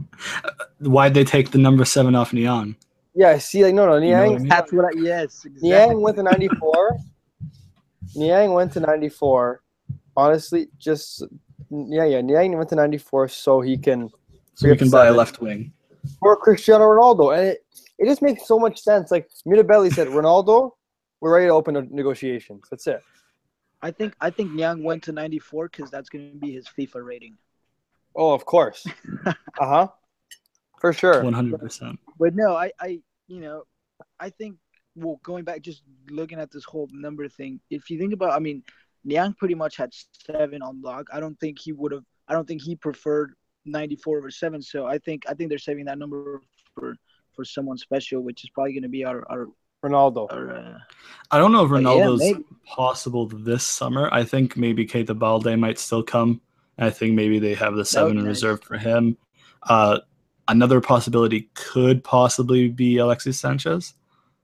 why'd 0.78 1.12
they 1.12 1.24
take 1.24 1.50
the 1.50 1.58
number 1.58 1.84
seven 1.84 2.14
off 2.14 2.32
Niang? 2.32 2.76
Yeah, 3.14 3.36
see, 3.36 3.62
like 3.62 3.74
no, 3.74 3.86
no, 3.86 3.96
You 3.96 4.12
know 4.12 4.30
what 4.30 4.36
I 4.36 4.38
mean? 4.38 4.48
That's 4.48 4.72
what 4.72 4.84
I 4.86 5.00
yes. 5.00 5.44
Exactly. 5.44 5.68
Niang 5.68 6.00
went 6.00 6.16
to 6.16 6.22
94. 6.22 6.96
Niang 8.14 8.52
went 8.54 8.72
to 8.72 8.80
94. 8.80 9.62
Honestly, 10.16 10.68
just 10.78 11.24
yeah, 11.68 12.04
yeah. 12.04 12.22
Niang 12.22 12.56
went 12.56 12.70
to 12.70 12.74
94 12.74 13.28
so 13.28 13.60
he 13.60 13.76
can 13.76 14.08
So 14.54 14.66
we 14.66 14.76
can 14.78 14.88
buy 14.88 15.08
a 15.08 15.12
left 15.12 15.42
wing. 15.42 15.72
for 16.20 16.36
Cristiano 16.36 16.84
Ronaldo, 16.84 17.36
and 17.36 17.48
it, 17.48 17.66
it 17.98 18.06
just 18.06 18.22
makes 18.22 18.48
so 18.48 18.58
much 18.58 18.80
sense. 18.80 19.10
Like 19.10 19.28
Mirabelli 19.46 19.92
said, 19.92 20.08
Ronaldo, 20.08 20.72
we're 21.20 21.34
ready 21.34 21.46
to 21.46 21.52
open 21.52 21.74
the 21.74 21.82
negotiations. 21.90 22.64
That's 22.70 22.86
it. 22.86 23.02
I 23.80 23.90
think 23.90 24.14
I 24.20 24.30
think 24.30 24.52
Niang 24.52 24.82
went 24.82 25.04
to 25.04 25.12
94 25.12 25.68
because 25.68 25.90
that's 25.90 26.08
going 26.08 26.32
to 26.32 26.38
be 26.38 26.52
his 26.52 26.66
FIFA 26.66 27.04
rating. 27.04 27.36
Oh, 28.16 28.32
of 28.32 28.44
course. 28.44 28.86
uh 29.26 29.32
huh. 29.60 29.88
For 30.80 30.92
sure. 30.92 31.22
100%. 31.22 31.96
But 32.18 32.34
no, 32.34 32.56
I, 32.56 32.70
I, 32.80 33.00
you 33.26 33.40
know, 33.40 33.64
I 34.18 34.30
think, 34.30 34.56
well, 34.94 35.20
going 35.22 35.44
back, 35.44 35.62
just 35.62 35.82
looking 36.10 36.38
at 36.40 36.50
this 36.50 36.64
whole 36.64 36.88
number 36.92 37.28
thing, 37.28 37.60
if 37.70 37.90
you 37.90 37.98
think 37.98 38.12
about, 38.12 38.32
I 38.32 38.38
mean, 38.38 38.62
Niang 39.04 39.34
pretty 39.34 39.54
much 39.54 39.76
had 39.76 39.90
seven 40.26 40.62
on 40.62 40.82
lock. 40.82 41.06
I 41.12 41.20
don't 41.20 41.38
think 41.40 41.58
he 41.58 41.72
would 41.72 41.92
have, 41.92 42.04
I 42.28 42.32
don't 42.32 42.46
think 42.46 42.62
he 42.62 42.76
preferred 42.76 43.34
94 43.64 44.18
over 44.18 44.30
seven. 44.30 44.62
So 44.62 44.86
I 44.86 44.98
think, 44.98 45.24
I 45.28 45.34
think 45.34 45.48
they're 45.48 45.58
saving 45.58 45.84
that 45.86 45.98
number 45.98 46.40
for, 46.74 46.94
for 47.34 47.44
someone 47.44 47.78
special, 47.78 48.22
which 48.22 48.44
is 48.44 48.50
probably 48.50 48.72
going 48.72 48.82
to 48.82 48.88
be 48.88 49.04
our, 49.04 49.24
our, 49.30 49.46
Ronaldo. 49.84 50.26
our, 50.32 50.50
uh, 50.56 50.78
I 51.30 51.38
don't 51.38 51.52
know 51.52 51.64
if 51.64 51.70
But 51.70 51.82
yeah, 51.82 51.88
Ronaldo's 51.88 52.42
possible 52.66 53.26
this 53.26 53.64
summer. 53.66 54.08
I 54.12 54.24
think 54.24 54.56
maybe 54.56 54.86
Keita 54.86 55.18
Balde 55.18 55.56
might 55.58 55.78
still 55.78 56.02
come. 56.02 56.40
I 56.78 56.90
think 56.90 57.14
maybe 57.14 57.38
they 57.38 57.54
have 57.54 57.74
the 57.74 57.84
seven 57.84 58.12
be 58.12 58.18
in 58.18 58.24
nice. 58.24 58.28
reserve 58.28 58.62
for 58.62 58.78
him. 58.78 59.16
Uh, 59.64 59.98
another 60.46 60.80
possibility 60.80 61.50
could 61.54 62.02
possibly 62.04 62.68
be 62.68 62.98
Alexis 62.98 63.38
Sanchez. 63.38 63.94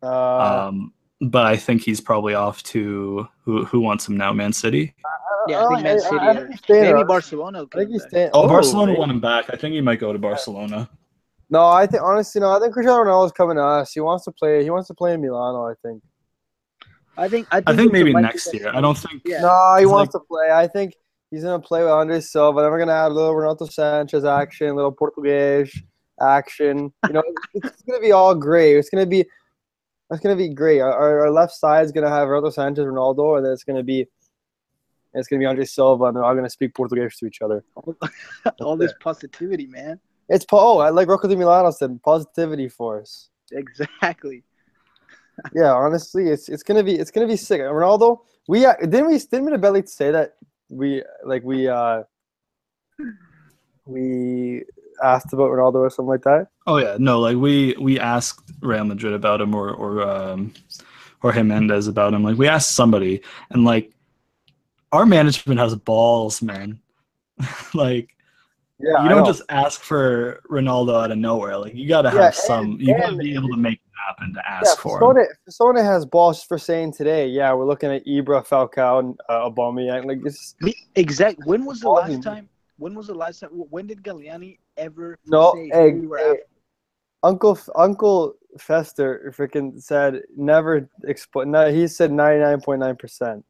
Uh, 0.03 0.67
Um, 0.69 0.93
but 1.21 1.47
I 1.47 1.57
think 1.57 1.83
he's 1.83 2.01
probably 2.01 2.35
off 2.35 2.63
to 2.65 3.27
who 3.45 3.65
who 3.65 3.81
wants 3.81 4.07
him 4.09 4.17
now? 4.17 4.33
Man 4.33 4.53
City. 4.53 4.95
yeah, 5.49 5.65
I 5.65 5.69
think 5.69 5.83
Man 5.85 6.01
City 6.01 6.17
I, 6.19 6.31
or 6.33 6.35
think 6.49 6.61
maybe. 6.69 7.05
Barcelona. 7.05 7.59
will 7.61 7.69
I 7.73 7.77
think 7.79 7.87
come 7.89 7.93
he's 7.93 8.03
staying. 8.05 8.31
Oh, 8.35 8.49
Barcelona 8.49 8.93
wait. 8.93 8.99
want 8.99 9.11
him 9.13 9.21
back. 9.21 9.47
I 9.51 9.57
think 9.57 9.75
he 9.75 9.81
might 9.81 10.01
go 10.01 10.13
to 10.13 10.19
Barcelona. 10.19 10.91
No, 11.55 11.65
I 11.67 11.87
think 11.87 12.03
honestly, 12.03 12.41
no. 12.41 12.51
I 12.51 12.59
think 12.59 12.73
Cristiano 12.75 13.05
Ronaldo 13.05 13.27
is 13.27 13.33
coming 13.33 13.57
to 13.57 13.63
us. 13.63 13.93
He 13.93 14.01
wants 14.01 14.25
to 14.25 14.33
play. 14.33 14.65
He 14.65 14.71
wants 14.71 14.89
to 14.89 14.95
play 14.95 15.15
in 15.15 15.21
Milano. 15.21 15.67
I 15.67 15.75
think. 15.85 16.03
I 17.17 17.29
think, 17.29 17.47
I 17.53 17.57
think, 17.59 17.69
I 17.71 17.77
think 17.77 17.93
maybe 17.93 18.13
next 18.13 18.53
year. 18.53 18.71
I 18.75 18.81
don't 18.81 18.99
think. 18.99 19.23
Yeah. 19.25 19.43
No, 19.43 19.77
he 19.77 19.85
It's 19.85 19.93
wants 19.93 20.13
to 20.15 20.21
play. 20.21 20.51
I 20.51 20.67
think 20.67 20.95
he's 21.31 21.45
gonna 21.45 21.61
play 21.61 21.83
with 21.85 21.93
Andre 21.93 22.19
Silva. 22.21 22.61
Then 22.63 22.71
we're 22.73 22.81
gonna 22.81 22.93
add 23.05 23.13
a 23.13 23.15
little 23.15 23.37
Renato 23.37 23.67
Sanchez 23.67 24.25
action, 24.25 24.67
a 24.69 24.75
little 24.75 24.91
Portuguese 24.91 25.73
action. 26.21 26.93
You 27.07 27.13
know, 27.13 27.23
it's, 27.55 27.69
it's 27.69 27.83
gonna 27.83 28.01
be 28.01 28.11
all 28.11 28.35
great. 28.35 28.77
It's 28.77 28.91
gonna 28.91 29.07
be, 29.07 29.25
it's 30.11 30.21
gonna 30.25 30.35
be 30.35 30.49
great. 30.49 30.81
Our, 30.81 30.93
our- 30.93 31.21
our 31.27 31.31
left 31.31 31.53
side 31.53 31.85
is 31.85 31.93
gonna 31.93 32.09
have 32.11 32.27
Renato 32.29 32.51
Sanchez, 32.51 32.85
Ronaldo, 32.85 33.37
and 33.37 33.47
then 33.47 33.53
it's 33.53 33.63
gonna 33.63 33.85
be, 33.85 34.09
it's 35.13 35.29
gonna 35.29 35.39
be 35.39 35.47
Andre 35.47 35.67
Silva, 35.67 36.07
and 36.07 36.17
they're 36.17 36.25
all 36.25 36.35
gonna 36.35 36.51
speak 36.51 36.75
Portuguese 36.75 37.17
to 37.19 37.27
each 37.27 37.43
other. 37.43 37.63
all 38.61 38.77
this 38.83 38.93
positivity, 39.01 39.69
man. 39.69 40.01
It's 40.29 40.45
po- 40.45 40.59
oh, 40.59 40.79
I 40.79 40.91
like 40.91 41.09
Rocco 41.09 41.29
Di 41.29 41.37
Milano 41.37 41.71
said, 41.71 42.01
positivity 42.03 42.69
force. 42.69 43.31
Exactly. 43.53 44.43
Yeah, 45.53 45.73
honestly, 45.73 46.29
it's 46.29 46.49
it's 46.49 46.63
gonna 46.63 46.85
be 46.85 46.95
it's 46.95 47.11
gonna 47.11 47.27
be 47.27 47.37
sick. 47.37 47.61
Ronaldo, 47.61 48.21
we 48.47 48.65
uh, 48.65 48.75
didn't 48.83 49.09
we 49.09 49.19
didn't 49.19 49.47
Mirabelli 49.47 49.89
say 49.89 50.13
that 50.13 50.37
we 50.69 51.03
like 51.25 51.43
we 51.43 51.67
uh 51.67 52.05
we 53.85 54.63
asked 55.03 55.33
about 55.33 55.51
Ronaldo 55.51 55.77
or 55.77 55.91
something 55.91 56.09
like 56.09 56.23
that. 56.23 56.47
Oh 56.69 56.77
yeah, 56.77 56.97
no, 57.01 57.19
like 57.19 57.37
we 57.37 57.75
we 57.81 57.99
asked 57.99 58.49
Real 58.61 58.85
Madrid 58.85 59.13
about 59.13 59.41
him 59.41 59.55
or 59.55 59.71
or 59.71 60.03
um 60.03 60.55
or 61.23 61.33
Jimenez 61.33 61.89
about 61.89 62.15
him. 62.15 62.23
Like 62.23 62.39
we 62.39 62.49
asked 62.49 62.73
somebody, 62.73 63.21
and 63.51 63.65
like 63.65 63.93
our 64.93 65.07
management 65.07 65.59
has 65.59 65.75
balls, 65.75 66.43
man. 66.43 66.81
like 67.75 68.15
Yeah, 68.81 68.91
you 68.91 68.97
I 68.97 69.09
don't 69.09 69.25
just 69.25 69.43
ask 69.49 69.81
for 69.83 70.41
Ronaldo 70.51 71.03
out 71.05 71.11
of 71.13 71.19
nowhere. 71.19 71.57
Like 71.57 71.75
you 71.75 71.87
got 71.89 72.03
to 72.03 72.11
have 72.11 72.19
Yeah, 72.19 72.25
and- 72.27 72.35
some. 72.35 72.77
You 72.81 72.97
got 72.97 73.11
to 73.11 73.17
be 73.17 73.35
able 73.35 73.49
to 73.51 73.57
make 73.57 73.75
it 73.75 73.81
happen 74.07 74.35
to 74.35 74.43
Yeah, 74.45 74.61
ask 74.61 74.79
for 74.81 75.01
him. 75.01 75.17
Fassone, 75.17 75.27
Fassone 75.49 75.85
has 75.85 76.05
balls 76.05 76.43
for 76.43 76.59
saying 76.59 76.93
today. 76.95 77.29
Yeah, 77.29 77.53
we're 77.55 77.67
looking 77.67 77.91
at 77.93 78.05
Ibra, 78.05 78.47
Falcao, 78.47 78.99
and 78.99 79.19
uh, 79.29 79.49
Aubameyang. 79.49 80.07
Like 80.07 80.23
this. 80.23 80.57
Exact. 80.97 81.39
When 81.47 81.65
was 81.65 81.81
the 81.81 81.89
last 81.89 82.23
time? 82.23 82.49
When 82.79 82.95
was 82.97 83.07
the 83.07 83.15
last 83.15 83.41
time? 83.41 83.51
When 83.51 83.87
did 83.87 84.03
Galliani 84.03 84.59
ever 84.77 85.19
No, 85.27 85.55
say 85.55 85.71
hey, 85.73 85.93
we 85.93 86.07
were 86.09 86.19
hey. 86.19 86.39
Uncle 87.23 87.57
Uncle 87.77 88.35
Fester 88.59 89.33
freaking 89.37 89.81
said 89.81 90.23
never 90.37 90.89
expo- 91.09 91.47
no, 91.47 91.73
He 91.73 91.87
said 91.87 92.11
ninety 92.13 92.41
nine 92.43 92.61
point 92.61 92.81
nine 92.81 92.97
percent. 92.97 93.45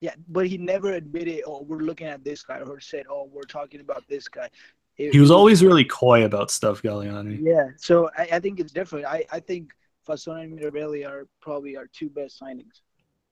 Yeah, 0.00 0.14
but 0.28 0.46
he 0.46 0.58
never 0.58 0.92
admitted. 0.92 1.42
Oh, 1.46 1.62
we're 1.62 1.78
looking 1.80 2.06
at 2.06 2.22
this 2.22 2.42
guy, 2.42 2.60
or 2.60 2.78
said, 2.80 3.06
"Oh, 3.10 3.28
we're 3.32 3.42
talking 3.42 3.80
about 3.80 4.04
this 4.08 4.28
guy." 4.28 4.48
It- 4.96 5.12
He 5.12 5.20
was 5.20 5.30
always 5.30 5.62
really 5.64 5.84
coy 5.84 6.24
about 6.24 6.50
stuff, 6.50 6.82
Galliani. 6.82 7.38
Yeah, 7.40 7.68
so 7.76 8.08
I, 8.16 8.28
I 8.34 8.40
think 8.40 8.60
it's 8.60 8.72
different. 8.72 9.06
I, 9.06 9.24
I 9.32 9.40
think 9.40 9.72
Fassone 10.06 10.44
and 10.44 10.58
Mirabelli 10.58 11.06
are 11.08 11.26
probably 11.40 11.76
our 11.76 11.86
two 11.88 12.08
best 12.10 12.40
signings, 12.40 12.80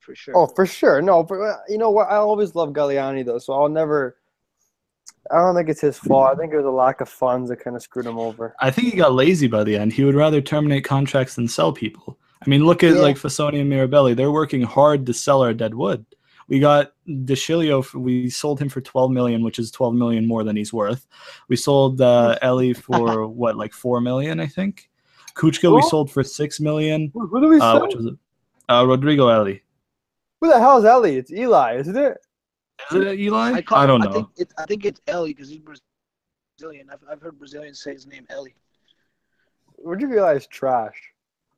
for 0.00 0.14
sure. 0.16 0.36
Oh, 0.36 0.46
for 0.46 0.66
sure. 0.66 1.00
No, 1.02 1.22
but 1.22 1.40
uh, 1.40 1.56
you 1.68 1.78
know 1.78 1.90
what? 1.90 2.08
I 2.10 2.16
always 2.16 2.54
love 2.56 2.70
Galliani 2.70 3.24
though, 3.24 3.38
so 3.38 3.52
I'll 3.52 3.68
never. 3.68 4.16
I 5.30 5.36
don't 5.38 5.56
think 5.56 5.68
it's 5.68 5.80
his 5.80 5.98
fault. 5.98 6.30
I 6.32 6.36
think 6.36 6.52
it 6.52 6.56
was 6.56 6.66
a 6.66 6.70
lack 6.70 7.00
of 7.00 7.08
funds 7.08 7.48
that 7.50 7.56
kind 7.56 7.74
of 7.76 7.82
screwed 7.82 8.06
him 8.06 8.18
over. 8.18 8.54
I 8.60 8.70
think 8.70 8.92
he 8.92 8.96
got 8.96 9.12
lazy 9.12 9.48
by 9.48 9.64
the 9.64 9.76
end. 9.76 9.92
He 9.92 10.04
would 10.04 10.14
rather 10.14 10.40
terminate 10.40 10.84
contracts 10.84 11.34
than 11.34 11.48
sell 11.48 11.72
people. 11.72 12.16
I 12.44 12.48
mean, 12.48 12.64
look 12.64 12.84
at 12.84 12.94
Yeah. 12.94 13.00
like 13.00 13.16
Fassone 13.16 13.60
and 13.60 13.70
Mirabelli. 13.72 14.14
They're 14.14 14.30
working 14.30 14.62
hard 14.62 15.04
to 15.06 15.12
sell 15.14 15.42
our 15.42 15.52
dead 15.52 15.74
wood. 15.74 16.06
We 16.48 16.60
got 16.60 16.92
De 17.06 17.34
Sciglio. 17.34 17.80
f- 17.80 17.94
We 17.94 18.30
sold 18.30 18.60
him 18.60 18.68
for 18.68 18.80
12 18.80 19.10
million, 19.10 19.42
which 19.42 19.58
is 19.58 19.70
12 19.72 19.94
million 19.94 20.26
more 20.26 20.44
than 20.44 20.54
he's 20.56 20.72
worth. 20.72 21.06
We 21.48 21.56
sold 21.56 22.00
uh, 22.00 22.38
Ellie 22.40 22.72
for 22.72 23.26
what, 23.26 23.56
like 23.56 23.72
4 23.72 24.00
million, 24.00 24.38
I 24.40 24.46
think. 24.46 24.88
Kucka 25.34 25.74
we 25.74 25.82
sold 25.82 26.10
for 26.10 26.22
6 26.22 26.60
million, 26.60 27.10
Who, 27.12 27.26
who 27.26 27.40
do 27.40 27.48
we 27.48 27.56
uh, 27.56 27.60
sell? 27.60 27.82
which 27.82 27.96
was 27.96 28.06
uh, 28.68 28.84
Rodrigo 28.86 29.28
Ellie. 29.28 29.62
Who 30.40 30.48
the 30.48 30.58
hell 30.58 30.78
is 30.78 30.84
Ellie? 30.84 31.16
It's 31.16 31.30
Eli, 31.32 31.76
isn't 31.78 31.96
it? 31.96 32.16
Is 32.90 32.96
it 32.96 33.18
Eli? 33.20 33.52
I, 33.52 33.62
call- 33.62 33.86
don't 33.86 34.02
I 34.02 34.04
know. 34.06 34.12
think 34.12 34.28
it's 34.36 34.54
I 34.58 34.64
think 34.66 34.84
it's 34.84 35.00
Ellie 35.06 35.32
because 35.34 35.48
he's 35.48 35.60
Brazilian. 36.58 36.88
I've, 36.92 37.00
I've 37.10 37.20
heard 37.22 37.38
Brazilians 37.38 37.80
say 37.82 37.92
his 37.92 38.06
name 38.06 38.26
Ellie. 38.30 38.54
Rodrigo 39.82 40.14
Eli 40.14 40.34
is 40.34 40.46
trash. 40.46 40.94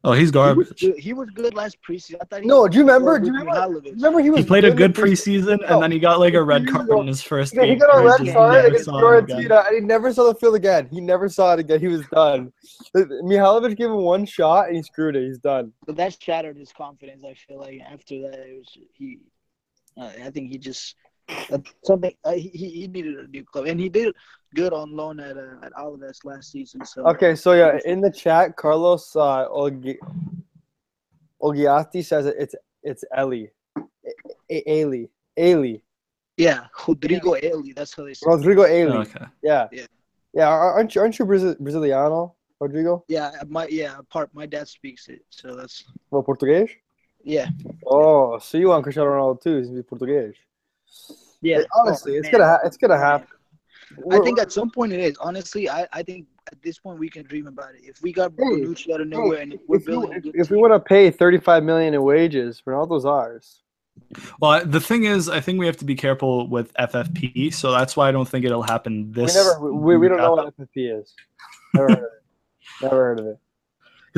Oh, 0.05 0.13
he's 0.13 0.21
He 0.21 0.25
was, 0.25 0.31
garbage. 0.31 0.81
good, 0.81 0.97
he 0.97 1.13
was 1.13 1.29
good 1.31 1.55
last 1.55 1.77
preseason. 1.83 2.17
I 2.21 2.25
thought 2.27 2.41
he 2.43 2.47
No, 2.47 2.63
was 2.63 2.71
do 2.71 2.77
you 2.79 2.83
remember? 2.85 3.19
Do 3.19 3.27
you 3.27 3.33
remember? 3.33 3.81
Remember 3.91 4.21
he 4.21 4.31
was. 4.31 4.41
He 4.41 4.47
played 4.47 4.63
a 4.65 4.69
in 4.69 4.75
the 4.75 4.79
good 4.79 4.95
pre- 4.95 5.11
preseason, 5.11 5.61
No. 5.61 5.67
and 5.75 5.83
then 5.83 5.91
he 5.91 5.99
got 5.99 6.21
like 6.21 6.35
a 6.35 6.43
red 6.43 6.69
card 6.69 6.85
ago. 6.87 7.01
in 7.01 7.09
his 7.09 7.21
first 7.21 7.53
Yeah, 7.55 7.63
he 7.63 7.71
game. 7.71 7.79
got 7.79 7.97
a 7.99 8.05
red 8.05 8.33
card 8.33 8.65
against 8.67 8.85
saw 8.85 8.99
him. 8.99 9.27
Fiorentina, 9.27 9.67
and 9.67 9.75
he 9.75 9.81
never 9.81 10.13
saw 10.13 10.33
the 10.33 10.39
field 10.39 10.55
again. 10.55 10.89
He 10.93 11.01
never 11.01 11.29
saw 11.29 11.55
it 11.55 11.59
again. 11.61 11.81
He 11.81 11.89
was 11.89 12.07
done. 12.13 12.53
Mihajlovic 12.95 13.77
gave 13.77 13.89
him 13.89 13.97
one 13.97 14.25
shot, 14.25 14.69
and 14.69 14.77
he 14.77 14.83
screwed 14.85 15.17
it. 15.17 15.27
He's 15.27 15.39
done. 15.39 15.73
But 15.85 15.97
that 15.97 16.17
shattered 16.23 16.57
his 16.57 16.73
confidence. 16.73 17.25
I 17.29 17.35
feel 17.35 17.59
like 17.59 17.81
after 17.81 18.23
that, 18.23 18.39
it 18.39 18.57
was 18.57 18.79
he. 18.95 19.19
Uh, 20.01 20.11
I 20.25 20.31
think 20.31 20.51
he 20.53 20.59
just 20.59 20.95
uh, 21.51 21.59
something. 21.83 22.13
Uh, 22.25 22.33
he 22.35 22.49
he 22.55 22.69
he 22.71 22.87
needed 22.87 23.17
a 23.19 23.27
new 23.27 23.45
club, 23.45 23.67
and 23.67 23.81
he 23.81 23.89
did 23.89 24.15
good 24.55 24.73
on 24.73 24.95
loan 24.95 25.21
at 25.21 25.37
uh, 25.37 25.57
at 25.63 25.73
Alaves 25.75 26.25
last 26.25 26.51
season. 26.53 26.85
So 26.85 27.07
Okay, 27.07 27.35
so 27.35 27.53
yeah, 27.53 27.79
in 27.85 28.01
the 28.01 28.11
chat, 28.11 28.57
Carlos 28.57 29.15
uh, 29.17 29.49
Olgi- 29.49 29.99
Olgiati 31.43 32.05
says 32.05 32.27
it, 32.27 32.37
it's 32.39 32.55
it's 32.83 33.05
Ellie, 33.15 33.51
A- 34.51 34.63
Ailey, 34.69 35.09
Ailey, 35.39 35.83
yeah, 36.37 36.67
Rodrigo 36.87 37.37
Eli. 37.37 37.73
That's 37.75 37.95
how 37.95 38.05
they 38.05 38.15
say. 38.15 38.25
it. 38.27 38.29
Rodrigo 38.29 38.63
Ailey. 38.65 39.07
Okay. 39.07 39.25
Yeah, 39.43 39.69
Yeah. 39.73 39.87
yeah. 40.33 40.49
Aren't 40.49 40.95
you 40.95 41.01
aren't 41.01 41.19
you 41.19 41.25
Brazil- 41.25 41.57
Braziliano, 41.61 42.35
Rodrigo? 42.61 43.05
Yeah, 43.09 43.31
my 43.49 43.67
yeah. 43.69 43.99
Part 44.11 44.31
my 44.35 44.47
dad 44.47 44.69
speaks 44.69 45.09
it, 45.09 45.23
so 45.31 45.55
that's 45.55 45.85
Well, 46.11 46.23
Português. 46.23 46.71
yeah, 47.23 47.49
Oh, 47.87 48.39
so 48.39 48.59
you 48.59 48.69
want 48.69 48.83
Cristiano 48.85 49.11
Ronaldo 49.11 49.41
too? 49.43 49.57
He's 49.59 49.83
Portuguese. 49.85 50.35
yeah. 51.41 51.63
honestly, 51.77 52.15
Oh, 52.15 52.19
it's 52.19 52.25
man. 52.25 52.33
gonna 52.33 52.47
ha- 52.47 52.61
it's 52.65 52.77
gonna 52.77 52.99
happen. 52.99 53.29
I 54.13 54.19
think 54.21 54.39
at 54.39 54.53
some 54.53 54.71
point 54.71 54.93
it 54.93 55.01
is. 55.01 55.17
Honestly, 55.19 55.69
I, 55.69 55.87
I 55.93 56.03
think 56.03 56.27
at 56.51 56.61
this 56.63 56.79
point 56.79 56.99
we 56.99 57.09
can 57.09 57.25
dream 57.25 57.47
about 57.47 57.75
it. 57.75 57.83
If 57.83 58.03
we 58.03 58.13
got 58.13 58.33
Hey, 58.37 58.45
Bonucci 58.45 58.93
out 58.93 59.01
of 59.01 59.09
nowhere 59.09 59.41
and 59.41 59.59
we're 59.67 59.79
if, 59.79 59.87
building 59.87 60.13
a 60.13 60.17
if, 60.17 60.35
if 60.35 60.51
we 60.51 60.57
want 60.57 60.73
to 60.73 60.81
pay 60.81 61.11
35 61.11 61.65
million 61.65 61.95
in 61.95 62.03
wages, 62.03 62.63
Ronaldo's 62.67 63.05
ours. 63.05 63.63
Well, 64.41 64.65
the 64.65 64.81
thing 64.81 65.05
is, 65.05 65.29
I 65.29 65.41
think 65.41 65.59
we 65.59 65.67
have 65.67 65.77
to 65.79 65.85
be 65.85 65.95
careful 65.95 66.47
with 66.49 66.73
FFP, 66.75 67.53
so 67.53 67.73
that's 67.73 67.97
why 67.97 68.09
I 68.09 68.13
don't 68.13 68.29
think 68.29 68.45
it'll 68.45 68.63
happen 68.63 69.13
this. 69.13 69.35
we 69.35 69.43
never 69.43 69.73
we, 69.73 69.97
we 69.97 70.09
don't 70.09 70.19
know 70.19 70.35
what 70.35 70.57
FFP 70.57 71.01
is. 71.01 71.15
Never 71.75 71.89
heard 71.89 71.99
of 71.99 72.05
it. 72.05 72.83
Never 72.83 72.97
heard 72.97 73.21
of 73.21 73.27
it. 73.27 73.39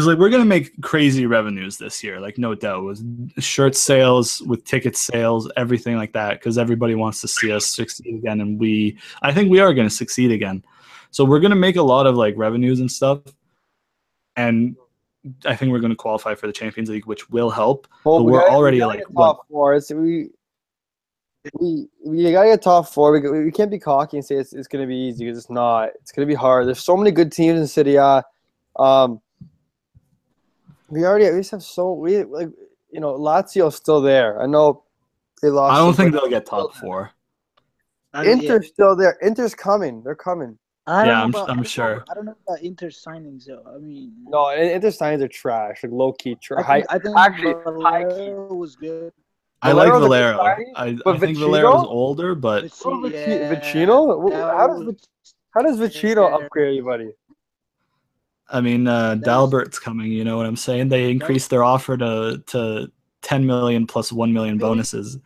Because 0.01 0.14
like 0.14 0.18
we're 0.18 0.30
gonna 0.30 0.46
make 0.46 0.80
crazy 0.80 1.26
revenues 1.26 1.76
this 1.76 2.03
year, 2.03 2.20
like 2.20 2.38
no 2.38 2.55
doubt, 2.55 2.84
with 2.84 3.32
shirt 3.42 3.76
sales, 3.76 4.40
with 4.40 4.64
ticket 4.64 4.96
sales, 4.96 5.53
everything 5.59 5.96
like 5.96 6.14
that. 6.14 6.38
Because 6.38 6.57
everybody 6.57 6.94
wants 6.94 7.20
to 7.20 7.28
see 7.28 7.53
us 7.53 7.66
succeed 7.66 8.14
again, 8.14 8.40
and 8.40 8.59
we, 8.59 8.96
I 9.20 9.30
think 9.34 9.51
we 9.51 9.61
are 9.61 9.74
gonna 9.74 9.90
succeed 9.90 10.30
again. 10.30 10.64
So 11.11 11.22
we're 11.22 11.40
gonna 11.40 11.55
make 11.55 11.76
a 11.76 11.82
lot 11.82 12.07
of 12.07 12.16
like 12.16 12.32
revenues 12.38 12.80
and 12.80 12.90
stuff, 12.90 13.20
and 14.36 14.74
I 15.44 15.55
think 15.55 15.70
we're 15.70 15.80
gonna 15.80 15.94
qualify 15.94 16.34
for 16.34 16.46
the 16.46 16.53
Champions 16.55 16.88
League, 16.88 17.05
which 17.05 17.28
will 17.28 17.51
help. 17.51 17.86
Well, 18.05 18.20
But 18.20 18.24
we 18.24 18.32
we're 18.32 18.38
gotta- 18.40 18.53
we 18.53 18.57
already, 18.57 18.82
like, 18.82 19.03
top 19.14 19.46
four. 19.51 19.74
It's, 19.74 19.90
we 19.90 20.30
we 21.59 21.88
we 22.03 22.32
gotta 22.32 22.48
get 22.48 22.62
top 22.62 22.88
four. 22.88 23.12
We, 23.12 23.44
we 23.44 23.53
can't 23.53 23.70
be 23.70 23.78
cocky 23.78 24.16
and 24.16 24.24
say 24.24 24.36
it's, 24.36 24.55
it's 24.55 24.66
gonna 24.66 24.86
be 24.86 24.96
easy 24.96 25.26
because 25.26 25.36
it's 25.36 25.51
not. 25.51 25.90
It's 26.01 26.11
gonna 26.11 26.24
be 26.24 26.32
hard. 26.32 26.66
There's 26.66 26.82
so 26.82 26.96
many 26.96 27.11
good 27.11 27.30
teams 27.30 27.61
in 27.61 27.66
Serie 27.66 27.96
A. 27.96 28.24
Um, 28.76 29.20
we 30.91 31.05
already 31.05 31.26
at 31.26 31.34
least 31.34 31.51
have 31.53 31.62
so 31.62 31.93
we 31.93 32.24
like 32.24 32.49
you 32.91 33.01
know 33.01 33.16
Lazio's 33.16 33.76
still 33.76 34.01
there. 34.01 34.41
I 34.43 34.47
know 34.47 34.82
they 35.43 35.49
lost. 35.49 35.74
I 35.74 35.78
don't 35.78 35.95
think 35.95 36.12
they'll 36.12 36.28
get 36.28 36.47
top 36.47 36.74
four. 36.74 37.11
I 38.12 38.24
don't- 38.24 38.41
Inter's 38.43 38.68
still 38.68 38.97
there. 38.97 39.16
Inter's 39.22 39.55
coming. 39.55 40.03
They're 40.03 40.14
coming. 40.16 40.59
I 40.86 41.07
yeah, 41.07 41.22
I'm, 41.22 41.28
about- 41.30 41.43
I'm 41.43 41.45
I 41.45 41.47
don't 41.49 41.57
know- 41.59 41.62
sure. 41.64 42.05
I 42.11 42.14
don't 42.14 42.24
know 42.24 42.34
about 42.49 42.62
Inter 42.62 42.88
signings 42.88 43.45
though. 43.47 43.62
I 43.72 43.78
mean, 43.78 44.12
No, 44.26 44.49
Inter 44.51 44.88
signings 44.88 45.22
are 45.22 45.28
trash. 45.28 45.82
Like 45.84 45.93
low 45.93 46.12
key 46.12 46.36
I 46.57 46.62
think, 46.80 46.86
I 46.91 46.99
think 46.99 47.16
actually, 47.16 47.53
high. 47.53 48.05
Valero 48.05 48.55
was 48.55 48.76
good. 48.76 49.12
I 49.62 49.72
like 49.72 49.88
Valero's 49.88 50.03
Valero. 50.09 50.36
signing, 50.38 50.72
I, 50.74 50.99
but 51.05 51.16
I 51.16 51.18
think 51.18 51.36
Vecino? 51.36 51.41
Valero's 51.41 51.84
older, 51.86 52.34
but 52.34 52.64
Oh, 52.84 53.01
Vici- 53.03 53.14
Yeah, 53.16 53.55
Vecino? 53.55 54.32
How 54.32 54.66
does 54.68 54.84
was- 54.84 55.09
How 55.55 55.62
does 55.62 55.76
Vecino 55.78 56.28
Yeah. 56.28 56.36
upgrade 56.47 56.68
anybody? 56.68 57.11
I 58.51 58.61
mean, 58.61 58.86
uh, 58.88 59.16
Dalbert's 59.16 59.78
coming. 59.78 60.11
You 60.12 60.24
know 60.24 60.36
what 60.36 60.46
I'm 60.46 60.57
saying? 60.57 60.88
They 60.88 61.11
increased 61.11 61.51
their 61.51 61.62
offer 61.64 61.96
to 61.96 62.42
to 62.48 62.90
10 63.22 63.46
million 63.46 63.86
plus 63.86 64.11
1 64.12 64.32
million 64.32 64.59
bonuses. 64.59 65.18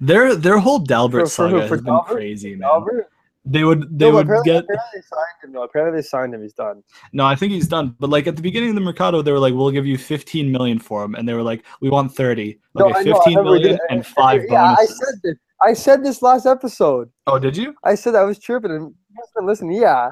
Their 0.00 0.34
their 0.36 0.58
whole 0.58 0.80
Dalbert 0.80 1.10
For- 1.12 1.20
for 1.20 1.26
saga 1.28 1.50
who? 1.50 1.60
has 1.60 1.68
For 1.68 1.76
been 1.82 1.98
crazy, 2.06 2.54
man. 2.56 2.68
Albert? 2.68 3.10
They 3.44 3.64
would 3.64 3.98
they 3.98 4.04
No, 4.08 4.16
would 4.16 4.26
apparently, 4.26 4.52
get 4.52 4.64
apparently 4.64 4.90
they 4.94 5.00
signed 5.00 5.38
him. 5.44 5.52
No, 5.52 5.62
apparently 5.62 5.98
they 6.00 6.06
signed 6.06 6.34
him. 6.34 6.42
He's 6.42 6.52
done. 6.52 6.82
no. 7.12 7.24
I 7.24 7.34
think 7.34 7.52
he's 7.52 7.66
done. 7.68 7.96
But 7.98 8.10
like 8.10 8.26
at 8.26 8.36
the 8.36 8.42
beginning 8.42 8.68
of 8.68 8.74
the 8.74 8.82
Mercado, 8.82 9.22
they 9.22 9.32
were 9.32 9.38
like, 9.38 9.54
"We'll 9.54 9.70
give 9.70 9.86
you 9.86 9.96
15 9.98 10.52
million 10.52 10.78
for 10.78 11.02
him," 11.02 11.14
and 11.14 11.26
they 11.26 11.32
were 11.34 11.42
like, 11.42 11.64
"We 11.80 11.88
want 11.90 12.14
30." 12.14 12.58
Okay, 12.78 12.88
know, 12.90 12.94
I 12.94 13.02
15 13.02 13.14
remember 13.38 13.50
we 13.52 13.58
million 13.60 13.76
did- 13.78 13.80
and 13.90 14.06
five 14.06 14.44
yeah, 14.48 14.74
I 14.78 14.84
said 14.84 15.14
this. 15.24 15.36
I 15.62 15.72
said 15.72 16.04
this 16.04 16.20
last 16.22 16.44
episode. 16.46 17.10
oh, 17.26 17.38
did 17.38 17.56
you? 17.56 17.74
I 17.82 17.94
said 17.94 18.14
I 18.14 18.24
was 18.24 18.38
tripping 18.38 18.70
and 18.72 18.82
you 18.82 18.94
must 19.16 19.30
have 19.34 19.40
been 19.40 19.46
listening. 19.46 19.72
Yeah, 19.82 20.10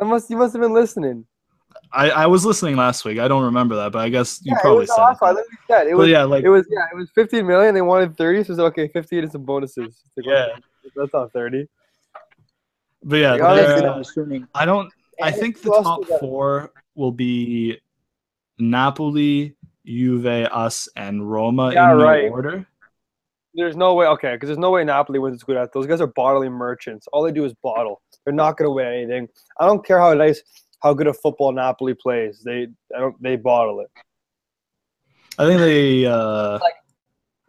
I 0.00 0.04
must. 0.04 0.30
You 0.30 0.36
must 0.38 0.54
have 0.54 0.62
been 0.62 0.74
listening. 0.74 1.26
I, 1.92 2.10
I 2.10 2.26
was 2.26 2.44
listening 2.44 2.76
last 2.76 3.04
week. 3.04 3.18
I 3.18 3.28
don't 3.28 3.44
remember 3.44 3.76
that, 3.76 3.92
but 3.92 4.00
I 4.00 4.08
guess 4.08 4.40
you 4.44 4.52
yeah, 4.54 4.60
probably 4.60 4.86
said. 4.86 4.98
I 4.98 5.12
it. 5.12 5.18
literally 5.22 5.44
said 5.68 5.86
it 5.86 5.90
But 5.92 5.96
was. 5.98 6.08
yeah, 6.08 6.22
like 6.24 6.44
It 6.44 6.48
was 6.50 6.66
yeah. 6.70 6.86
It 6.92 6.96
was 6.96 7.10
15 7.14 7.46
million. 7.46 7.74
They 7.74 7.82
wanted 7.82 8.16
30, 8.16 8.44
so 8.44 8.52
it's 8.52 8.60
okay. 8.60 8.88
15 8.88 9.18
and 9.24 9.32
some 9.32 9.44
bonuses. 9.44 10.02
Like, 10.16 10.26
Yeah. 10.26 10.46
that's 10.94 11.12
not 11.12 11.32
30. 11.32 11.66
but 13.04 13.16
yeah, 13.16 13.32
Like, 13.34 13.42
honestly. 13.42 14.44
I 14.54 14.64
don't. 14.64 14.92
I 15.20 15.30
think 15.30 15.62
the 15.62 15.70
top 15.70 16.04
four 16.20 16.70
will 16.94 17.12
be 17.12 17.80
Napoli, 18.58 19.54
Juve, 19.86 20.26
us, 20.26 20.88
and 20.96 21.28
Roma 21.30 21.72
Yeah, 21.72 21.92
in 21.92 21.98
no 21.98 22.04
right. 22.04 22.30
order. 22.30 22.66
There's 23.54 23.76
no 23.76 23.94
way. 23.94 24.06
Okay, 24.06 24.34
because 24.34 24.48
there's 24.48 24.58
no 24.58 24.70
way 24.70 24.84
Napoli 24.84 25.18
wins 25.18 25.40
the 25.40 25.44
Scudetto. 25.44 25.72
Those 25.72 25.86
guys 25.86 26.00
are 26.00 26.06
bottling 26.08 26.52
merchants. 26.52 27.08
All 27.12 27.22
they 27.24 27.32
do 27.32 27.44
is 27.44 27.54
bottle. 27.62 28.02
They're 28.24 28.34
not 28.34 28.56
going 28.56 28.66
to 28.68 28.72
win 28.72 28.86
anything. 28.86 29.28
I 29.58 29.66
don't 29.66 29.84
care 29.84 29.98
how 29.98 30.12
nice, 30.14 30.42
how 30.82 30.94
good 30.94 31.06
a 31.08 31.12
football 31.14 31.52
Napoli 31.52 31.94
plays. 31.94 32.40
They, 32.44 32.68
I 32.94 33.00
don't. 33.00 33.20
They 33.22 33.36
bottle 33.36 33.80
it. 33.80 33.90
I 35.38 35.46
think 35.46 35.60
they. 35.60 36.06
Uh, 36.06 36.58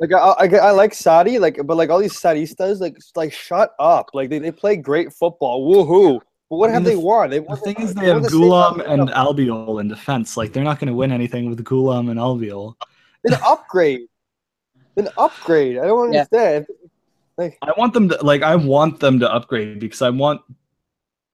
Like 0.01 0.13
I, 0.13 0.17
I, 0.17 0.45
I 0.69 0.71
like 0.71 0.93
Sadi, 0.93 1.39
like, 1.39 1.59
but 1.65 1.75
like 1.75 1.89
all 1.89 1.99
these 1.99 2.13
Sadistas, 2.13 2.79
like, 2.79 2.97
like 3.17 3.33
shut 3.33 3.73
up. 3.79 4.11
Like 4.13 4.29
they, 4.29 4.39
they 4.39 4.51
play 4.51 4.77
great 4.77 5.11
football. 5.11 5.69
Woohoo! 5.69 6.21
But 6.49 6.55
what 6.55 6.69
I 6.69 6.73
have 6.73 6.83
mean, 6.83 6.91
they 6.91 6.95
won? 6.95 7.29
They 7.29 7.39
the 7.39 7.43
won 7.43 7.59
thing 7.59 7.75
is, 7.81 7.93
they 7.93 8.01
they 8.01 8.07
have 8.07 8.21
won 8.21 8.23
the 8.23 8.29
Ghoulam 8.29 8.85
and 8.87 9.09
of- 9.09 9.09
Albiol 9.09 9.81
in 9.81 9.89
defense. 9.89 10.37
Like 10.37 10.53
they're 10.53 10.63
not 10.63 10.79
going 10.79 10.87
to 10.87 10.93
win 10.93 11.11
anything 11.11 11.49
with 11.49 11.61
Ghoulam 11.65 12.09
and 12.09 12.17
Albiol. 12.17 12.75
Then 13.25 13.37
upgrade. 13.45 14.07
Then 14.95 15.09
upgrade. 15.17 15.77
I 15.77 15.85
don't 15.87 16.13
Yeah. 16.13 16.19
understand. 16.31 16.67
Like 17.37 17.57
I 17.61 17.73
want 17.77 17.93
them 17.93 18.07
to 18.07 18.23
like. 18.23 18.41
I 18.41 18.55
want 18.55 19.01
them 19.01 19.19
to 19.19 19.29
upgrade 19.29 19.79
because 19.81 20.01
I 20.01 20.09
want 20.11 20.39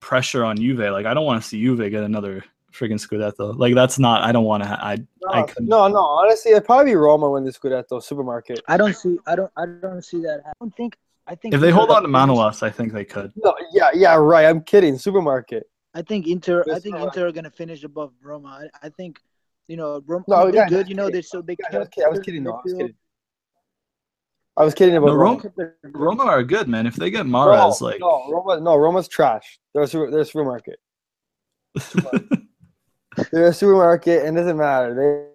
pressure 0.06 0.44
on 0.44 0.56
Juve. 0.56 0.78
Like 0.96 1.04
I 1.04 1.12
don't 1.14 1.26
want 1.26 1.42
to 1.42 1.46
see 1.48 1.60
Juve 1.60 1.90
get 1.90 2.04
another 2.04 2.44
freaking 2.72 3.00
Scudetto. 3.04 3.58
Like 3.58 3.74
that's 3.74 3.98
not. 3.98 4.22
I 4.22 4.30
don't 4.30 4.44
want 4.44 4.62
to. 4.62 4.68
I 4.70 4.92
I 5.28 5.40
No, 5.40 5.44
couldn't. 5.46 5.68
no, 5.68 5.88
no. 5.88 5.98
Honestly, 5.98 6.52
it'd 6.52 6.64
probably 6.64 6.92
be 6.92 6.94
Roma 6.94 7.28
win 7.28 7.44
the 7.44 7.50
Scudetto 7.50 8.00
supermarket. 8.02 8.62
I 8.68 8.76
don't 8.76 8.94
see. 8.94 9.18
I 9.26 9.34
don't. 9.34 9.50
I 9.56 9.66
don't 9.66 10.04
see 10.04 10.20
that. 10.22 10.42
I 10.46 10.52
don't 10.60 10.74
think. 10.76 10.96
I 11.26 11.34
think 11.34 11.54
If 11.54 11.60
they 11.60 11.72
hold 11.72 11.90
on 11.90 12.02
to 12.04 12.08
gonna 12.08 12.32
Manolas, 12.32 12.62
I 12.62 12.70
think 12.70 12.92
they 12.92 13.04
could. 13.04 13.32
No, 13.36 13.52
yeah, 13.72 13.90
yeah, 13.94 14.14
right. 14.14 14.46
I'm 14.46 14.60
kidding. 14.62 14.96
Supermarket. 14.96 15.68
I 15.92 16.02
think 16.02 16.28
Inter. 16.28 16.64
I 16.72 16.78
think 16.78 16.94
no, 16.94 17.04
Inter 17.06 17.26
are 17.26 17.32
gonna 17.32 17.50
finish 17.50 17.82
above 17.82 18.12
Roma. 18.22 18.50
I, 18.62 18.86
I 18.86 18.88
think, 18.90 19.18
you 19.66 19.76
know, 19.76 20.00
Roma. 20.06 20.24
No, 20.28 20.44
they're 20.44 20.54
yeah, 20.54 20.68
good. 20.68 20.84
no, 20.86 20.90
You 20.90 20.94
know, 20.94 21.06
yeah, 21.06 21.10
they 21.10 21.22
so 21.22 21.42
they. 21.42 21.56
Yeah, 21.58 21.78
I 21.78 21.78
was 21.80 21.88
kidding. 21.88 22.06
I 22.06 22.08
was 22.10 22.18
their 22.18 22.24
kidding. 22.24 22.44
No, 22.44 22.52
I 22.52 22.60
was 22.62 22.72
kidding. 22.74 22.94
I 24.56 24.64
was 24.64 24.74
kidding 24.74 24.96
about 24.96 25.08
No, 25.08 25.14
Roma. 25.14 25.42
Roma- 25.56 25.72
Roma 25.84 26.24
are 26.24 26.42
good, 26.42 26.66
man. 26.68 26.86
If 26.86 26.96
they 26.96 27.10
get 27.10 27.26
Mahrez, 27.26 27.80
like 27.80 28.00
no, 28.00 28.30
Roma, 28.30 28.60
no, 28.60 28.76
Roma's 28.76 29.08
trash. 29.08 29.58
They're 29.74 29.82
a, 29.82 29.86
super, 29.86 30.10
they're 30.10 30.20
a 30.20 30.24
supermarket. 30.24 30.78
They're 33.32 33.46
a 33.46 33.52
supermarket, 33.52 34.26
and 34.26 34.36
it 34.36 34.42
doesn't 34.42 34.58
matter. 34.58 34.94
They 34.94 35.26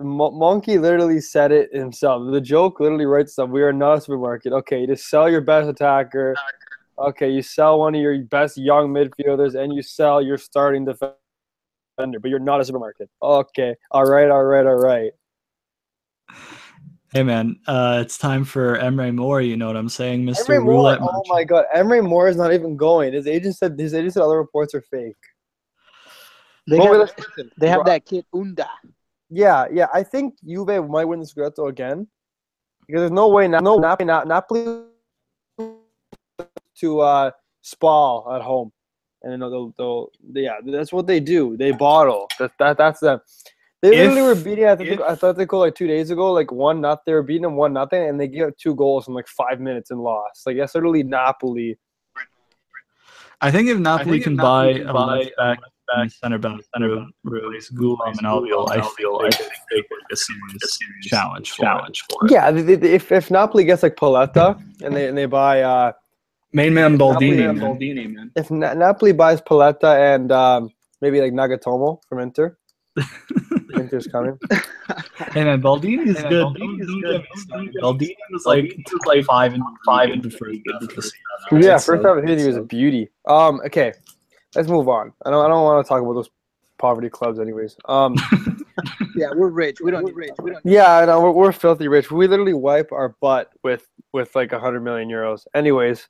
Monchi 0.00 0.80
literally 0.80 1.20
said 1.20 1.52
it 1.52 1.74
himself. 1.74 2.30
The 2.30 2.40
joke 2.40 2.80
literally 2.80 3.06
writes 3.06 3.32
stuff. 3.32 3.50
We 3.50 3.62
are 3.62 3.72
not 3.72 3.98
a 3.98 4.00
supermarket. 4.00 4.52
Okay, 4.52 4.80
you 4.80 4.86
just 4.86 5.08
sell 5.08 5.28
your 5.28 5.40
best 5.40 5.68
attacker. 5.68 6.36
Okay, 6.98 7.30
you 7.30 7.42
sell 7.42 7.78
one 7.78 7.94
of 7.94 8.00
your 8.00 8.18
best 8.24 8.56
young 8.58 8.88
midfielders, 8.88 9.54
and 9.54 9.72
you 9.72 9.82
sell 9.82 10.22
your 10.22 10.38
starting 10.38 10.84
defender. 10.84 12.20
But 12.20 12.28
you're 12.28 12.38
not 12.38 12.60
a 12.60 12.64
supermarket. 12.64 13.08
Okay, 13.22 13.74
all 13.90 14.04
right, 14.04 14.30
all 14.30 14.44
right, 14.44 14.66
all 14.66 14.76
right. 14.76 15.12
Hey, 17.16 17.22
man, 17.22 17.58
uh, 17.66 18.02
it's 18.04 18.18
time 18.18 18.44
for 18.44 18.76
Emre 18.76 19.14
Mor. 19.14 19.40
You 19.40 19.56
know 19.56 19.68
what 19.68 19.76
I'm 19.78 19.88
saying, 19.88 20.26
Mister 20.26 20.52
Emre 20.52 20.62
Mor, 20.62 20.72
Roulette? 20.74 20.98
oh 21.00 21.22
my 21.28 21.44
god, 21.44 21.64
Emre 21.74 22.06
Mor 22.06 22.28
is 22.28 22.36
not 22.36 22.52
even 22.52 22.76
going. 22.76 23.14
His 23.14 23.26
agent 23.26 23.56
said 23.56 23.80
his 23.80 23.94
agent 23.94 24.12
said 24.12 24.22
other 24.22 24.36
reports 24.36 24.74
are 24.74 24.82
fake. 24.82 25.14
They 26.68 26.76
Well, 26.76 26.88
have, 26.88 26.98
listen, 26.98 27.16
listen, 27.18 27.50
they 27.56 27.70
have 27.70 27.86
that 27.86 28.04
kid 28.04 28.26
Unda. 28.34 28.68
Yeah, 29.30 29.64
yeah. 29.72 29.86
I 29.94 30.02
think 30.02 30.34
Juve 30.46 30.86
might 30.90 31.06
win 31.06 31.20
the 31.20 31.24
Scudetto 31.24 31.70
again 31.70 32.06
because 32.86 33.00
there's 33.00 33.10
no 33.10 33.28
way, 33.28 33.48
no 33.48 33.78
Napoli, 33.78 34.04
not 34.04 34.28
Napoli 34.28 34.82
to 36.80 37.00
uh, 37.00 37.30
Spal 37.62 38.30
at 38.36 38.42
home, 38.42 38.70
and 39.22 39.32
then 39.32 39.40
they'll, 39.40 39.72
they'll, 39.78 40.10
yeah, 40.34 40.56
that's 40.66 40.92
what 40.92 41.06
they 41.06 41.20
do. 41.20 41.56
They 41.56 41.70
bottle. 41.70 42.28
That, 42.38 42.52
that 42.58 42.76
that's 42.76 43.00
them. 43.00 43.20
They 43.82 43.88
If- 43.88 44.08
literally 44.10 44.22
were 44.22 44.34
beating 44.42 44.64
Atletico, 44.64 45.10
if- 45.12 45.20
Atletico 45.20 45.58
like 45.60 45.74
two 45.74 45.86
days 45.86 46.10
ago, 46.10 46.32
like 46.32 46.50
one 46.50 46.80
not. 46.80 47.04
They 47.04 47.12
were 47.12 47.22
beating 47.22 47.42
them 47.42 47.56
one 47.56 47.72
nothing, 47.72 48.08
and 48.08 48.18
they 48.18 48.26
gave 48.28 48.44
up 48.48 48.56
two 48.56 48.74
goals 48.74 49.06
in 49.08 49.14
like 49.14 49.28
five 49.28 49.60
minutes 49.60 49.90
and 49.90 50.00
lost. 50.00 50.46
Like 50.46 50.56
that's 50.56 50.74
literally 50.74 51.02
Napoli. 51.02 51.78
I 53.40 53.50
think 53.50 53.68
if 53.68 53.78
Napoli 53.78 54.12
think 54.12 54.24
can 54.24 54.36
Napoli 54.36 54.72
buy 54.74 54.78
can 54.78 54.88
a 54.88 54.92
buy 54.94 55.16
left 55.18 55.36
back, 55.36 55.58
back 55.94 56.10
center 56.10 56.38
back, 56.38 56.58
center 56.74 57.04
replace 57.24 57.70
Ghoulam 57.70 58.08
and 58.16 58.26
Albiol, 58.26 58.70
I 58.70 58.80
feel 58.96 59.18
they 59.18 59.28
could 59.28 59.46
they 59.70 59.82
could 59.82 59.98
a 60.12 60.16
serious 60.16 60.56
challenge 61.02 61.50
for 61.52 61.62
challenge 61.64 62.02
for 62.10 62.24
it. 62.26 62.32
Yeah, 62.32 62.50
they, 62.50 62.76
they, 62.76 62.92
if 62.94 63.12
if 63.12 63.30
Napoli 63.30 63.64
gets 63.64 63.82
like 63.82 63.96
Paletta 63.96 64.58
and 64.82 64.96
they 64.96 65.08
and 65.08 65.18
they 65.18 65.26
buy 65.26 65.60
uh 65.62 65.92
Main 66.54 66.72
man 66.72 66.96
Baldini, 66.96 67.36
Napoli- 67.36 67.36
man. 67.46 67.58
Baldini, 67.60 68.14
man. 68.14 68.32
if 68.36 68.50
Na- 68.50 68.72
Napoli 68.72 69.12
buys 69.12 69.42
Paletta 69.42 70.14
and 70.14 70.32
um, 70.32 70.70
maybe 71.02 71.20
like 71.20 71.32
Nagatomo 71.34 72.00
from 72.08 72.20
Inter, 72.20 72.56
Inter's 73.74 74.06
coming. 74.06 74.38
Hey 75.32 75.44
man, 75.44 75.60
Baldini 75.60 76.06
is 76.06 76.16
Hey, 76.18 76.22
man, 76.24 76.30
good. 76.30 76.44
Baldini 76.46 76.80
is 76.80 76.86
good. 76.86 77.02
get 77.02 77.20
me 77.20 77.26
started. 77.40 77.74
Baldini 77.82 78.16
was 78.32 78.46
like 78.46 78.64
Baldini 78.64 78.92
was 78.92 79.06
like 79.06 79.24
five 79.24 79.52
and 79.54 79.62
five 79.84 80.10
and 80.10 80.22
the 80.22 80.30
first 80.30 80.60
half 80.72 80.82
of 80.82 80.88
the 80.94 81.02
season. 81.02 81.62
Yeah, 81.62 81.78
first 81.78 82.04
half 82.04 82.16
of 82.16 82.22
the 82.22 82.28
season 82.28 82.38
he 82.38 82.46
was 82.46 82.56
a 82.56 82.62
beauty. 82.62 83.08
Um, 83.26 83.60
okay, 83.66 83.92
let's 84.54 84.68
move 84.68 84.88
on. 84.88 85.12
I 85.24 85.30
don't 85.30 85.44
I 85.44 85.48
don't 85.48 85.64
want 85.64 85.84
to 85.84 85.88
talk 85.88 86.00
about 86.02 86.14
those 86.14 86.30
poverty 86.78 87.08
clubs, 87.10 87.38
anyways. 87.38 87.76
Um, 87.86 88.14
Yeah, 89.16 89.28
we're 89.34 89.48
rich. 89.48 89.80
We 89.80 89.90
don't 89.90 90.04
need 90.04 90.14
rich. 90.14 90.32
We 90.42 90.50
don't. 90.50 90.64
yeah, 90.66 90.98
I 90.98 91.06
know 91.06 91.22
we're, 91.22 91.30
we're 91.30 91.52
filthy 91.52 91.88
rich. 91.88 92.10
We 92.10 92.26
literally 92.28 92.52
wipe 92.52 92.92
our 92.92 93.16
butt 93.22 93.50
with 93.62 93.86
with 94.12 94.34
like 94.36 94.52
a 94.52 94.60
hundred 94.60 94.80
million 94.82 95.08
euros. 95.08 95.46
Anyways, 95.54 96.06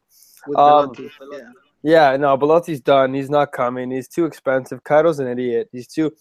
With 0.49 0.59
Um, 0.59 0.93
yeah. 1.33 1.39
Yeah, 1.83 2.17
no, 2.17 2.37
Belotti's 2.37 2.81
done. 2.81 3.15
He's 3.15 3.31
not 3.31 3.53
coming. 3.53 3.93
He's 3.93 4.09
too 4.09 4.25
expensive. 4.25 4.83
Cairo's 4.83 5.21
an 5.21 5.29
idiot. 5.29 5.69
He's 5.71 5.87
too. 5.87 6.13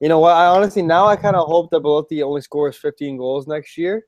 You 0.00 0.08
know 0.08 0.18
what? 0.18 0.32
I 0.32 0.46
honestly 0.46 0.82
now 0.82 1.06
I 1.06 1.16
kind 1.16 1.36
of 1.36 1.46
hope 1.46 1.70
that 1.70 1.80
Belotti 1.80 2.22
only 2.22 2.40
scores 2.40 2.76
15 2.76 3.16
goals 3.18 3.46
next 3.46 3.76
year. 3.76 4.06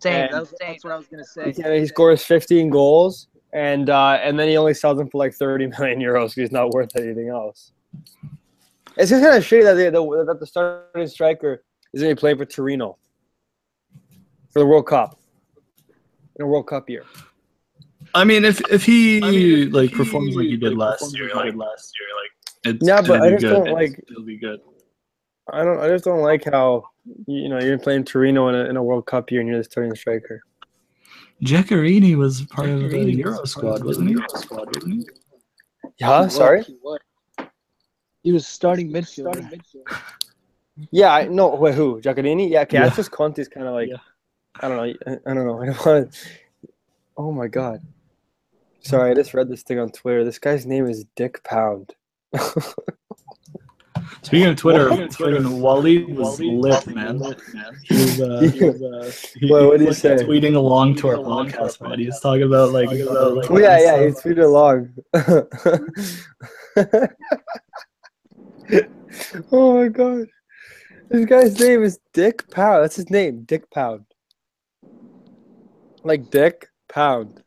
Same. 0.00 0.12
And- 0.24 0.32
That's, 0.34 0.54
that's 0.60 0.84
what 0.84 0.92
I 0.92 0.96
was 0.96 1.06
gonna 1.06 1.24
say. 1.24 1.46
He, 1.46 1.52
can- 1.62 1.72
he 1.72 1.86
scores 1.86 2.22
15 2.24 2.68
goals, 2.70 3.28
and 3.52 3.88
uh, 3.88 4.18
and 4.22 4.38
then 4.38 4.48
he 4.48 4.56
only 4.58 4.74
sells 4.74 4.98
them 4.98 5.08
for 5.08 5.18
like 5.18 5.32
30 5.34 5.66
million 5.78 5.98
euros 6.00 6.24
because 6.30 6.34
he's 6.34 6.52
not 6.52 6.70
worth 6.72 6.94
anything 6.96 7.28
else. 7.28 7.72
It's 8.96 9.10
just 9.10 9.24
kind 9.24 9.36
of 9.36 9.42
shitty 9.42 9.64
that, 9.64 9.74
they, 9.74 9.90
the, 9.90 10.24
that 10.26 10.38
the 10.38 10.46
starting 10.46 11.06
striker 11.08 11.64
is 11.92 12.00
going 12.02 12.10
to 12.10 12.14
be 12.14 12.20
playing 12.20 12.36
for 12.38 12.44
Torino 12.44 12.96
for 14.52 14.60
the 14.60 14.66
World 14.66 14.86
Cup 14.86 15.18
in 16.36 16.44
a 16.44 16.46
World 16.46 16.68
Cup 16.68 16.88
year. 16.88 17.04
I 18.14 18.22
mean, 18.22 18.44
if 18.44 18.60
if 18.70 18.84
he 18.84 19.20
I 19.22 19.30
mean, 19.32 19.68
if 19.68 19.74
like 19.74 19.90
he, 19.90 19.96
performs 19.96 20.36
like 20.36 20.46
he 20.46 20.56
did 20.56 20.76
like, 20.76 21.00
last 21.00 21.16
year, 21.16 21.24
like 21.24 21.32
he 21.32 21.36
like 21.38 21.46
did 21.52 21.56
last 21.56 21.92
year, 21.98 22.08
like 22.20 22.76
it's 22.76 22.86
Yeah, 22.86 23.00
but 23.02 23.20
I 23.22 23.30
just 23.30 23.42
good. 23.42 23.50
don't 23.50 23.66
It's- 23.68 23.74
like- 23.74 24.04
It'll 24.10 24.22
be 24.22 24.36
good. 24.36 24.60
I 25.52 25.62
don't. 25.64 25.78
I 25.80 25.88
just 25.88 26.04
don't 26.04 26.22
like 26.22 26.44
how 26.44 26.88
you 27.26 27.48
know 27.48 27.60
you're 27.60 27.78
playing 27.78 28.04
Torino 28.04 28.48
in 28.48 28.54
a, 28.54 28.64
in 28.64 28.76
a 28.76 28.82
World 28.82 29.06
Cup 29.06 29.30
year 29.30 29.40
and 29.40 29.48
you're 29.48 29.58
the 29.58 29.64
starting 29.64 29.94
striker. 29.94 30.42
Giaccherini 31.42 32.16
was 32.16 32.42
part 32.42 32.68
of 32.68 32.90
the 32.90 33.12
Euro 33.12 33.40
was 33.40 33.50
squad, 33.50 33.70
part 33.70 33.84
wasn't 33.84 34.08
he? 34.08 34.12
Euro 34.14 34.28
squad, 34.28 34.74
wasn't 34.74 34.94
he? 34.94 35.08
Yeah, 35.98 36.18
He 36.18 36.24
was, 36.24 36.34
sorry. 36.34 36.62
He 36.62 36.76
was. 36.82 37.00
He 38.22 38.32
was 38.32 38.46
starting 38.46 38.90
midfielder. 38.90 39.60
Yeah, 40.90 41.12
I 41.12 41.28
no. 41.28 41.54
Wait, 41.54 41.74
who? 41.74 42.00
Giaccherini? 42.00 42.48
Yeah, 42.48 42.62
okay. 42.62 42.78
Yeah. 42.78 42.84
That's 42.84 42.96
just 42.96 43.10
Conte's 43.10 43.48
kind 43.48 43.66
of 43.66 43.74
like. 43.74 43.90
Yeah. 43.90 43.96
I 44.60 44.68
don't 44.68 44.76
know. 44.76 44.94
I, 45.06 45.30
I 45.30 45.34
don't 45.34 45.46
know. 45.46 45.60
I 45.62 45.66
don't 45.66 45.86
want 45.86 46.12
to. 46.12 46.18
Oh 47.16 47.32
my 47.32 47.48
god. 47.48 47.80
Sorry, 48.80 49.10
I 49.10 49.14
just 49.14 49.34
read 49.34 49.48
this 49.48 49.62
thing 49.62 49.78
on 49.78 49.90
Twitter. 49.90 50.24
This 50.24 50.38
guy's 50.38 50.66
name 50.66 50.86
is 50.86 51.04
Dick 51.16 51.42
Pound. 51.44 51.94
Speaking 54.22 54.48
of 54.48 54.56
Twitter, 54.56 54.86
Speaking 54.88 55.04
of 55.04 55.16
Twitter, 55.16 55.40
freaking 55.40 55.60
Waleed 55.60 56.08
was 56.14 56.38
Waleed 56.40 56.60
lit, 56.62 56.86
man. 56.94 57.18
He 57.84 57.94
was, 57.94 58.20
uh, 58.20 58.40
he 58.40 58.64
was, 58.64 58.82
uh, 58.82 59.12
he, 59.38 59.50
What- 59.50 59.64
what 59.66 59.78
did 59.78 59.88
he 59.88 59.94
say? 59.94 60.16
Tweeting 60.16 60.54
along 60.56 60.96
to 60.96 61.08
our 61.08 61.14
Tweeting 61.14 61.24
along 61.26 61.48
to 61.50 61.60
our 61.60 61.68
podcast, 61.68 61.80
man. 61.88 61.98
He 62.00 62.06
was 62.06 62.20
talking 62.20 62.42
about 62.42 62.72
like, 62.72 62.86
Talking 62.88 63.02
about, 63.02 63.16
about, 63.32 63.36
like 63.36 63.50
oh 63.50 63.58
yeah, 63.58 63.78
yeah. 63.78 64.04
He 64.06 64.10
stuff. 64.12 64.24
tweeted 64.24 64.44
along. 64.44 64.94
oh 69.52 69.74
my 69.82 69.88
god. 69.88 70.26
This 71.10 71.26
guy's 71.26 71.60
name 71.60 71.82
is 71.82 71.98
Dick 72.12 72.50
Pound. 72.50 72.82
That's 72.82 72.96
his 72.96 73.10
name, 73.10 73.42
Dick 73.44 73.70
Pound. 73.70 74.04
Like 76.02 76.30
Dick 76.30 76.68
Pound. 76.88 77.42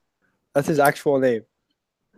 That's 0.53 0.67
his 0.67 0.79
actual 0.79 1.19
name. 1.19 1.41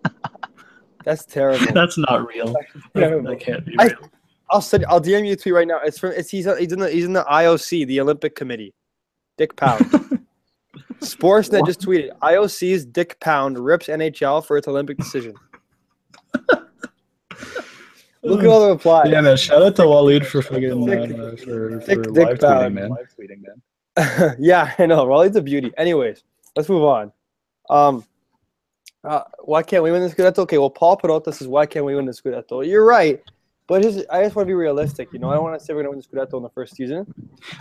That's 1.06 1.26
terrible. 1.26 1.74
That's 1.74 1.98
not 1.98 2.28
real. 2.28 2.54
Yeah. 2.94 3.18
That 3.22 3.38
can't 3.40 3.66
be 3.66 3.76
I- 3.80 3.86
real. 3.88 4.10
I'll 4.52 4.62
send. 4.62 4.86
I'll 4.88 5.02
DM 5.02 5.26
you 5.26 5.34
a 5.34 5.36
tweet 5.36 5.54
right 5.56 5.68
now. 5.68 5.80
It's 5.84 6.00
from. 6.00 6.12
It's 6.12 6.30
he's 6.30 6.46
he's 6.58 6.72
in 6.72 6.80
the 6.80 6.90
he's 6.90 7.06
in 7.06 7.14
the 7.14 7.24
IOC, 7.30 7.88
the 7.88 8.00
Olympic 8.02 8.36
Committee. 8.36 8.74
Dick 9.38 9.56
Pound. 9.56 9.86
Sportsnet 11.00 11.66
just 11.66 11.80
tweeted 11.82 12.10
IOC's 12.20 12.86
Dick 12.86 13.20
Pound 13.22 13.58
rips 13.58 13.88
NHL 13.88 14.46
for 14.46 14.58
its 14.58 14.68
Olympic 14.68 14.98
decision. 14.98 15.34
Look 18.22 18.42
at 18.42 18.48
all 18.48 18.62
the 18.66 18.70
replies. 18.74 19.10
Yeah, 19.10 19.22
man. 19.22 19.38
Shout 19.38 19.62
out 19.64 19.76
to 19.78 19.84
Waleed 19.84 20.26
for 20.26 20.42
fucking 20.42 20.86
Thick- 20.88 21.12
uh, 21.12 21.36
for, 21.38 21.80
thick 21.82 22.04
for 22.04 22.12
dick 22.12 22.28
live 22.28 22.40
pound. 22.40 22.66
tweeting, 22.66 22.74
man. 22.74 22.90
Live 22.90 23.16
tweeting, 23.18 23.44
man. 23.46 24.36
yeah, 24.40 24.74
I 24.78 24.86
know. 24.86 25.06
Raleigh's 25.06 25.36
a 25.38 25.42
beauty. 25.42 25.72
Anyways, 25.78 26.24
let's 26.56 26.68
move 26.70 26.84
on. 26.84 27.12
Um, 27.70 28.04
uh, 29.04 29.22
why 29.40 29.64
can't 29.64 29.84
we 29.84 29.92
win 29.92 30.02
the 30.02 30.14
Scudetto? 30.14 30.40
Okay, 30.40 30.58
well, 30.58 30.70
Paul 30.70 30.98
Perota 30.98 31.34
says, 31.34 31.48
why 31.48 31.66
can't 31.66 31.86
we 31.86 31.96
win 31.96 32.06
the 32.06 32.12
Scudetto? 32.12 32.68
You're 32.68 32.86
right. 32.86 33.22
But 33.70 33.84
just, 33.84 34.04
I 34.10 34.24
just 34.24 34.36
want 34.36 34.48
to 34.48 34.50
be 34.50 34.56
realistic. 34.56 35.14
You 35.14 35.20
know, 35.20 35.30
I 35.30 35.36
don't 35.36 35.44
want 35.44 35.60
to 35.60 35.64
say 35.64 35.76
we're 35.76 35.84
going 35.84 36.02
to 36.02 36.10
win 36.10 36.26
the 36.26 36.26
Scudetto 36.26 36.38
in 36.38 36.44
the 36.44 36.50
first 36.50 36.76
season. 36.76 37.06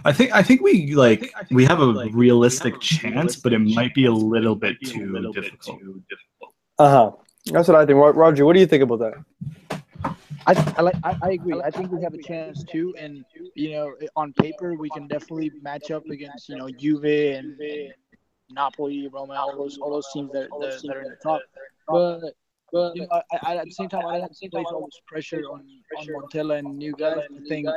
I 0.07 0.13
think 0.13 0.33
I 0.33 0.43
think 0.43 0.63
we 0.63 0.95
like 0.95 1.31
I 1.37 1.41
think 1.41 1.51
we 1.51 1.67
have 1.67 1.81
a 1.81 1.85
like, 1.85 2.11
realistic 2.15 2.73
we 2.81 2.87
have 2.97 3.13
a 3.13 3.13
chance, 3.13 3.37
but 3.37 3.53
it 3.53 3.59
might 3.59 3.93
be 3.93 4.07
a 4.07 4.13
little 4.13 4.57
bit 4.57 4.79
it 4.81 4.89
might 4.89 4.95
be 4.95 5.03
a 5.03 5.05
too 5.05 5.13
little 5.13 5.33
difficult. 5.35 5.81
too 5.81 6.03
difficult. 6.09 6.55
Uh 6.79 6.91
huh. 6.91 7.13
That's 7.53 7.69
what 7.69 7.77
I 7.77 7.85
think. 7.85 7.99
Roger, 7.99 8.47
what 8.47 8.55
do 8.55 8.61
you 8.61 8.67
think 8.67 8.83
about 8.83 9.01
that? 9.01 10.15
I, 10.47 10.75
I 10.79 10.81
like. 10.81 10.95
I, 11.05 11.17
I 11.23 11.31
agree. 11.33 11.61
I 11.61 11.71
think 11.71 11.93
we 11.93 12.03
have 12.03 12.15
a 12.15 12.23
chance 12.23 12.65
too, 12.65 12.95
and 12.99 13.23
you 13.55 13.73
know, 13.73 13.95
on 14.17 14.33
paper 14.33 14.75
we 14.77 14.89
can 14.89 15.09
definitely 15.09 15.53
match 15.61 15.91
up 15.91 16.07
against 16.07 16.49
you 16.49 16.57
know 16.57 16.71
Juve 16.71 17.05
and, 17.05 17.61
and 17.61 17.93
Napoli, 18.49 19.09
Roma, 19.13 19.35
all 19.35 19.55
those 19.59 19.77
all 19.77 19.91
those 19.91 20.09
teams 20.15 20.33
that, 20.33 20.49
that, 20.59 20.81
that 20.85 20.97
are 20.97 21.03
in 21.03 21.11
the 21.11 21.19
top. 21.23 21.43
But 21.87 22.33
but 22.73 22.97
you 22.97 23.03
know, 23.03 23.09
I, 23.13 23.23
I, 23.43 23.57
at 23.57 23.65
the 23.65 23.71
same 23.71 23.89
time, 23.89 24.07
I 24.07 24.19
don't 24.19 24.33
place 24.51 24.67
all 24.73 24.87
this 24.87 25.01
pressure 25.07 25.43
on 25.51 25.65
on 25.99 26.07
Montella 26.07 26.59
and 26.59 26.77
new 26.77 26.95
guys. 26.95 27.19
I 27.19 27.49
think 27.49 27.69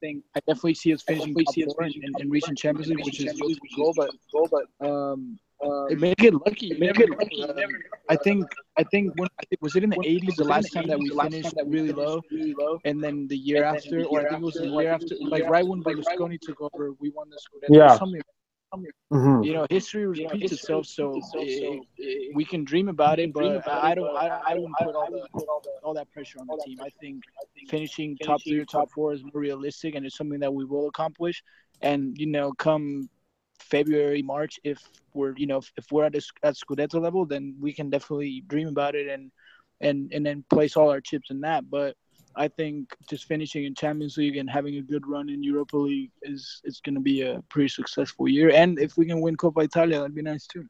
think 0.00 0.24
I 0.34 0.40
definitely 0.40 0.74
see 0.74 0.92
us 0.92 1.02
finishing 1.02 1.34
top 1.34 1.54
four 1.54 1.84
and, 1.84 1.94
and, 1.94 2.14
and 2.18 2.30
reaching 2.30 2.56
Champions 2.56 2.88
League, 2.88 3.04
which 3.04 3.20
is 3.20 3.36
the 3.36 3.42
ultimate 3.42 3.70
goal. 3.76 3.94
But 3.96 4.66
but 4.80 4.88
um, 4.88 5.38
make 5.98 6.22
it 6.22 6.34
lucky. 6.34 6.72
Make 6.78 6.98
it 6.98 7.10
lucky. 7.10 7.44
Um, 7.44 7.70
I 8.08 8.16
think. 8.16 8.46
I 8.78 8.84
think 8.84 9.12
when 9.16 9.28
was 9.60 9.76
it 9.76 9.84
in 9.84 9.90
the 9.90 9.96
'80s 9.96 10.36
the 10.36 10.44
last 10.44 10.72
time 10.72 10.88
that 10.88 10.98
we 10.98 11.10
finished 11.10 11.54
that 11.54 11.66
really 11.66 11.92
low, 11.92 12.22
and 12.84 13.02
then 13.02 13.28
the 13.28 13.36
year 13.36 13.64
after, 13.64 14.04
or 14.04 14.20
I 14.20 14.30
think 14.30 14.42
it 14.42 14.44
was 14.44 14.54
the 14.54 14.68
year 14.68 14.90
after, 14.90 15.16
like 15.20 15.44
right 15.48 15.66
when 15.66 15.82
Berlusconi 15.82 16.38
took 16.40 16.60
over, 16.60 16.92
we 16.98 17.10
won 17.10 17.28
the 17.28 17.36
Scudetto. 17.36 17.76
Yeah. 17.76 17.98
Something 17.98 18.22
Mhm. 18.74 19.44
you 19.44 19.52
know, 19.54 19.66
history 19.70 20.06
repeats 20.06 20.52
itself, 20.52 20.86
so 20.86 21.22
eh, 22.00 22.28
we 22.34 22.44
can 22.44 22.64
dream 22.64 22.88
about 22.88 23.18
it. 23.18 23.32
But 23.32 23.66
I 23.66 23.94
don't, 23.94 24.16
I, 24.16 24.28
I 24.50 24.54
wouldn't 24.54 24.76
put 24.78 24.94
all 24.94 25.10
the 25.10 25.26
all 25.82 25.94
that 25.94 26.10
pressure 26.12 26.38
on 26.40 26.46
the 26.46 26.56
team. 26.64 26.78
I 26.80 26.90
think 27.00 27.22
finishing 27.68 28.16
top 28.22 28.40
three 28.42 28.58
or 28.60 28.64
top 28.64 28.90
four 28.90 29.12
is 29.12 29.22
more 29.22 29.40
realistic, 29.40 29.94
and 29.94 30.06
it's 30.06 30.16
something 30.16 30.40
that 30.40 30.52
we 30.52 30.64
will 30.64 30.88
accomplish. 30.88 31.42
And 31.80 32.16
you 32.18 32.26
know, 32.26 32.52
come 32.52 33.08
February, 33.58 34.22
March, 34.22 34.60
if 34.64 34.78
we're 35.14 35.34
you 35.36 35.46
know 35.46 35.58
if, 35.58 35.72
if 35.76 35.86
we're 35.90 36.04
at 36.04 36.14
a, 36.14 36.22
at 36.42 36.54
Scudetto 36.54 37.00
level, 37.00 37.26
then 37.26 37.56
we 37.60 37.72
can 37.72 37.90
definitely 37.90 38.42
dream 38.46 38.68
about 38.68 38.94
it 38.94 39.08
and 39.08 39.32
and 39.80 40.12
and 40.12 40.24
then 40.24 40.44
place 40.50 40.76
all 40.76 40.90
our 40.90 41.00
chips 41.00 41.30
in 41.30 41.40
that. 41.40 41.68
But 41.68 41.96
I 42.36 42.48
think 42.48 42.94
just 43.08 43.24
finishing 43.24 43.64
in 43.64 43.74
Champions 43.74 44.16
League 44.16 44.36
and 44.36 44.48
having 44.48 44.76
a 44.76 44.82
good 44.82 45.06
run 45.06 45.28
in 45.28 45.42
Europa 45.42 45.76
League 45.76 46.12
is 46.22 46.60
it's 46.64 46.80
going 46.80 46.94
to 46.94 47.00
be 47.00 47.22
a 47.22 47.42
pretty 47.48 47.68
successful 47.68 48.28
year. 48.28 48.50
And 48.50 48.78
if 48.78 48.96
we 48.96 49.06
can 49.06 49.20
win 49.20 49.36
Coppa 49.36 49.64
Italia, 49.64 49.98
that'd 49.98 50.14
be 50.14 50.22
nice 50.22 50.46
too. 50.46 50.66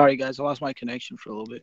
Sorry, 0.00 0.16
guys, 0.16 0.40
I 0.40 0.44
lost 0.44 0.62
my 0.62 0.72
connection 0.72 1.18
for 1.18 1.28
a 1.28 1.32
little 1.34 1.46
bit. 1.46 1.62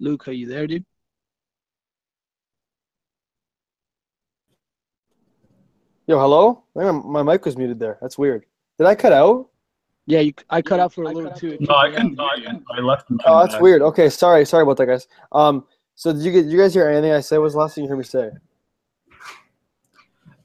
Luke, 0.00 0.28
are 0.28 0.32
you 0.32 0.46
there, 0.46 0.66
dude? 0.66 0.84
Yo, 6.06 6.18
hello. 6.18 6.64
My, 6.74 6.90
my 6.90 7.22
mic 7.22 7.44
was 7.44 7.56
muted 7.56 7.78
there. 7.78 7.98
That's 8.00 8.16
weird. 8.16 8.46
Did 8.78 8.86
I 8.86 8.94
cut 8.94 9.12
out? 9.12 9.48
Yeah, 10.06 10.20
you, 10.20 10.32
I 10.48 10.62
cut 10.62 10.80
out 10.80 10.94
for 10.94 11.02
a 11.02 11.08
little 11.12 11.30
too. 11.32 11.58
No, 11.60 11.74
I 11.74 11.90
couldn't. 11.90 12.18
I, 12.18 12.36
couldn't. 12.36 12.64
I 12.70 12.80
left. 12.80 13.08
Oh, 13.26 13.40
that's 13.40 13.54
back. 13.54 13.62
weird. 13.62 13.82
Okay, 13.82 14.08
sorry, 14.08 14.46
sorry 14.46 14.62
about 14.62 14.78
that, 14.78 14.86
guys. 14.86 15.06
Um, 15.32 15.66
so 15.96 16.14
did 16.14 16.22
you 16.22 16.32
get? 16.32 16.42
Did 16.44 16.52
you 16.52 16.58
guys 16.58 16.72
hear 16.72 16.88
anything 16.88 17.12
I 17.12 17.20
said? 17.20 17.36
What 17.38 17.44
was 17.44 17.52
the 17.52 17.58
last 17.58 17.74
thing 17.74 17.84
you 17.84 17.90
heard 17.90 17.98
me 17.98 18.04
say? 18.04 18.30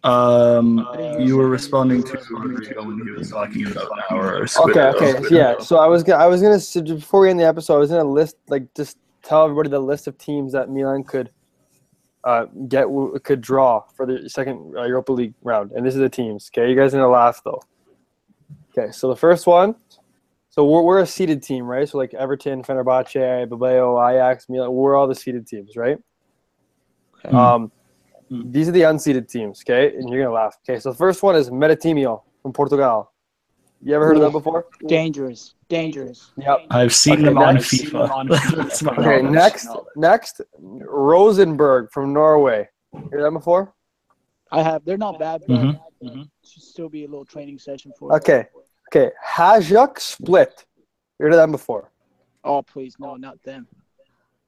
Um, 0.04 0.86
you 1.18 1.38
were 1.38 1.48
responding 1.48 2.04
to 2.04 2.20
Rodrigo 2.30 2.84
when 2.84 3.02
he 3.06 3.12
was 3.12 3.30
talking 3.30 3.68
about 3.68 3.90
our 4.10 4.42
Okay, 4.42 4.48
Scudetto. 4.48 4.96
okay, 4.96 5.34
yeah. 5.34 5.58
So 5.60 5.78
I 5.78 5.88
was 5.88 6.04
gonna, 6.04 6.22
I 6.22 6.28
was 6.28 6.42
gonna 6.42 6.60
so 6.60 6.82
before 6.82 7.22
we 7.22 7.30
end 7.30 7.40
the 7.40 7.48
episode, 7.48 7.76
I 7.76 7.78
was 7.78 7.90
gonna 7.90 8.04
list 8.04 8.36
like 8.50 8.74
just 8.74 8.98
tell 9.24 9.44
everybody 9.44 9.70
the 9.70 9.80
list 9.80 10.08
of 10.08 10.18
teams 10.18 10.54
that 10.54 10.70
Milan 10.70 11.04
could 11.04 11.32
uh, 12.24 12.46
get 12.68 12.88
could 13.24 13.42
draw 13.42 13.84
for 13.96 14.06
the 14.06 14.30
second 14.30 14.74
uh, 14.78 14.84
Europa 14.84 15.12
League 15.12 15.34
round, 15.42 15.72
and 15.72 15.86
this 15.86 15.94
is 15.94 16.00
the 16.00 16.10
teams. 16.10 16.50
Okay, 16.54 16.70
you 16.70 16.76
guys 16.76 16.94
are 16.94 16.98
gonna 16.98 17.10
laugh 17.10 17.42
though. 17.44 17.62
Okay, 18.78 18.92
so 18.92 19.08
the 19.08 19.16
first 19.16 19.46
one, 19.46 19.76
so 20.50 20.66
we're, 20.66 20.82
we're 20.82 21.00
a 21.00 21.06
seeded 21.08 21.44
team, 21.44 21.66
right? 21.66 21.88
So 21.88 21.98
like 21.98 22.14
Everton, 22.14 22.64
Fenerbahce, 22.64 23.48
Bilbao, 23.50 24.10
Ajax, 24.10 24.50
Milan, 24.50 24.72
we're 24.72 24.96
all 24.96 25.08
the 25.08 25.16
seeded 25.16 25.48
teams, 25.48 25.76
right? 25.76 25.98
Hmm. 27.30 27.36
Um, 27.36 27.72
Hmm. 28.30 28.52
these 28.52 28.68
are 28.68 28.72
the 28.72 28.82
unseeded 28.82 29.28
teams, 29.30 29.62
okay? 29.64 29.96
And 29.96 30.10
you're 30.10 30.24
gonna 30.24 30.34
laugh. 30.34 30.58
Okay, 30.68 30.80
so 30.80 30.92
the 30.92 30.98
first 30.98 31.22
one 31.22 31.36
is 31.36 31.50
Metatimio 31.50 32.24
from 32.42 32.54
Portugal. 32.54 33.12
You 33.86 33.94
ever 33.96 34.06
heard 34.06 34.16
of 34.16 34.22
that 34.22 34.32
before? 34.32 34.68
Dangerous, 34.88 35.56
dangerous. 35.68 36.32
Yep. 36.38 36.68
I've 36.72 36.94
seen 36.94 37.16
Okay, 37.16 37.24
them 37.24 37.38
on 37.38 37.56
next. 37.56 37.74
FIFA. 37.74 38.56
That's 38.56 38.82
my 38.82 38.94
Okay, 38.96 39.22
next, 39.22 39.68
next, 39.98 40.40
Rosenborg 40.58 41.92
from 41.92 42.14
Norway. 42.14 42.70
Hear 43.10 43.24
that 43.24 43.32
before? 43.32 43.74
I 44.52 44.62
have. 44.64 44.86
They're 44.86 44.98
not 44.98 45.20
bad, 45.20 45.42
but 45.48 45.54
Mhm, 45.58 45.76
uh, 45.76 45.80
mhm. 46.10 46.30
should 46.46 46.64
still 46.64 46.88
be 46.88 47.04
a 47.04 47.08
little 47.08 47.26
training 47.26 47.60
session 47.60 47.92
for. 48.00 48.14
us. 48.14 48.22
Okay, 48.22 48.46
okay. 48.90 49.12
Hajduk 49.26 50.00
Split. 50.00 50.66
You 51.20 51.26
heard 51.26 51.34
of 51.34 51.38
them 51.40 51.52
before? 51.52 51.92
Oh 52.46 52.62
please, 52.62 52.96
no, 53.00 53.16
not 53.16 53.42
them. 53.44 53.68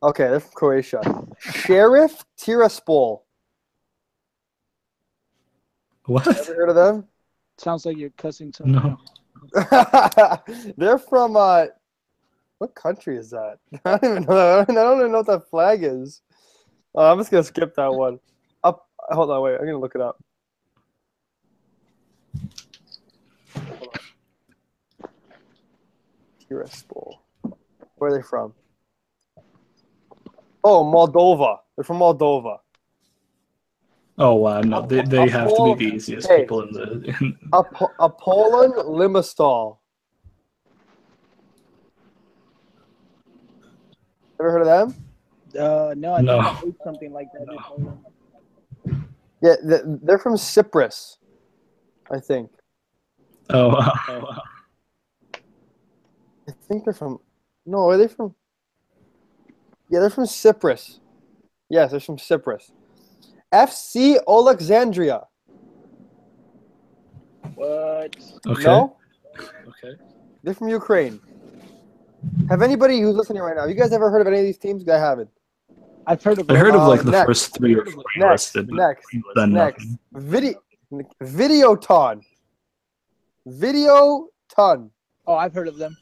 Okay, 0.03 0.25
they're 0.29 0.39
from 0.39 0.51
Croatia. 0.53 1.01
Sheriff 1.39 2.23
Tiraspol. 2.37 3.21
What? 6.05 6.27
Ever 6.27 6.53
heard 6.55 6.69
of 6.69 6.75
them? 6.75 7.05
Sounds 7.57 7.85
like 7.85 7.97
you're 7.97 8.11
cussing 8.11 8.53
someone. 8.53 8.75
No. 8.83 8.89
out. 8.91 8.99
they're 10.77 10.97
from 10.97 11.35
uh, 11.35 11.65
what 12.57 12.75
country 12.75 13.17
is 13.17 13.29
that? 13.31 13.57
I 13.85 13.97
don't 13.97 14.11
even 14.11 14.23
know. 14.23 14.59
I 14.59 14.65
don't 14.65 14.99
even 14.99 15.11
know 15.11 15.17
what 15.19 15.27
that 15.27 15.49
flag 15.49 15.83
is. 15.83 16.21
Uh, 16.95 17.11
I'm 17.11 17.19
just 17.19 17.31
gonna 17.31 17.43
skip 17.43 17.75
that 17.75 17.93
one. 17.93 18.19
Up. 18.63 18.87
Hold 19.09 19.31
on. 19.31 19.41
Wait. 19.41 19.55
I'm 19.55 19.65
gonna 19.65 19.79
look 19.79 19.95
it 19.95 20.01
up. 20.01 20.21
Tiraspol. 26.49 27.19
Where 27.95 28.11
are 28.11 28.17
they 28.17 28.23
from? 28.23 28.53
Oh, 30.63 30.83
Moldova. 30.83 31.59
They're 31.75 31.83
from 31.83 31.99
Moldova. 31.99 32.57
Oh 34.17 34.35
wow, 34.35 34.61
no, 34.61 34.85
they, 34.85 35.01
they 35.01 35.27
have 35.27 35.53
to 35.55 35.63
be 35.63 35.73
the 35.89 35.95
easiest 35.95 36.29
Hey. 36.29 36.41
people 36.41 36.61
in 36.61 36.71
the. 36.71 37.15
In, 37.21 37.37
Ap- 37.53 37.91
Apollon 37.99 38.71
Limassol. 38.71 39.77
Ever 44.39 44.51
heard 44.51 44.61
of 44.61 44.67
them? 44.67 44.95
Uh, 45.59 45.93
no, 45.97 46.13
I 46.13 46.21
No. 46.21 46.41
think 46.43 46.57
heard 46.57 46.75
something 46.83 47.11
like 47.11 47.27
that. 47.33 47.47
Yeah, 49.41 49.55
they're 50.01 50.17
from 50.19 50.37
Cyprus, 50.37 51.17
I 52.11 52.19
think. 52.19 52.49
Oh 53.49 53.69
wow. 53.69 53.93
oh 54.09 54.19
wow. 54.19 54.41
I 56.47 56.53
think 56.67 56.85
they're 56.85 56.93
from. 56.93 57.19
No, 57.65 57.89
are 57.89 57.97
they 57.97 58.07
from? 58.07 58.33
Yeah, 59.89 59.99
they're 59.99 60.09
from 60.09 60.25
Cyprus. 60.25 60.99
Yes, 61.69 61.91
they're 61.91 61.99
from 61.99 62.17
Cyprus. 62.17 62.71
FC 63.53 64.17
Alexandria. 64.27 65.21
What? 67.55 68.15
Okay. 68.47 68.63
No, 68.63 68.97
Okay. 69.67 69.95
they're 70.43 70.53
from 70.53 70.69
Ukraine. 70.69 71.19
Have 72.49 72.61
anybody 72.61 72.99
who's 72.99 73.15
listening 73.15 73.41
right 73.41 73.55
now? 73.55 73.65
You 73.65 73.75
guys 73.75 73.91
ever 73.93 74.09
heard 74.09 74.21
of 74.21 74.27
any 74.27 74.39
of 74.39 74.43
these 74.45 74.57
teams? 74.57 74.87
I 74.89 74.97
haven't. 74.97 75.29
I've 76.07 76.23
heard 76.23 76.39
of. 76.39 76.49
I 76.49 76.55
heard 76.55 76.75
of 76.75 76.87
like 76.87 77.03
the 77.03 77.11
next. 77.11 77.25
first 77.27 77.57
three 77.57 77.75
or 77.75 77.85
four 77.85 78.03
you 78.15 78.21
Next, 78.21 78.55
listed. 78.55 78.69
next, 78.71 79.07
then 79.35 79.53
next. 79.53 79.85
nothing. 79.85 79.99
Video, 80.13 80.53
Videoton. 81.23 82.21
Videoton. 83.47 84.89
Oh, 85.27 85.33
I've 85.35 85.53
heard 85.53 85.67
of 85.67 85.77
them. 85.77 85.95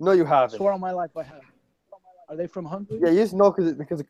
No, 0.00 0.12
you 0.12 0.24
haven't. 0.24 0.56
Swear 0.58 0.72
on 0.72 0.80
my 0.80 0.92
life, 0.92 1.10
I 1.16 1.22
have. 1.22 1.40
Are 2.28 2.36
they 2.36 2.46
from 2.46 2.64
Hungary? 2.66 2.98
Yeah, 3.02 3.10
you 3.10 3.20
just 3.20 3.34
know 3.34 3.50
because 3.50 3.72
because. 3.74 4.02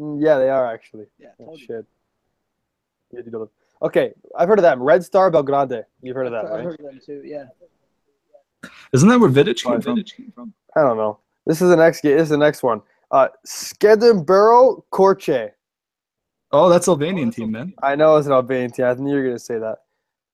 Mm, 0.00 0.18
Yeah, 0.22 0.38
they 0.38 0.48
are 0.50 0.66
actually. 0.72 1.06
Yeah, 1.18 1.28
Oh, 1.40 1.46
told 1.46 1.60
shit. 1.60 1.84
Yeah, 3.10 3.20
you 3.24 3.30
know. 3.30 3.50
Okay, 3.82 4.12
I've 4.36 4.48
heard 4.48 4.58
of 4.58 4.62
them. 4.64 4.82
Red 4.82 5.04
Star 5.04 5.30
Belgrade. 5.30 5.84
You've 6.02 6.16
heard 6.16 6.26
of 6.26 6.32
that, 6.32 6.44
I've 6.44 6.50
right? 6.50 6.64
heard 6.64 6.80
of 6.80 6.86
them 6.86 7.00
too. 7.04 7.22
Yeah. 7.24 7.46
Isn't 8.92 9.08
that 9.08 9.20
where 9.20 9.30
Vidic 9.30 9.62
Oh, 9.66 9.78
came 10.04 10.32
from? 10.32 10.52
I 10.74 10.80
don't 10.82 10.96
know. 10.96 11.18
This 11.46 11.62
is 11.62 11.68
the 11.70 11.76
next 11.76 12.00
game. 12.02 12.16
This 12.16 12.24
is 12.24 12.30
the 12.30 12.36
next 12.38 12.62
one. 12.62 12.82
Uh, 13.10 13.28
Skedinboro 13.46 14.82
Korche. 14.92 15.52
Oh, 16.50 16.68
that's 16.68 16.88
Albanian 16.88 17.30
team, 17.30 17.52
man. 17.52 17.72
I 17.82 17.94
know 17.94 18.16
it's 18.16 18.26
an 18.26 18.32
Albanian 18.32 18.70
team. 18.70 18.86
I 18.86 18.94
knew 18.94 19.10
you 19.10 19.16
were 19.22 19.24
gonna 19.28 19.38
say 19.38 19.58
that. 19.58 19.78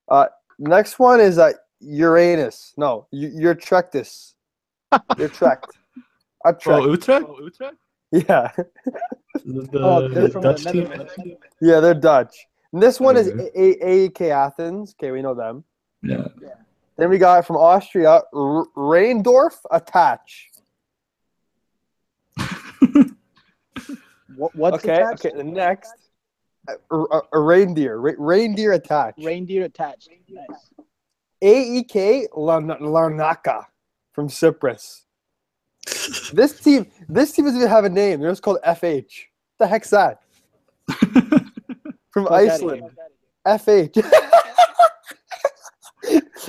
Uh, 0.08 0.26
next 0.58 0.98
one 0.98 1.20
is 1.20 1.38
uh, 1.38 1.52
Uranus. 1.80 2.72
No, 2.76 3.06
U- 3.10 3.50
Utrecht. 3.50 3.94
Utrecht. 5.18 5.66
Utrecht. 6.46 6.66
Oh, 6.66 6.88
Utrecht. 6.92 7.26
Utrecht. 7.40 7.76
Yeah, 8.14 8.50
The, 9.44 9.68
Oh, 9.74 10.08
they're 10.08 10.28
from 10.28 10.42
the 10.42 10.52
Dutch 10.52 10.64
team. 10.64 10.84
Netherlands. 10.84 11.12
yeah, 11.60 11.80
they're 11.80 11.94
Dutch. 11.94 12.46
And 12.72 12.80
this 12.82 13.00
one 13.00 13.16
is 13.16 13.28
Okay. 13.28 13.50
A- 13.56 13.84
A- 13.84 14.08
AEK 14.08 14.20
Athens. 14.30 14.94
Okay, 14.96 15.10
we 15.10 15.20
know 15.20 15.34
them. 15.34 15.64
Yeah. 16.02 16.28
Then 16.96 17.10
we 17.10 17.18
got 17.18 17.44
from 17.44 17.56
Austria, 17.56 18.22
R- 18.32 18.66
Reindorf 18.76 19.56
Attach. 19.72 20.50
What, 24.36 24.54
what's 24.56 24.76
okay, 24.84 24.96
attached? 24.96 25.26
okay. 25.26 25.36
The 25.36 25.44
next, 25.44 25.92
a, 26.68 26.74
a, 26.96 27.20
a 27.34 27.40
reindeer, 27.40 27.98
Re- 27.98 28.16
reindeer 28.18 28.72
attach. 28.72 29.14
Reindeer 29.22 29.64
attached. 29.64 30.08
Nice. 30.28 30.70
AEK 31.42 32.28
Larn- 32.36 32.66
Larnaca 32.80 33.64
from 34.12 34.28
Cyprus. 34.28 35.04
This 36.32 36.60
team, 36.60 36.86
this 37.08 37.32
team 37.32 37.44
doesn't 37.44 37.60
even 37.60 37.70
have 37.70 37.84
a 37.84 37.88
name. 37.88 38.20
They're 38.20 38.30
just 38.30 38.42
called 38.42 38.58
FH. 38.66 39.24
the 39.58 39.66
heck's 39.66 39.90
that? 39.90 40.22
From 42.10 42.24
Fuck 42.26 42.32
outta 42.32 42.52
Iceland. 42.52 42.82
here. 42.82 42.90
FH. 43.46 44.12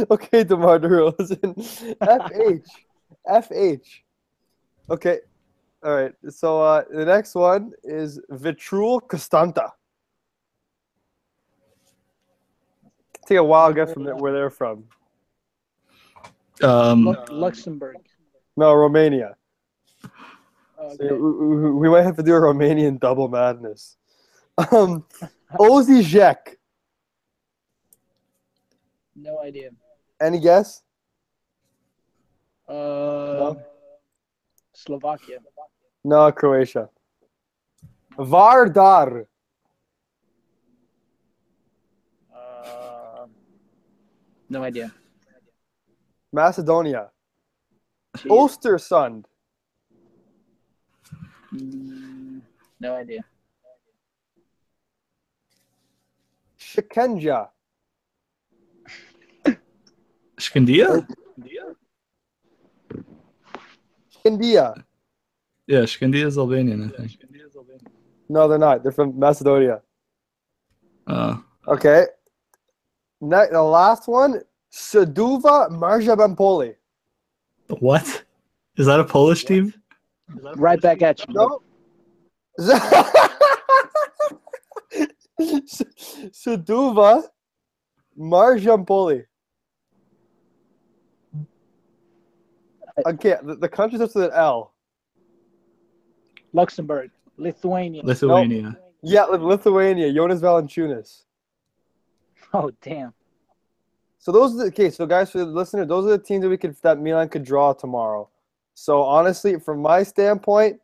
okay, 0.12 0.44
DeMar 0.44 0.80
DeRozan. 0.80 1.96
FH. 2.02 2.68
FH. 3.28 3.88
Okay. 4.90 5.20
All 5.84 5.96
right. 5.96 6.14
So 6.30 6.62
uh, 6.62 6.84
the 6.92 7.06
next 7.06 7.36
one 7.36 7.72
is 7.84 8.20
Vitrul 8.32 9.02
Constanta. 9.08 9.72
Take 13.28 13.40
a 13.40 13.44
wild 13.44 13.76
guess 13.76 13.92
from 13.92 14.06
where 14.06 14.32
they're 14.32 14.50
from. 14.50 14.84
Um, 16.62 17.18
Luxembourg. 17.30 17.98
No, 18.58 18.74
Romania. 18.74 19.36
Okay. 20.80 21.08
So 21.10 21.16
we, 21.16 21.72
we- 21.72 21.90
might 21.90 22.04
have 22.04 22.16
to 22.18 22.24
do 22.24 22.34
a 22.36 22.40
Romanian 22.40 23.00
double 23.00 23.28
madness. 23.28 23.98
Um, 24.72 25.04
Osijek. 25.60 26.56
No 29.16 29.40
idea. 29.40 29.72
Any 30.22 30.40
guess? 30.40 30.84
Uh, 32.68 33.54
Slovakia. 34.74 35.40
No, 36.04 36.32
Croatia. 36.32 36.90
Vardar. 38.18 39.26
Uh, 42.34 43.28
no 44.50 44.64
idea. 44.64 44.92
Macedonia. 46.32 47.10
Jeez. 48.16 48.30
Ostersund. 48.30 49.26
Mm, 51.54 52.42
no 52.80 52.96
idea. 52.96 53.24
Shikenja. 56.60 57.50
Shkandia? 60.38 61.08
India. 64.24 64.74
Yeah, 65.68 65.80
Shkandia 65.82 66.26
is 66.26 66.38
Albanian, 66.38 66.92
I 66.94 66.98
think. 66.98 67.18
No, 68.28 68.48
they're 68.48 68.58
not. 68.58 68.84
They're 68.84 68.92
from 68.92 69.18
Macedonia. 69.18 69.82
Uh, 71.08 71.38
Okay. 71.68 72.06
Ne- 73.22 73.48
the 73.52 73.62
last 73.62 74.08
one, 74.08 74.42
Saduva 74.72 75.70
Marjabampoli. 75.70 76.76
What? 77.68 78.24
Is 78.78 78.86
that 78.88 79.00
a 79.00 79.04
Polish 79.04 79.46
team? 79.46 79.74
Right 80.56 80.82
back 80.82 81.02
at 81.02 81.26
you. 81.28 81.34
No. 81.34 81.62
Saduva 86.32 87.24
Marjampoli. 88.20 89.26
Okay, 93.06 93.36
the, 93.44 93.56
the 93.56 93.68
country 93.68 93.98
starts 93.98 94.16
with 94.16 94.26
an 94.26 94.32
L. 94.34 94.74
Luxembourg. 96.54 97.12
Lithuania. 97.38 98.02
Lithuania. 98.04 98.78
Yeah, 99.02 99.26
Lithuania, 99.26 100.12
Jonas 100.14 100.40
Valanciunas. 100.40 101.24
Oh 102.54 102.72
damn. 102.82 103.14
So 104.26 104.32
those 104.32 104.56
are 104.56 104.58
the 104.58 104.64
okay. 104.64 104.90
So 104.90 105.06
guys, 105.06 105.30
for 105.30 105.38
the 105.38 105.46
listener, 105.46 105.86
those 105.86 106.08
are 106.08 106.18
the 106.18 106.18
teams 106.18 106.42
that 106.42 106.50
we 106.50 106.58
could 106.58 106.76
that 106.82 107.00
Milan 107.00 107.30
could 107.30 107.44
draw 107.44 107.74
tomorrow. 107.74 108.28
So 108.74 109.04
honestly, 109.04 109.60
from 109.60 109.84
my 109.84 110.02
standpoint, 110.02 110.80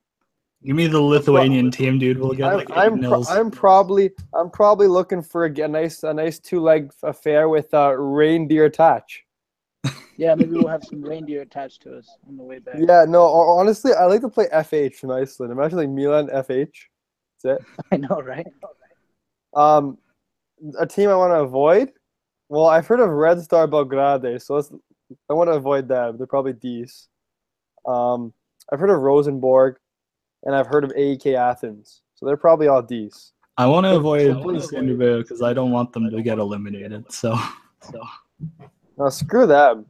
Give 0.63 0.75
me 0.75 0.85
the 0.85 1.01
Lithuanian 1.01 1.71
team, 1.71 1.97
dude. 1.97 2.19
We'll 2.19 2.33
get 2.33 2.51
I'm 2.51 2.57
like 2.57 2.69
I'm, 2.69 2.99
pro- 2.99 3.23
I'm 3.23 3.49
probably 3.49 4.11
I'm 4.35 4.51
probably 4.51 4.85
looking 4.85 5.23
for 5.23 5.45
a 5.45 5.67
nice 5.67 6.03
a 6.03 6.13
nice 6.13 6.37
two 6.37 6.59
leg 6.59 6.91
affair 7.01 7.49
with 7.49 7.73
uh, 7.73 7.95
reindeer 7.97 8.65
attach. 8.65 9.23
Yeah, 10.17 10.35
maybe 10.35 10.51
we'll 10.51 10.67
have 10.67 10.83
some 10.83 11.01
reindeer 11.01 11.41
attached 11.41 11.81
to 11.83 11.97
us 11.97 12.07
on 12.27 12.37
the 12.37 12.43
way 12.43 12.59
back. 12.59 12.75
Yeah, 12.77 13.05
no, 13.07 13.21
ho- 13.21 13.57
honestly, 13.57 13.91
I 13.93 14.05
like 14.05 14.21
to 14.21 14.29
play 14.29 14.45
FH 14.53 14.97
from 14.97 15.09
Iceland. 15.09 15.51
Imagine 15.51 15.79
like 15.79 15.89
Milan 15.89 16.27
FH. 16.27 16.69
That's 17.41 17.59
it. 17.59 17.65
I 17.91 17.97
know, 17.97 18.21
right? 18.21 18.45
Um, 19.55 19.97
a 20.77 20.85
team 20.85 21.09
I 21.09 21.15
want 21.15 21.31
to 21.31 21.39
avoid. 21.39 21.91
Well, 22.51 22.65
I've 22.65 22.85
heard 22.85 22.99
of 22.99 23.09
Red 23.09 23.39
Star 23.41 23.65
Belgrade, 23.65 24.41
so 24.41 24.55
let's, 24.55 24.73
I 25.29 25.33
want 25.33 25.49
to 25.49 25.53
avoid 25.53 25.87
them. 25.87 26.17
They're 26.17 26.27
probably 26.27 26.51
D's. 26.51 27.07
Um, 27.85 28.33
I've 28.69 28.77
heard 28.81 28.89
of 28.89 28.99
Rosenborg, 28.99 29.77
and 30.43 30.53
I've 30.53 30.67
heard 30.67 30.83
of 30.83 30.91
AEK 30.91 31.27
Athens, 31.27 32.01
so 32.13 32.25
they're 32.25 32.35
probably 32.35 32.67
all 32.67 32.81
D's. 32.81 33.31
I 33.57 33.67
want 33.67 33.85
to 33.85 33.95
avoid 33.95 34.31
Sandubeo 34.35 35.19
because 35.21 35.41
I 35.41 35.53
don't 35.53 35.71
want 35.71 35.93
them 35.93 36.09
to 36.11 36.21
get 36.21 36.39
eliminated. 36.39 37.09
So, 37.09 37.37
so. 37.89 38.01
No, 38.97 39.07
screw 39.07 39.47
them. 39.47 39.85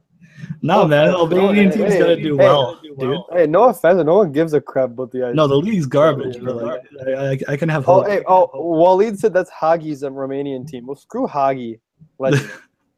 no, 0.62 0.82
Oh, 0.82 0.86
man. 0.86 1.08
hey, 1.08 1.14
Albanian 1.14 1.70
hey, 1.72 1.76
team's 1.76 1.92
hey, 1.94 1.98
gotta 1.98 2.16
do 2.16 2.36
hey. 2.36 2.44
well, 2.44 2.80
dude. 2.96 3.18
Hey, 3.32 3.46
no 3.48 3.64
offense, 3.64 4.04
no 4.04 4.18
one 4.18 4.30
gives 4.30 4.52
a 4.52 4.60
crap 4.60 4.90
about 4.90 5.10
the 5.10 5.26
ice. 5.26 5.34
No, 5.34 5.48
the 5.48 5.56
league's 5.56 5.86
garbage. 5.86 6.38
But 6.40 6.56
like, 6.62 6.82
I, 7.08 7.30
I, 7.32 7.38
I 7.48 7.56
can 7.56 7.68
have 7.68 7.88
Oh, 7.88 8.02
hope. 8.02 8.06
hey, 8.06 8.22
oh, 8.28 8.48
Waleed 8.54 9.18
said 9.18 9.32
that's 9.34 9.50
Hagi's 9.50 10.02
Romanian 10.04 10.64
team. 10.64 10.86
Well, 10.86 10.94
screw 10.94 11.26
Hagi. 11.26 11.80
Legend. 12.18 12.50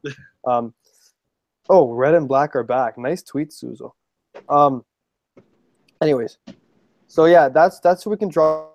um, 0.47 0.75
oh, 1.69 1.93
red 1.93 2.15
and 2.15 2.29
black 2.29 2.55
are 2.57 2.63
back. 2.63 2.99
Nice 2.99 3.23
tweet, 3.23 3.51
Suzo. 3.51 3.93
Um, 4.49 4.85
anyways, 6.03 6.39
so 7.07 7.27
yeah, 7.27 7.49
that's 7.49 7.81
that's 7.81 8.03
who 8.03 8.11
we 8.11 8.17
can 8.17 8.29
draw 8.29 8.69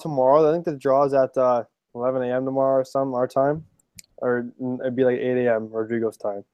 tomorrow. 0.00 0.48
I 0.48 0.52
think 0.52 0.64
the 0.64 0.76
draw 0.76 1.04
is 1.04 1.14
at 1.14 1.36
uh, 1.36 1.64
11 1.94 2.22
a.m. 2.22 2.44
tomorrow 2.44 2.80
or 2.80 2.84
some 2.84 3.14
our 3.14 3.28
time, 3.28 3.64
or 4.18 4.50
mm, 4.60 4.80
it'd 4.80 4.96
be 4.96 5.04
like 5.04 5.18
8 5.18 5.46
a.m. 5.46 5.68
Rodrigo's 5.68 6.16
time. 6.16 6.44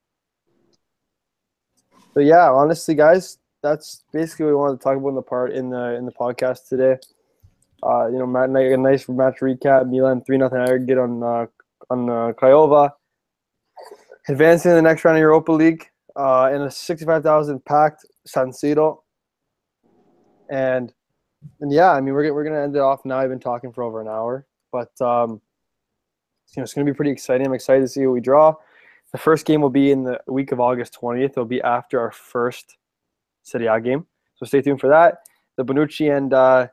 So 2.12 2.20
yeah, 2.20 2.51
honestly, 2.51 2.94
guys, 2.94 3.38
that's 3.62 4.05
basically 4.12 4.47
what 4.47 4.51
we 4.51 4.56
wanted 4.56 4.78
to 4.78 4.82
talk 4.82 4.97
about 4.97 5.09
in 5.09 5.14
the 5.14 5.22
part 5.22 5.52
in 5.52 5.70
the 5.70 5.94
in 5.94 6.06
the 6.06 6.12
podcast 6.12 6.68
today. 6.68 6.98
Uh, 7.82 8.09
you 8.09 8.18
know, 8.18 8.26
Matt, 8.26 8.51
a 8.51 8.76
nice 8.76 9.09
match 9.09 9.40
recap. 9.40 9.88
Milan 9.88 10.22
three 10.22 10.36
nothing 10.36 10.59
aggregate 10.59 10.98
on 10.98 11.22
uh, 11.22 11.47
on 11.88 12.10
uh, 12.10 12.32
Craiova, 12.32 12.92
advancing 14.28 14.70
to 14.70 14.74
the 14.74 14.82
next 14.82 15.05
round 15.05 15.16
of 15.16 15.20
Europa 15.20 15.52
League 15.52 15.88
uh, 16.16 16.51
in 16.52 16.62
a 16.62 16.70
sixty-five 16.70 17.22
thousand 17.22 17.64
packed 17.64 18.05
San 18.26 18.51
Siro. 18.51 18.98
And 20.51 20.92
and 21.60 21.72
yeah, 21.72 21.92
I 21.92 22.01
mean 22.01 22.14
we're 22.14 22.32
we're 22.32 22.44
gonna 22.44 22.60
end 22.60 22.76
it 22.76 22.80
off 22.80 23.05
now. 23.05 23.18
I've 23.18 23.30
been 23.30 23.40
talking 23.40 23.72
for 23.72 23.82
over 23.82 24.01
an 24.01 24.09
hour, 24.09 24.47
but 24.72 24.90
um, 25.01 25.40
you 26.55 26.60
know 26.60 26.62
it's 26.62 26.74
gonna 26.74 26.84
be 26.84 26.94
pretty 26.94 27.10
exciting. 27.10 27.47
I'm 27.47 27.55
excited 27.55 27.82
to 27.82 27.88
see 27.88 28.02
who 28.02 28.12
we 28.12 28.20
draw. 28.20 28.55
The 29.12 29.18
first 29.18 29.47
game 29.47 29.60
will 29.60 29.70
be 29.70 29.90
in 29.90 30.05
the 30.05 30.20
week 30.28 30.52
of 30.52 30.60
August 30.60 30.97
20th. 31.01 31.30
It'll 31.30 31.44
be 31.44 31.62
after 31.62 31.98
our 31.98 32.12
first 32.12 32.76
Serie 33.42 33.66
A 33.66 33.80
game, 33.80 34.06
so 34.36 34.47
stay 34.47 34.60
tuned 34.60 34.80
for 34.80 34.88
that. 34.88 35.18
The 35.56 35.64
Bonucci 35.64 36.16
and 36.16 36.32
uh, 36.32 36.68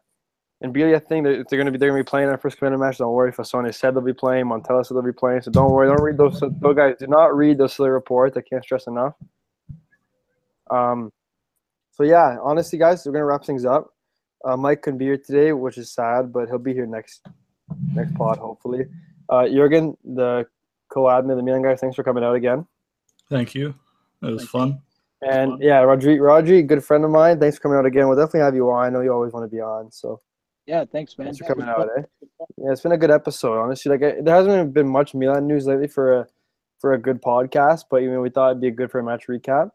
and 0.61 0.73
Biglia 0.73 1.05
thing, 1.05 1.23
they're, 1.23 1.43
they're 1.49 1.59
gonna 1.59 1.71
be 1.71 1.77
they're 1.77 1.89
gonna 1.89 2.03
be 2.03 2.07
playing 2.07 2.29
our 2.29 2.37
first 2.37 2.57
commander 2.57 2.77
match. 2.77 2.97
Don't 2.97 3.13
worry. 3.13 3.31
Fassone 3.31 3.71
said 3.73 3.93
they'll 3.93 4.01
be 4.01 4.13
playing. 4.13 4.45
Montella 4.45 4.85
said 4.85 4.95
they'll 4.95 5.03
be 5.03 5.11
playing. 5.11 5.41
So 5.41 5.51
don't 5.51 5.71
worry. 5.71 5.87
Don't 5.87 6.01
read 6.01 6.17
those. 6.17 6.39
Those 6.39 6.75
guys 6.75 6.95
do 6.99 7.07
not 7.07 7.35
read 7.35 7.57
those 7.57 7.73
silly 7.73 7.89
reports. 7.89 8.35
I 8.37 8.41
can't 8.41 8.63
stress 8.63 8.87
enough. 8.87 9.13
Um. 10.71 11.11
So 11.91 12.03
yeah, 12.03 12.37
honestly, 12.41 12.79
guys, 12.79 13.05
we're 13.05 13.11
gonna 13.11 13.25
wrap 13.25 13.45
things 13.45 13.65
up. 13.65 13.93
Uh, 14.43 14.57
Mike 14.57 14.81
couldn't 14.81 14.97
be 14.99 15.05
here 15.05 15.17
today, 15.17 15.51
which 15.53 15.77
is 15.77 15.91
sad, 15.91 16.31
but 16.31 16.47
he'll 16.47 16.59
be 16.59 16.73
here 16.73 16.85
next 16.85 17.25
next 17.93 18.15
pod 18.15 18.37
hopefully. 18.37 18.85
Uh, 19.29 19.47
Jurgen, 19.47 19.97
the 20.03 20.45
co-admin, 20.89 21.35
the 21.35 21.43
Milan 21.43 21.63
guy, 21.63 21.75
thanks 21.75 21.95
for 21.95 22.03
coming 22.03 22.23
out 22.23 22.35
again. 22.35 22.65
Thank 23.29 23.53
you. 23.53 23.75
It 24.21 24.31
was 24.31 24.47
fun. 24.47 24.81
And 25.21 25.61
yeah, 25.61 25.81
Rodri, 25.81 26.17
Rodri, 26.19 26.65
good 26.65 26.83
friend 26.83 27.03
of 27.03 27.11
mine. 27.11 27.39
Thanks 27.39 27.57
for 27.57 27.63
coming 27.63 27.77
out 27.77 27.85
again. 27.85 28.07
We'll 28.07 28.17
definitely 28.17 28.41
have 28.41 28.55
you 28.55 28.69
on. 28.69 28.85
I 28.85 28.89
know 28.89 29.01
you 29.01 29.11
always 29.11 29.33
want 29.33 29.49
to 29.49 29.53
be 29.53 29.61
on, 29.61 29.91
so 29.91 30.21
Yeah, 30.67 30.83
thanks, 30.85 31.17
man. 31.17 31.27
thanks 31.27 31.39
for 31.39 31.45
coming 31.45 31.67
out. 31.67 31.87
Eh? 31.97 32.01
Yeah, 32.57 32.71
it's 32.71 32.81
been 32.81 32.91
a 32.91 32.97
good 32.97 33.09
episode. 33.11 33.57
Honestly, 33.59 33.89
like 33.89 34.03
I, 34.03 34.21
there 34.21 34.35
hasn't 34.35 34.73
been 34.73 34.87
much 34.87 35.13
Milan 35.13 35.47
news 35.47 35.65
lately 35.65 35.87
for 35.87 36.19
a 36.19 36.27
for 36.79 36.93
a 36.93 36.97
good 36.97 37.21
podcast, 37.21 37.85
but 37.89 38.03
you 38.03 38.11
know 38.11 38.21
we 38.21 38.29
thought 38.29 38.51
it'd 38.51 38.61
be 38.61 38.69
good 38.71 38.91
for 38.91 38.99
a 38.99 39.03
match 39.03 39.27
recap. 39.27 39.71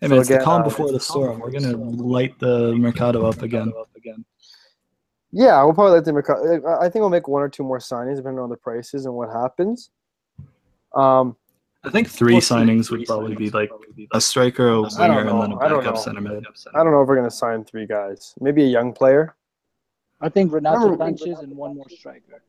Hey, 0.00 0.06
So 0.06 0.08
man, 0.10 0.18
it's 0.20 0.28
the 0.28 0.38
calm 0.38 0.60
uh, 0.60 0.64
before 0.64 0.92
the 0.92 1.00
storm. 1.00 1.40
We're 1.40 1.50
gonna 1.50 1.76
light 1.76 2.38
the 2.38 2.74
Mercado 2.76 3.26
up 3.26 3.40
again. 3.42 3.72
Yeah, 5.32 5.62
we'll 5.62 5.74
probably 5.74 5.92
let 5.92 6.04
them. 6.04 6.16
reco- 6.16 6.80
I 6.80 6.88
think 6.90 6.96
we'll 7.02 7.08
make 7.10 7.28
one 7.28 7.40
or 7.42 7.48
two 7.48 7.62
more 7.62 7.78
signings 7.78 8.16
depending 8.16 8.40
on 8.40 8.50
the 8.50 8.56
prices 8.56 9.06
and 9.06 9.14
what 9.14 9.30
happens. 9.30 9.90
Um, 10.94 11.36
I 11.84 11.90
think 11.90 12.08
three 12.10 12.34
We'll 12.34 12.40
see. 12.42 12.54
signings 12.54 12.90
would 12.90 13.06
probably 13.06 13.36
be 13.36 13.48
like 13.50 13.70
a 14.12 14.20
striker, 14.20 14.68
a 14.68 14.82
I 14.98 15.06
don't 15.06 15.16
winger, 15.16 15.20
and 15.20 15.26
know. 15.28 15.40
then 15.42 15.52
a 15.52 15.58
I 15.60 15.68
don't 15.68 15.78
backup 15.80 15.94
know. 15.94 16.00
center 16.00 16.20
mid. 16.20 16.44
I 16.74 16.82
don't 16.82 16.90
know 16.92 17.00
if 17.02 17.08
we're 17.08 17.16
gonna 17.16 17.30
sign 17.30 17.64
three 17.64 17.86
guys. 17.86 18.34
Maybe 18.40 18.64
a 18.64 18.66
young 18.66 18.92
player. 18.92 19.34
I 20.20 20.28
think 20.28 20.52
Renato 20.52 20.88
Remember- 20.90 21.16
Sanchez 21.16 21.40
and 21.40 21.56
one 21.56 21.76
more 21.76 21.88
striker. 21.88 22.42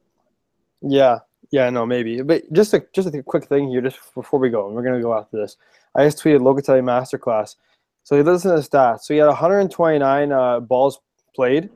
Yeah, 0.81 1.19
yeah, 1.51 1.69
no, 1.69 1.85
maybe. 1.85 2.21
But 2.21 2.51
just 2.51 2.73
a 2.73 2.83
just 2.93 3.13
a 3.13 3.23
quick 3.23 3.45
thing 3.45 3.69
here, 3.69 3.81
just 3.81 3.99
before 4.15 4.39
we 4.39 4.49
go, 4.49 4.67
and 4.67 4.75
we're 4.75 4.83
gonna 4.83 5.01
go 5.01 5.13
after 5.13 5.37
this. 5.37 5.57
I 5.95 6.03
just 6.05 6.21
tweeted 6.23 6.39
Locatelli 6.39 6.81
masterclass. 6.81 7.55
So 8.03 8.15
he 8.15 8.23
listen 8.23 8.51
to 8.51 8.57
the 8.57 8.67
stats. 8.67 9.01
So 9.01 9.13
he 9.13 9.19
had 9.19 9.27
129 9.27 10.31
uh, 10.31 10.59
balls 10.61 10.99
played. 11.35 11.69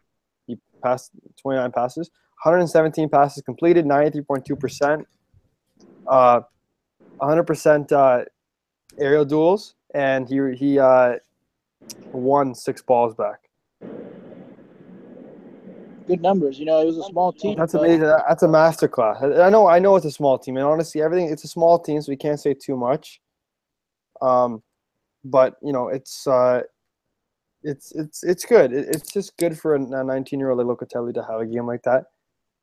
He 0.48 0.58
passed 0.84 1.12
29 1.42 1.72
passes, 1.72 2.10
117 2.44 3.10
passes 3.10 3.44
completed, 3.44 3.86
93.2 3.86 4.60
percent, 4.60 5.08
uh, 6.08 6.42
100 7.18 7.44
percent 7.44 7.92
uh, 7.92 8.26
aerial 8.98 9.26
duels, 9.26 9.76
and 9.94 10.28
he 10.28 10.56
he 10.56 10.80
uh, 10.80 11.16
won 12.12 12.56
six 12.56 12.82
balls 12.82 13.14
back. 13.14 13.45
Good 16.08 16.22
numbers. 16.22 16.60
You 16.60 16.66
know, 16.66 16.82
it 16.82 16.86
was 16.86 16.98
a 16.98 17.04
small 17.04 17.32
team. 17.34 17.58
That's 17.58 17.74
amazing. 17.74 18.02
That's 18.02 18.44
a 18.44 18.48
masterclass. 18.48 19.22
I 19.40 19.48
I 19.48 19.50
know. 19.50 19.68
I 19.68 19.80
know 19.80 19.96
it's 19.96 20.06
a 20.06 20.12
small 20.12 20.38
team, 20.38 20.58
and 20.58 20.66
honestly, 20.66 21.02
everything 21.02 21.30
it's 21.30 21.44
a 21.44 21.48
small 21.48 21.80
team, 21.80 22.02
so 22.02 22.12
we 22.12 22.16
can't 22.16 22.40
say 22.40 22.54
too 22.54 22.78
much. 22.78 23.22
Um, 24.22 24.62
but 25.24 25.56
you 25.62 25.74
know, 25.74 25.90
it's 25.90 26.28
uh, 26.28 26.62
it's 27.64 27.92
it's 27.94 28.24
it's 28.24 28.46
good. 28.46 28.72
It, 28.72 28.88
it's 28.90 29.12
just 29.12 29.36
good 29.38 29.58
for 29.58 29.76
a 29.76 29.80
19 29.80 30.40
year 30.40 30.52
old 30.52 30.60
like 30.60 30.78
Locatelli 30.78 31.14
to 31.16 31.24
have 31.24 31.42
a 31.42 31.46
game 31.46 31.66
like 31.66 31.84
that. 31.84 32.06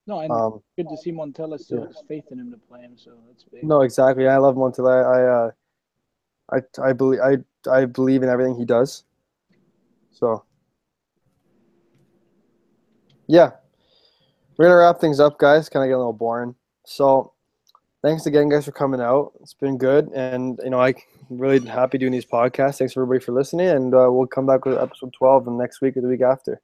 No, 0.07 0.21
and 0.21 0.33
Um, 0.33 0.63
good 0.77 0.89
to 0.89 0.97
see 0.97 1.13
Montella 1.13 1.59
still 1.59 1.81
yeah. 1.81 1.87
has 1.87 2.03
faith 2.09 2.25
in 2.31 2.39
him 2.41 2.51
to 2.51 2.59
play 2.59 2.81
him. 2.81 2.97
So 2.97 3.13
that's 3.29 3.45
big. 3.45 3.65
no, 3.65 3.83
exactly. 3.83 4.27
I 4.29 4.37
love 4.37 4.57
Montella. 4.57 5.05
I 5.05 6.57
uh, 6.57 6.61
I 6.81 6.89
I 6.89 6.93
believe 6.93 7.21
I 7.21 7.37
I 7.71 7.85
believe 7.85 8.23
in 8.23 8.29
everything 8.29 8.57
he 8.57 8.65
does. 8.65 9.05
So 10.13 10.45
yeah, 13.27 13.51
we're 14.57 14.67
gonna 14.67 14.77
wrap 14.77 15.01
things 15.01 15.21
up, 15.21 15.39
guys. 15.39 15.69
Kind 15.69 15.85
of 15.85 15.89
get 15.89 15.95
a 15.95 15.99
little 15.99 16.13
boring. 16.13 16.55
So 16.85 17.33
thanks 18.03 18.27
again, 18.27 18.49
guys, 18.49 18.65
for 18.65 18.73
coming 18.73 19.01
out. 19.01 19.33
It's 19.41 19.55
been 19.55 19.79
good, 19.79 20.09
and 20.15 20.59
you 20.65 20.71
know 20.71 20.81
I 20.81 20.89
am 20.89 20.95
really 21.31 21.67
happy 21.67 21.99
doing 21.99 22.13
these 22.13 22.27
podcasts. 22.27 22.79
Thanks 22.79 22.97
everybody 22.97 23.21
for 23.21 23.33
listening, 23.33 23.69
and 23.69 23.95
uh, 23.95 24.09
we'll 24.11 24.27
come 24.27 24.47
back 24.47 24.65
with 24.65 24.79
episode 24.79 25.13
twelve 25.13 25.45
the 25.45 25.51
next 25.51 25.81
week 25.81 25.97
or 25.97 26.01
the 26.01 26.09
week 26.09 26.23
after. 26.23 26.61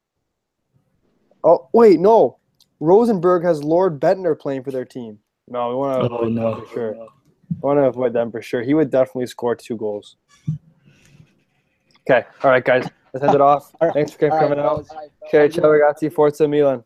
Oh 1.43 1.69
wait, 1.73 1.99
no, 1.99 2.37
Rosenborg 2.79 3.43
has 3.43 3.63
Lord 3.63 3.99
Bendtner 3.99 4.37
playing 4.37 4.63
for 4.63 4.71
their 4.71 4.85
team. 4.85 5.19
No, 5.47 5.69
we 5.69 5.75
want 5.75 6.03
to 6.03 6.09
Oh 6.09 6.17
avoid 6.17 6.33
no! 6.33 6.55
them 6.55 6.65
for 6.65 6.73
sure. 6.73 6.95
I 6.95 7.65
want 7.65 7.77
to 7.79 7.83
avoid 7.83 8.13
them 8.13 8.31
for 8.31 8.41
sure. 8.41 8.61
He 8.61 8.73
would 8.73 8.91
definitely 8.91 9.25
score 9.25 9.55
two 9.55 9.75
goals. 9.75 10.17
Okay, 12.09 12.25
all 12.43 12.51
right, 12.51 12.63
guys, 12.63 12.87
let's 13.13 13.23
end 13.23 13.35
it 13.35 13.41
off. 13.41 13.71
Thanks 13.93 14.13
for 14.13 14.31
All 14.31 14.37
right, 14.37 14.47
coming 14.47 14.59
out. 14.59 14.85
Okay, 15.27 15.49
ciao 15.49 15.69
ragazzi, 15.69 16.11
forza 16.11 16.47
Milan. 16.47 16.83